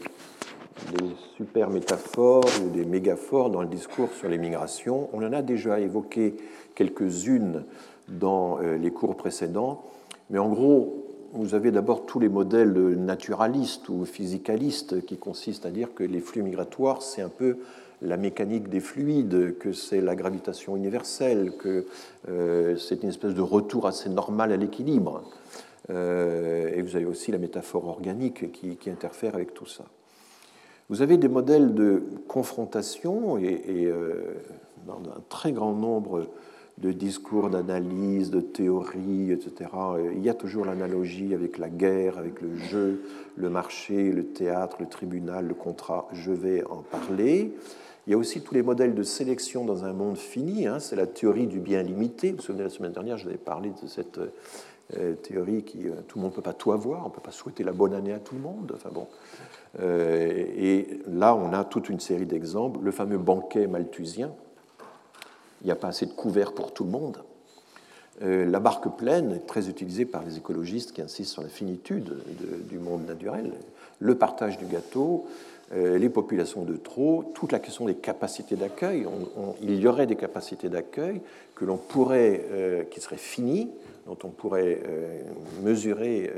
super 1.37 1.69
métaphores 1.69 2.45
ou 2.65 2.71
des 2.71 2.85
mégaphores 2.85 3.51
dans 3.51 3.61
le 3.61 3.67
discours 3.67 4.13
sur 4.13 4.29
les 4.29 4.39
migrations. 4.39 5.09
On 5.13 5.19
en 5.27 5.33
a 5.33 5.43
déjà 5.43 5.81
évoqué 5.81 6.37
quelques-unes 6.77 7.65
dans 8.07 8.61
euh, 8.61 8.77
les 8.77 8.93
cours 8.93 9.17
précédents, 9.17 9.83
mais 10.31 10.39
en 10.39 10.49
gros, 10.49 11.05
vous 11.33 11.57
avez 11.57 11.73
d'abord 11.73 12.07
tous 12.07 12.21
les 12.21 12.29
modèles 12.29 12.73
naturalistes 12.73 13.89
ou 13.89 14.05
physicalistes 14.05 15.05
qui 15.05 15.17
consistent 15.17 15.67
à 15.67 15.71
dire 15.71 15.93
que 15.93 16.05
les 16.05 16.21
flux 16.21 16.45
migratoires, 16.45 17.03
c'est 17.03 17.23
un 17.23 17.29
peu 17.29 17.57
la 18.03 18.17
mécanique 18.17 18.69
des 18.69 18.81
fluides, 18.81 19.57
que 19.59 19.73
c'est 19.73 20.01
la 20.01 20.15
gravitation 20.15 20.77
universelle, 20.77 21.53
que 21.57 21.87
euh, 22.29 22.77
c'est 22.77 23.03
une 23.03 23.09
espèce 23.09 23.35
de 23.35 23.41
retour 23.41 23.87
assez 23.87 24.09
normal 24.09 24.53
à 24.53 24.57
l'équilibre. 24.57 25.23
Euh, 25.91 26.71
et 26.75 26.83
vous 26.83 26.97
avez 26.97 27.05
aussi 27.05 27.33
la 27.33 27.39
métaphore 27.39 27.87
organique 27.89 28.53
qui, 28.53 28.91
interfère 28.91 29.35
avec 29.35 29.55
tout 29.55 29.67
ça. 29.67 29.85
Vous 30.89 31.03
avez 31.03 31.17
des 31.17 31.29
modèles 31.29 31.75
de 31.75 32.03
confrontation 32.29 33.39
et, 33.39 33.63
euh, 33.87 34.35
dans 34.87 34.99
un 34.99 35.23
très 35.29 35.53
grand 35.53 35.73
nombre 35.73 36.27
de 36.79 36.91
discours, 36.91 37.51
d'analyse, 37.51 38.31
de 38.31 38.41
théories, 38.41 39.31
etc. 39.31 39.71
Il 40.15 40.23
y 40.23 40.29
a 40.29 40.35
toujours 40.35 40.65
l'analogie 40.65 41.35
avec 41.35 41.59
la 41.59 41.69
guerre, 41.69 42.19
avec 42.19 42.41
le 42.41 42.57
jeu, 42.57 43.03
le 43.37 43.51
marché, 43.51 44.11
le 44.11 44.25
théâtre, 44.25 44.79
le 44.81 44.87
tribunal, 44.87 45.47
le 45.47 45.55
contrat. 45.55 46.09
Je 46.13 46.33
vais 46.33 46.65
en 46.65 46.83
parler. 46.83 47.55
Il 48.07 48.11
y 48.11 48.15
a 48.15 48.19
aussi 48.19 48.41
tous 48.41 48.55
les 48.55 48.63
modèles 48.63 48.95
de 48.95 49.03
sélection 49.05 49.65
dans 49.65 49.85
un 49.85 49.93
monde 49.93 50.17
fini. 50.17 50.67
Hein. 50.67 50.81
c'est 50.81 50.97
la 50.97 51.07
théorie 51.07 51.47
du 51.47 51.61
bien 51.61 51.83
limité. 51.85 52.31
Vous 52.31 52.39
vous 52.39 52.43
souvenez, 52.43 52.65
la 52.65 52.71
semaine 52.71 52.91
dernière, 52.91 53.17
je 53.17 53.25
vous 53.25 53.29
avais 53.29 53.39
parlé 53.39 53.71
de 53.71 53.87
cette 53.87 54.19
euh, 54.99 55.15
théorie 55.15 55.63
qui 55.63 55.89
euh, 55.89 55.93
tout 56.09 56.19
le 56.19 56.23
monde 56.23 56.33
ne 56.33 56.37
peut 56.37 56.43
pas 56.43 56.53
tout 56.53 56.73
avoir, 56.73 57.07
on 57.07 57.09
ne 57.09 57.15
peut 57.15 57.21
pas 57.21 57.31
souhaiter 57.31 57.63
la 57.63 57.73
bonne 57.73 57.95
année 57.95 58.13
à 58.13 58.19
tout 58.19 58.35
le 58.35 58.41
monde. 58.41 58.73
Enfin 58.75 58.91
bon. 58.93 59.07
Euh, 59.79 60.31
et 60.57 60.99
là, 61.07 61.37
on 61.37 61.53
a 61.53 61.63
toute 61.63 61.89
une 61.89 62.01
série 62.01 62.27
d'exemples. 62.27 62.81
Le 62.83 62.91
fameux 62.91 63.19
banquet 63.19 63.69
malthusien. 63.69 64.33
Il 65.61 65.67
n'y 65.67 65.71
a 65.71 65.77
pas 65.77 65.89
assez 65.89 66.07
de 66.07 66.13
couverts 66.13 66.55
pour 66.55 66.75
tout 66.75 66.83
le 66.83 66.91
monde. 66.91 67.23
la 68.21 68.59
barque 68.59 68.97
pleine 68.97 69.31
est 69.31 69.47
très 69.47 69.69
utilisée 69.69 70.05
par 70.05 70.25
les 70.25 70.39
écologistes 70.39 70.91
qui 70.91 71.03
insistent 71.03 71.35
sur 71.35 71.43
la 71.43 71.49
finitude 71.49 72.17
du 72.69 72.81
monde 72.81 73.07
naturel. 73.07 73.53
Le 74.01 74.17
partage 74.17 74.59
du 74.59 74.67
gâteau, 74.67 75.27
les 75.75 76.09
populations 76.09 76.65
de 76.65 76.77
trop, 76.77 77.25
toute 77.35 77.53
la 77.53 77.59
question 77.59 77.87
des 77.87 77.95
capacités 77.95 78.57
d'accueil. 78.57 79.07
il 79.63 79.75
y 79.79 79.87
aurait 79.87 80.07
des 80.07 80.17
capacités 80.17 80.69
d'accueil 80.69 81.23
que 81.55 81.65
l'on 81.65 81.77
pourrait, 81.77 82.45
euh, 82.51 82.85
qui 82.85 83.01
seraient 83.01 83.17
finies, 83.17 83.71
dont 84.07 84.19
on 84.25 84.29
pourrait 84.29 84.81
euh, 84.85 85.23
mesurer 85.63 86.31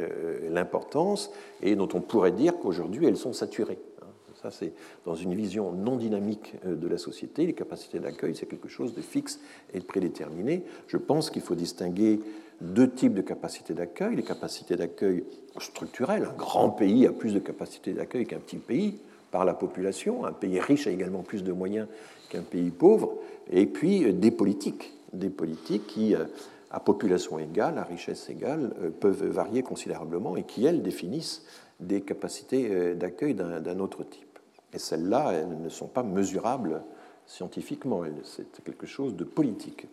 l'importance 0.50 1.32
et 1.62 1.76
dont 1.76 1.88
on 1.94 2.00
pourrait 2.00 2.32
dire 2.32 2.58
qu'aujourd'hui 2.58 3.06
elles 3.06 3.16
sont 3.16 3.32
saturées. 3.32 3.78
Hein. 4.02 4.06
Ça, 4.42 4.50
c'est 4.50 4.72
dans 5.04 5.14
une 5.14 5.34
vision 5.34 5.72
non 5.72 5.96
dynamique 5.96 6.54
de 6.64 6.86
la 6.86 6.98
société. 6.98 7.46
Les 7.46 7.54
capacités 7.54 7.98
d'accueil, 7.98 8.36
c'est 8.36 8.46
quelque 8.46 8.68
chose 8.68 8.94
de 8.94 9.00
fixe 9.00 9.40
et 9.72 9.78
de 9.78 9.84
prédéterminé. 9.84 10.62
Je 10.86 10.98
pense 10.98 11.30
qu'il 11.30 11.42
faut 11.42 11.54
distinguer 11.54 12.20
deux 12.60 12.90
types 12.90 13.14
de 13.14 13.22
capacités 13.22 13.74
d'accueil. 13.74 14.16
Les 14.16 14.22
capacités 14.22 14.76
d'accueil 14.76 15.24
structurelles. 15.58 16.24
Un 16.24 16.36
grand 16.36 16.70
pays 16.70 17.06
a 17.06 17.12
plus 17.12 17.32
de 17.32 17.38
capacités 17.38 17.92
d'accueil 17.94 18.26
qu'un 18.26 18.38
petit 18.38 18.58
pays 18.58 18.98
par 19.34 19.44
la 19.44 19.54
population. 19.54 20.24
Un 20.24 20.32
pays 20.32 20.60
riche 20.60 20.86
a 20.86 20.92
également 20.92 21.24
plus 21.24 21.42
de 21.42 21.50
moyens 21.50 21.88
qu'un 22.28 22.42
pays 22.42 22.70
pauvre. 22.70 23.14
Et 23.50 23.66
puis 23.66 24.04
euh, 24.04 24.12
des 24.12 24.30
politiques, 24.30 24.92
des 25.12 25.28
politiques 25.28 25.88
qui, 25.88 26.14
euh, 26.14 26.26
à 26.70 26.78
population 26.78 27.40
égale, 27.40 27.78
à 27.78 27.82
richesse 27.82 28.30
égale, 28.30 28.72
euh, 28.80 28.90
peuvent 28.90 29.24
varier 29.24 29.64
considérablement 29.64 30.36
et 30.36 30.44
qui, 30.44 30.64
elles, 30.64 30.82
définissent 30.82 31.44
des 31.80 32.02
capacités 32.02 32.94
d'accueil 32.94 33.34
d'un 33.34 33.80
autre 33.80 34.04
type. 34.04 34.38
Et 34.72 34.78
celles-là, 34.78 35.32
elles 35.32 35.60
ne 35.60 35.68
sont 35.68 35.88
pas 35.88 36.04
mesurables 36.04 36.84
scientifiquement, 37.26 38.04
c'est 38.22 38.62
quelque 38.62 38.86
chose 38.86 39.16
de 39.16 39.24
politique. 39.24 39.88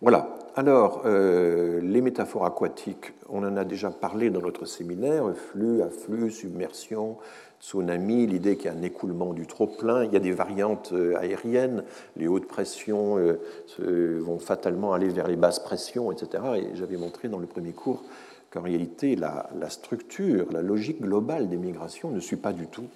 Voilà. 0.00 0.34
Alors, 0.56 1.02
les 1.06 2.00
métaphores 2.00 2.44
aquatiques, 2.44 3.12
on 3.28 3.44
en 3.44 3.56
a 3.56 3.64
déjà 3.64 3.90
parlé 3.90 4.28
dans 4.28 4.40
notre 4.40 4.64
séminaire, 4.64 5.24
flux, 5.36 5.82
afflux, 5.82 6.32
submersion, 6.32 7.16
tsunami, 7.60 8.26
l'idée 8.26 8.56
qu'il 8.56 8.66
y 8.66 8.74
a 8.74 8.76
un 8.76 8.82
écoulement 8.82 9.32
du 9.32 9.46
trop-plein. 9.46 10.04
Il 10.04 10.12
y 10.12 10.16
a 10.16 10.20
des 10.20 10.32
variantes 10.32 10.90
euh, 10.92 11.16
aériennes, 11.16 11.84
les 12.16 12.28
hautes 12.28 12.46
pressions 12.46 13.18
euh, 13.18 14.20
vont 14.20 14.38
fatalement 14.38 14.92
aller 14.92 15.08
vers 15.08 15.28
les 15.28 15.36
basses 15.36 15.60
pressions, 15.60 16.12
etc. 16.12 16.42
Et 16.56 16.76
j'avais 16.76 16.96
montré 16.96 17.28
dans 17.28 17.38
le 17.38 17.46
premier 17.46 17.72
cours 17.72 18.02
qu'en 18.50 18.62
réalité, 18.62 19.16
la, 19.16 19.50
structure, 19.68 20.46
la 20.52 20.62
logique 20.62 21.02
globale 21.02 21.48
des 21.48 21.56
migrations 21.56 22.10
ne 22.10 22.20
suit 22.20 22.36
pas 22.36 22.52
du 22.52 22.66
tout 22.66 22.86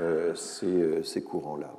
euh, 0.00 0.34
ces 0.34 1.22
courants-là. 1.22 1.70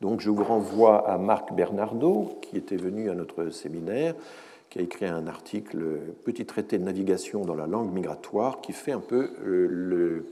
Donc 0.00 0.20
je 0.20 0.30
vous 0.30 0.44
renvoie 0.44 1.08
à 1.08 1.18
Marc 1.18 1.54
Bernardo, 1.54 2.38
qui 2.42 2.56
était 2.56 2.76
venu 2.76 3.10
à 3.10 3.14
notre 3.14 3.50
séminaire, 3.50 4.14
qui 4.68 4.78
a 4.78 4.82
écrit 4.82 5.06
un 5.06 5.26
article, 5.26 5.78
Petit 6.24 6.44
traité 6.44 6.78
de 6.78 6.84
navigation 6.84 7.44
dans 7.44 7.54
la 7.54 7.66
langue 7.66 7.92
migratoire, 7.92 8.60
qui 8.60 8.72
fait 8.72 8.92
un 8.92 9.00
peu 9.00 9.30
le, 9.40 10.26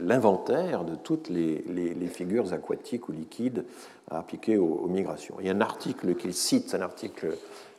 l'inventaire 0.00 0.84
de 0.84 0.94
toutes 0.94 1.28
les, 1.28 1.62
figures 2.08 2.52
aquatiques 2.52 3.08
ou 3.08 3.12
liquides 3.12 3.64
appliquées 4.10 4.56
aux, 4.56 4.80
aux, 4.82 4.88
migrations. 4.88 5.36
Il 5.40 5.46
y 5.46 5.50
a 5.50 5.52
un 5.52 5.60
article 5.60 6.14
qu'il 6.16 6.34
cite, 6.34 6.74
un 6.74 6.80
article 6.80 7.36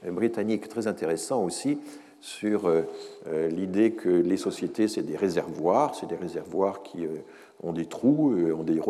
britannique 0.07 0.69
très 0.69 0.87
intéressant 0.87 1.43
aussi, 1.43 1.79
sur 2.21 2.71
l'idée 3.49 3.91
que 3.91 4.09
les 4.09 4.37
sociétés, 4.37 4.87
c'est 4.87 5.01
des 5.01 5.17
réservoirs, 5.17 5.95
c'est 5.95 6.07
des 6.07 6.15
réservoirs 6.15 6.83
qui 6.83 7.07
ont 7.63 7.73
des 7.73 7.85
trous, 7.85 8.35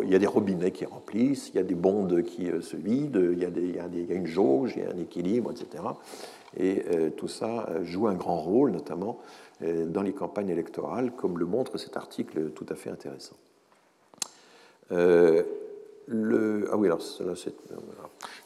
il 0.04 0.10
y 0.10 0.16
a 0.16 0.20
des 0.20 0.28
robinets 0.28 0.72
qui 0.72 0.86
remplissent, 0.86 1.50
il 1.50 1.56
y 1.56 1.60
a 1.60 1.64
des 1.64 1.76
bondes 1.76 2.24
qui 2.24 2.50
se 2.62 2.76
vident, 2.76 3.20
il 3.32 3.40
y, 3.40 3.46
a 3.46 4.16
une 4.16 4.28
jauge, 4.28 4.74
il 4.76 4.84
y 4.84 4.86
a 4.86 4.92
un 4.92 5.00
équilibre, 5.00 5.52
etc. 5.52 5.84
Et 6.58 6.84
tout 7.16 7.30
ça 7.30 7.70
joue 7.84 8.08
un 8.08 8.16
grand 8.16 8.38
rôle, 8.38 8.72
notamment 8.72 9.20
dans 9.62 10.02
les 10.02 10.14
campagnes 10.14 10.50
électorales, 10.50 11.12
comme 11.12 11.40
le 11.40 11.46
montre 11.46 11.78
cet 11.78 11.96
article 11.96 12.50
tout 12.52 12.66
à 12.70 12.76
fait 12.76 12.90
intéressant. 12.90 13.38
Euh, 14.92 15.44
ah 16.72 16.78
oui, 16.78 16.88
alors, 16.88 17.02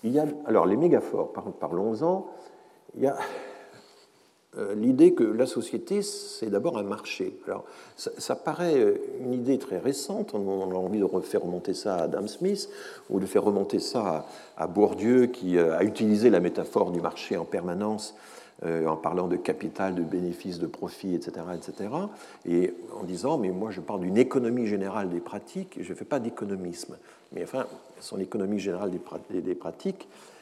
il 0.04 0.12
y 0.12 0.20
a, 0.20 0.26
alors 0.46 0.66
les 0.66 0.78
mégaphores, 0.78 1.32
parlons-en. 1.60 2.28
Il 2.96 3.04
y 3.04 3.08
a 3.08 3.16
euh, 3.16 3.20
l'idée 4.76 5.14
que 5.14 5.24
la 5.24 5.46
société, 5.46 6.02
c'est 6.02 6.50
d'abord 6.50 6.78
un 6.78 6.84
marché. 6.84 7.38
Alors, 7.48 7.66
ça, 7.98 8.36
paraît 8.36 8.96
une 9.20 9.34
idée 9.34 9.58
très 9.58 9.80
récente, 9.80 10.34
on, 10.34 10.72
a 10.72 10.76
envie 10.76 11.00
de 11.00 11.20
faire 11.22 11.42
remonter 11.42 11.74
ça 11.74 11.96
à 11.96 12.04
Adam 12.04 12.28
Smith, 12.28 12.70
ou 13.10 13.20
de 13.20 13.26
faire 13.26 13.44
remonter 13.44 13.80
ça 13.80 14.26
à, 14.58 14.68
Bourdieu, 14.68 15.28
qui 15.28 15.58
euh, 15.58 15.78
a 15.78 15.84
utilisé 15.84 16.30
la 16.30 16.40
métaphore 16.40 16.92
du 16.92 17.02
marché 17.02 17.38
en 17.38 17.46
permanence 17.46 18.16
euh, 18.64 18.88
en 18.88 18.96
parlant 18.96 19.28
de 19.28 19.36
capital, 19.36 19.96
de 19.96 20.04
bénéfices, 20.04 20.60
de 20.60 20.68
profit, 20.68 21.14
etc., 21.14 21.46
etc., 21.54 21.90
et 22.46 22.74
en 22.98 23.04
disant, 23.04 23.38
mais 23.38 23.52
moi 23.52 23.72
je 23.72 23.82
parle 23.82 24.00
d'une 24.00 24.18
économie 24.18 24.66
générale 24.66 25.10
des 25.10 25.20
pratiques, 25.20 25.78
je 25.82 25.90
ne 25.90 25.96
fais 25.96 26.06
pas 26.06 26.20
d'économisme. 26.20 26.96
Mais 27.34 27.44
enfin, 27.44 27.66
son 28.00 28.18
économie 28.18 28.60
générale 28.60 28.92
des 29.30 29.56
pratiques 29.56 30.08
euh, 30.08 30.35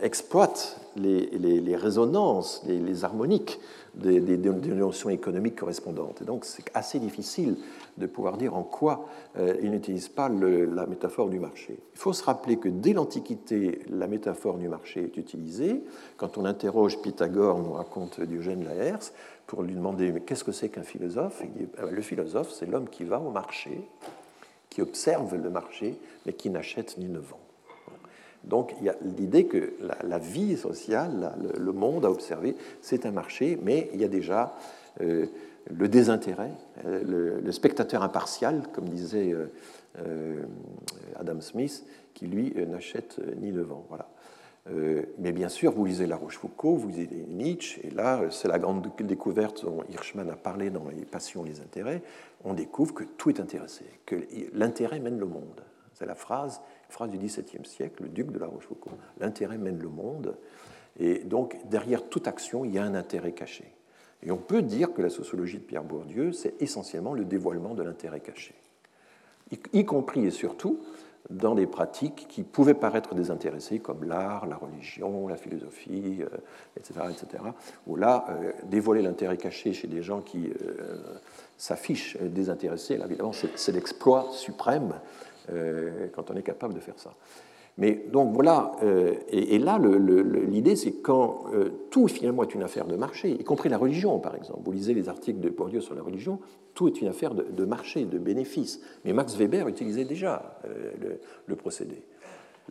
exploite 0.00 0.80
les, 0.96 1.76
résonances, 1.76 2.62
les, 2.66 3.04
harmoniques 3.04 3.60
des, 3.94 4.20
notions 4.38 5.10
économiques 5.10 5.56
correspondantes. 5.56 6.22
Et 6.22 6.24
donc 6.24 6.44
c'est 6.44 6.64
assez 6.74 6.98
difficile 6.98 7.56
de 7.96 8.06
pouvoir 8.06 8.36
dire 8.36 8.56
en 8.56 8.62
quoi 8.62 9.06
euh, 9.38 9.54
il 9.62 9.70
n'utilise 9.70 10.08
pas 10.08 10.28
la 10.28 10.86
métaphore 10.86 11.28
du 11.28 11.38
marché. 11.38 11.78
Il 11.94 11.98
faut 11.98 12.12
se 12.12 12.24
rappeler 12.24 12.56
que 12.56 12.68
dès 12.68 12.92
l'Antiquité, 12.92 13.80
la 13.88 14.06
métaphore 14.06 14.58
du 14.58 14.68
marché 14.68 15.04
est 15.04 15.16
utilisée. 15.16 15.84
Quand 16.16 16.38
on 16.38 16.44
interroge 16.44 17.00
Pythagore, 17.00 17.58
nous 17.58 17.72
raconte 17.72 18.20
Diogène 18.20 18.64
Laërce, 18.64 19.12
pour 19.46 19.62
lui 19.62 19.74
demander 19.74 20.10
mais 20.10 20.20
qu'est-ce 20.20 20.44
que 20.44 20.52
c'est 20.52 20.70
qu'un 20.70 20.82
philosophe? 20.82 21.42
Ah 21.78 21.82
ben, 21.82 21.90
Le 21.94 22.02
philosophe, 22.02 22.50
c'est 22.50 22.66
l'homme 22.66 22.88
qui 22.88 23.04
va 23.04 23.20
au 23.20 23.30
marché, 23.30 23.88
qui 24.70 24.82
observe 24.82 25.36
le 25.36 25.50
marché, 25.50 25.98
mais 26.26 26.32
qui 26.32 26.50
n'achète 26.50 26.98
ni 26.98 27.06
ne 27.08 27.18
vend. 27.18 27.43
Donc 28.48 28.74
il 28.80 28.86
y 28.86 28.88
a 28.88 28.96
l'idée 29.16 29.46
que 29.46 29.74
la, 30.02 30.18
vie 30.18 30.56
sociale, 30.56 31.32
le, 31.58 31.72
monde 31.72 32.04
à 32.04 32.10
observer, 32.10 32.56
c'est 32.80 33.06
un 33.06 33.10
marché, 33.10 33.58
mais 33.62 33.90
il 33.94 34.00
y 34.00 34.04
a 34.04 34.08
déjà 34.08 34.54
euh, 35.00 35.26
le 35.74 35.88
désintérêt, 35.88 36.52
euh, 36.84 37.40
le, 37.42 37.52
spectateur 37.52 38.02
impartial, 38.02 38.64
comme 38.72 38.88
disait 38.88 39.34
euh, 39.98 40.42
Adam 41.16 41.40
Smith, 41.40 41.86
qui 42.12 42.26
lui 42.26 42.54
n'achète 42.68 43.18
ni 43.40 43.50
ne 43.50 43.62
vend. 43.62 43.86
Voilà. 43.88 44.08
mais 45.18 45.32
bien 45.32 45.48
sûr, 45.48 45.72
vous 45.72 45.84
lisez 45.84 46.06
La 46.06 46.16
Rochefoucauld, 46.16 46.78
vous 46.78 46.88
lisez 46.88 47.08
Nietzsche, 47.28 47.80
et 47.84 47.90
là, 47.90 48.20
c'est 48.30 48.48
la 48.48 48.58
grande 48.58 48.86
découverte 49.00 49.64
dont 49.64 49.82
Hirschman 49.90 50.28
a 50.30 50.36
parlé 50.36 50.70
dans 50.70 50.88
Les 50.88 51.06
passions, 51.06 51.44
les 51.44 51.60
intérêts. 51.60 52.02
On 52.44 52.52
découvre 52.52 52.94
que 52.94 53.04
tout 53.04 53.30
est 53.30 53.40
intéressé, 53.40 53.84
que 54.04 54.16
l'intérêt 54.52 55.00
mène 55.00 55.18
le 55.18 55.26
monde. 55.26 55.62
C'est 55.94 56.06
la 56.06 56.14
phrase 56.14 56.60
phrase 56.94 57.10
du 57.10 57.18
XVIIe 57.18 57.64
siècle, 57.64 58.04
le 58.04 58.08
duc 58.08 58.30
de 58.30 58.38
la 58.38 58.46
Rochefoucauld. 58.46 58.94
L'intérêt 59.20 59.58
mène 59.58 59.78
le 59.78 59.88
monde, 59.88 60.36
et 60.98 61.18
donc 61.18 61.58
derrière 61.68 62.08
toute 62.08 62.28
action, 62.28 62.64
il 62.64 62.72
y 62.72 62.78
a 62.78 62.84
un 62.84 62.94
intérêt 62.94 63.32
caché. 63.32 63.64
Et 64.22 64.30
on 64.30 64.38
peut 64.38 64.62
dire 64.62 64.94
que 64.94 65.02
la 65.02 65.10
sociologie 65.10 65.58
de 65.58 65.64
Pierre 65.64 65.84
Bourdieu, 65.84 66.32
c'est 66.32 66.54
essentiellement 66.62 67.12
le 67.12 67.24
dévoilement 67.24 67.74
de 67.74 67.82
l'intérêt 67.82 68.20
caché, 68.20 68.54
y, 69.72 69.84
compris 69.84 70.24
et 70.24 70.30
surtout 70.30 70.80
dans 71.30 71.54
des 71.54 71.66
pratiques 71.66 72.26
qui 72.28 72.42
pouvaient 72.42 72.74
paraître 72.74 73.14
désintéressées, 73.14 73.80
comme 73.80 74.04
l'art, 74.04 74.46
la 74.46 74.56
religion, 74.56 75.26
la 75.26 75.36
philosophie, 75.36 76.22
etc., 76.76 77.00
euh, 77.00 77.10
etc., 77.10 77.44
où 77.86 77.96
là, 77.96 78.26
euh, 78.28 78.52
dévoiler 78.64 79.02
l'intérêt 79.02 79.38
caché 79.38 79.72
chez 79.72 79.88
des 79.88 80.02
gens 80.02 80.20
qui 80.20 80.48
euh, 80.48 80.96
s'affichent 81.56 82.18
désintéressés, 82.18 82.98
là, 82.98 83.06
évidemment, 83.06 83.32
c'est 83.32 83.72
l'exploit 83.72 84.28
suprême 84.32 84.94
quand 86.14 86.30
on 86.30 86.34
est 86.36 86.42
capable 86.42 86.74
de 86.74 86.80
faire 86.80 86.98
ça. 86.98 87.14
Mais 87.76 88.04
donc 88.12 88.32
voilà, 88.32 88.72
euh, 88.84 89.14
et, 89.28 89.58
là, 89.58 89.78
l'idée, 89.78 90.76
c'est 90.76 90.92
quand 90.92 91.46
euh, 91.52 91.70
tout 91.90 92.06
finalement 92.06 92.44
est 92.44 92.54
une 92.54 92.62
affaire 92.62 92.86
de 92.86 92.94
marché, 92.94 93.30
y 93.30 93.42
compris 93.42 93.68
la 93.68 93.78
religion, 93.78 94.20
par 94.20 94.36
exemple. 94.36 94.60
Vous 94.64 94.70
lisez 94.70 94.94
les 94.94 95.08
articles 95.08 95.40
de 95.40 95.50
Bourdieu 95.50 95.80
sur 95.80 95.94
la 95.96 96.02
religion, 96.02 96.38
tout 96.74 96.86
est 96.86 97.00
une 97.00 97.08
affaire 97.08 97.34
de, 97.34 97.64
marché, 97.64 98.04
de 98.04 98.18
bénéfice. 98.18 98.80
Mais 99.04 99.12
Max 99.12 99.36
Weber 99.36 99.66
utilisait 99.66 100.04
déjà 100.04 100.60
le, 101.46 101.56
procédé. 101.56 102.02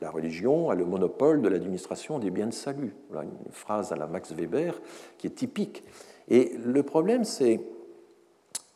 La 0.01 0.09
religion 0.09 0.69
a 0.69 0.75
le 0.75 0.85
monopole 0.85 1.41
de 1.41 1.49
l'administration 1.49 2.19
des 2.19 2.29
biens 2.29 2.47
de 2.47 2.53
salut. 2.53 2.95
Voilà 3.09 3.25
une 3.25 3.51
phrase 3.51 3.91
à 3.91 3.95
la 3.95 4.07
Max 4.07 4.33
Weber 4.33 4.81
qui 5.17 5.27
est 5.27 5.35
typique. 5.35 5.83
Et 6.29 6.53
le 6.57 6.83
problème, 6.83 7.23
c'est, 7.23 7.61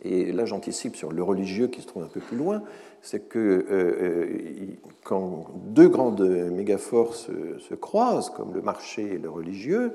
et 0.02 0.32
là 0.32 0.46
j'anticipe 0.46 0.96
sur 0.96 1.12
le 1.12 1.24
religieux 1.24 1.68
qui 1.68 1.82
se 1.82 1.88
trouve 1.88 2.04
un 2.04 2.08
peu 2.08 2.20
plus 2.20 2.38
loin, 2.38 2.64
c'est 3.02 3.28
que 3.28 3.40
euh, 3.40 3.66
euh, 3.72 4.68
quand 5.04 5.48
deux 5.68 5.88
grandes 5.88 6.22
mégaphores 6.52 7.16
se, 7.16 7.74
croisent, 7.76 8.32
comme 8.32 8.54
le 8.54 8.62
marché 8.62 9.14
et 9.14 9.18
le 9.18 9.30
religieux, 9.30 9.94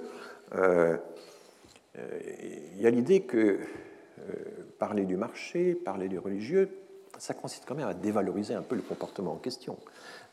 euh, 0.55 0.97
il 2.75 2.81
y 2.81 2.87
a 2.87 2.91
l'idée 2.91 3.21
que 3.21 3.59
parler 4.79 5.05
du 5.05 5.17
marché, 5.17 5.75
parler 5.75 6.09
du 6.09 6.19
religieux, 6.19 6.71
ça 7.19 7.35
consiste 7.35 7.65
quand 7.67 7.75
même 7.75 7.89
à 7.89 7.95
dévaloriser 7.95 8.55
un 8.55 8.63
peu 8.63 8.75
le 8.75 8.83
comportement 8.83 9.33
en 9.33 9.37
question. 9.37 9.77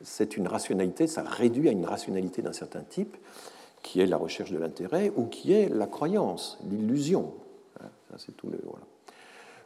C'est 0.02 0.38
une 0.38 0.48
rationalité, 0.48 1.08
ça 1.08 1.24
réduit 1.24 1.68
à 1.68 1.72
une 1.72 1.86
rationalité 1.86 2.42
d'un 2.42 2.54
certain 2.54 2.82
type, 2.82 3.18
qui 3.84 4.00
est 4.00 4.06
la 4.06 4.18
recherche 4.18 4.52
de 4.52 4.58
l'intérêt 4.58 5.12
ou 5.16 5.26
qui 5.26 5.54
est 5.54 5.70
la 5.70 5.88
croyance, 5.88 6.60
l'illusion. 6.70 7.34
Hein, 7.82 7.88
c'est 8.18 8.36
tout 8.38 8.50
le, 8.50 8.60
voilà. 8.64 8.86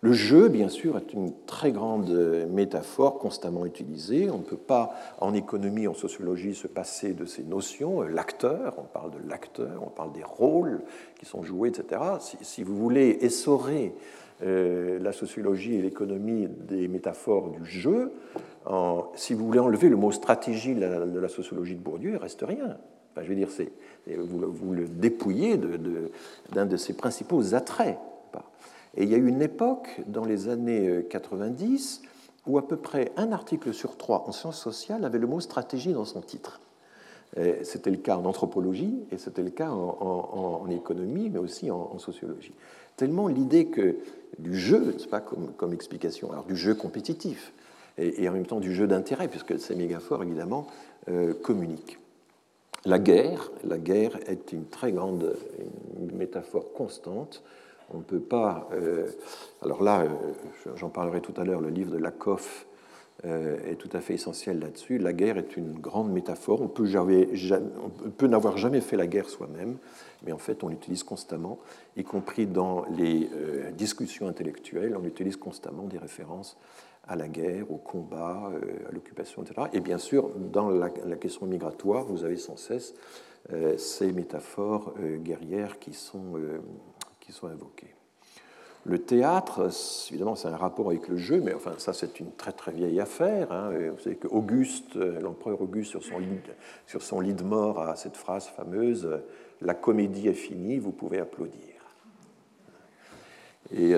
Le 0.04 0.12
jeu, 0.12 0.50
bien 0.50 0.68
sûr, 0.68 0.98
est 0.98 1.14
une 1.14 1.32
très 1.46 1.72
grande 1.72 2.10
métaphore 2.50 3.20
constamment 3.20 3.66
utilisée. 3.66 4.30
On 4.30 4.40
ne 4.40 4.44
peut 4.44 4.58
pas, 4.58 4.92
en 5.22 5.34
économie, 5.34 5.88
en 5.88 5.94
sociologie, 5.94 6.56
se 6.56 6.68
passer 6.68 7.14
de 7.14 7.24
ces 7.24 7.42
notions. 7.42 8.02
L'acteur, 8.02 8.76
on 8.80 8.84
parle 8.84 9.12
de 9.12 9.30
l'acteur, 9.30 9.82
on 9.82 9.90
parle 9.90 10.12
des 10.12 10.26
rôles 10.26 10.82
qui 11.18 11.26
sont 11.26 11.42
joués, 11.42 11.70
etc. 11.70 12.02
Si, 12.42 12.64
vous 12.64 12.76
voulez 12.76 13.20
essorer 13.22 13.94
euh, 14.44 15.00
la 15.00 15.14
sociologie 15.14 15.76
et 15.76 15.82
l'économie 15.82 16.50
des 16.50 16.90
métaphores 16.90 17.52
du 17.52 17.64
jeu, 17.64 18.12
si 19.16 19.34
vous 19.34 19.46
voulez 19.46 19.60
enlever 19.60 19.88
le 19.88 19.96
mot 19.96 20.12
stratégie 20.12 20.76
de 20.76 21.18
la, 21.18 21.30
sociologie 21.30 21.76
de 21.76 21.82
Bourdieu, 21.82 22.10
il 22.10 22.16
ne 22.16 22.20
reste 22.20 22.44
rien. 22.46 22.76
je 23.16 23.24
veux 23.30 23.36
dire, 23.36 23.48
vous, 24.18 24.74
le 24.74 24.86
dépouillez 24.86 25.58
d'un 26.52 26.66
de 26.66 26.76
ses 26.76 26.92
principaux 26.92 27.56
attraits. 27.56 27.98
Et 28.96 29.04
il 29.04 29.10
y 29.10 29.16
a 29.16 29.18
eu 29.18 29.28
une 29.28 29.42
époque, 29.42 30.02
dans 30.08 30.26
les 30.26 30.50
années 30.50 31.06
90, 31.10 32.02
euh, 32.04 32.08
où 32.46 32.58
à 32.58 32.68
peu 32.68 32.78
près 32.78 33.12
un 33.18 33.32
article 33.32 33.74
sur 33.74 33.98
trois 33.98 34.26
en 34.28 34.32
sciences 34.32 34.60
sociales 34.60 35.06
avait 35.06 35.20
le 35.20 35.28
mot 35.28 35.40
stratégie 35.40 35.94
dans 35.94 36.06
son 36.06 36.22
titre. 36.22 36.60
C'était 37.64 37.90
le 37.90 37.98
cas 37.98 38.16
en 38.16 38.26
anthropologie 38.26 39.08
et 39.12 39.18
c'était 39.18 39.42
le 39.42 39.50
cas 39.50 39.72
en, 39.72 40.68
économie, 40.70 41.32
mais 41.32 41.40
aussi 41.40 41.72
en, 41.72 41.98
sociologie. 41.98 42.54
Tellement 42.96 43.28
l'idée 43.28 43.66
que 43.66 43.96
du 44.38 44.56
jeu, 44.56 44.96
pas 45.10 45.20
comme, 45.20 45.52
comme, 45.58 45.74
explication, 45.74 46.32
alors 46.32 46.46
du 46.46 46.56
jeu 46.56 46.76
compétitif 46.76 47.52
et, 47.98 48.28
en 48.28 48.34
même 48.34 48.46
temps 48.46 48.60
du 48.60 48.74
jeu 48.74 48.88
d'intérêt, 48.88 49.28
puisque 49.28 49.60
ces 49.60 49.76
mégaphores 49.76 50.24
évidemment 50.24 50.68
euh, 51.10 51.34
communiquent. 51.34 52.00
La 52.86 53.00
guerre, 53.00 53.52
la 53.64 53.78
guerre 53.78 54.18
est 54.28 54.52
une 54.52 54.66
très 54.66 54.92
grande 54.92 55.36
métaphore 56.14 56.74
constante 56.74 57.44
on 57.92 57.98
ne 57.98 58.04
peut 58.04 58.20
pas. 58.20 58.68
Euh, 58.74 59.08
alors 59.62 59.84
là, 59.84 60.02
euh, 60.02 60.08
j'en 60.76 60.90
parlerai 60.90 61.22
tout 61.22 61.34
à 61.38 61.44
l'heure, 61.44 61.62
le 61.62 61.70
livre 61.70 61.92
de 61.92 61.98
Lakoff 61.98 62.66
euh, 63.26 63.58
est 63.70 63.76
tout 63.76 63.90
à 63.94 64.02
fait 64.02 64.16
essentiel 64.16 64.60
là-dessus. 64.60 64.98
La 64.98 65.14
guerre 65.14 65.38
est 65.38 65.56
une 65.58 65.74
grande 65.80 66.12
métaphore. 66.12 66.62
On 66.62 66.68
peut, 66.68 68.28
n'avoir 68.28 68.58
jamais 68.58 68.82
fait 68.82 68.98
la 68.98 69.08
guerre 69.08 69.30
soi-même, 69.30 69.78
mais 70.26 70.32
en 70.32 70.38
fait, 70.38 70.64
on 70.64 70.70
l'utilise 70.70 71.04
constamment, 71.04 71.60
y 71.96 72.04
compris 72.04 72.48
dans 72.48 72.86
les 72.98 73.30
discussions 73.78 74.28
intellectuelles. 74.28 74.98
On 75.00 75.06
utilise 75.06 75.38
constamment 75.38 75.84
des 75.84 75.98
références 75.98 76.58
à 77.08 77.16
la 77.16 77.28
guerre, 77.28 77.70
au 77.70 77.78
combat, 77.78 78.50
à 78.90 78.92
l'occupation, 78.92 79.44
etc. 79.44 79.68
Et 79.74 79.82
bien 79.82 79.98
sûr, 79.98 80.30
dans 80.52 80.70
la, 80.70 80.90
question 80.90 81.46
migratoire, 81.46 82.06
vous 82.06 82.24
avez 82.26 82.38
sans 82.38 82.58
cesse 82.58 82.94
ces 83.78 84.12
métaphores 84.12 84.94
guerrières 85.22 85.80
qui 85.80 85.94
sont 85.94 86.36
qui 87.24 87.32
sont 87.32 87.48
invoqués. 87.48 87.94
Le 88.86 89.00
théâtre, 89.00 89.70
évidemment, 90.10 90.36
c'est 90.36 90.50
un 90.50 90.58
rapport 90.58 90.90
avec 90.90 91.08
le 91.08 91.16
jeu, 91.16 91.40
mais 91.40 91.54
enfin, 91.54 91.74
ça, 91.78 91.94
c'est 91.94 92.20
une 92.20 92.34
très 92.34 92.52
très 92.52 92.74
vieille 92.74 93.00
affaire. 93.00 93.50
Hein. 93.54 93.72
Vous 93.92 94.00
savez 94.00 94.18
que 94.18 94.28
Auguste, 94.28 94.96
l'empereur 94.96 95.62
Auguste, 95.62 95.92
sur 95.92 96.04
son, 96.04 97.20
lit, 97.22 97.34
de 97.34 97.44
mort, 97.44 97.80
a 97.82 97.96
cette 97.96 98.18
phrase 98.18 98.48
fameuse 98.48 99.22
La 99.62 99.74
comédie 99.74 100.28
est 100.28 100.34
finie, 100.34 100.80
vous 100.80 100.92
pouvez 100.92 101.20
applaudir. 101.20 101.62
Et 103.74 103.94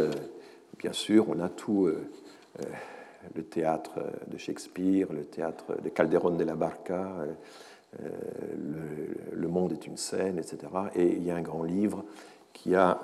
bien 0.77 0.93
sûr, 0.93 1.29
on 1.29 1.39
a 1.39 1.49
tout 1.49 1.89
le 3.33 3.43
théâtre 3.43 3.93
de 4.27 4.37
Shakespeare, 4.37 5.11
le 5.11 5.25
théâtre 5.25 5.81
de 5.81 5.89
Calderón 5.89 6.37
de 6.37 6.43
la 6.43 6.55
Barca, 6.55 7.11
le, 9.33 9.47
monde 9.47 9.71
est 9.71 9.87
une 9.87 9.97
scène, 9.97 10.37
etc. 10.37 10.57
Et 10.95 11.07
il 11.07 11.23
y 11.23 11.31
a 11.31 11.35
un 11.35 11.41
grand 11.41 11.63
livre 11.63 12.03
qui 12.55 12.73
a 12.73 13.01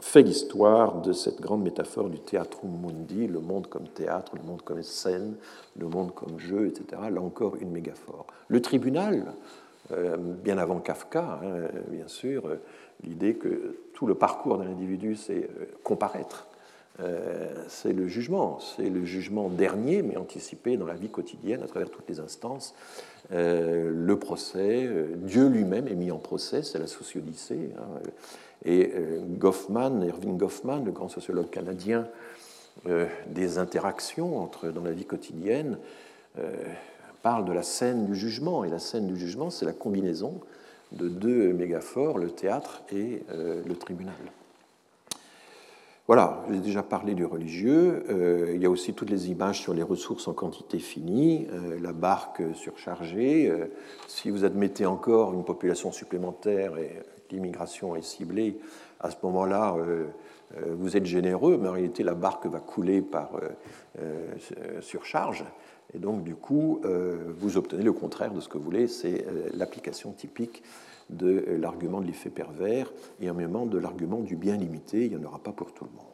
fait 0.00 0.22
l'histoire 0.22 1.00
de 1.00 1.12
cette 1.12 1.40
grande 1.40 1.64
métaphore 1.64 2.08
du 2.08 2.20
théâtrum 2.20 2.70
mundi, 2.80 3.26
le 3.26 3.40
monde 3.40 3.66
comme 3.66 3.88
théâtre, 3.88 4.32
le 4.36 4.42
monde 4.42 4.62
comme 4.62 4.82
scène, 4.82 5.34
le 5.76 5.88
monde 5.88 6.14
comme 6.14 6.38
jeu, 6.38 6.68
etc. 6.68 7.02
Là 7.10 7.20
encore, 7.20 7.56
une 7.56 7.72
mégaphore. 7.72 8.26
Le 8.46 8.62
tribunal, 8.62 9.32
bien 10.44 10.58
avant 10.58 10.78
Kafka, 10.78 11.40
hein, 11.42 11.68
bien 11.88 12.06
sûr, 12.06 12.44
l'idée 13.02 13.34
que 13.34 13.78
tout 13.94 14.06
le 14.06 14.14
parcours 14.14 14.58
d'un 14.58 14.66
individu, 14.66 15.16
c'est 15.16 15.50
comparaître 15.82 16.46
euh, 17.00 17.64
c'est 17.68 17.92
le 17.92 18.08
jugement, 18.08 18.58
c'est 18.60 18.90
le 18.90 19.04
jugement 19.04 19.48
dernier, 19.48 20.02
mais 20.02 20.16
anticipé 20.16 20.76
dans 20.76 20.86
la 20.86 20.94
vie 20.94 21.08
quotidienne 21.08 21.62
à 21.62 21.68
travers 21.68 21.90
toutes 21.90 22.08
les 22.08 22.18
instances. 22.18 22.74
Euh, 23.30 23.92
le 23.94 24.18
procès, 24.18 24.84
euh, 24.84 25.14
Dieu 25.16 25.46
lui-même 25.48 25.86
est 25.86 25.94
mis 25.94 26.10
en 26.10 26.18
procès, 26.18 26.62
c'est 26.62 26.78
la 26.78 26.88
sociodyssée. 26.88 27.70
Hein. 27.78 28.00
Et 28.64 28.92
Goffman, 29.38 30.02
Irving 30.02 30.36
Goffman, 30.36 30.84
le 30.84 30.90
grand 30.90 31.08
sociologue 31.08 31.50
canadien, 31.50 32.08
des 33.28 33.58
interactions 33.58 34.50
dans 34.62 34.82
la 34.82 34.92
vie 34.92 35.04
quotidienne, 35.04 35.78
parle 37.22 37.44
de 37.44 37.52
la 37.52 37.62
scène 37.62 38.06
du 38.06 38.16
jugement. 38.16 38.64
Et 38.64 38.68
la 38.68 38.80
scène 38.80 39.06
du 39.06 39.16
jugement, 39.16 39.50
c'est 39.50 39.64
la 39.64 39.72
combinaison 39.72 40.40
de 40.92 41.08
deux 41.08 41.52
mégaphores, 41.52 42.18
le 42.18 42.30
théâtre 42.30 42.82
et 42.90 43.22
le 43.30 43.74
tribunal. 43.76 44.14
Voilà, 46.08 46.42
j'ai 46.50 46.60
déjà 46.60 46.82
parlé 46.82 47.12
du 47.12 47.26
religieux. 47.26 48.02
Euh, 48.08 48.52
il 48.54 48.62
y 48.62 48.64
a 48.64 48.70
aussi 48.70 48.94
toutes 48.94 49.10
les 49.10 49.30
images 49.30 49.60
sur 49.60 49.74
les 49.74 49.82
ressources 49.82 50.26
en 50.26 50.32
quantité 50.32 50.78
finie, 50.78 51.46
euh, 51.52 51.78
la 51.82 51.92
barque 51.92 52.40
surchargée. 52.54 53.46
Euh, 53.50 53.66
si 54.06 54.30
vous 54.30 54.46
admettez 54.46 54.86
encore 54.86 55.34
une 55.34 55.44
population 55.44 55.92
supplémentaire 55.92 56.78
et 56.78 57.02
l'immigration 57.30 57.96
est 57.96 58.02
ciblée, 58.02 58.58
à 59.00 59.10
ce 59.10 59.16
moment-là, 59.22 59.76
vous 60.70 60.96
êtes 60.96 61.06
généreux, 61.06 61.58
mais 61.60 61.68
en 61.68 61.72
réalité, 61.72 62.02
la 62.02 62.14
barque 62.14 62.46
va 62.46 62.58
couler 62.58 63.00
par 63.02 63.30
surcharge. 64.80 65.44
Et 65.94 65.98
donc, 65.98 66.24
du 66.24 66.34
coup, 66.34 66.80
vous 67.38 67.56
obtenez 67.56 67.82
le 67.82 67.92
contraire 67.92 68.32
de 68.32 68.40
ce 68.40 68.48
que 68.48 68.58
vous 68.58 68.64
voulez. 68.64 68.88
C'est 68.88 69.24
l'application 69.54 70.12
typique 70.12 70.62
de 71.10 71.56
l'argument 71.60 72.00
de 72.00 72.06
l'effet 72.06 72.30
pervers 72.30 72.92
et 73.20 73.30
en 73.30 73.34
même 73.34 73.52
temps 73.52 73.66
de 73.66 73.78
l'argument 73.78 74.20
du 74.20 74.36
bien 74.36 74.56
limité, 74.56 75.06
il 75.06 75.10
n'y 75.10 75.16
en 75.16 75.26
aura 75.26 75.38
pas 75.38 75.52
pour 75.52 75.72
tout 75.72 75.84
le 75.84 75.90
monde. 75.90 76.07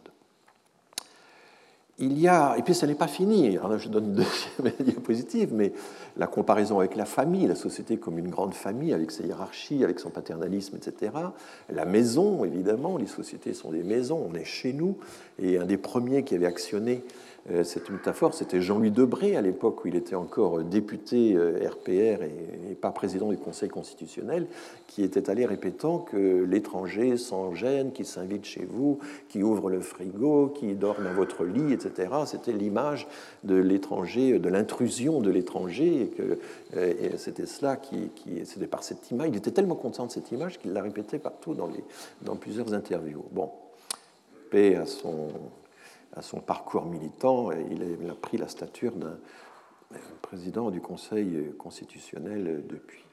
Il 2.00 2.18
y 2.18 2.26
a, 2.26 2.56
et 2.58 2.62
puis 2.62 2.74
ça 2.74 2.88
n'est 2.88 2.96
pas 2.96 3.06
fini, 3.06 3.56
je 3.78 3.88
donne 3.88 4.06
une 4.06 4.14
deuxième 4.14 4.72
diapositive, 4.80 5.54
mais 5.54 5.72
la 6.16 6.26
comparaison 6.26 6.80
avec 6.80 6.96
la 6.96 7.04
famille, 7.04 7.46
la 7.46 7.54
société 7.54 7.98
comme 7.98 8.18
une 8.18 8.30
grande 8.30 8.52
famille, 8.52 8.92
avec 8.92 9.12
sa 9.12 9.22
hiérarchie, 9.22 9.84
avec 9.84 10.00
son 10.00 10.10
paternalisme, 10.10 10.76
etc. 10.76 11.12
La 11.70 11.84
maison, 11.84 12.44
évidemment, 12.44 12.96
les 12.96 13.06
sociétés 13.06 13.54
sont 13.54 13.70
des 13.70 13.84
maisons, 13.84 14.28
on 14.28 14.34
est 14.34 14.44
chez 14.44 14.72
nous, 14.72 14.96
et 15.38 15.56
un 15.58 15.66
des 15.66 15.76
premiers 15.76 16.24
qui 16.24 16.34
avait 16.34 16.46
actionné 16.46 17.04
cette 17.62 17.90
métaphore, 17.90 18.32
c'était 18.32 18.62
Jean-Louis 18.62 18.90
Debré 18.90 19.36
à 19.36 19.42
l'époque 19.42 19.84
où 19.84 19.88
il 19.88 19.96
était 19.96 20.14
encore 20.14 20.64
député 20.64 21.36
RPR 21.36 22.22
euh, 22.22 22.70
et 22.70 22.74
pas 22.74 22.90
président 22.90 23.28
du 23.28 23.36
Conseil 23.36 23.68
constitutionnel, 23.68 24.46
qui 24.86 25.02
était 25.02 25.28
allé 25.28 25.44
répétant 25.44 25.98
que 25.98 26.44
l'étranger 26.44 27.16
sans 27.16 27.54
gêne, 27.54 27.92
qui 27.92 28.04
s'invite 28.04 28.44
chez 28.44 28.64
vous, 28.64 28.98
qui 29.28 29.42
ouvre 29.42 29.68
le 29.68 29.80
frigo, 29.80 30.48
qui 30.48 30.74
dort 30.74 30.96
dans 31.02 31.12
votre 31.12 31.44
lit, 31.44 31.72
etc. 31.72 32.08
C'était 32.26 32.52
l'image 32.52 33.06
de 33.42 33.56
l'étranger, 33.56 34.38
de 34.38 34.48
l'intrusion 34.48 35.20
de 35.20 35.30
l'étranger, 35.30 36.10
et 36.72 36.76
euh, 36.76 37.16
c'était 37.18 37.46
cela 37.46 37.76
qui, 37.76 38.10
c'était 38.44 38.66
par 38.66 38.82
cette 38.82 39.10
image. 39.10 39.28
Il 39.28 39.36
était 39.36 39.50
tellement 39.50 39.76
content 39.76 40.06
de 40.06 40.12
cette 40.12 40.32
image 40.32 40.58
qu'il 40.58 40.72
la 40.72 40.82
répétait 40.82 41.18
partout 41.18 41.54
dans, 41.54 41.68
dans 42.22 42.36
plusieurs 42.36 42.72
interviews. 42.72 43.24
Bon, 43.32 43.50
paix 44.50 44.76
à 44.76 44.86
son 44.86 45.28
à 46.14 46.22
son 46.22 46.40
parcours 46.40 46.86
militant, 46.86 47.50
il 47.52 48.10
a 48.10 48.14
pris 48.14 48.36
la 48.36 48.48
stature 48.48 48.92
d'un 48.92 49.18
président 50.22 50.70
du 50.70 50.80
Conseil 50.80 51.52
constitutionnel 51.58 52.64
depuis. 52.68 53.04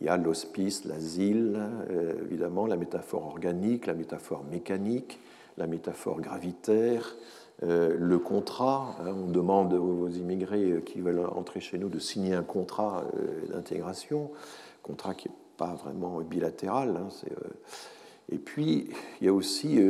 Il 0.00 0.06
y 0.06 0.10
a 0.10 0.16
l'hospice, 0.16 0.84
l'asile, 0.84 1.58
euh, 1.90 2.14
évidemment, 2.22 2.66
la 2.66 2.76
métaphore 2.76 3.26
organique, 3.26 3.86
la 3.86 3.94
métaphore 3.94 4.44
mécanique, 4.44 5.18
la 5.56 5.66
métaphore 5.66 6.20
gravitaire, 6.20 7.16
euh, 7.64 7.96
le 7.98 8.18
contrat. 8.20 8.94
Hein, 9.00 9.12
on 9.24 9.28
demande 9.28 9.74
aux 9.74 10.08
immigrés 10.08 10.82
qui 10.86 11.00
veulent 11.00 11.26
entrer 11.26 11.60
chez 11.60 11.78
nous 11.78 11.88
de 11.88 11.98
signer 11.98 12.34
un 12.34 12.44
contrat 12.44 13.04
euh, 13.16 13.52
d'intégration, 13.52 14.30
contrat 14.84 15.14
qui 15.14 15.28
n'est 15.28 15.34
pas 15.56 15.74
vraiment 15.74 16.20
bilatéral. 16.20 16.96
Hein, 16.96 17.08
et 18.30 18.38
puis, 18.38 18.90
il 19.20 19.26
y 19.26 19.28
a 19.28 19.32
aussi 19.32 19.80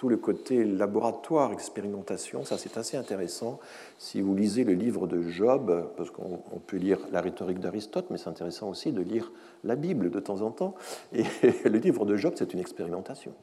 tout 0.00 0.08
le 0.08 0.16
côté 0.16 0.64
laboratoire, 0.64 1.52
expérimentation, 1.52 2.42
ça 2.46 2.56
c'est 2.56 2.78
assez 2.78 2.96
intéressant. 2.96 3.60
Si 3.98 4.22
vous 4.22 4.34
lisez 4.34 4.64
le 4.64 4.72
livre 4.72 5.06
de 5.06 5.20
Job, 5.20 5.90
parce 5.98 6.10
qu'on 6.10 6.40
peut 6.66 6.78
lire 6.78 7.00
la 7.12 7.20
rhétorique 7.20 7.60
d'Aristote, 7.60 8.06
mais 8.08 8.16
c'est 8.16 8.30
intéressant 8.30 8.70
aussi 8.70 8.92
de 8.92 9.02
lire 9.02 9.30
la 9.62 9.76
Bible 9.76 10.08
de 10.08 10.18
temps 10.18 10.40
en 10.40 10.52
temps. 10.52 10.74
Et 11.12 11.24
le 11.68 11.76
livre 11.76 12.06
de 12.06 12.16
Job, 12.16 12.32
c'est 12.34 12.54
une 12.54 12.60
expérimentation. 12.60 13.34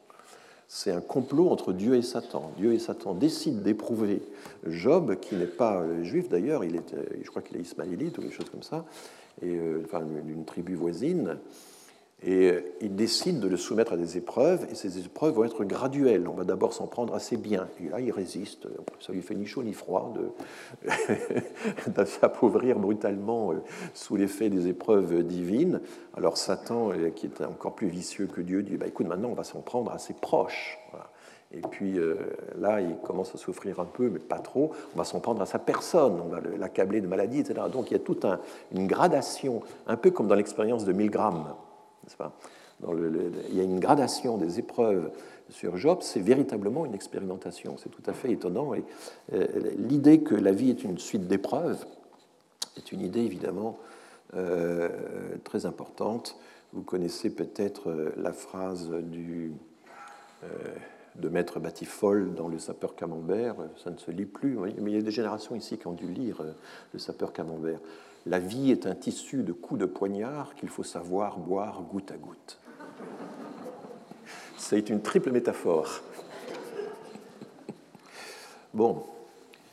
C'est 0.66 0.90
un 0.90 1.00
complot 1.00 1.48
entre 1.48 1.72
Dieu 1.72 1.94
et 1.94 2.02
Satan. 2.02 2.50
Dieu 2.56 2.72
et 2.72 2.80
Satan 2.80 3.14
décident 3.14 3.62
d'éprouver 3.62 4.20
Job, 4.66 5.14
qui 5.20 5.36
n'est 5.36 5.46
pas 5.46 5.84
juif 6.02 6.28
d'ailleurs, 6.28 6.64
il 6.64 6.74
est, 6.74 6.92
je 7.22 7.30
crois 7.30 7.40
qu'il 7.40 7.56
est 7.56 7.62
ismaélite 7.62 8.18
ou 8.18 8.22
quelque 8.22 8.34
chose 8.34 8.50
comme 8.50 8.64
ça, 8.64 8.84
et, 9.42 9.54
euh, 9.54 9.82
enfin, 9.84 10.02
d'une 10.24 10.44
tribu 10.44 10.74
voisine. 10.74 11.38
Et 12.22 12.50
euh, 12.50 12.74
il 12.80 12.96
décide 12.96 13.38
de 13.38 13.46
le 13.46 13.56
soumettre 13.56 13.92
à 13.92 13.96
des 13.96 14.16
épreuves, 14.16 14.66
et 14.70 14.74
ces 14.74 14.98
épreuves 14.98 15.34
vont 15.34 15.44
être 15.44 15.64
graduelles. 15.64 16.26
On 16.26 16.34
va 16.34 16.42
d'abord 16.42 16.72
s'en 16.72 16.88
prendre 16.88 17.14
assez 17.14 17.36
bien. 17.36 17.68
Et 17.80 17.90
là, 17.90 18.00
il 18.00 18.10
résiste. 18.10 18.66
Ça 19.00 19.12
lui 19.12 19.22
fait 19.22 19.36
ni 19.36 19.46
chaud 19.46 19.62
ni 19.62 19.72
froid 19.72 20.12
de, 20.86 22.04
s'appauvrir 22.04 22.78
brutalement 22.78 23.52
euh, 23.52 23.62
sous 23.94 24.16
l'effet 24.16 24.50
des 24.50 24.66
épreuves 24.66 25.22
divines. 25.22 25.80
Alors 26.16 26.38
Satan, 26.38 26.90
euh, 26.90 27.10
qui 27.10 27.26
est 27.26 27.40
encore 27.42 27.76
plus 27.76 27.86
vicieux 27.86 28.26
que 28.26 28.40
Dieu, 28.40 28.64
dit 28.64 28.76
bah, 28.76 28.88
écoute, 28.88 29.06
maintenant, 29.06 29.28
on 29.28 29.34
va 29.34 29.44
s'en 29.44 29.60
prendre 29.60 29.92
assez 29.92 30.14
proche. 30.14 30.78
Et 31.50 31.62
puis 31.62 31.98
là, 32.58 32.82
il 32.82 32.98
commence 32.98 33.34
à 33.34 33.38
souffrir 33.38 33.80
un 33.80 33.86
peu, 33.86 34.10
mais 34.10 34.18
pas 34.18 34.38
trop. 34.38 34.72
On 34.94 34.98
va 34.98 35.04
s'en 35.04 35.18
prendre 35.18 35.40
à 35.40 35.46
sa 35.46 35.58
personne, 35.58 36.20
on 36.22 36.28
va 36.28 36.42
l'accabler 36.58 37.00
de 37.00 37.06
maladie, 37.06 37.38
etc. 37.40 37.60
Donc 37.72 37.90
il 37.90 37.94
y 37.94 37.96
a 37.96 38.00
toute 38.00 38.26
une 38.70 38.86
gradation, 38.86 39.62
un 39.86 39.96
peu 39.96 40.10
comme 40.10 40.28
dans 40.28 40.34
l'expérience 40.34 40.84
de 40.84 40.92
Milgram 40.92 41.54
pas? 42.16 42.32
Il 42.82 43.56
y 43.56 43.60
a 43.60 43.64
une 43.64 43.80
gradation 43.80 44.38
des 44.38 44.58
épreuves 44.58 45.10
sur 45.50 45.76
Job, 45.76 45.98
c'est 46.02 46.20
véritablement 46.20 46.86
une 46.86 46.94
expérimentation. 46.94 47.76
C'est 47.78 47.88
tout 47.88 48.02
à 48.06 48.12
fait 48.12 48.30
étonnant. 48.30 48.74
Et 48.74 48.84
euh, 49.32 49.46
l'idée 49.76 50.20
que 50.20 50.34
la 50.34 50.52
vie 50.52 50.70
est 50.70 50.84
une 50.84 50.98
suite 50.98 51.26
d'épreuves 51.26 51.84
est 52.76 52.92
une 52.92 53.00
idée 53.00 53.22
évidemment 53.22 53.78
euh, 54.34 54.88
très 55.44 55.66
importante. 55.66 56.38
Vous 56.72 56.82
connaissez 56.82 57.30
peut-être 57.30 57.90
euh, 57.90 58.12
la 58.16 58.32
phrase 58.32 58.90
de 58.90 59.50
Maître 61.28 61.58
Batifol 61.58 62.34
dans 62.34 62.48
Le 62.48 62.58
sapeur 62.58 62.94
camembert. 62.94 63.56
Ça 63.82 63.90
ne 63.90 63.96
se 63.96 64.10
lit 64.10 64.26
plus, 64.26 64.56
mais 64.56 64.92
il 64.92 64.94
y 64.94 64.98
a 64.98 65.02
des 65.02 65.10
générations 65.10 65.56
ici 65.56 65.78
qui 65.78 65.86
ont 65.86 65.94
dû 65.94 66.06
lire 66.06 66.42
Le 66.92 66.98
sapeur 66.98 67.32
camembert. 67.32 67.80
La 68.28 68.38
vie 68.38 68.70
est 68.70 68.86
un 68.86 68.94
tissu 68.94 69.42
de 69.42 69.54
coups 69.54 69.80
de 69.80 69.86
poignard 69.86 70.54
qu'il 70.54 70.68
faut 70.68 70.82
savoir 70.82 71.38
boire 71.38 71.80
goutte 71.80 72.12
à 72.12 72.16
goutte. 72.18 72.60
C'est 74.58 74.90
une 74.90 75.00
triple 75.00 75.32
métaphore. 75.32 76.02
Bon, 78.74 79.02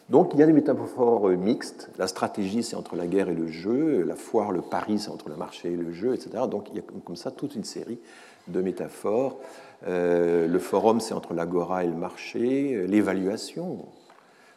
donc 0.10 0.32
il 0.34 0.40
y 0.40 0.44
a 0.44 0.46
des 0.46 0.54
métaphores 0.54 1.28
mixtes. 1.32 1.90
La 1.98 2.08
stratégie, 2.08 2.64
c'est 2.64 2.78
entre 2.78 2.96
la 2.96 3.08
guerre 3.08 3.28
et 3.28 3.34
le 3.34 3.48
jeu. 3.48 4.04
La 4.04 4.16
foire, 4.16 4.54
le 4.54 4.62
pari, 4.62 5.00
c'est 5.00 5.10
entre 5.10 5.28
le 5.28 5.36
marché 5.36 5.74
et 5.74 5.76
le 5.76 5.92
jeu, 5.92 6.14
etc. 6.14 6.46
Donc 6.50 6.70
il 6.70 6.78
y 6.78 6.80
a 6.80 6.84
comme 7.04 7.18
ça 7.18 7.32
toute 7.32 7.56
une 7.56 7.66
série 7.66 8.00
de 8.48 8.62
métaphores. 8.62 9.38
Euh, 9.86 10.48
le 10.48 10.60
forum, 10.60 11.02
c'est 11.02 11.14
entre 11.14 11.34
l'agora 11.34 11.84
et 11.84 11.88
le 11.88 11.96
marché. 11.96 12.88
L'évaluation, 12.88 13.86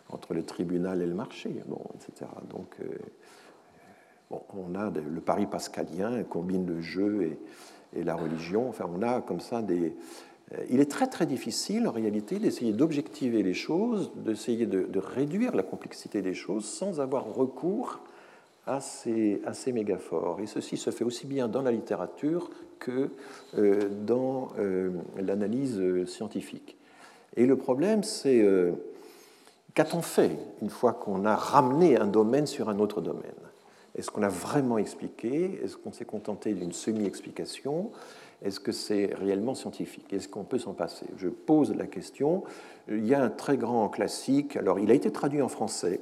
entre 0.08 0.34
le 0.34 0.44
tribunal 0.44 1.02
et 1.02 1.06
le 1.06 1.14
marché, 1.14 1.50
etc. 1.50 2.30
Donc 2.48 2.76
euh, 2.80 2.86
on 4.30 4.74
a 4.74 4.90
le 4.90 5.20
pari 5.20 5.46
pascalien, 5.46 6.22
combine 6.24 6.66
le 6.66 6.80
jeu 6.80 7.22
et, 7.22 7.38
la 8.04 8.14
religion. 8.14 8.68
Enfin, 8.68 8.84
on 8.94 9.02
a 9.02 9.22
comme 9.22 9.40
ça 9.40 9.62
des. 9.62 9.94
Euh, 10.52 10.64
il 10.68 10.80
est 10.80 10.90
très 10.90 11.06
très 11.06 11.24
difficile 11.24 11.88
en 11.88 11.90
réalité 11.90 12.38
d'essayer 12.38 12.72
d'objectiver 12.72 13.42
les 13.42 13.54
choses, 13.54 14.12
d'essayer 14.14 14.66
de, 14.66 14.98
réduire 14.98 15.56
la 15.56 15.62
complexité 15.62 16.20
des 16.20 16.34
choses 16.34 16.66
sans 16.66 17.00
avoir 17.00 17.24
recours 17.34 18.00
à 18.66 18.80
ces, 18.80 19.40
à 19.46 19.54
ces 19.54 19.72
mégaphores. 19.72 20.40
Et 20.40 20.46
ceci 20.46 20.76
se 20.76 20.90
fait 20.90 21.04
aussi 21.04 21.26
bien 21.26 21.48
dans 21.48 21.62
la 21.62 21.72
littérature 21.72 22.50
que 22.78 23.10
euh, 23.56 23.88
dans 24.04 24.50
euh, 24.58 24.90
l'analyse 25.16 26.04
scientifique. 26.04 26.76
Et 27.36 27.46
le 27.46 27.56
problème, 27.56 28.02
c'est 28.02 28.44
qu'a-t-on 29.74 30.02
fait 30.02 30.36
une 30.60 30.70
fois 30.70 30.92
qu'on 30.92 31.24
a 31.24 31.36
ramené 31.36 31.96
un 31.96 32.06
domaine 32.06 32.46
sur 32.46 32.68
un 32.68 32.78
autre 32.80 33.00
domaine? 33.00 33.47
Est-ce 33.98 34.10
qu'on 34.12 34.22
a 34.22 34.28
vraiment 34.28 34.78
expliqué? 34.78 35.60
Est-ce 35.62 35.76
qu'on 35.76 35.92
s'est 35.92 36.04
contenté 36.04 36.54
d'une 36.54 36.72
semi-explication? 36.72 37.90
Est-ce 38.42 38.60
que 38.60 38.70
c'est 38.70 39.12
réellement 39.14 39.56
scientifique? 39.56 40.12
Est-ce 40.12 40.28
qu'on 40.28 40.44
peut 40.44 40.60
s'en 40.60 40.72
passer? 40.72 41.06
Je 41.16 41.28
pose 41.28 41.74
la 41.74 41.88
question. 41.88 42.44
Il 42.88 43.04
y 43.04 43.14
a 43.14 43.22
un 43.22 43.28
très 43.28 43.56
grand 43.56 43.88
classique, 43.88 44.56
alors 44.56 44.78
il 44.78 44.92
a 44.92 44.94
été 44.94 45.10
traduit 45.10 45.42
en 45.42 45.48
français 45.48 46.00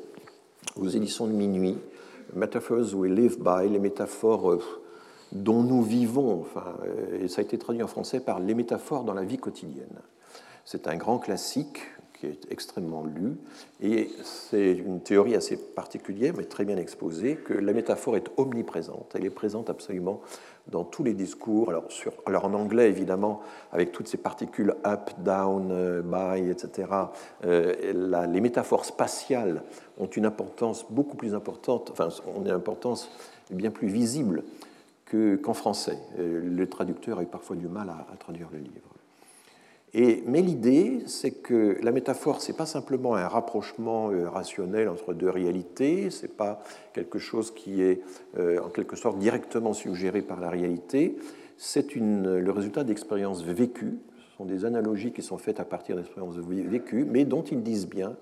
aux 0.78 0.88
éditions 0.88 1.26
de 1.26 1.32
Minuit, 1.32 1.78
Metaphors 2.34 2.94
We 2.94 3.10
Live 3.10 3.38
By, 3.40 3.70
les 3.70 3.78
métaphores 3.78 4.52
euh, 4.52 4.62
dont 5.32 5.62
nous 5.62 5.82
vivons, 5.82 6.40
enfin, 6.40 6.76
euh, 6.84 7.24
et 7.24 7.28
ça 7.28 7.40
a 7.40 7.44
été 7.44 7.56
traduit 7.56 7.82
en 7.82 7.86
français 7.86 8.20
par 8.20 8.40
les 8.40 8.54
métaphores 8.54 9.04
dans 9.04 9.14
la 9.14 9.24
vie 9.24 9.38
quotidienne. 9.38 10.00
C'est 10.66 10.86
un 10.86 10.96
grand 10.96 11.18
classique 11.18 11.80
qui 12.18 12.26
est 12.26 12.50
extrêmement 12.50 13.04
lu, 13.04 13.36
et 13.80 14.10
c'est 14.22 14.72
une 14.72 15.00
théorie 15.00 15.34
assez 15.34 15.56
particulière, 15.56 16.34
mais 16.36 16.44
très 16.44 16.64
bien 16.64 16.76
exposée, 16.76 17.36
que 17.36 17.52
la 17.54 17.72
métaphore 17.72 18.16
est 18.16 18.30
omniprésente. 18.36 19.12
Elle 19.14 19.24
est 19.24 19.30
présente 19.30 19.70
absolument 19.70 20.20
dans 20.68 20.84
tous 20.84 21.04
les 21.04 21.14
discours. 21.14 21.72
Alors, 22.26 22.44
en 22.44 22.54
anglais, 22.54 22.88
évidemment, 22.88 23.40
avec 23.72 23.92
toutes 23.92 24.08
ces 24.08 24.16
particules 24.16 24.74
up, 24.84 25.10
down, 25.18 25.68
euh, 25.70 26.02
by, 26.02 26.50
etc., 26.50 26.88
euh, 27.44 28.26
les 28.26 28.40
métaphores 28.40 28.84
spatiales 28.84 29.62
ont 29.98 30.06
une 30.06 30.26
importance 30.26 30.86
beaucoup 30.90 31.16
plus 31.16 31.34
importante, 31.34 31.90
enfin, 31.92 32.08
ont 32.34 32.42
une 32.42 32.50
importance 32.50 33.10
bien 33.50 33.70
plus 33.70 33.88
visible 33.88 34.42
qu'en 35.10 35.54
français. 35.54 35.98
Euh, 36.18 36.40
le 36.42 36.68
traducteur 36.68 37.18
a 37.18 37.22
eu 37.22 37.26
parfois 37.26 37.56
du 37.56 37.68
mal 37.68 37.88
à, 37.88 38.16
traduire 38.16 38.48
le 38.52 38.58
livre. 38.58 38.95
Mais 39.96 40.42
l'idée, 40.42 41.00
c'est 41.06 41.30
que 41.30 41.78
la 41.82 41.90
métaphore, 41.90 42.42
ce 42.42 42.52
n'est 42.52 42.58
pas 42.58 42.66
simplement 42.66 43.14
un 43.14 43.28
rapprochement 43.28 44.10
euh, 44.10 44.28
rationnel 44.28 44.90
entre 44.90 45.14
deux 45.14 45.30
réalités, 45.30 46.10
ce 46.10 46.22
n'est 46.22 46.32
pas 46.32 46.62
quelque 46.92 47.18
chose 47.18 47.50
qui 47.50 47.80
est 47.80 48.02
euh, 48.36 48.60
en 48.60 48.68
quelque 48.68 48.94
sorte 48.94 49.18
directement 49.18 49.72
suggéré 49.72 50.20
par 50.20 50.38
la 50.38 50.50
réalité, 50.50 51.16
c'est 51.56 51.94
le 51.94 52.50
résultat 52.50 52.84
d'expériences 52.84 53.42
vécues, 53.42 53.98
ce 54.30 54.36
sont 54.36 54.44
des 54.44 54.66
analogies 54.66 55.12
qui 55.12 55.22
sont 55.22 55.38
faites 55.38 55.60
à 55.60 55.64
partir 55.64 55.96
d'expériences 55.96 56.36
vécues, 56.36 57.06
mais 57.08 57.24
dont 57.24 57.42
ils 57.42 57.62
disent 57.62 57.88
bien 57.88 58.16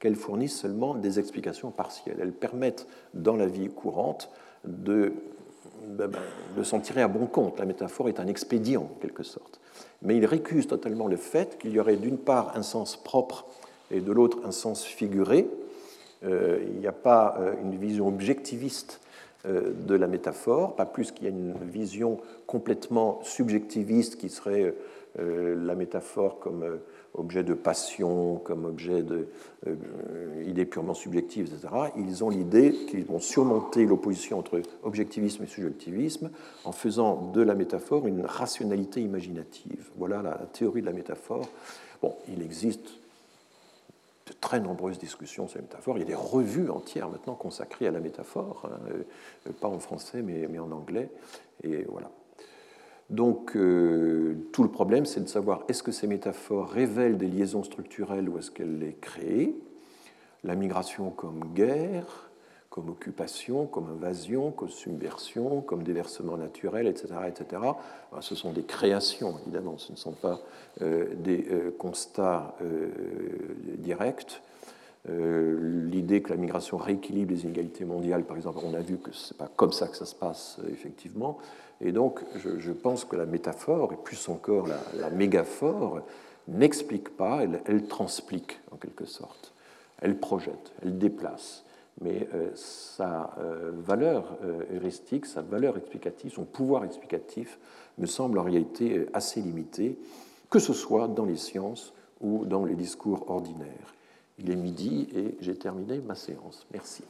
qu'elles 0.00 0.16
fournissent 0.16 0.58
seulement 0.58 0.96
des 0.96 1.20
explications 1.20 1.70
partielles. 1.70 2.16
Elles 2.20 2.32
permettent, 2.32 2.88
dans 3.14 3.36
la 3.36 3.46
vie 3.46 3.68
courante, 3.68 4.30
de 4.64 5.12
ben, 5.86 6.08
ben, 6.08 6.20
de 6.56 6.62
s'en 6.62 6.80
tirer 6.80 7.02
à 7.02 7.08
bon 7.08 7.26
compte. 7.26 7.58
La 7.58 7.64
métaphore 7.64 8.08
est 8.08 8.20
un 8.20 8.26
expédient, 8.26 8.82
en 8.82 8.98
quelque 9.00 9.22
sorte. 9.22 9.59
Mais 10.02 10.16
il 10.16 10.24
récuse 10.24 10.66
totalement 10.66 11.06
le 11.06 11.16
fait 11.16 11.58
qu'il 11.58 11.72
y 11.72 11.80
aurait 11.80 11.96
d'une 11.96 12.18
part 12.18 12.56
un 12.56 12.62
sens 12.62 12.96
propre 12.96 13.46
et 13.90 14.00
de 14.00 14.12
l'autre 14.12 14.38
un 14.44 14.52
sens 14.52 14.84
figuré. 14.84 15.48
Euh, 16.24 16.58
il 16.66 16.80
n'y 16.80 16.86
a 16.86 16.92
pas 16.92 17.36
euh, 17.38 17.54
une 17.62 17.76
vision 17.76 18.06
objectiviste 18.08 19.00
euh, 19.46 19.72
de 19.74 19.94
la 19.94 20.06
métaphore, 20.06 20.76
pas 20.76 20.86
plus 20.86 21.12
qu'il 21.12 21.24
y 21.24 21.26
a 21.28 21.30
une 21.30 21.54
vision 21.64 22.18
complètement 22.46 23.20
subjectiviste 23.22 24.16
qui 24.16 24.28
serait 24.28 24.74
la 25.18 25.74
métaphore 25.74 26.38
comme 26.38 26.78
objet 27.14 27.42
de 27.42 27.54
passion, 27.54 28.36
comme 28.36 28.64
objet 28.64 29.02
d'idées 29.02 29.26
euh, 29.66 30.64
purement 30.64 30.94
subjectives, 30.94 31.52
etc., 31.52 31.74
ils 31.96 32.24
ont 32.24 32.30
l'idée 32.30 32.72
qu'ils 32.88 33.04
vont 33.04 33.20
surmonter 33.20 33.84
l'opposition 33.84 34.38
entre 34.38 34.62
objectivisme 34.82 35.42
et 35.42 35.46
subjectivisme 35.46 36.30
en 36.64 36.72
faisant 36.72 37.30
de 37.32 37.42
la 37.42 37.54
métaphore 37.54 38.06
une 38.06 38.24
rationalité 38.24 39.00
imaginative. 39.00 39.90
Voilà 39.96 40.22
la 40.22 40.36
théorie 40.52 40.82
de 40.82 40.86
la 40.86 40.92
métaphore. 40.92 41.48
Bon, 42.00 42.14
il 42.28 42.42
existe 42.42 42.88
de 44.26 44.32
très 44.40 44.60
nombreuses 44.60 44.98
discussions 44.98 45.48
sur 45.48 45.58
la 45.58 45.62
métaphore. 45.62 45.98
Il 45.98 46.00
y 46.00 46.04
a 46.04 46.06
des 46.06 46.14
revues 46.14 46.70
entières 46.70 47.08
maintenant 47.08 47.34
consacrées 47.34 47.88
à 47.88 47.90
la 47.90 48.00
métaphore, 48.00 48.62
hein, 48.66 48.78
euh, 49.48 49.52
pas 49.60 49.68
en 49.68 49.80
français 49.80 50.22
mais, 50.22 50.46
mais 50.48 50.60
en 50.60 50.70
anglais. 50.70 51.10
Et 51.64 51.84
voilà. 51.88 52.10
Donc 53.10 53.56
euh, 53.56 54.36
tout 54.52 54.62
le 54.62 54.70
problème, 54.70 55.04
c'est 55.04 55.20
de 55.20 55.28
savoir 55.28 55.64
est-ce 55.68 55.82
que 55.82 55.90
ces 55.90 56.06
métaphores 56.06 56.70
révèlent 56.70 57.18
des 57.18 57.26
liaisons 57.26 57.64
structurelles 57.64 58.28
ou 58.28 58.38
est-ce 58.38 58.52
qu'elles 58.52 58.78
les 58.78 58.94
créent 58.94 59.52
La 60.44 60.54
migration 60.54 61.10
comme 61.10 61.52
guerre, 61.52 62.30
comme 62.70 62.88
occupation, 62.88 63.66
comme 63.66 63.90
invasion, 63.90 64.52
comme 64.52 64.68
subversion, 64.68 65.60
comme 65.60 65.82
déversement 65.82 66.36
naturel, 66.36 66.86
etc. 66.86 67.08
etc. 67.26 67.62
ce 68.20 68.36
sont 68.36 68.52
des 68.52 68.62
créations, 68.62 69.34
évidemment, 69.42 69.76
ce 69.76 69.90
ne 69.90 69.96
sont 69.96 70.12
pas 70.12 70.40
euh, 70.80 71.06
des 71.16 71.48
euh, 71.50 71.74
constats 71.76 72.54
directs. 73.78 74.40
L'idée 75.08 76.22
que 76.22 76.30
la 76.30 76.36
migration 76.36 76.76
rééquilibre 76.76 77.32
les 77.32 77.44
inégalités 77.44 77.84
mondiales, 77.84 78.24
par 78.24 78.36
exemple, 78.36 78.58
on 78.62 78.74
a 78.74 78.80
vu 78.80 78.98
que 78.98 79.12
ce 79.12 79.32
n'est 79.32 79.38
pas 79.38 79.50
comme 79.56 79.72
ça 79.72 79.88
que 79.88 79.96
ça 79.96 80.04
se 80.04 80.14
passe, 80.14 80.58
effectivement. 80.70 81.38
Et 81.80 81.92
donc, 81.92 82.20
je, 82.36 82.72
pense 82.72 83.04
que 83.04 83.16
la 83.16 83.26
métaphore, 83.26 83.92
et 83.92 83.96
plus 83.96 84.28
encore 84.28 84.68
la, 84.68 85.10
mégaphore, 85.10 86.00
n'explique 86.48 87.16
pas, 87.16 87.42
elle, 87.64 87.86
transplique 87.86 88.60
en 88.70 88.76
quelque 88.76 89.06
sorte. 89.06 89.52
Elle 90.02 90.18
projette, 90.18 90.72
elle 90.82 90.98
déplace. 90.98 91.64
Mais 92.02 92.28
euh, 92.34 92.50
sa 92.54 93.34
euh, 93.38 93.72
valeur 93.74 94.36
euh, 94.44 94.62
heuristique, 94.74 95.26
sa 95.26 95.42
valeur 95.42 95.76
explicative, 95.76 96.32
son 96.32 96.44
pouvoir 96.44 96.84
explicatif 96.84 97.58
me 97.98 98.06
semble 98.06 98.38
en 98.38 98.42
réalité 98.42 99.06
assez 99.12 99.40
limité, 99.40 99.98
que 100.48 100.58
ce 100.58 100.72
soit 100.72 101.08
dans 101.08 101.24
les 101.24 101.36
sciences 101.36 101.92
ou 102.20 102.44
dans 102.46 102.64
les 102.64 102.74
discours 102.74 103.30
ordinaires. 103.30 103.94
Il 104.40 104.50
est 104.50 104.56
midi 104.56 105.06
et 105.14 105.36
j'ai 105.40 105.54
terminé 105.54 105.98
ma 105.98 106.14
séance. 106.14 106.66
Merci. 106.72 107.04